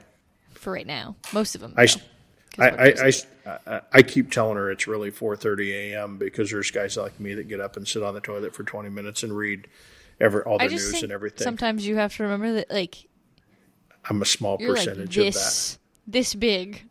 for 0.54 0.72
right 0.72 0.86
now. 0.86 1.16
Most 1.32 1.54
of 1.54 1.60
them. 1.60 1.74
I, 1.76 1.86
though, 1.86 2.64
I, 2.64 2.68
I, 2.68 3.12
I. 3.66 3.80
I, 3.92 4.02
keep 4.02 4.30
telling 4.30 4.56
her 4.56 4.70
it's 4.70 4.86
really 4.86 5.10
4:30 5.10 5.92
a.m. 5.92 6.16
because 6.16 6.50
there's 6.50 6.70
guys 6.70 6.96
like 6.96 7.20
me 7.20 7.34
that 7.34 7.48
get 7.48 7.60
up 7.60 7.76
and 7.76 7.86
sit 7.86 8.02
on 8.02 8.14
the 8.14 8.20
toilet 8.20 8.54
for 8.54 8.64
20 8.64 8.88
minutes 8.88 9.22
and 9.22 9.36
read 9.36 9.68
every 10.20 10.42
all 10.42 10.58
the 10.58 10.68
news 10.68 11.02
and 11.02 11.12
everything. 11.12 11.44
sometimes 11.44 11.86
you 11.86 11.96
have 11.96 12.16
to 12.16 12.24
remember 12.24 12.54
that 12.54 12.70
like 12.70 13.06
I'm 14.08 14.20
a 14.22 14.24
small 14.24 14.56
you're 14.58 14.70
like 14.70 14.78
percentage 14.80 15.16
of 15.18 15.34
that, 15.34 15.78
this 16.08 16.34
big 16.34 16.82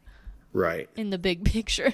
right? 0.53 0.89
in 0.95 1.09
the 1.09 1.18
big 1.18 1.43
picture. 1.53 1.93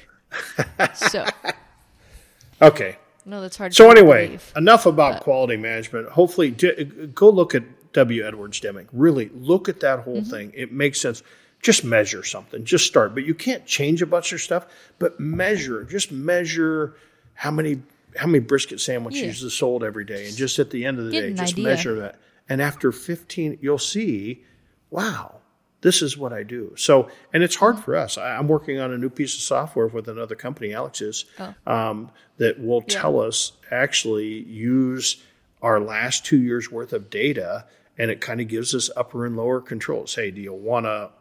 so 0.93 1.25
Okay. 2.61 2.97
no, 3.25 3.41
that's 3.41 3.57
hard. 3.57 3.73
So 3.73 3.89
anyway, 3.91 4.27
believe. 4.27 4.53
enough 4.55 4.85
about 4.85 5.21
quality 5.21 5.57
management. 5.57 6.09
Hopefully, 6.09 6.51
d- 6.51 6.83
go 7.13 7.29
look 7.29 7.55
at 7.55 7.63
W. 7.93 8.25
Edwards 8.25 8.59
Deming. 8.59 8.87
Really 8.93 9.29
look 9.33 9.67
at 9.69 9.79
that 9.81 9.99
Mm-hmm. 9.99 10.09
whole 10.09 10.23
thing. 10.23 10.51
It 10.55 10.71
makes 10.71 11.01
sense. 11.01 11.23
Just 11.61 11.83
measure 11.83 12.23
something. 12.23 12.63
Just 12.65 12.85
start. 12.85 13.13
But 13.15 13.23
you 13.25 13.33
can't 13.33 13.65
change 13.65 14.01
a 14.01 14.05
bunch 14.05 14.33
of 14.33 14.41
stuff. 14.41 14.65
But 14.99 15.19
measure. 15.19 15.83
Just 15.83 16.11
measure 16.11 16.95
how 17.35 17.51
many 17.51 17.81
how 18.15 18.27
many 18.27 18.39
brisket 18.39 18.79
sandwiches 18.79 19.41
Yeah. 19.41 19.47
is 19.47 19.53
sold 19.55 19.83
every 19.83 20.05
day, 20.05 20.27
and 20.27 20.35
just 20.37 20.59
at 20.59 20.69
the 20.69 20.85
end 20.85 20.99
of 20.99 21.05
the 21.05 21.11
Get 21.11 21.21
day, 21.21 21.33
just 21.33 21.53
idea. 21.53 21.63
measure 21.65 21.99
that. 21.99 22.19
And 22.47 22.61
after 22.61 22.91
15, 22.91 23.57
you'll 23.61 23.77
see, 23.79 24.43
wow, 24.91 25.37
this 25.83 26.01
is 26.01 26.17
what 26.17 26.33
I 26.33 26.41
do. 26.43 26.73
So, 26.75 27.09
and 27.33 27.43
it's 27.43 27.55
hard 27.55 27.77
for 27.77 27.95
us. 27.95 28.17
I, 28.17 28.37
I'm 28.37 28.47
working 28.47 28.79
on 28.79 28.91
a 28.91 28.97
new 28.97 29.09
piece 29.09 29.35
of 29.35 29.41
software 29.41 29.87
with 29.87 30.07
another 30.07 30.33
company, 30.33 30.73
Alex 30.73 31.01
is, 31.01 31.25
um, 31.67 32.09
that 32.37 32.59
will 32.59 32.81
tell 32.81 33.19
us 33.19 33.51
actually 33.69 34.43
use 34.45 35.21
our 35.61 35.79
last 35.79 36.25
two 36.25 36.41
years 36.41 36.71
worth 36.71 36.93
of 36.93 37.09
data, 37.09 37.65
and 37.97 38.09
it 38.09 38.21
kind 38.21 38.41
of 38.41 38.47
gives 38.47 38.73
us 38.73 38.89
upper 38.95 39.25
and 39.25 39.37
lower 39.37 39.61
controls. 39.61 40.15
Hey, 40.15 40.31
do 40.31 40.41
you 40.41 40.53
want 40.53 40.85
to 40.85 41.11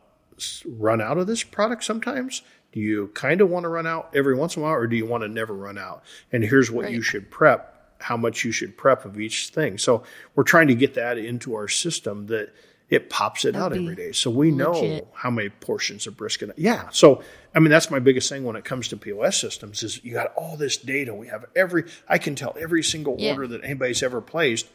run 0.66 1.00
out 1.00 1.18
of 1.18 1.26
this 1.26 1.42
product 1.42 1.84
sometimes? 1.84 2.42
Do 2.72 2.80
you 2.80 3.08
kind 3.08 3.40
of 3.40 3.50
want 3.50 3.64
to 3.64 3.68
run 3.68 3.86
out 3.86 4.10
every 4.14 4.34
once 4.34 4.56
in 4.56 4.62
a 4.62 4.64
while, 4.64 4.74
or 4.74 4.86
do 4.86 4.96
you 4.96 5.06
want 5.06 5.22
to 5.24 5.28
never 5.28 5.52
run 5.54 5.76
out? 5.76 6.02
And 6.32 6.42
here's 6.42 6.70
what 6.70 6.90
you 6.90 7.02
should 7.02 7.30
prep, 7.30 7.96
how 8.00 8.16
much 8.16 8.44
you 8.44 8.52
should 8.52 8.76
prep 8.76 9.04
of 9.04 9.20
each 9.20 9.48
thing. 9.48 9.76
So 9.76 10.04
we're 10.34 10.44
trying 10.44 10.68
to 10.68 10.74
get 10.74 10.94
that 10.94 11.18
into 11.18 11.54
our 11.54 11.68
system 11.68 12.26
that 12.28 12.54
it 12.92 13.08
pops 13.08 13.44
it 13.46 13.56
out 13.56 13.70
That'd 13.70 13.84
every 13.84 13.94
be 13.94 14.02
day. 14.02 14.12
So 14.12 14.30
we 14.30 14.50
know 14.50 15.08
how 15.14 15.30
many 15.30 15.48
portions 15.48 16.06
of 16.06 16.14
brisket. 16.16 16.50
Yeah. 16.58 16.88
So 16.92 17.22
I 17.54 17.58
mean 17.58 17.70
that's 17.70 17.90
my 17.90 17.98
biggest 17.98 18.28
thing 18.28 18.44
when 18.44 18.54
it 18.54 18.64
comes 18.64 18.88
to 18.88 18.96
POS 18.98 19.40
systems 19.40 19.82
is 19.82 20.04
you 20.04 20.12
got 20.12 20.32
all 20.36 20.56
this 20.58 20.76
data. 20.76 21.14
We 21.14 21.28
have 21.28 21.46
every 21.56 21.84
I 22.06 22.18
can 22.18 22.34
tell 22.34 22.54
every 22.60 22.82
single 22.82 23.16
Yeah. 23.18 23.32
order 23.32 23.46
that 23.48 23.64
anybody's 23.64 24.02
ever 24.02 24.20
placed, 24.20 24.66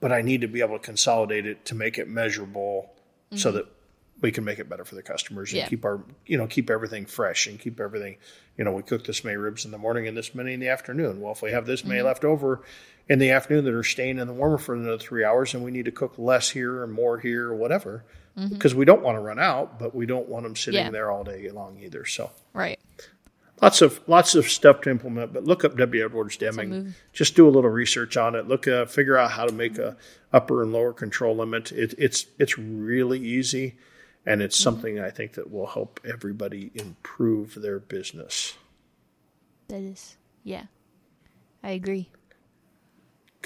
but 0.00 0.12
I 0.12 0.22
need 0.22 0.42
to 0.42 0.46
be 0.48 0.60
able 0.60 0.78
to 0.78 0.84
consolidate 0.84 1.44
it 1.44 1.64
to 1.64 1.74
make 1.74 1.98
it 1.98 2.08
measurable 2.08 2.92
so 3.34 3.50
that 3.50 3.66
we 4.22 4.30
can 4.30 4.44
make 4.44 4.58
it 4.60 4.68
better 4.68 4.84
for 4.84 4.94
the 4.94 5.02
customers 5.02 5.52
and 5.52 5.58
Mm-hmm. 5.62 5.64
Yeah. 5.64 5.68
keep 5.68 5.84
our 5.84 6.00
you 6.24 6.38
know 6.38 6.46
keep 6.46 6.70
everything 6.70 7.04
fresh 7.04 7.48
and 7.48 7.58
keep 7.58 7.80
everything 7.80 8.16
you 8.56 8.62
know 8.64 8.72
we 8.72 8.82
cook 8.84 9.04
this 9.04 9.24
many 9.24 9.36
ribs 9.36 9.64
in 9.64 9.72
the 9.72 9.78
morning 9.78 10.06
and 10.06 10.16
this 10.16 10.34
many 10.36 10.54
in 10.54 10.60
the 10.60 10.68
afternoon 10.68 11.20
well 11.20 11.32
if 11.32 11.42
we 11.42 11.50
have 11.50 11.66
this 11.66 11.84
many 11.84 11.98
Mm-hmm. 11.98 12.06
left 12.06 12.24
over 12.24 12.62
in 13.08 13.18
the 13.18 13.30
afternoon 13.30 13.64
that 13.64 13.74
are 13.74 13.82
staying 13.84 14.18
in 14.18 14.26
the 14.26 14.32
warmer 14.32 14.58
for 14.58 14.74
another 14.74 14.98
three 14.98 15.24
hours 15.24 15.54
and 15.54 15.62
we 15.62 15.70
need 15.70 15.84
to 15.84 15.92
cook 15.92 16.14
less 16.18 16.50
here 16.50 16.80
or 16.82 16.86
more 16.86 17.18
here 17.18 17.48
or 17.48 17.54
whatever 17.54 18.04
because 18.50 18.74
we 18.74 18.84
don't 18.84 19.00
want 19.02 19.16
to 19.16 19.20
run 19.20 19.38
out 19.38 19.78
but 19.78 19.94
we 19.94 20.04
don't 20.06 20.28
want 20.28 20.42
them 20.44 20.54
sitting 20.56 20.78
Mm-hmm. 20.80 20.86
Yeah. 20.88 20.90
there 20.90 21.10
all 21.10 21.24
day 21.24 21.48
long 21.50 21.78
either 21.80 22.04
so 22.04 22.30
right. 22.52 22.78
lots 23.62 23.80
of 23.80 24.00
lots 24.06 24.34
of 24.34 24.46
stuff 24.48 24.82
to 24.82 24.90
implement 24.90 25.32
but 25.32 25.44
look 25.44 25.64
up 25.64 25.76
w 25.76 26.04
edwards 26.04 26.36
deming 26.36 26.94
just 27.14 27.34
do 27.34 27.48
a 27.48 27.50
little 27.50 27.70
research 27.70 28.16
on 28.16 28.34
it 28.34 28.46
look 28.46 28.68
uh, 28.68 28.84
figure 28.84 29.16
out 29.16 29.30
how 29.30 29.46
to 29.46 29.52
make 29.52 29.78
a 29.78 29.96
upper 30.34 30.62
and 30.62 30.72
lower 30.72 30.92
control 30.92 31.34
limit 31.36 31.72
it, 31.72 31.94
it's 31.96 32.26
it's 32.38 32.58
really 32.58 33.20
easy 33.20 33.76
and 34.26 34.42
it's 34.42 34.56
something 34.58 35.00
i 35.00 35.08
think 35.08 35.32
that 35.34 35.50
will 35.50 35.68
help 35.68 35.98
everybody 36.04 36.70
improve 36.74 37.54
their 37.62 37.78
business 37.78 38.54
That 39.68 39.80
is 39.80 40.16
yeah. 40.44 40.64
I 41.62 41.70
agree. 41.70 42.10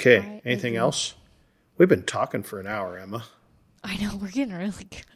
Okay 0.00 0.40
anything 0.44 0.76
else 0.76 1.14
we've 1.76 1.88
been 1.88 2.02
talking 2.02 2.42
for 2.42 2.58
an 2.60 2.66
hour 2.66 2.98
emma 2.98 3.24
I 3.82 3.96
know 3.96 4.16
we're 4.16 4.28
getting 4.30 4.52
really 4.54 4.84
good. 4.84 5.06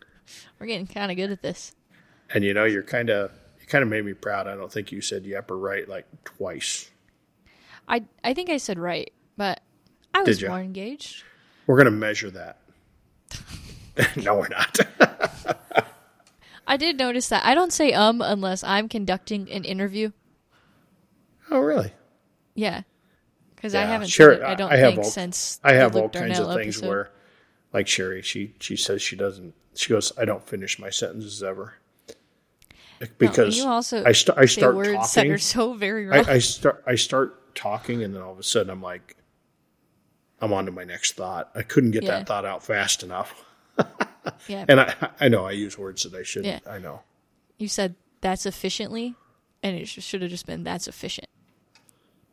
We're 0.59 0.67
getting 0.67 0.87
kind 0.87 1.11
of 1.11 1.17
good 1.19 1.31
at 1.31 1.43
this. 1.43 1.73
and 2.31 2.43
you 2.45 2.55
know 2.55 2.65
you're 2.65 2.83
kind 2.83 3.11
of 3.11 3.31
you 3.61 3.67
kind 3.67 3.83
of 3.83 3.89
made 3.89 4.05
me 4.05 4.13
proud 4.15 4.47
i 4.47 4.55
don't 4.55 4.71
think 4.73 4.93
you 4.93 5.01
said 5.01 5.25
yep 5.27 5.51
or 5.51 5.59
right 5.59 5.89
like 5.89 6.07
twice 6.25 6.91
I 7.87 8.05
I 8.23 8.33
think 8.33 8.49
I 8.49 8.57
said 8.57 8.79
right, 8.79 9.13
but 9.37 9.61
I 10.15 10.23
was 10.23 10.43
more 10.43 10.59
engaged. 10.61 11.23
we're 11.67 11.77
going 11.77 11.85
to 11.85 11.91
measure 11.91 12.31
that 12.31 12.61
no, 14.17 14.37
we're 14.37 14.49
not. 14.49 14.79
I 16.67 16.79
did 16.79 16.97
notice 16.97 17.29
that. 17.29 17.45
I 17.45 17.55
don't 17.55 17.75
say 17.75 17.93
um 17.93 18.23
unless 18.23 18.65
I'm 18.65 18.89
conducting 18.89 19.51
an 19.51 19.65
interview. 19.65 20.13
oh, 21.51 21.61
really? 21.61 21.93
Yeah. 22.55 22.83
Because 23.65 23.75
I 23.77 23.87
haven't 23.87 24.09
Sherry- 24.09 24.37
it, 24.37 24.43
I 24.43 24.55
don't 24.55 24.71
I 24.71 24.77
have 24.77 24.89
think, 24.91 25.05
all- 25.05 25.11
since 25.11 25.59
I 25.65 25.73
have 25.73 25.97
all 25.97 26.11
kinds 26.11 26.37
Darnell 26.37 26.51
of 26.51 26.57
things 26.61 26.77
episode. 26.77 26.89
where, 26.91 27.11
like 27.73 27.89
Sherry, 27.89 28.21
she 28.21 28.53
she 28.61 28.77
says 28.77 29.01
she 29.01 29.17
doesn't. 29.17 29.55
She 29.75 29.89
goes, 29.89 30.13
I 30.19 30.27
don't 30.27 30.47
finish 30.47 30.79
my 30.79 30.91
sentences 30.91 31.43
ever 31.43 31.73
No, 33.01 33.07
because 33.17 33.57
you 33.57 33.67
also 33.67 34.05
I, 34.05 34.13
st- 34.13 34.37
I 34.37 34.45
start 34.45 34.77
words 34.77 34.91
that 34.91 35.15
talking. 35.15 35.33
are 35.33 35.39
so 35.39 35.73
very 35.73 36.05
wrong. 36.07 36.27
I, 36.27 36.33
I 36.35 36.39
start 36.41 36.85
I 36.87 36.95
start 36.97 37.55
talking, 37.55 38.03
and 38.03 38.15
then 38.15 38.21
all 38.21 38.33
of 38.33 38.39
a 38.39 38.43
sudden 38.43 38.69
I'm 38.69 38.83
like, 38.83 39.17
I'm 40.43 40.53
on 40.53 40.67
to 40.67 40.71
my 40.71 40.85
next 40.85 41.13
thought. 41.17 41.51
I 41.55 41.63
couldn't 41.63 41.93
get 41.93 42.03
Yeah. 42.03 42.19
that 42.19 42.27
thought 42.27 42.45
out 42.45 42.63
fast 42.63 43.03
enough, 43.03 43.47
yeah. 44.47 44.67
and 44.69 44.79
I 44.79 44.95
I 45.21 45.29
know 45.29 45.47
I 45.47 45.53
use 45.53 45.79
words 45.79 46.03
that 46.03 46.13
I 46.15 46.23
shouldn't. 46.23 46.63
Yeah. 46.67 46.71
I 46.71 46.79
know. 46.81 47.01
you 47.57 47.69
said 47.69 47.95
that's 48.21 48.45
efficiently, 48.45 49.15
and 49.63 49.75
it 49.75 49.89
should 49.89 50.21
have 50.21 50.31
just 50.31 50.45
been 50.45 50.65
that's 50.65 50.87
efficient. 50.87 51.29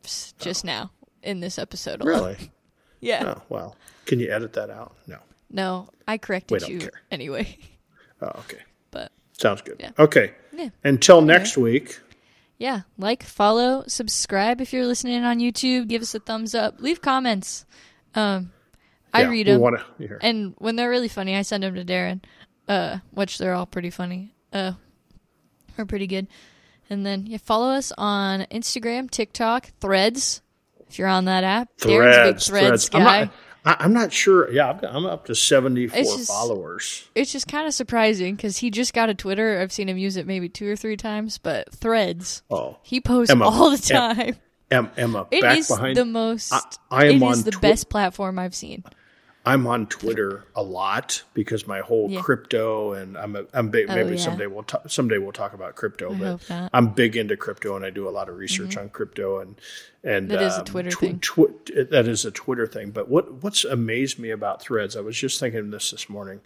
Just 0.04 0.66
oh. 0.66 0.68
now 0.68 0.92
in 1.24 1.40
this 1.40 1.58
episode. 1.60 2.02
alone. 2.02 2.14
Really? 2.16 2.52
Yeah. 3.04 3.34
oh 3.38 3.42
well. 3.50 3.76
Can 4.06 4.20
you 4.20 4.32
edit 4.32 4.54
that 4.54 4.70
out? 4.70 4.96
No. 5.08 5.18
No, 5.50 5.90
I 6.08 6.20
corrected 6.20 6.68
you 6.68 6.78
care. 6.80 6.92
anyway. 7.10 7.58
Oh, 8.22 8.28
okay. 8.42 8.60
But 8.92 9.12
Sounds 9.40 9.62
good. 9.64 9.78
Yeah. 9.80 9.90
Okay. 9.98 10.36
Yeah. 10.54 10.70
Until 10.84 11.22
next 11.24 11.58
week. 11.58 12.00
yeah, 12.60 12.82
like, 13.00 13.24
follow, 13.24 13.84
subscribe 13.88 14.62
if 14.62 14.72
you're 14.72 14.86
listening 14.86 15.24
on 15.24 15.40
YouTube. 15.40 15.88
Give 15.88 16.04
us 16.04 16.14
a 16.14 16.20
thumbs 16.20 16.54
up. 16.54 16.80
Leave 16.80 17.02
comments. 17.02 17.66
Um, 18.14 18.52
I 19.12 19.22
yeah, 19.24 19.30
read 19.30 19.48
them. 19.48 20.18
And 20.22 20.54
when 20.60 20.76
they're 20.76 20.92
really 20.92 21.08
funny, 21.08 21.36
I 21.36 21.42
send 21.42 21.64
them 21.64 21.74
to 21.74 21.84
Darren, 21.84 22.22
uh, 22.68 23.00
which 23.10 23.40
they're 23.40 23.56
all 23.56 23.66
pretty 23.66 23.90
funny. 23.90 24.36
Uh, 24.54 24.74
are 25.80 25.86
pretty 25.88 26.06
good. 26.06 26.28
And 26.90 27.04
then 27.04 27.26
you 27.26 27.40
follow 27.40 27.70
us 27.72 27.92
on 27.98 28.42
Instagram, 28.52 29.10
TikTok, 29.10 29.72
Threads. 29.80 30.44
If 30.92 31.00
you're 31.00 31.08
on 31.08 31.24
that 31.26 31.46
app, 31.46 31.70
Darren's 31.78 31.86
big 31.88 31.98
Threads, 31.98 32.48
Threads, 32.48 32.90
threads. 32.90 32.90
I'm 32.94 33.02
guy. 33.04 33.24
not, 33.24 33.32
I, 33.80 33.84
I'm 33.86 33.94
not 33.94 34.12
sure. 34.12 34.52
Yeah, 34.52 34.70
I've 34.72 34.82
got- 34.82 34.94
I'm 34.94 35.06
up 35.06 35.26
to 35.28 35.36
74 35.36 35.98
It's 35.98 36.16
just- 36.18 36.28
followers. 36.30 37.08
it's 37.16 37.32
just 37.32 37.48
kind 37.48 37.66
of 37.66 37.74
surprising 37.74 38.36
because 38.36 38.58
he 38.58 38.70
just 38.72 38.94
got 38.94 39.08
a 39.10 39.14
Twitter. 39.14 39.62
I've 39.62 39.72
seen 39.72 39.88
him 39.88 39.98
use 39.98 40.18
it 40.18 40.28
maybe 40.28 40.50
two 40.50 40.70
or 40.70 40.76
three 40.76 40.98
times, 40.98 41.38
but 41.38 41.74
Threads, 41.74 42.44
Oh, 42.52 42.78
he 42.84 43.00
posts 43.00 43.32
Emma, 43.32 43.46
all 43.48 43.72
the 43.72 43.78
time. 43.78 44.36
Em, 44.70 44.90
Emma, 44.98 45.28
It 45.32 45.42
back 45.44 45.58
is 45.60 45.68
behind. 45.70 45.96
the 45.96 46.04
most. 46.06 46.52
I- 46.54 46.62
I 46.92 47.06
am 47.06 47.24
it 47.24 47.26
on 47.26 47.42
the 47.44 47.52
Twi- 47.52 47.62
best 47.62 47.90
platform 47.90 48.38
I've 48.38 48.56
seen. 48.56 48.84
I'm 49.44 49.66
on 49.66 49.88
Twitter 49.88 50.44
a 50.56 50.62
lot 50.62 51.24
because 51.34 51.66
my 51.66 51.80
whole 51.80 52.10
Yeah. 52.12 52.22
crypto 52.22 52.94
and 52.94 53.18
I'm 53.18 53.36
a, 53.36 53.46
I'm 53.54 53.70
big. 53.70 53.88
Oh, 53.90 53.96
maybe 53.96 54.12
yeah. 54.12 54.22
someday 54.24 54.46
we'll 54.46 54.64
ta- 54.64 54.84
someday 54.88 55.18
we'll 55.18 55.32
talk 55.32 55.54
about 55.54 55.76
crypto, 55.76 56.14
I 56.14 56.38
but 56.48 56.70
I'm 56.74 56.90
big 56.90 57.18
into 57.18 57.36
crypto 57.36 57.76
and 57.76 57.84
I 57.84 57.90
do 57.90 58.08
a 58.08 58.12
lot 58.12 58.30
of 58.30 58.38
research 58.38 58.78
on 58.78 58.90
crypto 58.90 59.40
and 59.40 59.60
and 60.04 60.30
That 60.30 60.44
is 60.44 60.54
a 60.56 60.60
um, 60.60 60.66
Twitter 60.66 60.92
tw- 60.92 61.00
thing. 61.00 61.20
tw- 61.20 61.90
that 61.90 62.08
is 62.08 62.24
a 62.24 62.32
Twitter 62.32 62.68
thing. 62.68 62.92
But 62.92 63.10
what 63.10 63.42
what's 63.44 63.64
amazed 63.64 64.20
me 64.20 64.30
about 64.30 64.62
Threads? 64.62 64.96
I 64.96 65.02
was 65.02 65.18
just 65.18 65.40
thinking 65.40 65.72
this 65.72 65.90
this 65.92 66.08
morning. 66.08 66.42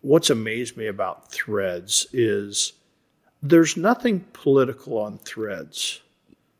What's 0.00 0.30
amazed 0.30 0.76
me 0.76 0.86
about 0.86 1.32
Threads 1.32 2.06
is 2.12 2.74
there's 3.42 3.76
nothing 3.76 4.24
political 4.32 4.98
on 4.98 5.18
Threads. 5.18 6.00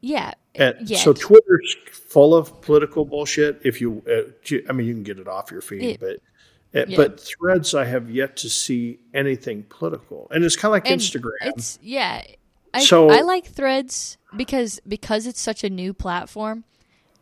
Yeah. 0.00 0.34
Yet. 0.54 0.86
so 0.98 1.12
Twitter's 1.12 1.76
full 1.92 2.34
of 2.34 2.60
political 2.60 3.04
bullshit. 3.04 3.60
If 3.64 3.80
you, 3.80 4.02
uh, 4.10 4.56
I 4.68 4.72
mean, 4.72 4.86
you 4.86 4.94
can 4.94 5.02
get 5.04 5.18
it 5.18 5.28
off 5.28 5.50
your 5.50 5.60
feed, 5.60 5.82
It- 5.82 6.00
but 6.00 6.16
uh, 6.72 6.86
yeah. 6.88 6.96
but 6.96 7.20
Threads, 7.20 7.74
I 7.74 7.84
have 7.84 8.10
yet 8.10 8.36
to 8.38 8.50
see 8.50 8.98
anything 9.14 9.64
political, 9.68 10.28
and 10.30 10.44
it's 10.44 10.56
kind 10.56 10.70
of 10.70 10.72
like 10.72 10.90
And 10.90 11.00
Instagram. 11.00 11.32
It's 11.42 11.78
yeah. 11.82 12.22
I 12.74 12.84
So- 12.84 13.10
I 13.10 13.22
like 13.22 13.46
Threads 13.46 14.18
because 14.36 14.80
because 14.86 15.26
it's 15.26 15.40
such 15.40 15.64
a 15.64 15.70
new 15.70 15.92
platform 15.92 16.64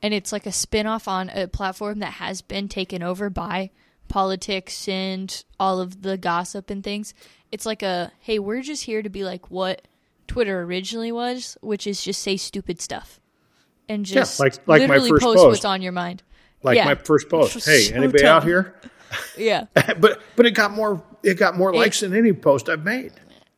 and 0.03 0.13
it's 0.15 0.31
like 0.33 0.47
a 0.47 0.53
spin-off 0.53 1.09
on 1.09 1.29
a 1.31 1.49
platform 1.49 1.99
that 2.01 2.13
has 2.15 2.41
been 2.43 2.69
taken 2.69 3.03
over 3.03 3.31
by 3.31 3.71
politics 4.09 4.89
and 4.89 5.45
all 5.59 5.81
of 5.81 6.03
the 6.03 6.17
gossip 6.17 6.71
and 6.71 6.83
things. 6.85 7.15
It's 7.53 7.67
like 7.67 7.83
a 7.83 8.13
hey, 8.21 8.39
we're 8.39 8.63
just 8.63 8.85
here 8.85 9.03
to 9.03 9.09
be 9.11 9.25
like 9.25 9.51
what 9.51 9.83
Twitter 10.29 10.63
originally 10.63 11.11
was, 11.11 11.57
which 11.61 11.87
is 11.87 12.03
just 12.03 12.23
say 12.23 12.37
stupid 12.37 12.81
stuff. 12.81 13.19
And 13.89 14.05
just 14.05 14.39
like- 14.39 14.55
like 14.67 14.83
my 14.83 14.99
literally 14.99 15.11
first 15.11 15.23
post, 15.25 15.37
post. 15.39 15.49
what's 15.49 15.65
on 15.65 15.83
your 15.83 15.93
mind. 15.93 16.23
like 16.63 16.77
yeah. 16.77 16.85
my 16.85 16.95
first 16.95 17.29
post. 17.29 17.65
Hey, 17.65 17.83
so 17.83 17.97
anybody 17.97 18.25
out 18.25 18.45
here? 18.45 18.75
Yeah. 19.39 19.65
but 19.75 20.21
but 20.37 20.45
it 20.45 20.51
got 20.51 20.73
more 20.73 21.03
it 21.23 21.39
got 21.39 21.57
more 21.57 21.73
likes 21.73 22.01
than 22.01 22.15
any 22.15 22.35
post 22.35 22.69
I've 22.69 22.85
made. 22.85 23.13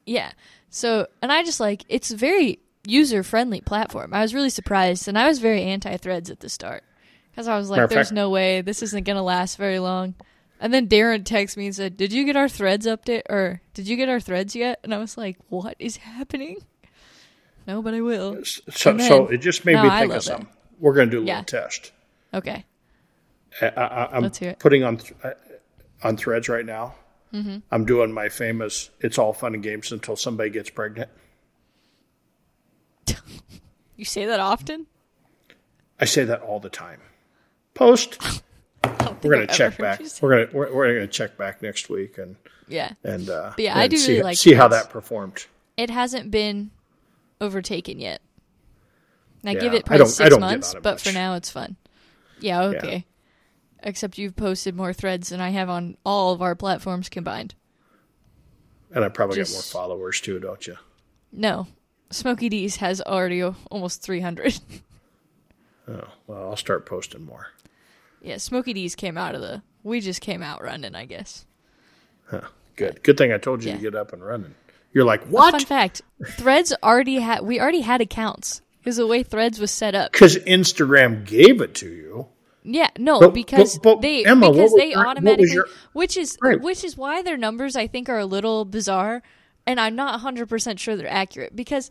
Yeah. 0.07 0.31
So, 0.69 1.09
and 1.23 1.33
I 1.33 1.43
just 1.43 1.59
like 1.59 1.85
it's 1.89 2.13
a 2.13 2.17
very 2.17 2.61
user 2.87 3.23
friendly 3.23 3.61
platform. 3.61 4.15
I 4.15 4.23
was 4.23 4.33
really 4.33 4.51
surprised, 4.51 5.09
and 5.09 5.19
I 5.19 5.27
was 5.27 5.41
very 5.41 5.63
anti 5.63 5.97
Threads 5.97 6.31
at 6.31 6.39
the 6.39 6.49
start 6.49 6.85
because 7.31 7.49
I 7.49 7.57
was 7.59 7.69
like, 7.69 7.81
of 7.81 7.91
"There's 7.91 8.13
no 8.13 8.31
way 8.31 8.61
this 8.61 8.83
isn't 8.83 9.05
gonna 9.05 9.25
last 9.25 9.57
very 9.57 9.81
long." 9.81 10.15
And 10.63 10.75
then 10.75 10.87
Darren 10.89 11.25
texted 11.25 11.57
me 11.57 11.67
and 11.67 11.75
said, 11.75 11.97
"Did 11.97 12.13
you 12.13 12.25
get 12.25 12.37
our 12.37 12.49
Threads 12.49 12.87
update, 12.87 13.23
or 13.31 13.63
did 13.73 13.89
you 13.89 13.97
get 13.97 14.09
our 14.11 14.21
Threads 14.21 14.55
yet?" 14.55 14.79
And 14.85 14.93
I 14.95 14.99
was 14.99 15.17
like, 15.17 15.39
"What 15.49 15.75
is 15.79 15.97
happening?" 15.97 16.59
No, 17.67 17.81
but 17.83 17.95
I 17.95 18.01
will. 18.01 18.45
So 18.45 18.91
And 18.91 19.03
so 19.03 19.27
it 19.29 19.39
just 19.39 19.65
made 19.65 19.75
No, 19.75 19.85
me 19.85 19.91
think 19.91 20.13
of 20.13 20.27
love 20.27 20.41
it. 20.43 20.47
We're 20.79 20.95
going 20.95 21.09
to 21.11 21.17
do 21.17 21.23
a 21.23 21.25
little 21.25 21.45
test. 21.45 21.93
Okay. 22.35 22.65
I, 23.61 23.67
I, 23.69 24.17
I'm 24.17 24.23
Let's 24.23 24.39
hear 24.39 24.51
it. 24.51 24.59
putting 24.59 24.83
on 24.85 24.99
th- 24.99 25.15
uh, 25.25 25.31
on 26.03 26.17
Threads 26.17 26.49
right 26.49 26.65
now. 26.65 26.95
Mm-hmm. 27.33 27.59
I'm 27.71 27.85
doing 27.85 28.13
my 28.13 28.29
famous. 28.29 28.91
It's 29.01 29.19
all 29.19 29.33
fun 29.33 29.55
and 29.55 29.63
games 29.63 29.93
until 29.93 30.17
somebody 30.17 30.51
gets 30.51 30.69
pregnant. 30.71 31.11
You 33.97 34.07
say 34.07 34.25
that 34.25 34.41
often? 34.41 34.87
I 36.01 36.07
say 36.07 36.25
that 36.25 36.41
all 36.41 36.59
the 36.59 36.71
time. 36.71 37.03
Post. 37.75 38.43
I 38.85 38.89
don't 38.89 38.99
think 38.99 39.25
We're 39.25 39.31
gonna 39.33 39.43
I've 39.51 39.57
check 39.57 39.79
back. 39.79 40.01
We're 40.21 40.47
gonna 40.47 40.57
we're, 40.59 40.75
we're 40.75 40.95
gonna 40.95 41.07
check 41.07 41.37
back 41.37 41.63
next 41.63 41.89
week 41.89 42.19
and 42.19 42.37
Yeah. 42.69 42.93
and 43.05 43.29
uh, 43.29 43.53
yeah, 43.59 43.79
I 43.79 43.89
do 43.89 43.97
see, 43.97 44.13
really 44.13 44.23
like 44.23 44.37
see 44.39 44.55
how 44.55 44.69
that 44.69 44.91
performed. 44.91 45.47
It 45.77 45.91
hasn't 45.91 46.31
been 46.31 46.71
overtaken 47.41 47.99
yet. 47.99 48.21
I 49.45 49.53
Yeah, 49.53 49.61
give 49.61 49.75
it 49.75 49.83
I 49.85 49.87
probably 49.87 50.07
six 50.07 50.31
get 50.31 50.41
months, 50.41 50.75
but 50.83 51.01
for 51.01 51.13
now 51.13 51.35
it's 51.35 51.51
fun. 51.51 51.77
Yeah, 52.41 52.63
okay. 52.63 53.07
Except 53.83 54.19
you've 54.19 54.37
posted 54.37 54.77
more 54.77 54.93
threads 54.93 55.31
than 55.31 55.41
I 55.41 55.51
have 55.51 55.71
on 55.71 55.97
all 56.05 56.33
of 56.35 56.43
our 56.43 56.55
platforms 56.55 57.09
combined. 57.09 57.55
And 58.93 59.05
I 59.05 59.09
probably 59.09 59.39
got 59.39 59.51
more 59.53 59.63
followers 59.63 60.21
too, 60.21 60.39
don't 60.39 60.67
you? 60.67 60.77
No, 61.33 61.67
Smokey 62.11 62.49
D's 62.49 62.77
has 62.77 63.01
already 63.01 63.43
almost 63.43 64.03
300. 64.03 64.59
Oh 65.89 66.09
well, 66.27 66.51
I'll 66.51 66.57
start 66.57 66.87
posting 66.87 67.25
more. 67.25 67.49
Yeah, 68.23 68.37
Smokey 68.37 68.73
D's 68.73 68.95
came 68.95 69.17
out 69.17 69.35
of 69.35 69.41
the. 69.41 69.63
We 69.83 70.01
just 70.01 70.21
came 70.21 70.43
out 70.43 70.63
running, 70.63 70.95
I 70.95 71.07
guess. 71.07 71.47
Good. 72.77 73.03
Good 73.03 73.17
thing 73.19 73.33
I 73.33 73.39
told 73.39 73.63
you 73.65 73.71
Yeah. 73.71 73.77
to 73.77 73.83
get 73.83 73.95
up 73.95 74.13
and 74.13 74.25
running. 74.25 74.55
You're 74.93 75.05
like 75.05 75.25
what? 75.25 75.53
Fun 75.53 75.61
what? 75.61 75.69
fact: 75.69 76.03
Threads 76.33 76.73
already 76.83 77.17
had. 77.17 77.43
We 77.43 77.61
already 77.61 77.81
had 77.81 78.01
accounts 78.01 78.61
because 78.81 78.97
the 78.97 79.07
way 79.07 79.23
Threads 79.23 79.59
was 79.61 79.71
set 79.71 79.95
up. 79.95 80.13
Because 80.13 80.37
Instagram 80.37 81.25
gave 81.27 81.61
it 81.61 81.75
to 81.77 81.89
you. 81.89 82.27
Yeah, 82.63 82.89
no, 82.99 83.21
But- 83.21 83.33
because 83.35 83.79
but- 83.79 83.83
but, 83.97 84.03
they 84.03 84.25
Emma, 84.25 84.51
because 84.51 84.73
was 84.73 84.81
they 84.81 84.91
your- 84.91 85.07
automatically 85.07 85.51
your- 85.53 85.67
which 85.93 86.17
is 86.17 86.37
Right. 86.43 86.61
which 86.61 86.85
is 86.85 86.97
why 86.97 87.23
their 87.23 87.39
numbers 87.39 87.75
I 87.75 87.87
think 87.87 88.09
are 88.11 88.19
a 88.19 88.27
little 88.27 88.65
bizarre 88.67 89.23
and 89.67 89.81
I'm 89.81 89.95
not 89.97 90.21
100% 90.21 90.79
sure 90.79 90.95
they're 90.95 91.09
accurate 91.11 91.57
because 91.57 91.91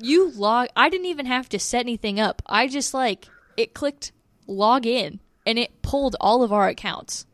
you 0.00 0.30
log 0.30 0.68
I 0.76 0.88
didn't 0.88 1.06
even 1.06 1.26
have 1.26 1.48
to 1.50 1.58
set 1.58 1.80
anything 1.80 2.18
up. 2.18 2.40
I 2.46 2.68
just 2.68 2.94
like 2.94 3.26
it 3.58 3.74
clicked 3.74 4.12
log 4.46 4.86
in 4.86 5.20
and 5.46 5.58
it 5.58 5.80
pulled 5.80 6.16
all 6.20 6.42
of 6.42 6.52
our 6.52 6.68
accounts. 6.68 7.24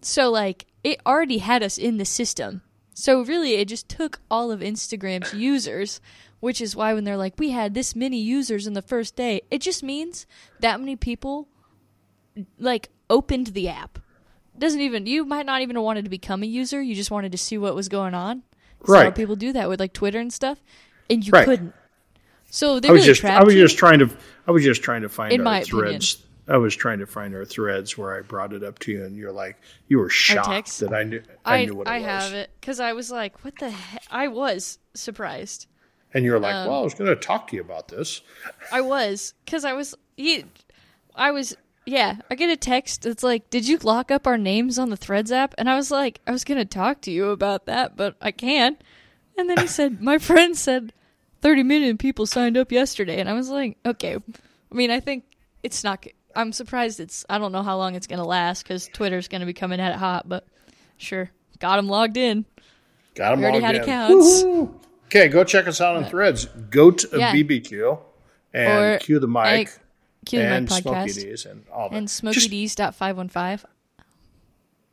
So 0.00 0.30
like 0.30 0.66
it 0.84 1.00
already 1.04 1.38
had 1.38 1.62
us 1.62 1.76
in 1.76 1.98
the 1.98 2.04
system. 2.04 2.62
So 2.94 3.22
really 3.22 3.54
it 3.54 3.68
just 3.68 3.88
took 3.88 4.20
all 4.30 4.50
of 4.50 4.60
Instagram's 4.60 5.34
users, 5.50 6.00
which 6.40 6.60
is 6.60 6.76
why 6.76 6.94
when 6.94 7.04
they're 7.04 7.16
like 7.16 7.34
we 7.38 7.50
had 7.50 7.74
this 7.74 7.96
many 7.96 8.18
users 8.18 8.66
in 8.66 8.74
the 8.74 8.82
first 8.82 9.16
day, 9.16 9.42
it 9.50 9.60
just 9.60 9.82
means 9.82 10.26
that 10.60 10.80
many 10.80 10.96
people 10.96 11.48
like 12.58 12.90
opened 13.10 13.48
the 13.48 13.68
app. 13.68 13.98
Doesn't 14.56 14.80
even 14.80 15.06
you 15.06 15.24
might 15.24 15.44
not 15.46 15.60
even 15.60 15.76
have 15.76 15.84
wanted 15.84 16.04
to 16.04 16.10
become 16.10 16.42
a 16.42 16.46
user, 16.46 16.80
you 16.80 16.94
just 16.94 17.10
wanted 17.10 17.32
to 17.32 17.38
see 17.38 17.58
what 17.58 17.74
was 17.74 17.88
going 17.88 18.14
on. 18.14 18.42
So 18.84 18.92
a 18.92 18.94
lot 18.94 19.00
of 19.00 19.04
Right. 19.06 19.14
people 19.14 19.36
do 19.36 19.52
that 19.54 19.68
with 19.68 19.80
like 19.80 19.92
Twitter 19.92 20.20
and 20.20 20.32
stuff. 20.32 20.62
And 21.10 21.26
you 21.26 21.32
Right. 21.32 21.44
couldn't. 21.44 21.74
So 22.50 22.78
they 22.80 22.88
I 22.88 22.92
was 22.92 23.00
really 23.00 23.06
just 23.06 23.20
trapped 23.20 23.40
I 23.40 23.44
was 23.44 23.54
you. 23.54 23.60
just 23.60 23.76
trying 23.76 23.98
to 23.98 24.10
I 24.46 24.50
was 24.52 24.62
just 24.62 24.82
trying 24.82 25.02
to 25.02 25.08
find 25.08 25.32
In 25.32 25.40
our 25.40 25.44
my 25.44 25.58
opinion. 25.60 26.00
I 26.48 26.58
was 26.58 26.76
trying 26.76 27.00
to 27.00 27.06
find 27.06 27.34
our 27.34 27.44
threads 27.44 27.98
where 27.98 28.16
I 28.16 28.20
brought 28.20 28.52
it 28.52 28.62
up 28.62 28.78
to 28.80 28.92
you, 28.92 29.04
and 29.04 29.16
you're 29.16 29.32
like, 29.32 29.56
you 29.88 29.98
were 29.98 30.08
shocked 30.08 30.78
that 30.80 30.92
I 30.92 31.02
knew 31.02 31.22
I, 31.44 31.56
I, 31.56 31.64
knew 31.64 31.74
what 31.74 31.88
it 31.88 31.90
was. 31.90 32.02
I 32.02 32.06
have 32.06 32.32
it 32.34 32.50
because 32.60 32.78
I 32.78 32.92
was 32.92 33.10
like, 33.10 33.44
"What 33.44 33.54
the 33.58 33.70
heck?" 33.70 34.02
I 34.10 34.28
was 34.28 34.78
surprised. 34.94 35.66
and 36.14 36.24
you're 36.24 36.38
like, 36.38 36.54
Um, 36.54 36.68
well, 36.68 36.80
I 36.80 36.82
was 36.84 36.94
going 36.94 37.10
to 37.10 37.16
talk 37.16 37.48
to 37.48 37.56
you 37.56 37.62
about 37.62 37.88
this. 37.88 38.22
I 38.72 38.80
was 38.80 39.34
because 39.44 39.64
I 39.64 39.72
was 39.72 39.94
he, 40.16 40.44
I 41.14 41.32
was 41.32 41.56
Yeah, 41.84 42.16
I 42.30 42.36
get 42.36 42.50
a 42.50 42.56
text 42.56 43.02
that's 43.02 43.22
like, 43.24 43.50
"Did 43.50 43.66
you 43.66 43.78
lock 43.78 44.10
up 44.10 44.26
our 44.26 44.38
names 44.38 44.78
on 44.78 44.90
the 44.90 44.96
Threads 44.96 45.32
app?" 45.32 45.54
And 45.58 45.68
I 45.68 45.74
was 45.76 45.90
like, 45.90 46.20
"I 46.26 46.30
was 46.30 46.44
gonna 46.44 46.64
talk 46.64 47.00
to 47.02 47.10
you 47.10 47.30
about 47.30 47.66
that, 47.66 47.96
but 47.96 48.16
I 48.20 48.30
can't." 48.30 48.80
And 49.36 49.50
then 49.50 49.58
he 49.58 49.66
said, 49.66 50.00
"My 50.00 50.18
friend 50.18 50.56
said 50.56 50.92
30 51.42 51.64
million 51.64 51.98
people 51.98 52.24
signed 52.24 52.56
up 52.56 52.70
yesterday," 52.70 53.18
and 53.18 53.28
I 53.28 53.32
was 53.34 53.50
like, 53.50 53.78
"Okay." 53.84 54.14
I 54.16 54.74
mean, 54.74 54.90
I 54.90 55.00
think 55.00 55.24
it's 55.62 55.82
not. 55.84 56.06
G- 56.36 56.40
I'm 56.40 56.52
surprised 56.52 57.00
it's. 57.00 57.24
I 57.28 57.38
don't 57.38 57.52
know 57.52 57.62
how 57.62 57.76
long 57.76 57.94
it's 57.94 58.06
gonna 58.06 58.26
last 58.26 58.62
because 58.62 58.88
Twitter's 58.88 59.28
gonna 59.28 59.46
be 59.46 59.52
coming 59.54 59.80
at 59.80 59.92
it 59.92 59.98
hot, 59.98 60.28
but 60.28 60.46
sure, 60.98 61.30
got 61.58 61.78
him 61.78 61.88
logged 61.88 62.16
in. 62.16 62.44
Got 63.14 63.30
them 63.30 63.40
We 63.40 63.44
already 63.46 63.60
logged 63.60 63.66
had 63.66 63.74
in. 63.76 63.82
accounts. 63.82 64.42
Woo-hoo. 64.44 64.80
Okay, 65.06 65.28
go 65.28 65.44
check 65.44 65.66
us 65.68 65.80
out 65.80 65.96
on 65.96 66.04
Threads. 66.04 66.46
Goat 66.70 67.04
of 67.04 67.20
Yeah. 67.20 67.32
BBQ 67.32 67.98
and 68.52 68.94
Or 68.96 68.98
cue 68.98 69.18
the 69.18 69.28
mic 69.28 69.44
I- 69.46 69.66
Cue 70.26 70.40
the 70.40 70.44
and 70.46 70.68
mic 70.70 70.82
Smokey 70.82 70.98
podcast. 71.10 71.14
D's 71.14 71.46
and 71.46 71.64
all 71.72 71.88
that. 71.88 71.96
and 71.96 72.08
Just- 72.08 72.22
SmokeyD's.515. 72.22 73.64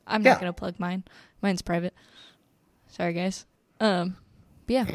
I'm 0.06 0.24
Yeah. 0.24 0.32
not 0.34 0.40
gonna 0.40 0.53
plug 0.53 0.80
mine. 0.80 1.03
Mine's 1.41 1.61
private. 1.61 1.94
Sorry, 2.88 3.14
guys. 3.14 3.45
Um, 3.80 4.15
but 4.68 4.74
yeah. 4.74 4.86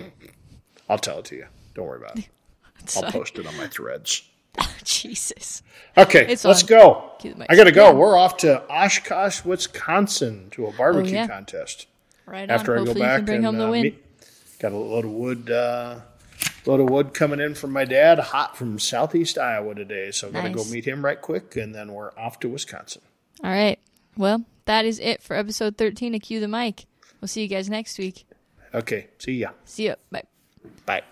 I'll 0.88 0.98
tell 0.98 1.18
it 1.18 1.24
to 1.26 1.36
you. 1.36 1.46
Don't 1.74 1.86
worry 1.86 1.98
about 1.98 2.18
it. 2.18 2.28
I'll 2.96 3.10
post 3.10 3.36
it 3.38 3.46
on 3.46 3.56
my 3.56 3.66
Threads. 3.66 4.22
Jesus. 4.84 5.62
Okay, 5.96 6.26
It's 6.28 6.44
let's 6.44 6.62
on. 6.62 6.68
go. 6.68 7.10
Cue 7.18 7.32
the 7.32 7.38
mic. 7.38 7.46
I 7.50 7.56
got 7.56 7.64
to 7.64 7.72
go. 7.72 7.86
Yeah. 7.86 7.92
We're 7.94 8.16
off 8.16 8.36
to 8.38 8.62
Oshkosh, 8.70 9.44
Wisconsin, 9.44 10.48
to 10.52 10.66
a 10.66 10.72
barbecue 10.72 11.14
yeah. 11.14 11.26
contest. 11.26 11.86
Right 12.26 12.48
After 12.48 12.76
on. 12.76 12.82
I 12.82 12.92
go 12.92 12.94
back 12.94 13.00
you 13.00 13.16
can 13.16 13.24
bring 13.24 13.44
and 13.46 13.60
uh, 13.62 13.70
win. 13.70 13.82
meet- 13.82 14.58
got 14.58 14.72
a 14.72 14.76
load 14.76 15.04
of 15.04 15.10
wood, 15.12 15.50
uh, 15.50 16.00
load 16.66 16.80
of 16.80 16.90
wood 16.90 17.14
coming 17.14 17.40
in 17.40 17.54
from 17.54 17.72
my 17.72 17.84
dad, 17.84 18.18
hot 18.18 18.56
from 18.56 18.78
southeast 18.78 19.38
Iowa 19.38 19.74
today. 19.74 20.10
So 20.10 20.26
I'm 20.28 20.32
gonna 20.32 20.50
go 20.50 20.64
meet 20.64 20.84
him 20.84 21.04
right 21.04 21.20
quick, 21.20 21.56
and 21.56 21.74
then 21.74 21.92
we're 21.92 22.10
off 22.18 22.38
to 22.40 22.48
Wisconsin. 22.48 23.02
All 23.42 23.50
right. 23.50 23.78
Well, 24.16 24.44
that 24.66 24.84
is 24.84 24.98
it 24.98 25.22
for 25.22 25.36
episode 25.36 25.76
13 25.76 26.14
of 26.14 26.20
Cue 26.22 26.40
the 26.40 26.48
Mic. 26.48 26.86
We'll 27.20 27.28
see 27.28 27.42
you 27.42 27.48
guys 27.48 27.70
next 27.70 27.98
week. 27.98 28.26
Okay, 28.74 29.08
see 29.18 29.32
ya. 29.38 29.50
See 29.64 29.86
ya. 29.86 29.94
Bye. 30.10 30.24
Bye. 30.84 31.02